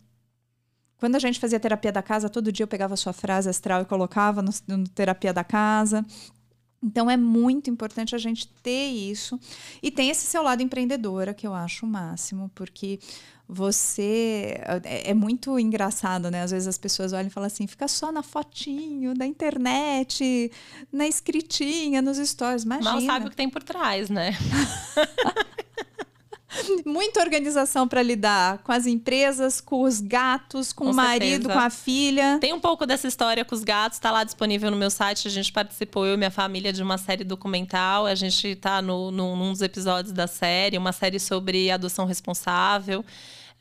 Quando 0.97 1.15
a 1.15 1.19
gente 1.19 1.39
fazia 1.39 1.59
terapia 1.59 1.91
da 1.91 2.01
casa, 2.01 2.27
todo 2.27 2.51
dia 2.51 2.63
eu 2.63 2.67
pegava 2.67 2.95
a 2.95 2.97
sua 2.97 3.13
frase 3.13 3.47
astral 3.47 3.83
e 3.83 3.85
colocava 3.85 4.41
no, 4.41 4.51
no 4.67 4.83
terapia 4.87 5.31
da 5.31 5.43
casa. 5.43 6.03
Então 6.81 7.09
é 7.09 7.17
muito 7.17 7.69
importante 7.69 8.13
a 8.15 8.17
gente 8.17 8.47
ter 8.61 8.87
isso. 8.87 9.39
E 9.81 9.89
tem 9.89 10.09
esse 10.09 10.25
seu 10.27 10.43
lado 10.43 10.61
empreendedora, 10.61 11.33
que 11.33 11.47
eu 11.47 11.53
acho 11.53 11.85
o 11.85 11.89
máximo, 11.89 12.51
porque 12.53 12.99
você. 13.47 14.59
É, 14.83 15.11
é 15.11 15.13
muito 15.13 15.57
engraçado, 15.57 16.29
né? 16.29 16.43
Às 16.43 16.51
vezes 16.51 16.67
as 16.67 16.77
pessoas 16.77 17.13
olham 17.13 17.27
e 17.27 17.31
falam 17.31 17.47
assim: 17.47 17.65
fica 17.65 17.87
só 17.87 18.11
na 18.11 18.21
fotinho, 18.21 19.13
na 19.15 19.25
internet, 19.25 20.51
na 20.91 21.07
escritinha, 21.07 22.01
nos 22.01 22.17
stories. 22.17 22.63
Imagina. 22.63 22.91
Mal 22.91 23.01
sabe 23.01 23.27
o 23.27 23.29
que 23.29 23.35
tem 23.35 23.49
por 23.49 23.63
trás, 23.63 24.09
né? 24.09 24.31
Muita 26.85 27.19
organização 27.19 27.87
para 27.87 28.01
lidar 28.01 28.59
com 28.59 28.71
as 28.71 28.85
empresas, 28.85 29.59
com 29.59 29.83
os 29.83 29.99
gatos, 29.99 30.71
com, 30.71 30.85
Com 30.85 30.91
o 30.91 30.95
marido, 30.95 31.43
certeza. 31.43 31.53
com 31.53 31.59
a 31.59 31.69
filha. 31.69 32.37
Tem 32.39 32.53
um 32.53 32.59
pouco 32.59 32.85
dessa 32.85 33.07
história 33.07 33.43
com 33.43 33.53
os 33.53 33.63
gatos, 33.63 33.99
tá 33.99 34.11
lá 34.11 34.23
disponível 34.23 34.71
no 34.71 34.77
meu 34.77 34.89
site. 34.89 35.27
A 35.27 35.31
gente 35.31 35.51
participou, 35.51 36.05
eu 36.05 36.13
e 36.13 36.17
minha 36.17 36.31
família, 36.31 36.71
de 36.71 36.81
uma 36.81 36.97
série 36.97 37.23
documental. 37.23 38.05
A 38.05 38.15
gente 38.15 38.55
tá 38.55 38.81
no, 38.81 39.11
no, 39.11 39.35
num 39.35 39.51
dos 39.51 39.61
episódios 39.61 40.13
da 40.13 40.27
série, 40.27 40.77
uma 40.77 40.91
série 40.91 41.19
sobre 41.19 41.69
adoção 41.69 42.05
responsável 42.05 43.03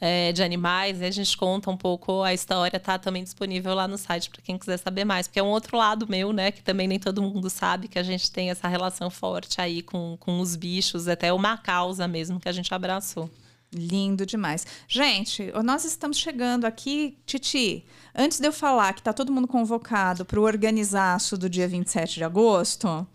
é, 0.01 0.33
de 0.33 0.43
animais. 0.43 1.01
E 1.01 1.05
a 1.05 1.11
gente 1.11 1.37
conta 1.37 1.71
um 1.71 1.77
pouco 1.77 2.23
a 2.23 2.33
história, 2.35 2.79
tá 2.79 2.99
também 2.99 3.23
disponível 3.23 3.75
lá 3.75 3.89
no 3.89 3.99
site 3.99 4.31
para 4.31 4.43
quem 4.43 4.59
quiser 4.59 4.77
saber 4.79 5.05
mais. 5.05 5.27
Porque 5.27 5.41
é 5.41 5.43
um 5.43 5.49
outro 5.49 5.77
lado 5.77 6.07
meu, 6.09 6.33
né? 6.33 6.51
Que 6.51 6.63
também 6.63 6.89
nem 6.89 6.99
todo 6.99 7.23
mundo 7.23 7.49
sabe 7.51 7.89
que 7.89 7.99
a 7.99 8.03
gente 8.03 8.31
tem 8.31 8.51
essa 8.51 8.69
relação 8.69 9.11
forte 9.11 9.61
aí 9.61 9.83
com, 9.83 10.17
com 10.19 10.41
os 10.41 10.57
bichos, 10.57 11.09
até 11.09 11.33
uma 11.33 11.57
causa 11.57 12.07
mesmo 12.07 12.41
que 12.41 12.49
a 12.49 12.53
gente 12.53 12.73
abraçou. 12.73 13.31
Lindo 13.75 14.25
demais. 14.25 14.65
Gente, 14.89 15.53
nós 15.65 15.85
estamos 15.85 16.17
chegando 16.17 16.65
aqui, 16.65 17.19
Titi. 17.27 17.85
Antes 18.15 18.39
de 18.39 18.47
eu 18.47 18.53
falar 18.53 18.95
que 18.95 19.03
tá 19.03 19.13
todo 19.13 19.33
mundo 19.33 19.49
convocado 19.49 20.25
para 20.25 20.39
o 20.39 20.45
organizaço 20.45 21.37
do 21.37 21.51
dia 21.51 21.67
27 21.67 22.15
de 22.15 22.25
agosto, 22.25 23.07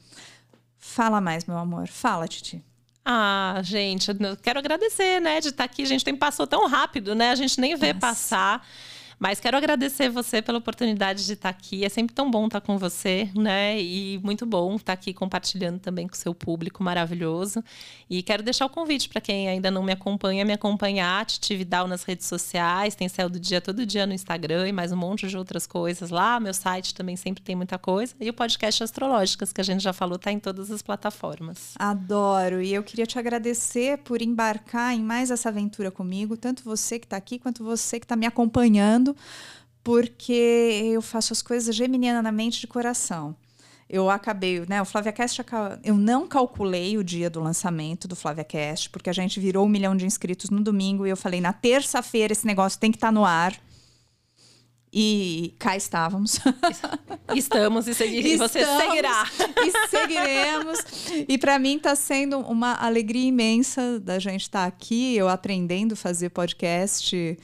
fala 0.77 1.21
mais, 1.21 1.45
meu 1.45 1.57
amor. 1.57 1.87
Fala, 1.87 2.27
Titi. 2.27 2.63
Ah, 3.03 3.59
gente, 3.63 4.09
eu 4.09 4.37
quero 4.41 4.59
agradecer, 4.59 5.19
né, 5.19 5.41
de 5.41 5.49
estar 5.49 5.63
aqui. 5.63 5.81
A 5.83 5.87
gente 5.87 6.05
tem 6.05 6.15
passou 6.15 6.45
tão 6.45 6.67
rápido, 6.67 7.15
né? 7.15 7.31
A 7.31 7.35
gente 7.35 7.59
nem 7.59 7.75
vê 7.75 7.93
Nossa. 7.93 7.99
passar. 7.99 8.67
Mas 9.21 9.39
quero 9.39 9.55
agradecer 9.55 10.09
você 10.09 10.41
pela 10.41 10.57
oportunidade 10.57 11.27
de 11.27 11.33
estar 11.33 11.49
aqui. 11.49 11.85
É 11.85 11.89
sempre 11.89 12.15
tão 12.15 12.31
bom 12.31 12.47
estar 12.47 12.59
com 12.59 12.79
você, 12.79 13.29
né? 13.35 13.79
E 13.79 14.19
muito 14.23 14.47
bom 14.47 14.75
estar 14.77 14.93
aqui 14.93 15.13
compartilhando 15.13 15.77
também 15.77 16.07
com 16.07 16.15
o 16.15 16.17
seu 16.17 16.33
público 16.33 16.83
maravilhoso. 16.83 17.63
E 18.09 18.23
quero 18.23 18.41
deixar 18.41 18.65
o 18.65 18.69
convite 18.69 19.07
para 19.09 19.21
quem 19.21 19.47
ainda 19.47 19.69
não 19.69 19.83
me 19.83 19.91
acompanha, 19.91 20.43
me 20.43 20.53
acompanhar, 20.53 21.23
Titi 21.27 21.55
Vidal 21.55 21.87
nas 21.87 22.01
redes 22.01 22.25
sociais. 22.25 22.95
Tem 22.95 23.07
Céu 23.07 23.29
do 23.29 23.39
Dia 23.39 23.61
todo 23.61 23.85
dia 23.85 24.07
no 24.07 24.13
Instagram 24.13 24.67
e 24.67 24.71
mais 24.71 24.91
um 24.91 24.97
monte 24.97 25.27
de 25.27 25.37
outras 25.37 25.67
coisas 25.67 26.09
lá. 26.09 26.39
Meu 26.39 26.55
site 26.55 26.95
também 26.95 27.15
sempre 27.15 27.43
tem 27.43 27.55
muita 27.55 27.77
coisa. 27.77 28.15
E 28.19 28.27
o 28.27 28.33
podcast 28.33 28.83
Astrológicas, 28.83 29.53
que 29.53 29.61
a 29.61 29.63
gente 29.63 29.83
já 29.83 29.93
falou, 29.93 30.15
está 30.15 30.31
em 30.31 30.39
todas 30.39 30.71
as 30.71 30.81
plataformas. 30.81 31.75
Adoro. 31.77 32.59
E 32.59 32.73
eu 32.73 32.81
queria 32.81 33.05
te 33.05 33.19
agradecer 33.19 33.99
por 33.99 34.19
embarcar 34.19 34.95
em 34.95 35.03
mais 35.03 35.29
essa 35.29 35.49
aventura 35.49 35.91
comigo, 35.91 36.35
tanto 36.35 36.63
você 36.63 36.97
que 36.97 37.05
está 37.05 37.17
aqui 37.17 37.37
quanto 37.37 37.63
você 37.63 37.99
que 37.99 38.05
está 38.05 38.15
me 38.15 38.25
acompanhando, 38.25 39.10
porque 39.83 40.81
eu 40.93 41.01
faço 41.01 41.33
as 41.33 41.41
coisas 41.41 41.75
geminianamente 41.75 42.59
de 42.61 42.67
coração. 42.67 43.35
Eu 43.89 44.09
acabei, 44.09 44.63
né? 44.69 44.81
O 44.81 44.85
FlaviaCast, 44.85 45.41
aca- 45.41 45.79
eu 45.83 45.95
não 45.97 46.25
calculei 46.27 46.97
o 46.97 47.03
dia 47.03 47.29
do 47.29 47.41
lançamento 47.41 48.07
do 48.07 48.15
FlaviaCast, 48.15 48.89
porque 48.89 49.09
a 49.09 49.13
gente 49.13 49.37
virou 49.39 49.65
um 49.65 49.69
milhão 49.69 49.97
de 49.97 50.05
inscritos 50.05 50.49
no 50.49 50.61
domingo 50.61 51.05
e 51.05 51.09
eu 51.09 51.17
falei, 51.17 51.41
na 51.41 51.51
terça-feira 51.51 52.31
esse 52.31 52.45
negócio 52.47 52.79
tem 52.79 52.89
que 52.91 52.95
estar 52.97 53.11
no 53.11 53.25
ar. 53.25 53.53
E 54.93 55.55
cá 55.57 55.75
estávamos. 55.77 56.39
Estamos 57.35 57.87
e, 57.87 57.93
segui- 57.93 58.33
e 58.33 58.37
você 58.37 58.65
seguirá. 58.65 59.25
E 59.65 59.87
seguiremos. 59.89 60.79
E 61.29 61.37
para 61.37 61.57
mim 61.57 61.77
está 61.77 61.95
sendo 61.95 62.39
uma 62.39 62.73
alegria 62.75 63.27
imensa 63.27 63.99
da 64.01 64.19
gente 64.19 64.41
estar 64.41 64.65
aqui, 64.65 65.15
eu 65.15 65.29
aprendendo 65.29 65.93
a 65.93 65.95
fazer 65.95 66.29
podcast 66.29 67.37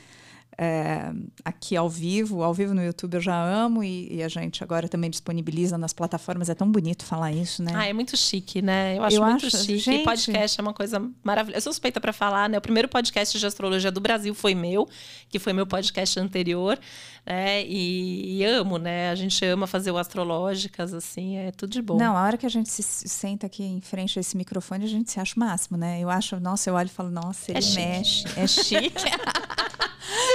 é, 0.57 1.11
aqui 1.45 1.77
ao 1.77 1.87
vivo. 1.89 2.41
Ao 2.43 2.53
vivo 2.53 2.73
no 2.73 2.83
YouTube 2.83 3.13
eu 3.15 3.21
já 3.21 3.39
amo 3.39 3.83
e, 3.83 4.15
e 4.15 4.23
a 4.23 4.27
gente 4.27 4.63
agora 4.63 4.89
também 4.89 5.09
disponibiliza 5.09 5.77
nas 5.77 5.93
plataformas. 5.93 6.49
É 6.49 6.55
tão 6.55 6.69
bonito 6.71 7.05
falar 7.05 7.31
isso, 7.31 7.61
né? 7.61 7.71
Ah, 7.75 7.85
é 7.85 7.93
muito 7.93 8.17
chique, 8.17 8.61
né? 8.61 8.97
Eu 8.97 9.03
acho 9.03 9.15
Eu 9.17 9.23
muito 9.23 9.45
acho, 9.45 9.57
chique. 9.57 9.77
gente. 9.77 10.03
Podcast 10.03 10.59
é 10.59 10.61
uma 10.63 10.73
coisa 10.73 10.99
maravilhosa. 11.23 11.57
Eu 11.57 11.61
sou 11.61 11.71
suspeita 11.73 12.01
para 12.01 12.11
falar, 12.11 12.49
né? 12.49 12.57
O 12.57 12.61
primeiro 12.61 12.87
podcast 12.87 13.37
de 13.37 13.45
astrologia 13.45 13.91
do 13.91 14.01
Brasil 14.01 14.33
foi 14.33 14.55
meu, 14.55 14.87
que 15.29 15.37
foi 15.37 15.53
meu 15.53 15.67
podcast 15.67 16.19
anterior, 16.19 16.79
né? 17.25 17.63
E, 17.65 18.37
e 18.39 18.43
amo, 18.45 18.77
né? 18.79 19.11
A 19.11 19.15
gente 19.15 19.45
ama 19.45 19.67
fazer 19.67 19.91
o 19.91 19.97
astrológicas, 19.97 20.93
assim, 20.93 21.37
é 21.37 21.51
tudo 21.51 21.71
de 21.71 21.81
bom. 21.81 21.97
Não, 21.97 22.17
a 22.17 22.23
hora 22.23 22.37
que 22.37 22.45
a 22.45 22.49
gente 22.49 22.69
se 22.69 22.81
se 22.81 23.07
senta 23.07 23.45
aqui 23.45 23.63
em 23.63 23.81
frente 23.81 24.17
a 24.17 24.21
esse 24.21 24.35
microfone, 24.35 24.85
a 24.85 24.87
gente 24.87 25.11
se 25.11 25.19
acha 25.19 25.35
o 25.35 25.39
máximo, 25.39 25.77
né? 25.77 25.99
Eu 26.01 26.09
acho, 26.09 26.39
nossa, 26.39 26.69
eu 26.69 26.73
olho 26.73 26.87
e 26.87 26.89
falo, 26.89 27.11
nossa, 27.11 27.51
ele 27.51 27.59
É 27.59 27.75
mexe, 27.75 28.25
é 28.35 28.47
chique. 28.47 29.03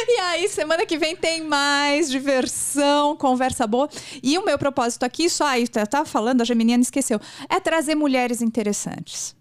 e 0.09 0.21
aí, 0.21 0.49
semana 0.49 0.85
que 0.85 0.99
vem 0.99 1.17
tem 1.17 1.43
mais 1.43 2.11
diversão, 2.11 3.17
conversa 3.17 3.67
boa. 3.67 3.89
E 4.23 4.37
o 4.39 4.45
meu 4.45 4.59
propósito 4.59 5.05
aqui, 5.05 5.29
só 5.29 5.47
aí, 5.47 5.63
eu 5.75 5.87
tava 5.87 6.05
falando, 6.05 6.41
a 6.41 6.45
Geminiana 6.45 6.83
esqueceu, 6.83 7.21
é 7.49 7.59
trazer 7.61 7.95
mulheres 7.95 8.43
interessantes. 8.43 9.35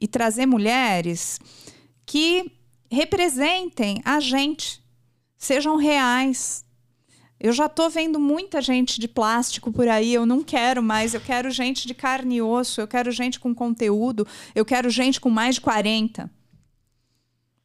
E 0.00 0.06
trazer 0.06 0.46
mulheres 0.46 1.40
que 2.06 2.52
representem 2.90 4.00
a 4.04 4.20
gente, 4.20 4.82
sejam 5.36 5.76
reais, 5.76 6.64
eu 7.40 7.52
já 7.52 7.68
tô 7.68 7.88
vendo 7.88 8.18
muita 8.18 8.60
gente 8.60 8.98
de 8.98 9.06
plástico 9.06 9.70
por 9.70 9.86
aí, 9.88 10.12
eu 10.12 10.26
não 10.26 10.42
quero 10.42 10.82
mais. 10.82 11.14
Eu 11.14 11.20
quero 11.20 11.50
gente 11.50 11.86
de 11.86 11.94
carne 11.94 12.36
e 12.36 12.42
osso, 12.42 12.80
eu 12.80 12.88
quero 12.88 13.12
gente 13.12 13.38
com 13.38 13.54
conteúdo, 13.54 14.26
eu 14.54 14.64
quero 14.64 14.90
gente 14.90 15.20
com 15.20 15.30
mais 15.30 15.54
de 15.54 15.60
40. 15.60 16.28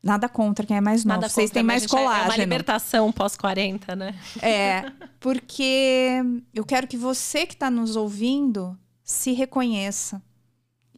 Nada 0.03 0.27
contra 0.27 0.65
quem 0.65 0.75
é 0.75 0.81
mais 0.81 1.05
novo. 1.05 1.21
Nada 1.21 1.29
Vocês 1.29 1.49
contra, 1.49 1.53
têm 1.53 1.63
mais 1.63 1.83
gente, 1.83 1.95
É 1.95 1.99
uma 1.99 2.11
colágeno. 2.11 2.43
libertação 2.43 3.11
pós-40, 3.11 3.95
né? 3.95 4.13
É, 4.41 4.91
porque 5.19 6.19
eu 6.53 6.65
quero 6.65 6.85
que 6.87 6.97
você 6.97 7.45
que 7.45 7.53
está 7.53 7.71
nos 7.71 7.95
ouvindo 7.95 8.77
se 9.01 9.31
reconheça 9.31 10.21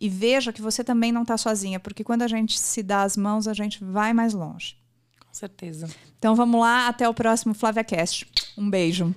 e 0.01 0.09
veja 0.09 0.51
que 0.51 0.61
você 0.61 0.83
também 0.83 1.11
não 1.11 1.21
está 1.21 1.37
sozinha, 1.37 1.79
porque 1.79 2.03
quando 2.03 2.23
a 2.23 2.27
gente 2.27 2.57
se 2.59 2.81
dá 2.81 3.03
as 3.03 3.15
mãos, 3.15 3.47
a 3.47 3.53
gente 3.53 3.83
vai 3.83 4.11
mais 4.11 4.33
longe. 4.33 4.75
Com 5.19 5.31
certeza. 5.33 5.87
Então 6.17 6.35
vamos 6.35 6.59
lá, 6.59 6.87
até 6.87 7.07
o 7.07 7.13
próximo 7.13 7.53
FlaviaCast. 7.53 8.27
Um 8.57 8.67
beijo. 8.69 9.13